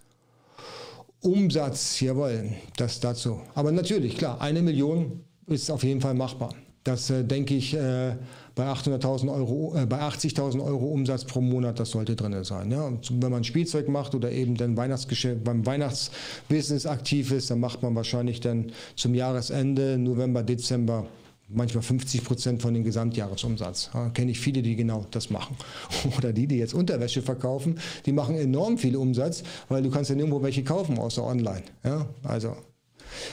Umsatz. 1.21 1.99
Jawohl, 1.99 2.51
das 2.77 2.99
dazu. 2.99 3.41
Aber 3.55 3.71
natürlich, 3.71 4.17
klar, 4.17 4.41
eine 4.41 4.61
Million 4.61 5.23
ist 5.47 5.69
auf 5.71 5.83
jeden 5.83 6.01
Fall 6.01 6.13
machbar. 6.13 6.53
Das 6.83 7.09
äh, 7.09 7.23
denke 7.23 7.55
ich 7.55 7.73
äh, 7.73 8.15
bei 8.59 8.65
800.000 8.65 9.33
Euro, 9.33 9.73
äh, 9.77 9.85
bei 9.85 10.01
80.000 10.01 10.61
Euro 10.61 10.87
Umsatz 10.87 11.23
pro 11.23 11.39
Monat, 11.39 11.79
das 11.79 11.91
sollte 11.91 12.17
drin 12.17 12.43
sein. 12.43 12.69
Ja? 12.69 12.91
wenn 13.09 13.31
man 13.31 13.45
Spielzeug 13.45 13.87
macht 13.87 14.15
oder 14.15 14.33
eben 14.33 14.55
dann 14.55 14.75
Weihnachtsgeschäft, 14.75 15.45
beim 15.45 15.65
Weihnachtsbusiness 15.65 16.85
aktiv 16.85 17.31
ist, 17.31 17.49
dann 17.49 17.61
macht 17.61 17.81
man 17.83 17.95
wahrscheinlich 17.95 18.41
dann 18.41 18.73
zum 18.97 19.15
Jahresende, 19.15 19.97
November, 19.97 20.43
Dezember, 20.43 21.05
manchmal 21.47 21.83
50 21.83 22.25
Prozent 22.25 22.61
von 22.61 22.73
dem 22.73 22.83
Gesamtjahresumsatz. 22.83 23.91
Ja, 23.93 24.09
Kenne 24.09 24.31
ich 24.31 24.41
viele, 24.41 24.61
die 24.61 24.75
genau 24.75 25.05
das 25.09 25.29
machen. 25.29 25.55
Oder 26.17 26.33
die, 26.33 26.45
die 26.45 26.57
jetzt 26.57 26.73
Unterwäsche 26.73 27.21
verkaufen, 27.21 27.79
die 28.05 28.11
machen 28.11 28.35
enorm 28.35 28.77
viel 28.77 28.97
Umsatz, 28.97 29.41
weil 29.69 29.83
du 29.83 29.89
kannst 29.89 30.09
ja 30.09 30.17
nirgendwo 30.17 30.43
welche 30.43 30.65
kaufen, 30.65 30.99
außer 30.99 31.23
online. 31.23 31.63
Ja, 31.85 32.07
also, 32.23 32.57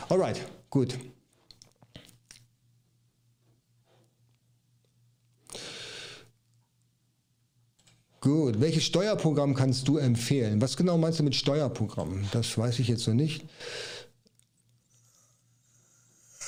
alright, 0.08 0.40
gut. 0.70 0.96
Gut, 8.26 8.60
welches 8.60 8.82
Steuerprogramm 8.82 9.54
kannst 9.54 9.86
du 9.86 9.98
empfehlen? 9.98 10.60
Was 10.60 10.76
genau 10.76 10.98
meinst 10.98 11.20
du 11.20 11.22
mit 11.22 11.36
Steuerprogramm? 11.36 12.24
Das 12.32 12.58
weiß 12.58 12.80
ich 12.80 12.88
jetzt 12.88 13.06
noch 13.06 13.14
nicht. 13.14 13.44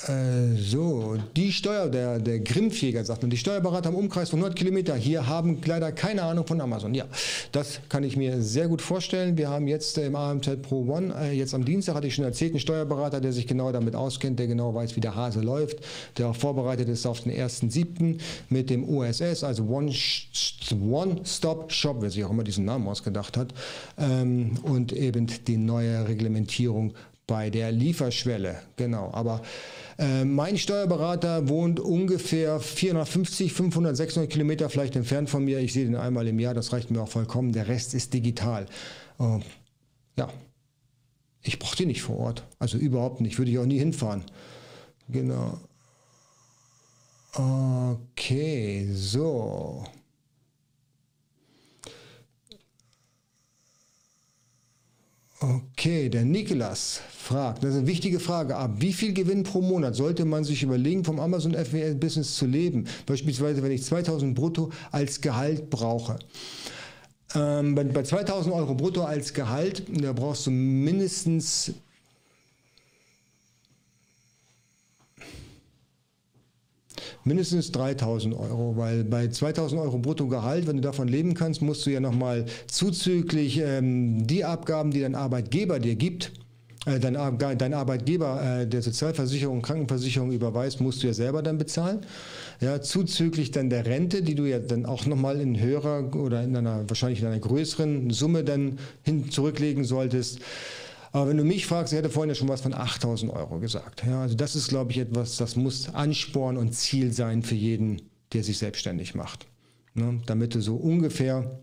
Äh, 0.09 0.55
so, 0.57 1.17
die 1.35 1.51
Steuer, 1.51 1.87
der, 1.87 2.19
der 2.19 2.39
Grimpfjäger 2.39 3.05
sagt, 3.05 3.23
und 3.23 3.29
die 3.29 3.37
Steuerberater 3.37 3.89
im 3.89 3.95
Umkreis 3.95 4.29
von 4.29 4.39
100 4.39 4.57
Kilometer 4.57 4.95
hier 4.95 5.27
haben 5.27 5.61
leider 5.63 5.91
keine 5.91 6.23
Ahnung 6.23 6.47
von 6.47 6.59
Amazon. 6.61 6.95
Ja, 6.95 7.05
das 7.51 7.79
kann 7.89 8.03
ich 8.03 8.17
mir 8.17 8.41
sehr 8.41 8.67
gut 8.67 8.81
vorstellen. 8.81 9.37
Wir 9.37 9.49
haben 9.49 9.67
jetzt 9.67 9.99
im 9.99 10.15
AMZ 10.15 10.63
Pro 10.63 10.87
One, 10.87 11.13
äh, 11.19 11.33
jetzt 11.33 11.53
am 11.53 11.63
Dienstag 11.63 11.93
hatte 11.93 12.07
ich 12.07 12.15
schon 12.15 12.25
erzählt, 12.25 12.53
einen 12.53 12.59
Steuerberater, 12.59 13.21
der 13.21 13.33
sich 13.33 13.45
genau 13.45 13.71
damit 13.71 13.95
auskennt, 13.95 14.39
der 14.39 14.47
genau 14.47 14.73
weiß, 14.73 14.95
wie 14.95 15.01
der 15.01 15.15
Hase 15.15 15.41
läuft, 15.41 15.77
der 16.17 16.29
auch 16.29 16.35
vorbereitet 16.35 16.89
ist 16.89 17.05
auf 17.05 17.21
den 17.21 17.31
1.7. 17.31 18.19
mit 18.49 18.71
dem 18.71 18.89
OSS, 18.89 19.43
also 19.43 19.63
One-Stop-Shop, 20.71 21.97
wer 21.99 22.09
sich 22.09 22.23
auch 22.23 22.31
immer 22.31 22.43
diesen 22.43 22.65
Namen 22.65 22.87
ausgedacht 22.87 23.37
hat, 23.37 23.53
ähm, 23.99 24.53
und 24.63 24.91
eben 24.91 25.27
die 25.45 25.57
neue 25.57 26.07
Reglementierung 26.07 26.93
bei 27.29 27.51
der 27.51 27.71
Lieferschwelle. 27.71 28.59
Genau, 28.75 29.11
aber 29.13 29.43
äh, 29.99 30.25
mein 30.25 30.57
Steuerberater 30.57 31.47
wohnt 31.47 31.79
ungefähr 31.79 32.59
450, 32.59 33.53
500, 33.53 33.95
600 33.95 34.31
Kilometer 34.31 34.67
vielleicht 34.67 34.95
entfernt 34.95 35.29
von 35.29 35.45
mir. 35.45 35.59
Ich 35.59 35.73
sehe 35.73 35.85
den 35.85 35.95
einmal 35.95 36.27
im 36.27 36.39
Jahr, 36.39 36.55
das 36.55 36.73
reicht 36.73 36.89
mir 36.89 37.01
auch 37.01 37.07
vollkommen. 37.07 37.51
Der 37.51 37.67
Rest 37.67 37.93
ist 37.93 38.15
digital. 38.15 38.65
Äh, 39.19 39.39
ja, 40.17 40.29
ich 41.43 41.59
brauche 41.59 41.75
die 41.75 41.85
nicht 41.85 42.01
vor 42.01 42.17
Ort. 42.17 42.47
Also 42.57 42.79
überhaupt 42.79 43.21
nicht. 43.21 43.37
Würde 43.37 43.51
ich 43.51 43.59
auch 43.59 43.65
nie 43.65 43.77
hinfahren. 43.77 44.23
Genau. 45.07 45.59
Okay, 47.35 48.89
so. 48.91 49.83
Okay, 55.41 56.09
der 56.09 56.25
Nikolas 56.25 56.99
fragt, 57.17 57.63
das 57.63 57.69
ist 57.69 57.77
eine 57.77 57.87
wichtige 57.87 58.19
Frage, 58.19 58.57
ab 58.57 58.71
wie 58.79 58.91
viel 58.91 59.13
Gewinn 59.13 59.43
pro 59.43 59.61
Monat 59.61 59.95
sollte 59.95 60.25
man 60.25 60.43
sich 60.43 60.63
überlegen, 60.63 61.05
vom 61.05 61.17
Amazon 61.17 61.53
FBA 61.53 61.93
Business 61.93 62.35
zu 62.35 62.45
leben? 62.45 62.87
Beispielsweise, 63.05 63.63
wenn 63.63 63.71
ich 63.71 63.83
2000 63.83 64.35
brutto 64.35 64.69
als 64.91 65.21
Gehalt 65.21 65.69
brauche. 65.69 66.19
Ähm, 67.35 67.73
bei, 67.73 67.85
bei 67.85 68.03
2000 68.03 68.53
Euro 68.53 68.75
brutto 68.75 69.03
als 69.03 69.33
Gehalt, 69.33 69.83
da 69.87 70.11
brauchst 70.11 70.45
du 70.45 70.51
mindestens 70.51 71.71
mindestens 77.29 77.71
3000 77.71 78.33
Euro, 78.33 78.75
weil 78.75 79.03
bei 79.03 79.27
2000 79.27 79.79
Euro 79.79 79.99
Bruttogehalt, 79.99 80.67
wenn 80.67 80.77
du 80.77 80.81
davon 80.81 81.07
leben 81.07 81.35
kannst, 81.35 81.61
musst 81.61 81.85
du 81.85 81.91
ja 81.91 81.99
nochmal 81.99 82.45
zuzüglich 82.67 83.59
ähm, 83.59 84.25
die 84.25 84.43
Abgaben, 84.43 84.91
die 84.91 85.01
dein 85.01 85.13
Arbeitgeber 85.13 85.79
dir 85.79 85.95
gibt, 85.95 86.31
äh, 86.87 86.99
dein, 86.99 87.15
Arbeitgeber 87.15 88.61
äh, 88.61 88.67
der 88.67 88.81
Sozialversicherung, 88.81 89.61
Krankenversicherung 89.61 90.31
überweist, 90.31 90.81
musst 90.81 91.03
du 91.03 91.07
ja 91.07 91.13
selber 91.13 91.43
dann 91.43 91.59
bezahlen. 91.59 91.99
Ja, 92.61 92.81
zuzüglich 92.81 93.51
dann 93.51 93.69
der 93.69 93.85
Rente, 93.85 94.23
die 94.23 94.33
du 94.33 94.45
ja 94.45 94.57
dann 94.57 94.87
auch 94.87 95.05
nochmal 95.05 95.39
in 95.39 95.59
höherer 95.59 96.15
oder 96.15 96.43
in 96.43 96.55
einer, 96.55 96.89
wahrscheinlich 96.89 97.21
in 97.21 97.27
einer 97.27 97.39
größeren 97.39 98.09
Summe 98.09 98.43
dann 98.43 98.79
hin 99.03 99.29
zurücklegen 99.29 99.83
solltest. 99.83 100.39
Aber 101.11 101.27
wenn 101.29 101.37
du 101.37 101.43
mich 101.43 101.65
fragst, 101.65 101.93
ich 101.93 101.97
hätte 101.97 102.09
vorhin 102.09 102.29
ja 102.29 102.35
schon 102.35 102.49
was 102.49 102.61
von 102.61 102.73
8000 102.73 103.31
Euro 103.31 103.59
gesagt. 103.59 104.03
Ja, 104.05 104.21
also 104.21 104.35
das 104.35 104.55
ist, 104.55 104.67
glaube 104.67 104.91
ich, 104.91 104.99
etwas, 104.99 105.37
das 105.37 105.55
muss 105.55 105.89
Ansporn 105.89 106.57
und 106.57 106.73
Ziel 106.73 107.11
sein 107.13 107.41
für 107.41 107.55
jeden, 107.55 108.01
der 108.33 108.43
sich 108.43 108.57
selbstständig 108.57 109.15
macht. 109.15 109.47
Ne? 109.95 110.21
Damit 110.25 110.55
du 110.55 110.61
so 110.61 110.75
ungefähr 110.75 111.61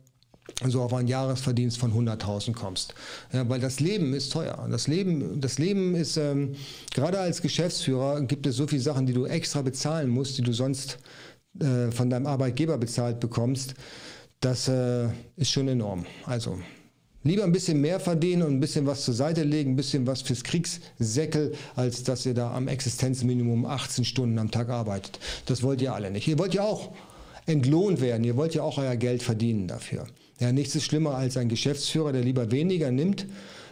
so 0.64 0.82
auf 0.82 0.94
einen 0.94 1.08
Jahresverdienst 1.08 1.78
von 1.78 1.92
100.000 1.92 2.54
kommst. 2.54 2.94
Ja, 3.32 3.48
weil 3.48 3.60
das 3.60 3.80
Leben 3.80 4.14
ist 4.14 4.32
teuer. 4.32 4.66
Das 4.70 4.86
Leben, 4.86 5.40
das 5.40 5.58
Leben 5.58 5.94
ist, 5.94 6.16
ähm, 6.16 6.54
gerade 6.94 7.18
als 7.18 7.42
Geschäftsführer 7.42 8.20
gibt 8.22 8.46
es 8.46 8.56
so 8.56 8.66
viele 8.66 8.82
Sachen, 8.82 9.06
die 9.06 9.12
du 9.12 9.26
extra 9.26 9.62
bezahlen 9.62 10.08
musst, 10.08 10.38
die 10.38 10.42
du 10.42 10.52
sonst 10.52 10.98
äh, 11.60 11.90
von 11.90 12.10
deinem 12.10 12.26
Arbeitgeber 12.26 12.78
bezahlt 12.78 13.20
bekommst. 13.20 13.74
Das 14.40 14.68
äh, 14.68 15.08
ist 15.36 15.50
schon 15.50 15.68
enorm. 15.68 16.06
Also 16.24 16.58
Lieber 17.26 17.44
ein 17.44 17.52
bisschen 17.52 17.80
mehr 17.80 18.00
verdienen 18.00 18.42
und 18.42 18.54
ein 18.54 18.60
bisschen 18.60 18.86
was 18.86 19.04
zur 19.04 19.14
Seite 19.14 19.42
legen, 19.42 19.72
ein 19.72 19.76
bisschen 19.76 20.06
was 20.06 20.22
fürs 20.22 20.44
Kriegssäckel, 20.44 21.54
als 21.74 22.02
dass 22.02 22.24
ihr 22.26 22.34
da 22.34 22.54
am 22.54 22.68
Existenzminimum 22.68 23.66
18 23.66 24.04
Stunden 24.04 24.38
am 24.38 24.50
Tag 24.50 24.68
arbeitet. 24.68 25.18
Das 25.46 25.62
wollt 25.62 25.82
ihr 25.82 25.94
alle 25.94 26.10
nicht. 26.10 26.28
Ihr 26.28 26.38
wollt 26.38 26.54
ja 26.54 26.62
auch 26.62 26.92
entlohnt 27.46 28.00
werden. 28.00 28.24
Ihr 28.24 28.36
wollt 28.36 28.54
ja 28.54 28.62
auch 28.62 28.78
euer 28.78 28.96
Geld 28.96 29.22
verdienen 29.22 29.68
dafür. 29.68 30.06
Ja, 30.40 30.52
nichts 30.52 30.74
ist 30.74 30.84
schlimmer 30.84 31.14
als 31.14 31.36
ein 31.36 31.48
Geschäftsführer, 31.48 32.12
der 32.12 32.22
lieber 32.22 32.50
weniger 32.50 32.90
nimmt 32.90 33.26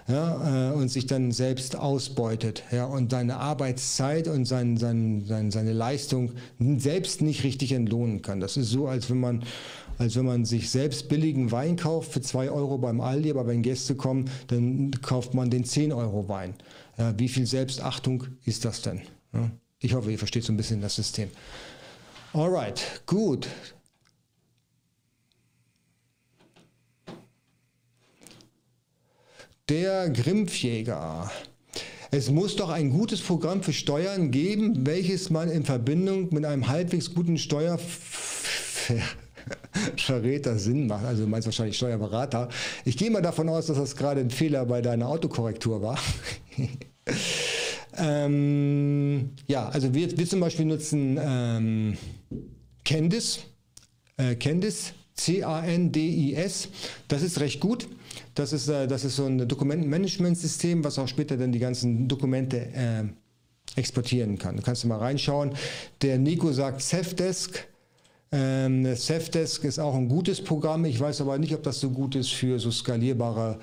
ja, 0.09 0.71
äh, 0.71 0.75
und 0.75 0.89
sich 0.89 1.07
dann 1.07 1.33
selbst 1.33 1.77
ausbeutet 1.77 2.63
ja, 2.71 2.85
und 2.87 3.11
seine 3.11 3.37
Arbeitszeit 3.37 4.29
und 4.29 4.45
sein, 4.45 4.77
sein, 4.77 5.25
sein, 5.27 5.51
seine 5.51 5.73
Leistung 5.73 6.33
selbst 6.59 7.23
nicht 7.23 7.45
richtig 7.45 7.73
entlohnen 7.73 8.23
kann. 8.23 8.41
Das 8.41 8.57
ist 8.57 8.71
so, 8.71 8.87
als 8.87 9.11
wenn 9.11 9.21
man 9.21 9.43
als 9.99 10.17
wenn 10.17 10.25
man 10.25 10.45
sich 10.45 10.71
selbst 10.71 11.09
billigen 11.09 11.53
Wein 11.53 11.77
kauft 11.77 12.13
für 12.13 12.21
2 12.21 12.51
Euro 12.51 12.79
beim 12.79 13.01
Aldi, 13.01 13.31
aber 13.31 13.47
wenn 13.47 13.63
Gäste 13.63 13.95
kommen, 13.95 14.31
dann 14.49 14.91
kauft 15.03 15.35
man 15.35 15.51
den 15.51 15.65
10 15.65 15.93
Euro 15.93 16.29
Wein. 16.29 16.55
Ja, 16.99 17.19
wie 17.19 17.29
viel 17.29 17.47
Selbstachtung 17.47 18.27
ist 18.45 18.65
das 18.65 18.83
denn? 18.83 19.03
Ja, 19.33 19.51
ich 19.81 19.95
hoffe, 19.95 20.11
ihr 20.11 20.19
versteht 20.19 20.45
so 20.45 20.53
ein 20.53 20.57
bisschen 20.57 20.81
das 20.81 20.95
System. 20.95 21.31
Alright, 22.33 23.03
gut. 23.07 23.49
Der 29.69 30.11
Grimpfjäger. 30.11 31.31
Es 32.11 32.31
muss 32.31 32.55
doch 32.55 32.69
ein 32.69 32.91
gutes 32.91 33.21
Programm 33.21 33.63
für 33.63 33.73
Steuern 33.73 34.31
geben, 34.31 34.87
welches 34.87 35.31
man 35.31 35.51
in 35.51 35.65
Verbindung 35.65 36.33
mit 36.33 36.45
einem 36.45 36.69
halbwegs 36.69 37.15
guten 37.15 37.39
Steuer 37.39 37.79
Verräter 39.97 40.59
Sinn 40.59 40.87
macht. 40.87 41.05
Also 41.05 41.25
du 41.25 41.29
meinst 41.29 41.47
wahrscheinlich 41.47 41.77
Steuerberater. 41.77 42.49
Ich 42.85 42.97
gehe 42.97 43.11
mal 43.11 43.23
davon 43.23 43.49
aus, 43.49 43.67
dass 43.67 43.77
das 43.77 43.97
gerade 43.97 44.21
ein 44.21 44.31
Fehler 44.31 44.67
bei 44.67 44.81
deiner 44.81 45.09
Autokorrektur 45.09 45.83
war. 45.83 45.99
ähm, 47.97 49.31
ja, 49.47 49.69
also 49.69 49.95
wir, 49.95 50.17
wir 50.17 50.27
zum 50.27 50.41
Beispiel 50.41 50.67
nutzen 50.67 51.19
ähm, 51.21 51.97
Candice. 52.85 53.41
Äh, 54.17 54.37
Candice 54.37 54.95
C-A-N-D-I-S. 55.15 56.69
Das 57.09 57.23
ist 57.23 57.41
recht 57.41 57.61
gut. 57.61 57.89
Das 58.35 58.53
ist, 58.53 58.69
äh, 58.69 58.87
das 58.87 59.05
ist 59.05 59.17
so 59.17 59.27
ein 59.27 59.47
Dokumentenmanagementsystem, 59.49 60.85
was 60.85 60.99
auch 60.99 61.09
später 61.09 61.37
dann 61.37 61.53
die 61.53 61.59
ganzen 61.59 62.09
Dokumente 62.09 62.59
äh, 62.59 63.05
exportieren 63.77 64.39
kann. 64.39 64.57
Da 64.57 64.63
kannst 64.63 64.85
du 64.85 64.89
mal 64.89 64.99
reinschauen. 64.99 65.55
Der 66.03 66.19
Nico 66.19 66.53
sagt 66.53 66.83
Safdesk. 66.83 67.67
Ähm, 68.35 68.97
Safdesk 68.97 69.63
ist 69.63 69.79
auch 69.79 69.95
ein 69.95 70.09
gutes 70.09 70.43
Programm. 70.43 70.85
Ich 70.87 70.99
weiß 70.99 71.21
aber 71.21 71.39
nicht, 71.39 71.55
ob 71.55 71.63
das 71.63 71.79
so 71.79 71.91
gut 71.91 72.17
ist 72.17 72.33
für 72.33 72.59
so 72.59 72.73
skalierbare 72.73 73.61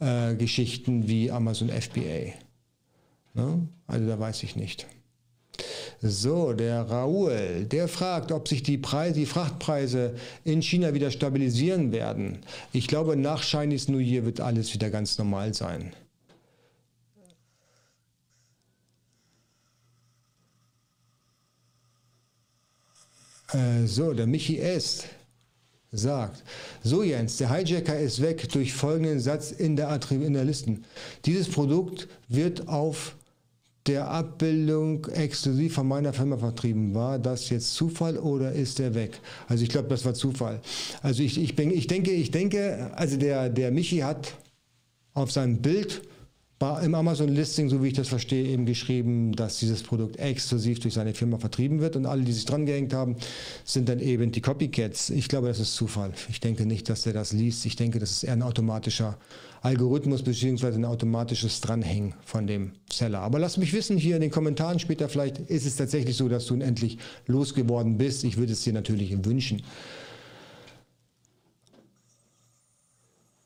äh, 0.00 0.34
Geschichten 0.34 1.06
wie 1.06 1.30
Amazon 1.30 1.68
FBA. 1.68 2.32
Ne? 3.34 3.68
Also 3.86 4.06
da 4.06 4.18
weiß 4.18 4.42
ich 4.44 4.56
nicht. 4.56 4.86
So, 6.00 6.54
der 6.54 6.88
Raoul, 6.88 7.66
der 7.70 7.86
fragt, 7.86 8.32
ob 8.32 8.48
sich 8.48 8.62
die, 8.62 8.78
Preise, 8.78 9.20
die 9.20 9.26
Frachtpreise 9.26 10.14
in 10.42 10.62
China 10.62 10.94
wieder 10.94 11.10
stabilisieren 11.10 11.92
werden. 11.92 12.38
Ich 12.72 12.88
glaube, 12.88 13.16
nach 13.16 13.42
Chinese 13.42 13.92
New 13.92 13.98
Year 13.98 14.24
wird 14.24 14.40
alles 14.40 14.72
wieder 14.72 14.88
ganz 14.88 15.18
normal 15.18 15.52
sein. 15.52 15.92
Äh, 23.52 23.86
so, 23.86 24.12
der 24.12 24.26
Michi 24.26 24.58
S. 24.58 25.04
sagt, 25.92 26.42
so 26.82 27.02
Jens, 27.02 27.36
der 27.36 27.54
Hijacker 27.54 27.98
ist 27.98 28.20
weg 28.22 28.48
durch 28.50 28.72
folgenden 28.72 29.20
Satz 29.20 29.52
in 29.52 29.76
der, 29.76 29.98
in 30.10 30.32
der 30.32 30.44
Listen. 30.44 30.84
Dieses 31.24 31.48
Produkt 31.48 32.08
wird 32.28 32.68
auf 32.68 33.16
der 33.86 34.08
Abbildung 34.08 35.04
exklusiv 35.08 35.74
von 35.74 35.86
meiner 35.86 36.12
Firma 36.12 36.38
vertrieben. 36.38 36.94
War 36.94 37.18
das 37.18 37.50
jetzt 37.50 37.74
Zufall 37.74 38.16
oder 38.16 38.52
ist 38.52 38.78
der 38.78 38.94
weg? 38.94 39.20
Also 39.46 39.62
ich 39.62 39.68
glaube, 39.68 39.88
das 39.88 40.04
war 40.04 40.14
Zufall. 40.14 40.60
Also 41.02 41.22
ich, 41.22 41.38
ich, 41.38 41.54
bin, 41.54 41.70
ich 41.70 41.86
denke, 41.86 42.10
ich 42.10 42.30
denke, 42.30 42.90
also 42.94 43.16
der, 43.18 43.50
der 43.50 43.70
Michi 43.70 43.98
hat 43.98 44.34
auf 45.12 45.30
seinem 45.30 45.58
Bild 45.60 46.02
im 46.82 46.94
Amazon-Listing, 46.94 47.68
so 47.68 47.82
wie 47.82 47.88
ich 47.88 47.94
das 47.94 48.08
verstehe, 48.08 48.46
eben 48.46 48.66
geschrieben, 48.66 49.32
dass 49.32 49.58
dieses 49.58 49.82
Produkt 49.82 50.18
exklusiv 50.18 50.80
durch 50.80 50.94
seine 50.94 51.14
Firma 51.14 51.38
vertrieben 51.38 51.80
wird 51.80 51.96
und 51.96 52.06
alle, 52.06 52.22
die 52.22 52.32
sich 52.32 52.44
dran 52.44 52.66
gehängt 52.66 52.92
haben, 52.92 53.16
sind 53.64 53.88
dann 53.88 54.00
eben 54.00 54.32
die 54.32 54.40
Copycats. 54.40 55.10
Ich 55.10 55.28
glaube, 55.28 55.48
das 55.48 55.60
ist 55.60 55.74
Zufall. 55.74 56.12
Ich 56.28 56.40
denke 56.40 56.66
nicht, 56.66 56.88
dass 56.88 57.06
er 57.06 57.12
das 57.12 57.32
liest. 57.32 57.66
Ich 57.66 57.76
denke, 57.76 57.98
das 57.98 58.10
ist 58.10 58.24
eher 58.24 58.34
ein 58.34 58.42
automatischer 58.42 59.18
Algorithmus 59.62 60.22
bzw. 60.22 60.74
ein 60.74 60.84
automatisches 60.84 61.60
Dranhängen 61.60 62.14
von 62.24 62.46
dem 62.46 62.72
Seller. 62.92 63.20
Aber 63.20 63.38
lass 63.38 63.56
mich 63.56 63.72
wissen 63.72 63.96
hier 63.96 64.16
in 64.16 64.20
den 64.20 64.30
Kommentaren 64.30 64.78
später, 64.78 65.08
vielleicht 65.08 65.38
ist 65.38 65.66
es 65.66 65.76
tatsächlich 65.76 66.16
so, 66.16 66.28
dass 66.28 66.46
du 66.46 66.54
endlich 66.60 66.98
losgeworden 67.26 67.96
bist. 67.96 68.24
Ich 68.24 68.36
würde 68.36 68.52
es 68.52 68.62
dir 68.62 68.74
natürlich 68.74 69.24
wünschen. 69.24 69.62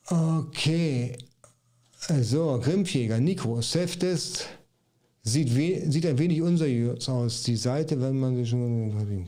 Okay. 0.09 1.15
So, 2.09 2.59
Grimpfjäger, 2.59 3.19
Nico, 3.19 3.61
Self-Test 3.61 4.49
sieht, 5.21 5.49
sieht 5.49 6.05
ein 6.07 6.17
wenig 6.17 6.41
unseriös 6.41 7.07
aus. 7.07 7.43
Die 7.43 7.55
Seite, 7.55 8.01
wenn 8.01 8.19
man 8.19 8.35
sich 8.35 8.49
schon. 8.49 9.27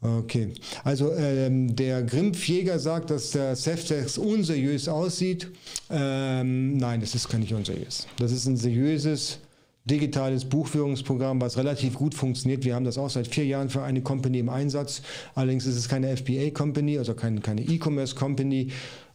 Okay, 0.00 0.52
also 0.84 1.12
ähm, 1.14 1.74
der 1.74 2.02
Grimpfjäger 2.04 2.78
sagt, 2.78 3.10
dass 3.10 3.32
der 3.32 3.56
Self-Test 3.56 4.18
unseriös 4.18 4.88
aussieht. 4.88 5.48
Ähm, 5.90 6.76
nein, 6.76 7.00
das 7.00 7.14
ist 7.16 7.28
gar 7.28 7.38
nicht 7.38 7.54
unseriös. 7.54 8.06
Das 8.18 8.30
ist 8.30 8.46
ein 8.46 8.56
seriöses 8.56 9.40
digitales 9.84 10.44
Buchführungsprogramm, 10.44 11.40
was 11.40 11.56
relativ 11.56 11.94
gut 11.94 12.14
funktioniert. 12.14 12.64
Wir 12.64 12.76
haben 12.76 12.84
das 12.84 12.98
auch 12.98 13.10
seit 13.10 13.26
vier 13.26 13.46
Jahren 13.46 13.68
für 13.68 13.82
eine 13.82 14.00
Company 14.00 14.38
im 14.38 14.48
Einsatz. 14.48 15.02
Allerdings 15.34 15.66
ist 15.66 15.76
es 15.76 15.88
keine 15.88 16.16
FBA-Company, 16.16 16.98
also 16.98 17.14
keine, 17.14 17.40
keine 17.40 17.62
E-Commerce-Company. 17.62 18.70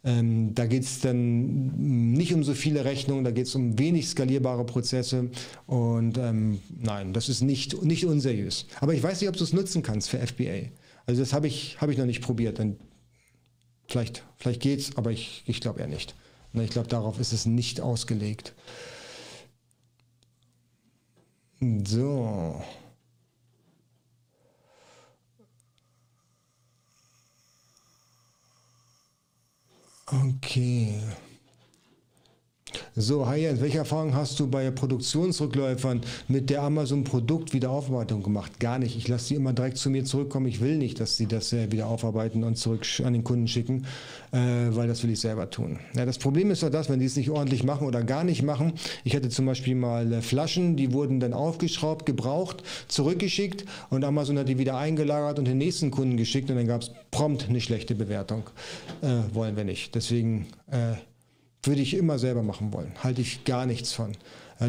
Ähm, 0.08 0.54
da 0.54 0.64
geht 0.64 0.84
es 0.84 1.00
dann 1.00 2.12
nicht 2.14 2.32
um 2.32 2.42
so 2.42 2.54
viele 2.54 2.86
Rechnungen, 2.86 3.24
da 3.24 3.30
geht 3.30 3.46
es 3.46 3.54
um 3.54 3.78
wenig 3.78 4.08
skalierbare 4.08 4.64
Prozesse. 4.64 5.28
Und 5.66 6.16
ähm, 6.16 6.60
nein, 6.80 7.12
das 7.12 7.28
ist 7.28 7.42
nicht, 7.42 7.82
nicht 7.82 8.06
unseriös. 8.06 8.66
Aber 8.80 8.94
ich 8.94 9.02
weiß 9.02 9.20
nicht, 9.20 9.28
ob 9.28 9.36
du 9.36 9.44
es 9.44 9.52
nutzen 9.52 9.82
kannst 9.82 10.08
für 10.08 10.18
FBA. 10.18 10.70
Also 11.04 11.20
das 11.20 11.34
habe 11.34 11.46
ich, 11.46 11.78
hab 11.78 11.90
ich 11.90 11.98
noch 11.98 12.06
nicht 12.06 12.22
probiert. 12.22 12.58
Dann 12.58 12.76
vielleicht 13.86 14.24
vielleicht 14.38 14.62
geht 14.62 14.80
es, 14.80 14.96
aber 14.96 15.10
ich, 15.10 15.42
ich 15.46 15.60
glaube 15.60 15.80
eher 15.80 15.88
nicht. 15.88 16.14
Ich 16.54 16.70
glaube, 16.70 16.88
darauf 16.88 17.20
ist 17.20 17.34
es 17.34 17.44
nicht 17.44 17.82
ausgelegt. 17.82 18.54
So. 21.60 22.62
Okay. 30.10 30.94
So, 32.94 33.26
Hayat, 33.26 33.60
welche 33.60 33.78
Erfahrungen 33.78 34.14
hast 34.14 34.40
du 34.40 34.46
bei 34.46 34.70
Produktionsrückläufern 34.70 36.00
mit 36.28 36.50
der 36.50 36.62
Amazon-Produktwiederaufarbeitung 36.62 38.22
gemacht? 38.22 38.58
Gar 38.58 38.78
nicht. 38.78 38.96
Ich 38.96 39.06
lasse 39.08 39.26
sie 39.26 39.34
immer 39.34 39.52
direkt 39.52 39.76
zu 39.78 39.90
mir 39.90 40.04
zurückkommen. 40.04 40.46
Ich 40.46 40.60
will 40.60 40.76
nicht, 40.76 40.98
dass 41.00 41.16
sie 41.16 41.26
das 41.26 41.52
äh, 41.52 41.70
wieder 41.70 41.86
aufarbeiten 41.86 42.42
und 42.42 42.56
zurück 42.56 42.86
an 43.04 43.12
den 43.12 43.24
Kunden 43.24 43.48
schicken, 43.48 43.86
weil 44.30 44.88
das 44.88 45.02
will 45.02 45.10
ich 45.10 45.20
selber 45.20 45.50
tun. 45.50 45.78
Ja, 45.94 46.04
das 46.04 46.18
Problem 46.18 46.50
ist 46.50 46.62
doch 46.62 46.70
das, 46.70 46.88
wenn 46.88 47.00
die 47.00 47.06
es 47.06 47.16
nicht 47.16 47.30
ordentlich 47.30 47.64
machen 47.64 47.86
oder 47.86 48.02
gar 48.02 48.24
nicht 48.24 48.42
machen. 48.42 48.74
Ich 49.04 49.16
hatte 49.16 49.28
zum 49.28 49.46
Beispiel 49.46 49.74
mal 49.74 50.12
äh, 50.12 50.22
Flaschen, 50.22 50.76
die 50.76 50.92
wurden 50.92 51.20
dann 51.20 51.32
aufgeschraubt, 51.32 52.06
gebraucht, 52.06 52.62
zurückgeschickt 52.88 53.64
und 53.90 54.04
Amazon 54.04 54.38
hat 54.38 54.48
die 54.48 54.58
wieder 54.58 54.76
eingelagert 54.76 55.38
und 55.38 55.46
den 55.46 55.58
nächsten 55.58 55.90
Kunden 55.90 56.16
geschickt 56.16 56.50
und 56.50 56.56
dann 56.56 56.66
gab 56.66 56.82
es 56.82 56.90
prompt 57.10 57.48
eine 57.48 57.60
schlechte 57.60 57.94
Bewertung. 57.94 58.44
Äh, 59.02 59.34
wollen 59.34 59.56
wir 59.56 59.64
nicht. 59.64 59.94
Deswegen 59.94 60.46
äh, 60.70 60.94
würde 61.62 61.80
ich 61.80 61.94
immer 61.94 62.18
selber 62.18 62.42
machen 62.42 62.72
wollen. 62.72 62.92
Halte 63.02 63.20
ich 63.20 63.44
gar 63.44 63.66
nichts 63.66 63.92
von. 63.92 64.12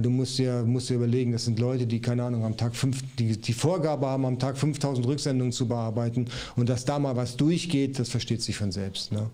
Du 0.04 0.12
musst 0.12 0.38
dir, 0.38 0.64
musst 0.66 0.92
dir 0.92 0.96
überlegen, 0.96 1.32
das 1.32 1.46
sind 1.46 1.58
Leute, 1.58 1.88
die, 1.88 2.00
keine 2.00 2.24
Ahnung, 2.24 2.46
am 2.46 2.56
Tag 2.56 2.76
fünf, 2.76 3.02
die, 3.18 3.38
die 3.38 3.54
Vorgabe 3.54 4.06
haben, 4.06 4.24
am 4.24 4.38
Tag 4.38 4.56
5000 4.56 5.08
Rücksendungen 5.08 5.52
zu 5.52 5.68
bearbeiten 5.68 6.28
und 6.56 6.70
dass 6.70 6.86
da 6.86 7.00
mal 7.00 7.16
was 7.16 7.38
durchgeht, 7.38 7.98
das 7.98 8.10
versteht 8.10 8.44
sich 8.44 8.56
von 8.56 8.72
selbst. 8.72 9.12
Ne? 9.12 9.32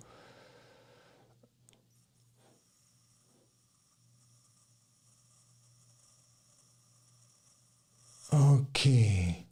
Okay. 8.35 9.45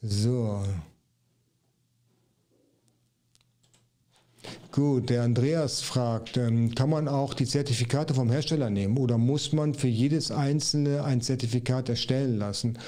So. 0.00 0.62
Gut, 4.72 5.10
der 5.10 5.22
Andreas 5.22 5.82
fragt, 5.82 6.36
ähm, 6.36 6.74
kann 6.74 6.88
man 6.88 7.08
auch 7.08 7.34
die 7.34 7.46
Zertifikate 7.46 8.14
vom 8.14 8.30
Hersteller 8.30 8.70
nehmen 8.70 8.96
oder 8.98 9.18
muss 9.18 9.52
man 9.52 9.74
für 9.74 9.88
jedes 9.88 10.30
einzelne 10.30 11.04
ein 11.04 11.20
Zertifikat 11.20 11.88
erstellen 11.88 12.38
lassen? 12.38 12.78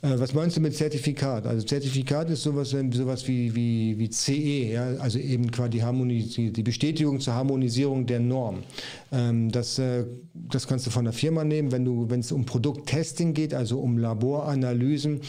Äh, 0.00 0.18
was 0.18 0.32
meinst 0.32 0.56
du 0.56 0.60
mit 0.60 0.76
Zertifikat? 0.76 1.46
Also 1.46 1.66
Zertifikat 1.66 2.30
ist 2.30 2.42
sowas, 2.42 2.70
sowas 2.70 3.26
wie, 3.26 3.54
wie, 3.54 3.98
wie 3.98 4.10
CE, 4.10 4.72
ja? 4.72 4.86
also 4.98 5.18
eben 5.18 5.50
quasi 5.50 5.80
die, 5.80 6.52
die 6.52 6.62
Bestätigung 6.62 7.20
zur 7.20 7.34
Harmonisierung 7.34 8.06
der 8.06 8.20
Norm. 8.20 8.62
Ähm, 9.10 9.50
das, 9.50 9.78
äh, 9.78 10.04
das 10.34 10.66
kannst 10.66 10.86
du 10.86 10.90
von 10.90 11.04
der 11.04 11.12
Firma 11.12 11.44
nehmen, 11.44 11.72
wenn 11.72 11.88
wenn 12.10 12.20
es 12.20 12.32
um 12.32 12.44
Produkttesting 12.44 13.34
geht, 13.34 13.54
also 13.54 13.80
um 13.80 13.98
Laboranalysen. 13.98 15.20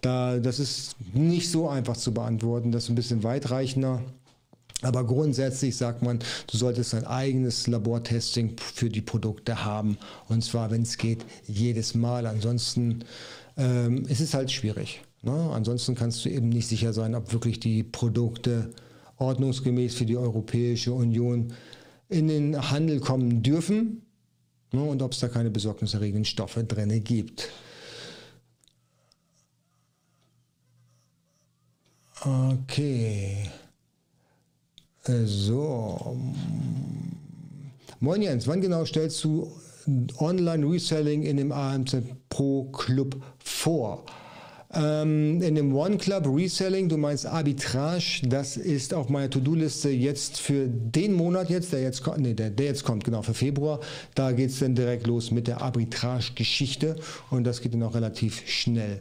Da, 0.00 0.38
das 0.38 0.58
ist 0.58 0.96
nicht 1.14 1.50
so 1.50 1.68
einfach 1.68 1.96
zu 1.96 2.12
beantworten, 2.12 2.72
das 2.72 2.84
ist 2.84 2.88
ein 2.90 2.94
bisschen 2.96 3.22
weitreichender. 3.22 4.02
Aber 4.82 5.04
grundsätzlich 5.04 5.76
sagt 5.76 6.02
man, 6.02 6.18
du 6.18 6.56
solltest 6.56 6.94
ein 6.94 7.06
eigenes 7.06 7.66
Labortesting 7.66 8.56
für 8.58 8.90
die 8.90 9.00
Produkte 9.00 9.64
haben. 9.64 9.96
Und 10.28 10.44
zwar, 10.44 10.70
wenn 10.70 10.82
es 10.82 10.98
geht, 10.98 11.24
jedes 11.46 11.94
Mal. 11.94 12.26
Ansonsten 12.26 13.04
ähm, 13.56 14.04
ist 14.06 14.20
es 14.20 14.34
halt 14.34 14.50
schwierig. 14.50 15.02
Ne? 15.22 15.50
Ansonsten 15.52 15.94
kannst 15.94 16.24
du 16.24 16.28
eben 16.28 16.48
nicht 16.48 16.68
sicher 16.68 16.92
sein, 16.92 17.14
ob 17.14 17.32
wirklich 17.32 17.60
die 17.60 17.82
Produkte 17.82 18.70
ordnungsgemäß 19.18 19.94
für 19.94 20.06
die 20.06 20.16
Europäische 20.16 20.92
Union 20.92 21.52
in 22.08 22.28
den 22.28 22.70
Handel 22.70 23.00
kommen 23.00 23.42
dürfen 23.42 24.02
ne? 24.72 24.82
und 24.82 25.02
ob 25.02 25.12
es 25.12 25.20
da 25.20 25.28
keine 25.28 25.50
besorgniserregenden 25.50 26.24
Stoffe 26.24 26.64
drin 26.64 27.02
gibt. 27.02 27.48
Okay. 32.20 33.50
So. 35.06 36.18
Moin 38.00 38.22
Jens, 38.22 38.46
wann 38.46 38.60
genau 38.60 38.84
stellst 38.84 39.22
du 39.24 39.52
Online-Reselling 40.18 41.22
in 41.22 41.36
dem 41.36 41.52
AMZ 41.52 41.96
Pro 42.28 42.64
Club 42.72 43.16
vor? 43.38 44.04
Ähm, 44.74 45.40
in 45.42 45.54
dem 45.54 45.74
One 45.74 45.96
Club 45.96 46.26
Reselling, 46.26 46.88
du 46.88 46.96
meinst 46.96 47.24
Arbitrage, 47.24 48.22
das 48.24 48.56
ist 48.56 48.92
auf 48.92 49.08
meiner 49.08 49.30
To-Do-Liste 49.30 49.90
jetzt 49.90 50.38
für 50.40 50.66
den 50.66 51.12
Monat 51.14 51.50
jetzt, 51.50 51.72
der 51.72 51.82
jetzt, 51.82 52.02
nee, 52.18 52.34
der, 52.34 52.50
der 52.50 52.66
jetzt 52.66 52.84
kommt, 52.84 53.04
genau, 53.04 53.22
für 53.22 53.34
Februar. 53.34 53.80
Da 54.14 54.32
geht 54.32 54.50
es 54.50 54.58
dann 54.58 54.74
direkt 54.74 55.06
los 55.06 55.30
mit 55.30 55.46
der 55.46 55.62
Arbitrage-Geschichte 55.62 56.96
und 57.30 57.44
das 57.44 57.60
geht 57.60 57.74
dann 57.74 57.82
auch 57.84 57.94
relativ 57.94 58.42
schnell. 58.46 59.00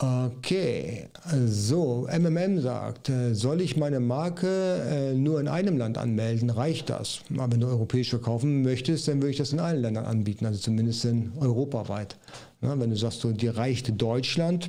Okay, 0.00 1.08
so, 1.46 2.08
MMM 2.10 2.60
sagt, 2.60 3.08
äh, 3.10 3.32
soll 3.32 3.60
ich 3.60 3.76
meine 3.76 4.00
Marke 4.00 4.82
äh, 4.90 5.14
nur 5.14 5.38
in 5.40 5.46
einem 5.46 5.78
Land 5.78 5.98
anmelden? 5.98 6.50
Reicht 6.50 6.90
das? 6.90 7.20
Aber 7.32 7.52
wenn 7.52 7.60
du 7.60 7.68
europäisch 7.68 8.10
verkaufen 8.10 8.62
möchtest, 8.62 9.06
dann 9.06 9.22
würde 9.22 9.30
ich 9.30 9.36
das 9.36 9.52
in 9.52 9.60
allen 9.60 9.80
Ländern 9.80 10.04
anbieten, 10.04 10.46
also 10.46 10.58
zumindest 10.58 11.04
in 11.04 11.30
europaweit. 11.38 12.16
Wenn 12.60 12.90
du 12.90 12.96
sagst, 12.96 13.24
dir 13.24 13.56
reicht 13.56 14.00
Deutschland, 14.02 14.68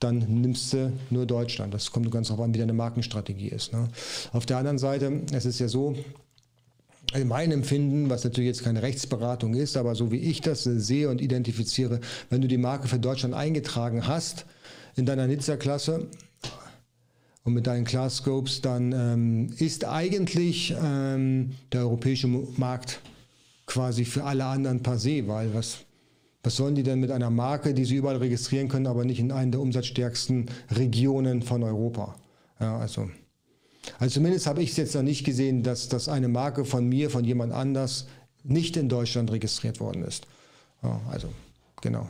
dann 0.00 0.18
nimmst 0.18 0.72
du 0.72 0.90
nur 1.10 1.26
Deutschland. 1.26 1.74
Das 1.74 1.90
kommt 1.90 2.10
ganz 2.10 2.28
darauf 2.28 2.44
an, 2.44 2.54
wie 2.54 2.58
deine 2.58 2.72
Markenstrategie 2.72 3.48
ist. 3.48 3.74
Ne? 3.74 3.88
Auf 4.32 4.46
der 4.46 4.56
anderen 4.56 4.78
Seite, 4.78 5.20
es 5.32 5.44
ist 5.44 5.58
ja 5.58 5.68
so, 5.68 5.96
in 7.12 7.28
meinem 7.28 7.52
Empfinden, 7.52 8.08
was 8.08 8.24
natürlich 8.24 8.48
jetzt 8.48 8.64
keine 8.64 8.80
Rechtsberatung 8.80 9.52
ist, 9.52 9.76
aber 9.76 9.94
so 9.94 10.10
wie 10.10 10.16
ich 10.16 10.40
das 10.40 10.64
sehe 10.64 11.10
und 11.10 11.20
identifiziere, 11.20 12.00
wenn 12.30 12.40
du 12.40 12.48
die 12.48 12.56
Marke 12.56 12.88
für 12.88 12.98
Deutschland 12.98 13.34
eingetragen 13.34 14.06
hast, 14.06 14.46
in 14.96 15.06
deiner 15.06 15.26
Nizza-Klasse 15.26 16.08
und 17.44 17.54
mit 17.54 17.66
deinen 17.66 17.84
Class 17.84 18.16
Scopes, 18.16 18.60
dann 18.60 18.92
ähm, 18.92 19.54
ist 19.58 19.84
eigentlich 19.84 20.74
ähm, 20.80 21.52
der 21.72 21.82
europäische 21.82 22.28
Markt 22.28 23.00
quasi 23.66 24.04
für 24.04 24.24
alle 24.24 24.44
anderen 24.44 24.82
passé, 24.82 25.26
weil 25.26 25.54
was, 25.54 25.78
was 26.42 26.56
sollen 26.56 26.74
die 26.74 26.82
denn 26.82 27.00
mit 27.00 27.10
einer 27.10 27.30
Marke, 27.30 27.74
die 27.74 27.84
sie 27.84 27.96
überall 27.96 28.16
registrieren 28.16 28.68
können, 28.68 28.86
aber 28.86 29.04
nicht 29.04 29.18
in 29.18 29.32
einer 29.32 29.50
der 29.50 29.60
umsatzstärksten 29.60 30.46
Regionen 30.70 31.42
von 31.42 31.62
Europa? 31.62 32.14
Ja, 32.60 32.78
also, 32.78 33.10
also 33.98 34.14
zumindest 34.14 34.46
habe 34.46 34.62
ich 34.62 34.70
es 34.70 34.76
jetzt 34.76 34.94
noch 34.94 35.02
nicht 35.02 35.24
gesehen, 35.24 35.62
dass, 35.62 35.88
dass 35.88 36.08
eine 36.08 36.28
Marke 36.28 36.64
von 36.64 36.88
mir, 36.88 37.10
von 37.10 37.24
jemand 37.24 37.52
anders 37.52 38.06
nicht 38.44 38.76
in 38.76 38.88
Deutschland 38.88 39.30
registriert 39.32 39.80
worden 39.80 40.04
ist. 40.04 40.26
Ja, 40.82 41.00
also, 41.10 41.28
genau. 41.80 42.08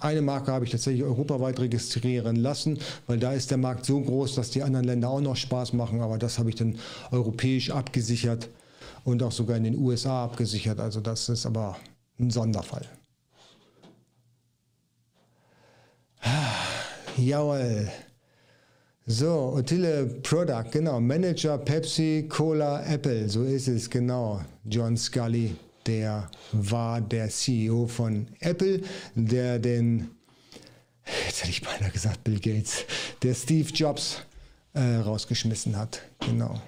Eine 0.00 0.22
Marke 0.22 0.52
habe 0.52 0.64
ich 0.64 0.70
tatsächlich 0.70 1.02
europaweit 1.02 1.60
registrieren 1.60 2.36
lassen, 2.36 2.78
weil 3.06 3.18
da 3.18 3.34
ist 3.34 3.50
der 3.50 3.58
Markt 3.58 3.84
so 3.84 4.00
groß, 4.00 4.34
dass 4.34 4.50
die 4.50 4.62
anderen 4.62 4.86
Länder 4.86 5.10
auch 5.10 5.20
noch 5.20 5.36
Spaß 5.36 5.74
machen, 5.74 6.00
aber 6.00 6.16
das 6.16 6.38
habe 6.38 6.48
ich 6.48 6.54
dann 6.54 6.78
europäisch 7.10 7.70
abgesichert 7.70 8.48
und 9.04 9.22
auch 9.22 9.32
sogar 9.32 9.58
in 9.58 9.64
den 9.64 9.76
USA 9.76 10.24
abgesichert. 10.24 10.80
Also 10.80 11.00
das 11.00 11.28
ist 11.28 11.44
aber 11.44 11.76
ein 12.18 12.30
Sonderfall. 12.30 12.86
Jawohl. 17.18 17.90
So, 19.04 19.52
Otile 19.56 20.06
Product, 20.22 20.70
genau. 20.72 21.00
Manager 21.00 21.58
Pepsi, 21.58 22.26
Cola, 22.30 22.82
Apple, 22.86 23.28
so 23.28 23.42
ist 23.42 23.68
es, 23.68 23.90
genau. 23.90 24.40
John 24.64 24.96
Scully 24.96 25.54
der 25.86 26.30
war 26.52 27.00
der 27.00 27.28
CEO 27.28 27.86
von 27.86 28.28
Apple, 28.40 28.82
der 29.14 29.58
den, 29.58 30.10
jetzt 31.26 31.40
hätte 31.40 31.50
ich 31.50 31.62
beinahe 31.62 31.90
gesagt 31.90 32.24
Bill 32.24 32.40
Gates, 32.40 32.84
der 33.22 33.34
Steve 33.34 33.70
Jobs 33.70 34.22
äh, 34.74 34.96
rausgeschmissen 34.96 35.76
hat. 35.76 36.02
Genau. 36.20 36.60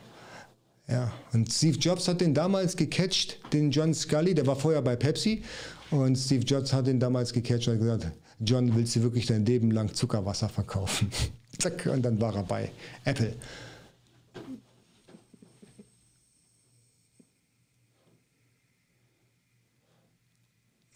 Ja, 0.88 1.12
und 1.34 1.52
Steve 1.52 1.76
Jobs 1.76 2.08
hat 2.08 2.20
den 2.22 2.32
damals 2.32 2.74
gecatcht, 2.74 3.38
den 3.52 3.70
John 3.70 3.92
Scully, 3.92 4.34
der 4.34 4.46
war 4.46 4.56
vorher 4.56 4.80
bei 4.80 4.96
Pepsi. 4.96 5.42
Und 5.90 6.16
Steve 6.16 6.44
Jobs 6.44 6.72
hat 6.72 6.86
den 6.86 6.98
damals 6.98 7.32
gecatcht 7.32 7.68
und 7.68 7.78
gesagt, 7.78 8.06
John, 8.40 8.74
willst 8.74 8.96
du 8.96 9.02
wirklich 9.02 9.26
dein 9.26 9.44
Leben 9.44 9.70
lang 9.70 9.92
Zuckerwasser 9.92 10.48
verkaufen? 10.48 11.10
Zack, 11.58 11.86
und 11.86 12.02
dann 12.02 12.20
war 12.20 12.34
er 12.36 12.44
bei 12.44 12.70
Apple. 13.04 13.34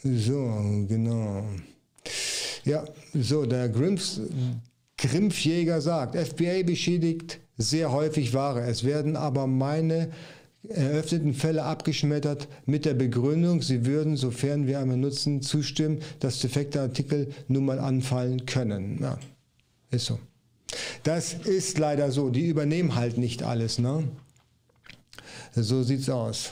So, 0.02 0.84
genau. 0.88 1.44
Ja, 2.64 2.84
so, 3.14 3.46
der 3.46 3.68
Grimms, 3.68 4.20
Grimpfjäger 4.96 5.80
sagt, 5.80 6.16
FBA 6.16 6.62
beschädigt 6.64 7.40
sehr 7.56 7.92
häufig 7.92 8.34
Ware. 8.34 8.62
Es 8.62 8.84
werden 8.84 9.16
aber 9.16 9.46
meine 9.46 10.10
eröffneten 10.68 11.34
Fälle 11.34 11.64
abgeschmettert 11.64 12.48
mit 12.66 12.84
der 12.84 12.94
Begründung, 12.94 13.62
sie 13.62 13.84
würden, 13.84 14.16
sofern 14.16 14.66
wir 14.66 14.78
einmal 14.78 14.96
nutzen, 14.96 15.42
zustimmen, 15.42 16.00
dass 16.20 16.40
defekte 16.40 16.80
Artikel 16.80 17.28
nun 17.48 17.64
mal 17.64 17.78
anfallen 17.78 18.46
können. 18.46 18.98
Ja, 19.00 19.18
ist 19.90 20.06
so. 20.06 20.18
Das 21.02 21.34
ist 21.34 21.78
leider 21.78 22.10
so. 22.12 22.30
Die 22.30 22.46
übernehmen 22.46 22.94
halt 22.94 23.18
nicht 23.18 23.42
alles. 23.42 23.78
Ne? 23.78 24.08
So 25.54 25.82
sieht's 25.82 26.08
aus. 26.08 26.50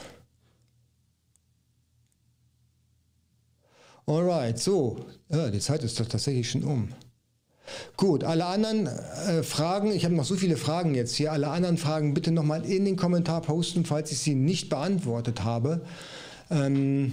Alright, 4.10 4.58
so, 4.58 4.96
ja, 5.28 5.50
die 5.50 5.60
Zeit 5.60 5.84
ist 5.84 6.00
doch 6.00 6.06
tatsächlich 6.06 6.50
schon 6.50 6.64
um. 6.64 6.88
Gut, 7.96 8.24
alle 8.24 8.46
anderen 8.46 8.88
äh, 8.88 9.44
Fragen, 9.44 9.92
ich 9.92 10.04
habe 10.04 10.16
noch 10.16 10.24
so 10.24 10.34
viele 10.34 10.56
Fragen 10.56 10.96
jetzt 10.96 11.14
hier, 11.14 11.30
alle 11.30 11.46
anderen 11.46 11.78
Fragen 11.78 12.12
bitte 12.12 12.32
nochmal 12.32 12.64
in 12.64 12.84
den 12.84 12.96
Kommentar 12.96 13.40
posten, 13.40 13.84
falls 13.84 14.10
ich 14.10 14.18
sie 14.18 14.34
nicht 14.34 14.68
beantwortet 14.68 15.44
habe. 15.44 15.82
Ähm, 16.50 17.12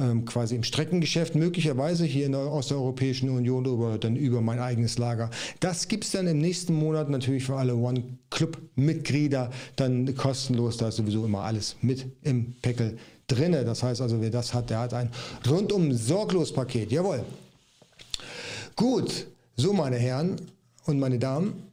ähm, 0.00 0.24
quasi 0.24 0.56
im 0.56 0.62
Streckengeschäft, 0.62 1.34
möglicherweise 1.34 2.04
hier 2.04 2.26
in 2.26 2.32
der 2.32 2.50
Osteuropäischen 2.50 3.28
Union 3.28 3.66
oder 3.66 3.98
dann 3.98 4.16
über 4.16 4.40
mein 4.40 4.58
eigenes 4.58 4.98
Lager. 4.98 5.30
Das 5.60 5.88
gibt 5.88 6.04
es 6.04 6.12
dann 6.12 6.26
im 6.26 6.38
nächsten 6.38 6.74
Monat 6.74 7.10
natürlich 7.10 7.44
für 7.44 7.56
alle 7.56 7.76
One-Club-Mitglieder 7.76 9.50
dann 9.76 10.14
kostenlos. 10.16 10.78
Da 10.78 10.88
ist 10.88 10.96
sowieso 10.96 11.24
immer 11.24 11.42
alles 11.42 11.76
mit 11.82 12.06
im 12.22 12.54
Päckel 12.62 12.98
drinne. 13.26 13.64
Das 13.64 13.82
heißt 13.82 14.00
also, 14.00 14.20
wer 14.20 14.30
das 14.30 14.54
hat, 14.54 14.70
der 14.70 14.80
hat 14.80 14.94
ein 14.94 15.10
rundum 15.48 15.92
sorglos 15.92 16.52
Paket. 16.52 16.90
Jawohl. 16.90 17.24
Gut, 18.74 19.26
so 19.56 19.72
meine 19.72 19.96
Herren 19.96 20.40
und 20.86 20.98
meine 20.98 21.18
Damen. 21.18 21.69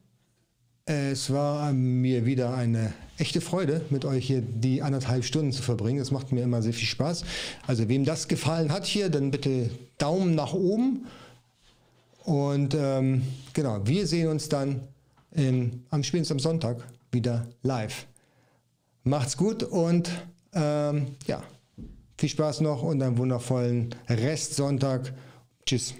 Es 0.90 1.34
war 1.34 1.74
mir 1.74 2.26
wieder 2.26 2.56
eine 2.56 2.94
echte 3.18 3.42
Freude, 3.42 3.82
mit 3.90 4.06
euch 4.06 4.26
hier 4.26 4.42
die 4.42 4.82
anderthalb 4.82 5.26
Stunden 5.26 5.52
zu 5.52 5.62
verbringen. 5.62 6.00
Es 6.00 6.12
macht 6.12 6.32
mir 6.32 6.44
immer 6.44 6.62
sehr 6.62 6.72
viel 6.72 6.88
Spaß. 6.88 7.26
Also 7.68 7.90
wem 7.90 8.06
das 8.06 8.30
gefallen 8.30 8.72
hat 8.72 8.86
hier, 8.86 9.10
dann 9.10 9.30
bitte 9.30 9.70
Daumen 9.98 10.34
nach 10.34 10.54
oben. 10.54 11.06
Und 12.24 12.74
ähm, 12.74 13.24
genau, 13.52 13.86
wir 13.86 14.08
sehen 14.08 14.30
uns 14.30 14.48
dann 14.48 14.80
in, 15.32 15.84
am 15.90 16.04
spätestens 16.04 16.32
am 16.32 16.40
Sonntag 16.40 16.78
wieder 17.12 17.48
live. 17.64 18.08
Macht's 19.04 19.36
gut 19.36 19.64
und 19.64 20.10
ähm, 20.54 21.08
ja, 21.26 21.44
viel 22.18 22.30
Spaß 22.30 22.62
noch 22.62 22.82
und 22.84 23.04
einen 23.04 23.18
wundervollen 23.18 23.94
Restsonntag. 24.08 25.14
Tschüss. 25.66 25.96